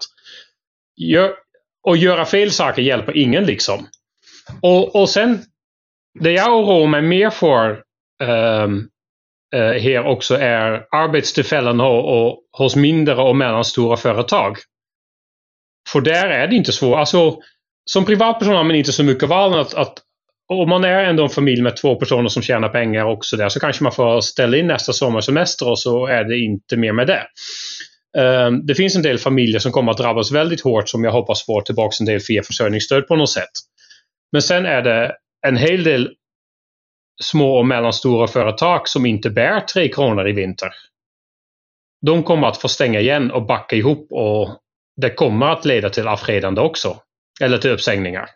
Gör, 0.96 1.34
och 1.86 1.96
göra 1.96 2.24
fel 2.24 2.50
saker 2.50 2.82
hjälper 2.82 3.16
ingen 3.16 3.44
liksom. 3.44 3.86
Och, 4.62 4.96
och 4.96 5.08
sen, 5.08 5.38
det 6.20 6.32
jag 6.32 6.58
oroar 6.58 6.86
mig 6.86 7.02
mer 7.02 7.30
för 7.30 7.82
um, 8.22 8.88
uh, 9.56 9.80
här 9.80 10.06
också 10.06 10.34
är 10.34 10.86
arbetstillfällen 10.90 11.80
och, 11.80 12.26
och, 12.26 12.38
hos 12.58 12.76
mindre 12.76 13.14
och 13.14 13.36
mellanstora 13.36 13.96
företag. 13.96 14.56
För 15.88 16.00
där 16.00 16.26
är 16.26 16.48
det 16.48 16.56
inte 16.56 16.72
svårt. 16.72 16.98
Alltså, 16.98 17.38
som 17.84 18.04
privatperson 18.04 18.56
har 18.56 18.64
man 18.64 18.76
inte 18.76 18.92
så 18.92 19.04
mycket 19.04 19.28
val 19.28 19.52
än 19.52 19.58
att, 19.58 19.74
att 19.74 19.94
om 20.48 20.68
man 20.68 20.84
är 20.84 21.04
ändå 21.04 21.22
en 21.22 21.28
familj 21.28 21.62
med 21.62 21.76
två 21.76 21.94
personer 21.94 22.28
som 22.28 22.42
tjänar 22.42 22.68
pengar 22.68 23.04
också 23.04 23.36
där 23.36 23.48
så 23.48 23.60
kanske 23.60 23.82
man 23.82 23.92
får 23.92 24.20
ställa 24.20 24.56
in 24.56 24.66
nästa 24.66 24.92
sommarsemester 24.92 25.68
och 25.68 25.78
så 25.78 26.06
är 26.06 26.24
det 26.24 26.38
inte 26.38 26.76
mer 26.76 26.92
med 26.92 27.06
det. 27.06 27.26
Ehm, 28.18 28.66
det 28.66 28.74
finns 28.74 28.96
en 28.96 29.02
del 29.02 29.18
familjer 29.18 29.58
som 29.58 29.72
kommer 29.72 29.92
att 29.92 29.98
drabbas 29.98 30.32
väldigt 30.32 30.60
hårt 30.60 30.88
som 30.88 31.04
jag 31.04 31.12
hoppas 31.12 31.46
får 31.46 31.60
tillbaka 31.60 31.96
en 32.00 32.06
del 32.06 32.20
via 32.28 32.42
försörjningsstöd 32.42 33.08
på 33.08 33.16
något 33.16 33.30
sätt. 33.30 33.50
Men 34.32 34.42
sen 34.42 34.66
är 34.66 34.82
det 34.82 35.16
en 35.46 35.56
hel 35.56 35.84
del 35.84 36.14
små 37.22 37.58
och 37.58 37.66
mellanstora 37.66 38.26
företag 38.26 38.88
som 38.88 39.06
inte 39.06 39.30
bär 39.30 39.60
tre 39.60 39.88
kronor 39.88 40.28
i 40.28 40.32
vinter. 40.32 40.70
De 42.06 42.22
kommer 42.22 42.46
att 42.46 42.60
få 42.60 42.68
stänga 42.68 43.00
igen 43.00 43.30
och 43.30 43.46
backa 43.46 43.76
ihop 43.76 44.12
och 44.12 44.48
det 45.00 45.10
kommer 45.10 45.46
att 45.46 45.64
leda 45.64 45.90
till 45.90 46.08
avskedande 46.08 46.60
också. 46.60 46.96
Eller 47.40 47.58
till 47.58 47.70
uppsägningar. 47.70 48.28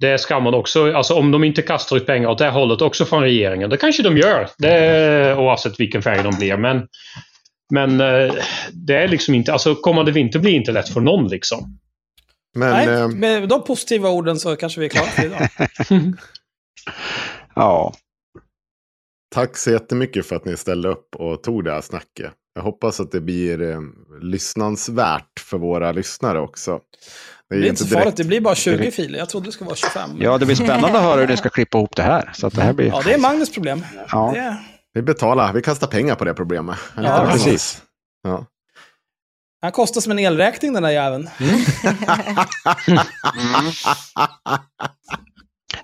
Det 0.00 0.18
ska 0.18 0.40
man 0.40 0.54
också, 0.54 0.92
alltså 0.92 1.14
om 1.14 1.30
de 1.30 1.44
inte 1.44 1.62
kastar 1.62 1.96
ut 1.96 2.06
pengar 2.06 2.28
åt 2.28 2.38
det 2.38 2.50
hållet 2.50 2.82
också 2.82 3.04
från 3.04 3.22
regeringen, 3.22 3.70
det 3.70 3.76
kanske 3.76 4.02
de 4.02 4.16
gör. 4.16 4.48
Det, 4.58 5.34
oavsett 5.34 5.80
vilken 5.80 6.02
färg 6.02 6.22
de 6.22 6.36
blir. 6.36 6.56
Men, 6.56 6.88
men 7.72 8.00
eh, 8.00 8.34
det 8.72 8.94
är 8.94 9.08
liksom 9.08 9.34
inte, 9.34 9.52
alltså 9.52 9.74
kommande 9.74 10.12
vinter 10.12 10.38
blir 10.38 10.52
inte 10.52 10.72
lätt 10.72 10.88
för 10.88 11.00
någon 11.00 11.28
liksom. 11.28 11.78
Men, 12.56 12.70
Nej, 12.70 12.88
eh, 12.88 13.08
med 13.08 13.48
de 13.48 13.64
positiva 13.64 14.08
orden 14.08 14.38
så 14.38 14.56
kanske 14.56 14.80
vi 14.80 14.86
är 14.86 14.90
klara 14.90 15.06
för 15.06 15.24
idag. 15.24 15.48
ja. 17.54 17.94
Tack 19.34 19.56
så 19.56 19.70
jättemycket 19.70 20.26
för 20.26 20.36
att 20.36 20.44
ni 20.44 20.56
ställde 20.56 20.88
upp 20.88 21.16
och 21.16 21.42
tog 21.42 21.64
det 21.64 21.72
här 21.72 21.80
snacket. 21.80 22.32
Jag 22.54 22.62
hoppas 22.62 23.00
att 23.00 23.12
det 23.12 23.20
blir 23.20 23.62
eh, 23.62 23.80
lyssnansvärt 24.22 25.40
för 25.40 25.58
våra 25.58 25.92
lyssnare 25.92 26.40
också. 26.40 26.80
Det 27.50 27.56
blir 27.56 27.68
inte 27.68 27.84
så 27.84 27.88
farligt, 27.88 28.16
det 28.16 28.24
blir 28.24 28.40
bara 28.40 28.54
20 28.54 28.90
filer. 28.90 29.18
Jag 29.18 29.28
trodde 29.28 29.48
det 29.48 29.52
skulle 29.52 29.66
vara 29.66 29.76
25. 29.76 30.10
Ja, 30.20 30.38
det 30.38 30.46
blir 30.46 30.56
spännande 30.56 30.98
att 30.98 31.04
höra 31.04 31.20
hur 31.20 31.28
ni 31.28 31.36
ska 31.36 31.48
klippa 31.48 31.78
ihop 31.78 31.96
det 31.96 32.02
här. 32.02 32.30
Så 32.34 32.46
att 32.46 32.54
det 32.54 32.62
här 32.62 32.72
blir... 32.72 32.86
Ja, 32.86 33.02
det 33.04 33.12
är 33.12 33.18
Magnus 33.18 33.52
problem. 33.52 33.84
Ja. 34.10 34.30
Det... 34.34 34.56
Vi 34.96 35.02
betalar, 35.02 35.52
vi 35.52 35.62
kastar 35.62 35.86
pengar 35.86 36.14
på 36.14 36.24
det 36.24 36.34
problemet. 36.34 36.76
Ja, 36.96 37.28
precis. 37.32 37.82
Ja. 38.22 38.46
Han 39.62 39.72
kostar 39.72 40.00
som 40.00 40.12
en 40.12 40.18
elräkning 40.18 40.72
den 40.72 40.82
där 40.82 40.90
jäveln. 40.90 41.28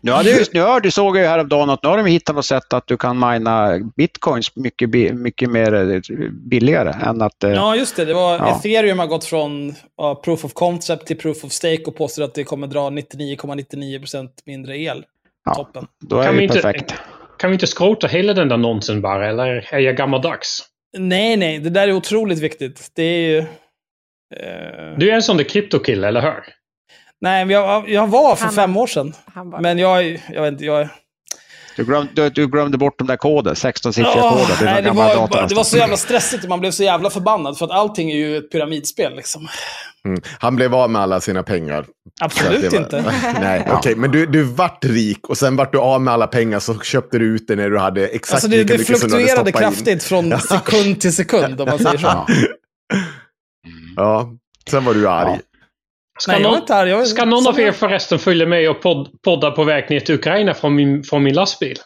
Nu, 0.01 0.13
hade 0.13 0.31
ju, 0.31 0.45
nu 0.53 0.61
hörde, 0.61 0.91
såg 0.91 1.17
jag 1.17 1.23
ju 1.23 1.29
häromdagen 1.29 1.71
att 1.71 1.83
nu 1.83 1.89
har 1.89 1.97
de 1.97 2.07
hittat 2.07 2.37
något 2.37 2.45
sätt 2.47 2.73
att 2.73 2.87
du 2.87 2.97
kan 2.97 3.19
mina 3.19 3.79
bitcoins 3.97 4.57
mycket, 4.57 4.91
mycket 5.15 5.51
mer 5.51 5.75
eh, 5.75 6.01
billigare 6.31 6.93
än 7.09 7.23
att... 7.23 7.45
eh, 7.45 7.51
Ja, 7.51 7.77
just 7.77 7.97
det. 7.97 8.05
det 8.05 8.15
var, 8.15 8.37
Ja. 8.39 8.57
Ethereum 8.59 8.99
har 8.99 9.07
gått 9.07 9.25
från 9.25 9.75
ja, 9.97 10.15
proof 10.25 10.45
of 10.45 10.53
concept 10.53 11.07
till 11.07 11.17
proof 11.19 11.45
of 11.45 11.53
stake 11.53 11.83
och 11.87 11.97
påstår 11.97 12.23
att 12.23 12.35
det 12.35 12.45
kommer 12.45 12.67
dra 12.67 12.91
99,99% 12.91 14.29
mindre 14.47 14.79
el. 14.79 15.05
Ja, 15.45 15.55
Toppen. 15.55 15.87
Då 16.01 16.19
är 16.19 16.25
Kan 16.25 16.33
det 16.35 16.39
vi 16.41 16.45
ju 16.47 16.49
inte- 16.49 16.63
perfekt. 16.63 16.95
Kan 17.43 17.51
vi 17.51 17.55
inte 17.55 17.67
skrota 17.67 18.07
hela 18.07 18.33
den 18.35 18.49
där 18.49 18.57
nonsen 18.57 19.01
bara, 19.03 19.29
eller 19.29 19.69
är 19.75 19.79
jag 19.79 19.97
gammaldags? 19.97 20.63
Nej, 20.99 21.37
nej, 21.37 21.59
det 21.59 21.71
där 21.71 21.89
är 21.89 21.93
otroligt 21.93 22.39
viktigt. 22.39 22.91
Det 22.95 23.03
är 23.03 23.29
ju... 23.29 23.39
eh, 23.39 24.99
Du 24.99 25.11
är 25.11 25.15
en 25.15 25.23
sån 25.23 25.37
där 25.37 25.45
kryptokille, 25.45 26.09
eller 26.09 26.21
hur? 26.23 26.45
Nej, 27.21 27.45
men 27.45 27.55
jag, 27.55 27.89
jag 27.89 28.07
var 28.07 28.37
för 28.37 28.45
Han- 28.45 28.55
fem 28.55 28.77
år 28.77 28.87
sedan. 28.87 29.13
Men 29.61 29.79
jag, 29.79 30.05
jag 30.33 30.43
vet 30.43 30.53
inte, 30.53 30.65
jag... 30.65 30.89
Du 31.77 31.85
glömde, 31.85 32.13
du, 32.15 32.31
du 32.31 32.47
glömde 32.47 32.79
bort 32.79 32.99
de 32.99 33.07
där 33.07 33.17
koder, 33.17 33.55
16-siffriga 33.55 34.07
Åh, 34.17 34.31
koder. 34.33 34.65
nej, 34.65 34.83
det, 34.83 34.91
var, 34.91 35.49
det 35.49 35.55
var 35.55 35.65
så 35.65 35.77
jävla 35.77 35.97
stressigt 35.97 36.43
och 36.45 36.49
man 36.51 36.61
blev 36.61 36.71
så 36.71 36.83
jävla 36.85 37.11
förbannad 37.11 37.59
för 37.59 37.65
att 37.65 37.71
allting 37.71 38.11
är 38.11 38.17
ju 38.17 38.37
ett 38.37 38.51
pyramidspel 38.51 39.17
liksom. 39.17 39.49
Mm. 40.05 40.21
Han 40.39 40.57
blev 40.57 40.75
av 40.75 40.91
med 40.91 41.03
alla 41.03 41.21
sina 41.21 41.43
pengar. 41.43 41.87
Absolut 42.21 42.61
det 42.61 42.69
var- 42.69 42.79
inte. 42.85 43.03
Nej, 43.41 43.67
okej. 43.73 43.97
Men 43.97 44.11
du, 44.11 44.27
du 44.27 44.43
vart 44.43 44.85
rik 44.85 45.29
och 45.29 45.39
sen 45.39 45.57
vart 45.57 45.73
du 45.73 45.79
av 45.79 46.01
med 46.03 46.15
alla 46.15 46.27
pengar 46.27 46.61
så 46.61 46.81
köpte 46.81 47.19
du 47.19 47.25
ut 47.25 47.49
det 47.49 47.57
när 47.57 47.71
du 47.71 47.79
hade 47.79 48.07
exakt 48.09 48.33
Alltså 48.33 48.49
det, 48.49 48.57
lika 48.57 48.73
det 48.73 48.79
mycket 48.79 48.99
som 48.99 49.09
du 49.09 49.15
hade 49.15 49.25
fluktuerade 49.27 49.51
stoppat 49.51 49.63
in. 49.63 49.69
kraftigt 49.77 50.03
från 50.05 50.41
sekund 50.41 51.01
till 51.01 51.15
sekund 51.15 51.61
om 51.61 51.69
man 51.69 51.79
säger 51.79 51.99
så. 51.99 52.07
Ja. 52.07 52.27
Ja, 53.97 54.33
sen 54.71 54.85
var 54.85 54.95
du 54.95 55.09
arg. 55.09 55.29
Ja. 55.31 55.39
Ska, 56.21 56.33
Nej, 56.33 56.43
jag 56.43 56.51
någon, 56.53 56.77
är 56.77 56.87
jag 56.87 57.01
är- 57.01 57.05
ska 57.05 57.25
någon 57.25 57.47
av 57.47 57.53
som- 57.53 57.63
er 57.63 57.73
förresten 57.73 58.19
följa 58.19 58.47
med 58.47 58.71
och 58.71 58.83
podd, 58.83 59.09
podda 59.25 59.51
på 59.51 59.65
väg 59.65 59.91
ner 59.91 60.01
till 60.01 60.15
Ukraina 60.15 60.55
från 60.55 60.75
min, 60.75 61.03
från 61.03 61.23
min 61.23 61.35
lastbil? 61.35 61.77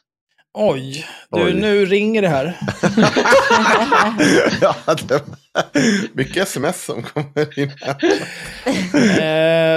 Oj, 0.59 1.07
du, 1.31 1.45
Oj. 1.45 1.55
nu 1.55 1.87
ringer 1.87 2.23
det 2.23 2.29
här. 2.29 2.59
ja, 4.61 4.77
det 5.09 5.23
mycket 6.13 6.37
sms 6.37 6.85
som 6.85 7.03
kommer 7.03 7.59
in. 7.59 7.73
här. 7.81 7.97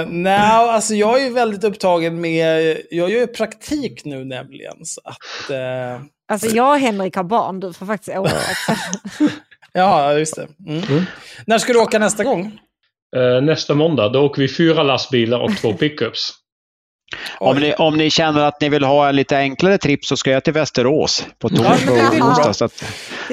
eh, 0.00 0.06
Nej, 0.08 0.40
alltså 0.40 0.94
jag 0.94 1.20
är 1.20 1.24
ju 1.24 1.32
väldigt 1.32 1.64
upptagen 1.64 2.20
med, 2.20 2.76
jag 2.90 3.10
gör 3.10 3.20
ju 3.20 3.26
praktik 3.26 4.04
nu 4.04 4.24
nämligen. 4.24 4.84
Så 4.84 5.00
att, 5.04 5.50
eh, 5.50 6.02
alltså 6.32 6.46
jag 6.46 6.70
och 6.70 6.78
Henrik 6.78 7.16
har 7.16 7.24
barn, 7.24 7.60
du 7.60 7.72
får 7.72 7.86
faktiskt 7.86 8.18
åka 8.18 8.32
ja, 9.72 10.12
just 10.18 10.36
det. 10.36 10.48
Mm. 10.66 11.04
När 11.46 11.58
ska 11.58 11.72
du 11.72 11.78
åka 11.78 11.98
nästa 11.98 12.24
gång? 12.24 12.60
Eh, 13.16 13.42
nästa 13.42 13.74
måndag, 13.74 14.08
då 14.08 14.20
åker 14.20 14.42
vi 14.42 14.48
fyra 14.48 14.82
lastbilar 14.82 15.40
och 15.40 15.56
två 15.56 15.72
pickups. 15.72 16.39
Om 17.38 17.56
ni, 17.58 17.74
om 17.74 17.96
ni 17.96 18.10
känner 18.10 18.40
att 18.40 18.60
ni 18.60 18.68
vill 18.68 18.84
ha 18.84 19.08
en 19.08 19.16
lite 19.16 19.36
enklare 19.38 19.78
tripp 19.78 20.04
så 20.04 20.16
ska 20.16 20.30
jag 20.30 20.44
till 20.44 20.52
Västerås 20.52 21.26
på 21.38 21.48
Ja, 21.52 21.56
torsdag 21.56 21.92
och 21.92 22.26
onsdag. 22.28 22.52
Så 22.54 22.64
att, 22.64 22.72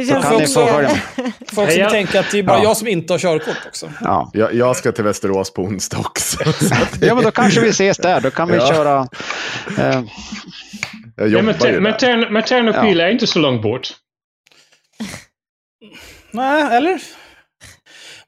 så 0.08 0.22
kan 0.22 0.38
ni 0.38 0.48
få 0.48 0.68
följa 0.68 0.90
med. 1.16 1.32
Folk 1.54 1.72
som 1.72 1.82
Ja. 1.82 1.90
tänker 1.90 2.20
att 2.20 2.32
det 2.32 2.40
är 2.40 2.44
bara 2.44 2.58
Ja. 2.58 2.64
jag 2.64 2.78
som 2.78 2.88
inte 2.88 3.14
har 3.14 3.20
körkort 3.20 3.58
också. 3.68 3.90
Ja. 4.02 4.32
Jag, 4.34 4.54
jag 4.54 4.76
ska 4.76 4.92
till 4.92 5.04
Västerås 5.04 5.54
på 5.54 5.62
onsdag 5.62 5.98
också. 6.00 6.38
Ja, 7.02 7.16
men 7.16 7.24
då 7.24 7.32
kanske 7.32 7.60
vi 7.62 7.70
ses 7.70 7.98
där. 7.98 8.22
Då 8.22 8.32
kan 8.32 8.48
vi 8.48 8.56
Ja. 8.56 8.68
köra... 8.68 9.08
Eh, 9.78 9.84
jag 9.86 10.04
Ja, 11.16 11.26
jobbar 11.26 11.42
men, 11.44 11.56
ju 11.74 11.80
där. 11.80 12.30
men 12.32 12.44
Ternopil 12.44 13.00
är 13.00 13.10
inte 13.10 13.28
så 13.28 13.40
långt 13.40 13.62
bort. 13.62 13.88
Nej, 16.32 16.64
eller? 16.78 17.00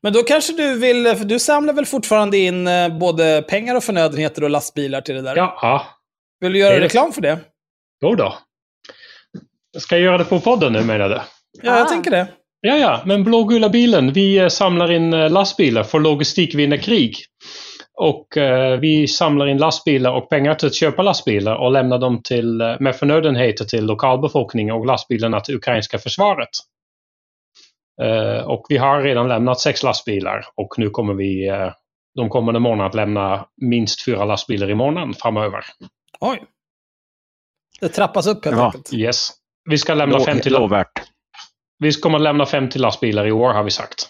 Men 0.03 0.13
då 0.13 0.23
kanske 0.23 0.53
du 0.53 0.79
vill, 0.79 1.15
för 1.17 1.25
du 1.25 1.39
samlar 1.39 1.73
väl 1.73 1.85
fortfarande 1.85 2.37
in 2.37 2.67
eh, 2.67 2.97
både 2.97 3.41
pengar 3.49 3.75
och 3.75 3.83
förnödenheter 3.83 4.43
och 4.43 4.49
lastbilar 4.49 5.01
till 5.01 5.15
det 5.15 5.21
där? 5.21 5.35
Ja, 5.35 5.85
Vill 6.39 6.53
du 6.53 6.59
göra 6.59 6.75
Det 6.75 6.81
reklam 6.81 7.13
för 7.13 7.21
det? 7.21 7.39
jo 8.03 8.15
då. 8.15 8.33
Ska 9.77 9.95
jag 9.95 10.03
göra 10.03 10.17
det 10.17 10.25
på 10.25 10.39
podden 10.39 10.73
nu 10.73 10.81
menar 10.83 11.09
du? 11.09 11.15
Ja, 11.15 11.75
jag 11.75 11.81
Ah. 11.81 11.89
tänker 11.89 12.11
det. 12.11 12.27
Ja, 12.61 12.77
ja, 12.77 13.01
men 13.05 13.23
blågula 13.23 13.69
bilen. 13.69 14.13
Vi 14.13 14.37
eh, 14.37 14.47
samlar 14.47 14.91
in 14.91 15.13
eh, 15.13 15.29
lastbilar 15.29 15.83
för 15.83 15.99
logistik 15.99 16.55
vinner 16.55 16.77
krig. 16.77 17.17
Och 17.93 18.37
eh, 18.37 18.79
vi 18.79 19.07
samlar 19.07 19.47
in 19.47 19.57
lastbilar 19.57 20.11
och 20.11 20.29
pengar 20.29 20.55
till 20.55 20.67
att 20.67 20.75
köpa 20.75 21.01
lastbilar 21.01 21.55
och 21.55 21.71
lämnar 21.71 21.97
dem 21.97 22.21
till, 22.23 22.75
med 22.79 22.95
förnödenheter 22.95 23.65
till 23.65 23.85
lokalbefolkningen 23.85 24.75
och 24.75 24.85
lastbilarna 24.85 25.39
till 25.39 25.55
ukrainska 25.55 25.97
försvaret. 25.97 26.49
Eh, 28.01 28.43
och 28.49 28.65
vi 28.69 28.77
har 28.77 29.01
redan 29.01 29.27
lämnat 29.27 29.59
sex 29.59 29.83
lastbilar 29.83 30.45
och 30.55 30.73
nu 30.77 30.89
kommer 30.89 31.13
vi 31.13 31.47
eh, 31.47 31.71
de 32.15 32.29
kommande 32.29 32.59
månaderna 32.59 32.85
att 32.87 32.95
lämna 32.95 33.45
minst 33.61 34.05
fyra 34.05 34.25
lastbilar 34.25 34.69
i 34.69 34.75
månaden 34.75 35.13
framöver. 35.13 35.65
Oj. 36.19 36.43
Det 37.79 37.89
trappas 37.89 38.27
upp 38.27 38.45
helt 38.45 38.57
Ja. 38.57 38.65
enkelt. 38.65 38.93
Yes. 38.93 39.29
Vi 39.69 39.77
ska 39.77 39.93
lämna 39.93 40.17
Lo- 40.17 40.23
50 40.23 40.49
lovvärt. 40.49 41.01
Vi 41.79 41.91
kommer 41.93 42.17
att 42.17 42.21
lämna 42.23 42.45
50 42.45 42.79
lastbilar 42.79 43.27
i 43.27 43.31
år 43.31 43.53
har 43.53 43.63
vi 43.63 43.71
sagt. 43.71 44.09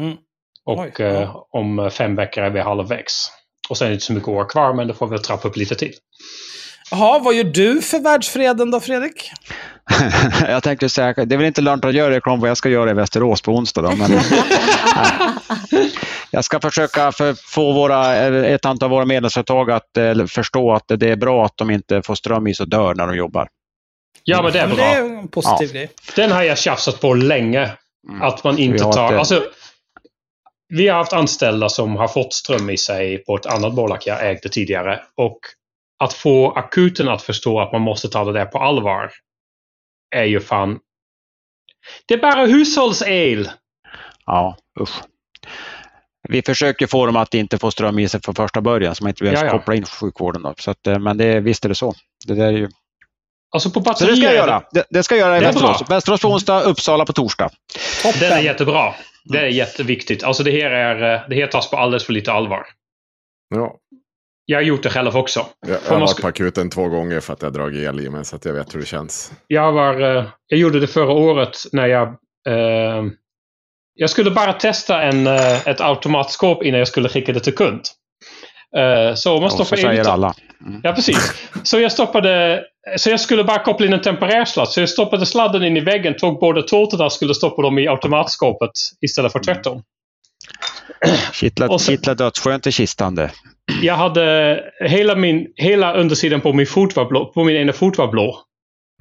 Mm. 0.00 0.16
Och 0.64 0.78
Oj, 0.80 0.92
eh, 1.06 1.36
om 1.50 1.90
fem 1.92 2.16
veckor 2.16 2.44
är 2.44 2.50
vi 2.50 2.60
halvvägs. 2.60 3.32
Och 3.68 3.76
sen 3.78 3.86
är 3.86 3.90
det 3.90 3.94
inte 3.94 4.04
så 4.06 4.12
mycket 4.12 4.28
år 4.28 4.48
kvar, 4.48 4.74
men 4.74 4.88
då 4.88 4.94
får 4.94 5.06
vi 5.08 5.18
trappa 5.18 5.48
upp 5.48 5.56
lite 5.56 5.74
till. 5.74 5.92
Jaha, 6.90 7.18
vad 7.18 7.34
gör 7.34 7.44
du 7.44 7.82
för 7.82 7.98
världsfreden 7.98 8.70
då, 8.70 8.80
Fredrik? 8.80 9.30
jag 10.48 10.62
tänkte 10.62 10.88
säga, 10.88 11.12
det 11.12 11.34
är 11.34 11.36
väl 11.36 11.46
inte 11.46 11.60
lönt 11.60 11.84
att 11.84 11.94
göra 11.94 12.10
reklam 12.14 12.40
vad 12.40 12.50
jag 12.50 12.56
ska 12.56 12.68
göra 12.68 12.90
i 12.90 12.94
Västerås 12.94 13.42
på 13.42 13.52
onsdag. 13.52 13.82
Då, 13.82 13.96
men, 13.96 14.10
jag 16.30 16.44
ska 16.44 16.60
försöka 16.60 17.12
för, 17.12 17.34
få 17.34 17.72
våra, 17.72 18.14
ett 18.46 18.64
antal 18.64 18.86
av 18.86 18.90
våra 18.90 19.04
medlemsföretag 19.04 19.70
att 19.70 19.96
eh, 19.96 20.26
förstå 20.26 20.72
att 20.72 20.84
det 20.88 21.08
är 21.10 21.16
bra 21.16 21.44
att 21.44 21.56
de 21.56 21.70
inte 21.70 22.02
får 22.02 22.14
ström 22.14 22.46
i 22.46 22.54
och 22.60 22.68
dör 22.68 22.94
när 22.94 23.06
de 23.06 23.16
jobbar. 23.16 23.48
Ja, 24.24 24.42
men 24.42 24.52
det 24.52 24.58
är 24.60 24.66
bra. 24.66 24.76
det 24.76 24.82
är 24.82 25.00
en 25.04 25.28
positiv 25.28 25.68
Ja. 25.68 25.74
grej. 25.80 25.90
Den 26.16 26.32
har 26.32 26.42
jag 26.42 26.58
tjafsat 26.58 27.00
på 27.00 27.14
länge. 27.14 27.70
Mm. 28.08 28.22
Att 28.22 28.44
man 28.44 28.58
inte 28.58 28.84
tar... 28.84 29.12
ett- 29.12 29.18
Alltså, 29.18 29.42
vi 30.68 30.88
har 30.88 30.96
haft 30.98 31.12
anställda 31.12 31.68
som 31.68 31.96
har 31.96 32.08
fått 32.08 32.32
ström 32.34 32.70
i 32.70 32.76
sig 32.76 33.18
på 33.24 33.36
ett 33.36 33.46
annat 33.46 33.74
bolag 33.74 33.98
jag 34.04 34.26
ägde 34.30 34.48
tidigare. 34.48 35.00
Och 35.16 35.38
att 36.00 36.12
få 36.12 36.52
akuten 36.52 37.08
att 37.08 37.22
förstå 37.22 37.60
att 37.60 37.72
man 37.72 37.80
måste 37.80 38.08
ta 38.08 38.24
det 38.24 38.32
där 38.32 38.44
på 38.46 38.58
allvar 38.58 39.10
är 40.16 40.24
ju 40.24 40.40
fan... 40.40 40.78
Det 42.06 42.14
är 42.14 42.18
bara 42.18 42.46
hushållsel! 42.46 43.50
Ja, 44.26 44.56
usch. 44.80 45.00
Vi 46.28 46.42
försöker 46.42 46.86
få 46.86 47.06
dem 47.06 47.16
att 47.16 47.34
inte 47.34 47.58
få 47.58 47.70
ström 47.70 47.98
i 47.98 48.08
sig 48.08 48.20
från 48.22 48.34
första 48.34 48.60
början, 48.60 48.94
så 48.94 49.04
man 49.04 49.08
inte 49.08 49.22
behöver 49.24 49.44
Ja, 49.44 49.52
ja. 49.52 49.58
koppla 49.58 49.74
in 49.74 49.84
sjukvården. 49.84 50.42
Då. 50.42 50.54
Så 50.58 50.70
att, 50.70 50.86
eh, 50.86 50.98
men 50.98 51.16
det, 51.18 51.40
visst 51.40 51.64
är 51.64 51.68
det 51.68 51.74
så. 51.74 51.94
Det, 52.26 52.34
där 52.34 52.46
är 52.46 52.50
ju... 52.52 52.68
Alltså 53.52 53.70
på 53.70 53.80
så 53.80 53.90
det 53.90 53.96
ska 53.96 54.06
batterier... 54.06 54.24
jag 54.24 54.34
göra. 54.34 54.62
Det, 54.72 54.86
det 54.90 55.02
ska 55.02 55.16
jag 55.16 55.28
göra 55.28 55.38
i 55.38 55.40
Västerås. 55.40 55.82
Västerås 55.90 56.20
på 56.20 56.28
onsdag, 56.28 56.60
Uppsala 56.60 57.06
på 57.06 57.12
torsdag. 57.12 57.50
Den 58.20 58.32
är 58.32 58.40
jättebra. 58.40 58.94
Det 59.24 59.38
är 59.38 59.46
jätteviktigt. 59.46 60.22
Alltså 60.22 60.42
det 60.42 60.50
här, 60.50 60.70
är, 60.70 61.14
eh, 61.14 61.28
det 61.28 61.36
här 61.36 61.46
tas 61.46 61.70
på 61.70 61.76
alldeles 61.76 62.04
för 62.04 62.12
lite 62.12 62.32
allvar. 62.32 62.66
Ja. 63.54 63.76
Jag 64.50 64.58
har 64.58 64.62
gjort 64.62 64.82
det 64.82 64.90
själv 64.90 65.16
också. 65.16 65.46
Jag, 65.66 65.78
har 65.94 66.00
varit 66.00 66.20
på 66.20 66.26
akuten 66.26 66.70
två 66.70 66.88
gånger 66.88 67.20
för 67.20 67.32
att 67.32 67.42
jag 67.42 67.48
har 67.48 67.54
dragit 67.54 67.88
el 67.88 68.00
i 68.00 68.10
mig, 68.10 68.24
så 68.24 68.36
att 68.36 68.44
jag 68.44 68.52
vet 68.52 68.74
hur 68.74 68.80
det 68.80 68.86
känns. 68.86 69.32
Jag, 69.46 69.72
var, 69.72 70.16
eh, 70.16 70.24
jag 70.46 70.60
gjorde 70.60 70.80
det 70.80 70.86
förra 70.86 71.12
året 71.12 71.56
när 71.72 71.86
jag... 71.86 72.08
Eh, 72.48 73.04
jag 73.94 74.10
skulle 74.10 74.30
bara 74.30 74.52
testa 74.52 75.02
en, 75.02 75.26
eh, 75.26 75.68
ett 75.68 75.80
automatskåp 75.80 76.62
innan 76.62 76.78
jag 76.78 76.88
skulle 76.88 77.08
skicka 77.08 77.32
det 77.32 77.40
till 77.40 77.54
kund. 77.54 77.80
Eh, 78.76 79.14
så 79.14 79.40
man 79.40 79.50
stoppar 79.50 79.94
in... 79.94 80.06
alla. 80.06 80.34
Ja, 80.82 80.92
precis. 80.92 81.48
Så 81.62 81.80
jag 81.80 81.92
stoppade... 81.92 82.62
Så 82.96 83.10
jag 83.10 83.20
skulle 83.20 83.44
bara 83.44 83.58
koppla 83.58 83.86
in 83.86 83.92
en 83.92 84.02
temporär 84.02 84.44
sladd. 84.44 84.68
Så 84.68 84.80
jag 84.80 84.88
stoppade 84.88 85.26
sladden 85.26 85.62
in 85.62 85.76
i 85.76 85.80
väggen, 85.80 86.16
tog 86.16 86.40
båda 86.40 86.62
tårtorna 86.62 87.04
och 87.04 87.12
skulle 87.12 87.34
stoppa 87.34 87.62
dem 87.62 87.78
i 87.78 87.88
automatskåpet 87.88 88.72
istället 89.00 89.32
för 89.32 89.38
tvärtom. 89.38 89.82
Kittla, 91.32 91.68
Och 91.68 91.80
så- 91.80 91.90
kittla 91.90 92.14
dödsskönt 92.14 92.66
i 92.66 92.72
kistan 92.72 93.14
det. 93.14 93.30
Jag 93.82 93.94
hade... 93.94 94.60
Hela, 94.80 95.14
min, 95.16 95.46
hela 95.56 95.94
undersidan 95.94 96.40
på 96.40 96.52
min, 96.52 96.66
fot 96.66 96.96
var 96.96 97.04
blå, 97.04 97.24
på 97.26 97.44
min 97.44 97.56
ena 97.56 97.72
fot 97.72 97.98
var 97.98 98.08
blå. 98.08 98.38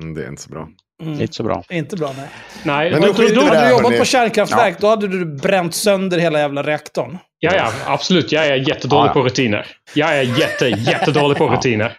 Mm, 0.01 0.13
det 0.15 0.23
är 0.23 0.27
inte 0.29 0.41
så 0.41 0.49
bra. 0.49 0.67
Mm. 1.03 1.21
Inte 1.21 1.33
så 1.33 1.43
bra. 1.43 1.63
Inte 1.69 1.95
bra, 1.95 2.13
nej. 2.17 2.27
Nej, 2.63 2.91
Men 2.91 3.01
nu 3.01 3.13
skiter 3.13 3.35
då, 3.35 3.41
Hade 3.41 3.65
du 3.65 3.69
jobbat 3.71 3.97
på 3.99 4.05
kärnkraftverk, 4.05 4.79
då 4.79 4.87
hade 4.87 5.07
du 5.07 5.25
bränt 5.25 5.75
sönder 5.75 6.17
hela 6.19 6.39
jävla 6.39 6.63
reaktorn. 6.63 7.17
Ja, 7.39 7.51
ja, 7.55 7.71
absolut. 7.85 8.31
Jag 8.31 8.47
är 8.47 8.55
jättedålig 8.55 9.01
Ja, 9.01 9.07
ja. 9.07 9.13
på 9.13 9.21
rutiner. 9.23 9.67
Jag 9.93 10.17
är 10.17 10.21
jätte, 10.39 10.67
jättedålig 10.67 11.37
på 11.37 11.47
rutiner. 11.55 11.97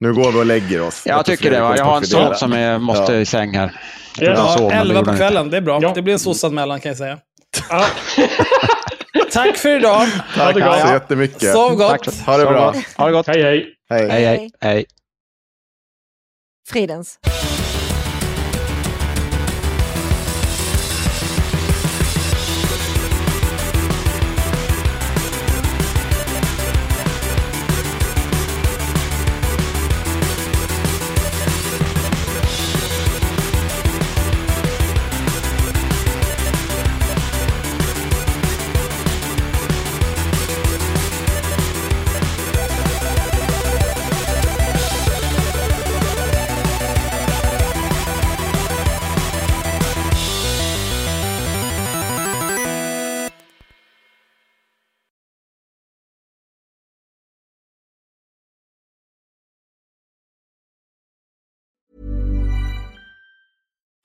Nu 0.00 0.14
går 0.14 0.32
vi 0.32 0.38
och 0.40 0.46
lägger 0.46 0.82
oss. 0.82 1.02
Jag 1.06 1.24
tycker 1.24 1.50
det. 1.50 1.60
Va? 1.60 1.74
Jag 1.76 1.84
har 1.84 1.96
en 1.96 2.06
son 2.06 2.34
som 2.34 2.52
är, 2.52 2.78
måste 2.78 3.12
Ja. 3.12 3.18
i 3.20 3.26
säng 3.26 3.56
här. 3.56 3.72
Ja, 4.18 4.32
Ja, 4.32 4.56
men 4.60 4.68
det 4.68 4.74
11 4.74 4.94
gjorde 4.94 5.10
på 5.10 5.16
kvällen, 5.16 5.50
det 5.50 5.56
är 5.56 5.60
bra. 5.60 5.78
Ja. 5.82 5.92
Det 5.94 6.02
blir 6.02 6.12
en 6.12 6.18
sossanmälan 6.18 6.80
kan 6.80 6.88
jag 6.90 6.98
säga. 6.98 7.18
Ja, 9.18 9.24
Tack 9.32 9.56
för 9.56 9.76
idag. 9.76 10.08
Tack 10.34 10.54
det 10.54 10.60
gott. 10.60 10.80
så 10.80 10.86
jättemycket. 10.88 11.52
Sov 11.52 11.74
gott. 11.74 12.04
Tack. 12.04 12.26
Ha 12.26 12.36
det 12.36 12.42
Så 12.42 12.48
bra. 12.50 12.74
Ha 12.96 13.06
det 13.06 13.12
gott. 13.12 13.26
hej, 13.26 13.42
hej. 13.42 13.66
Hej. 13.90 14.08
Hej, 14.10 14.24
hej. 14.24 14.50
hej. 14.60 14.84
Fridens. 16.68 17.18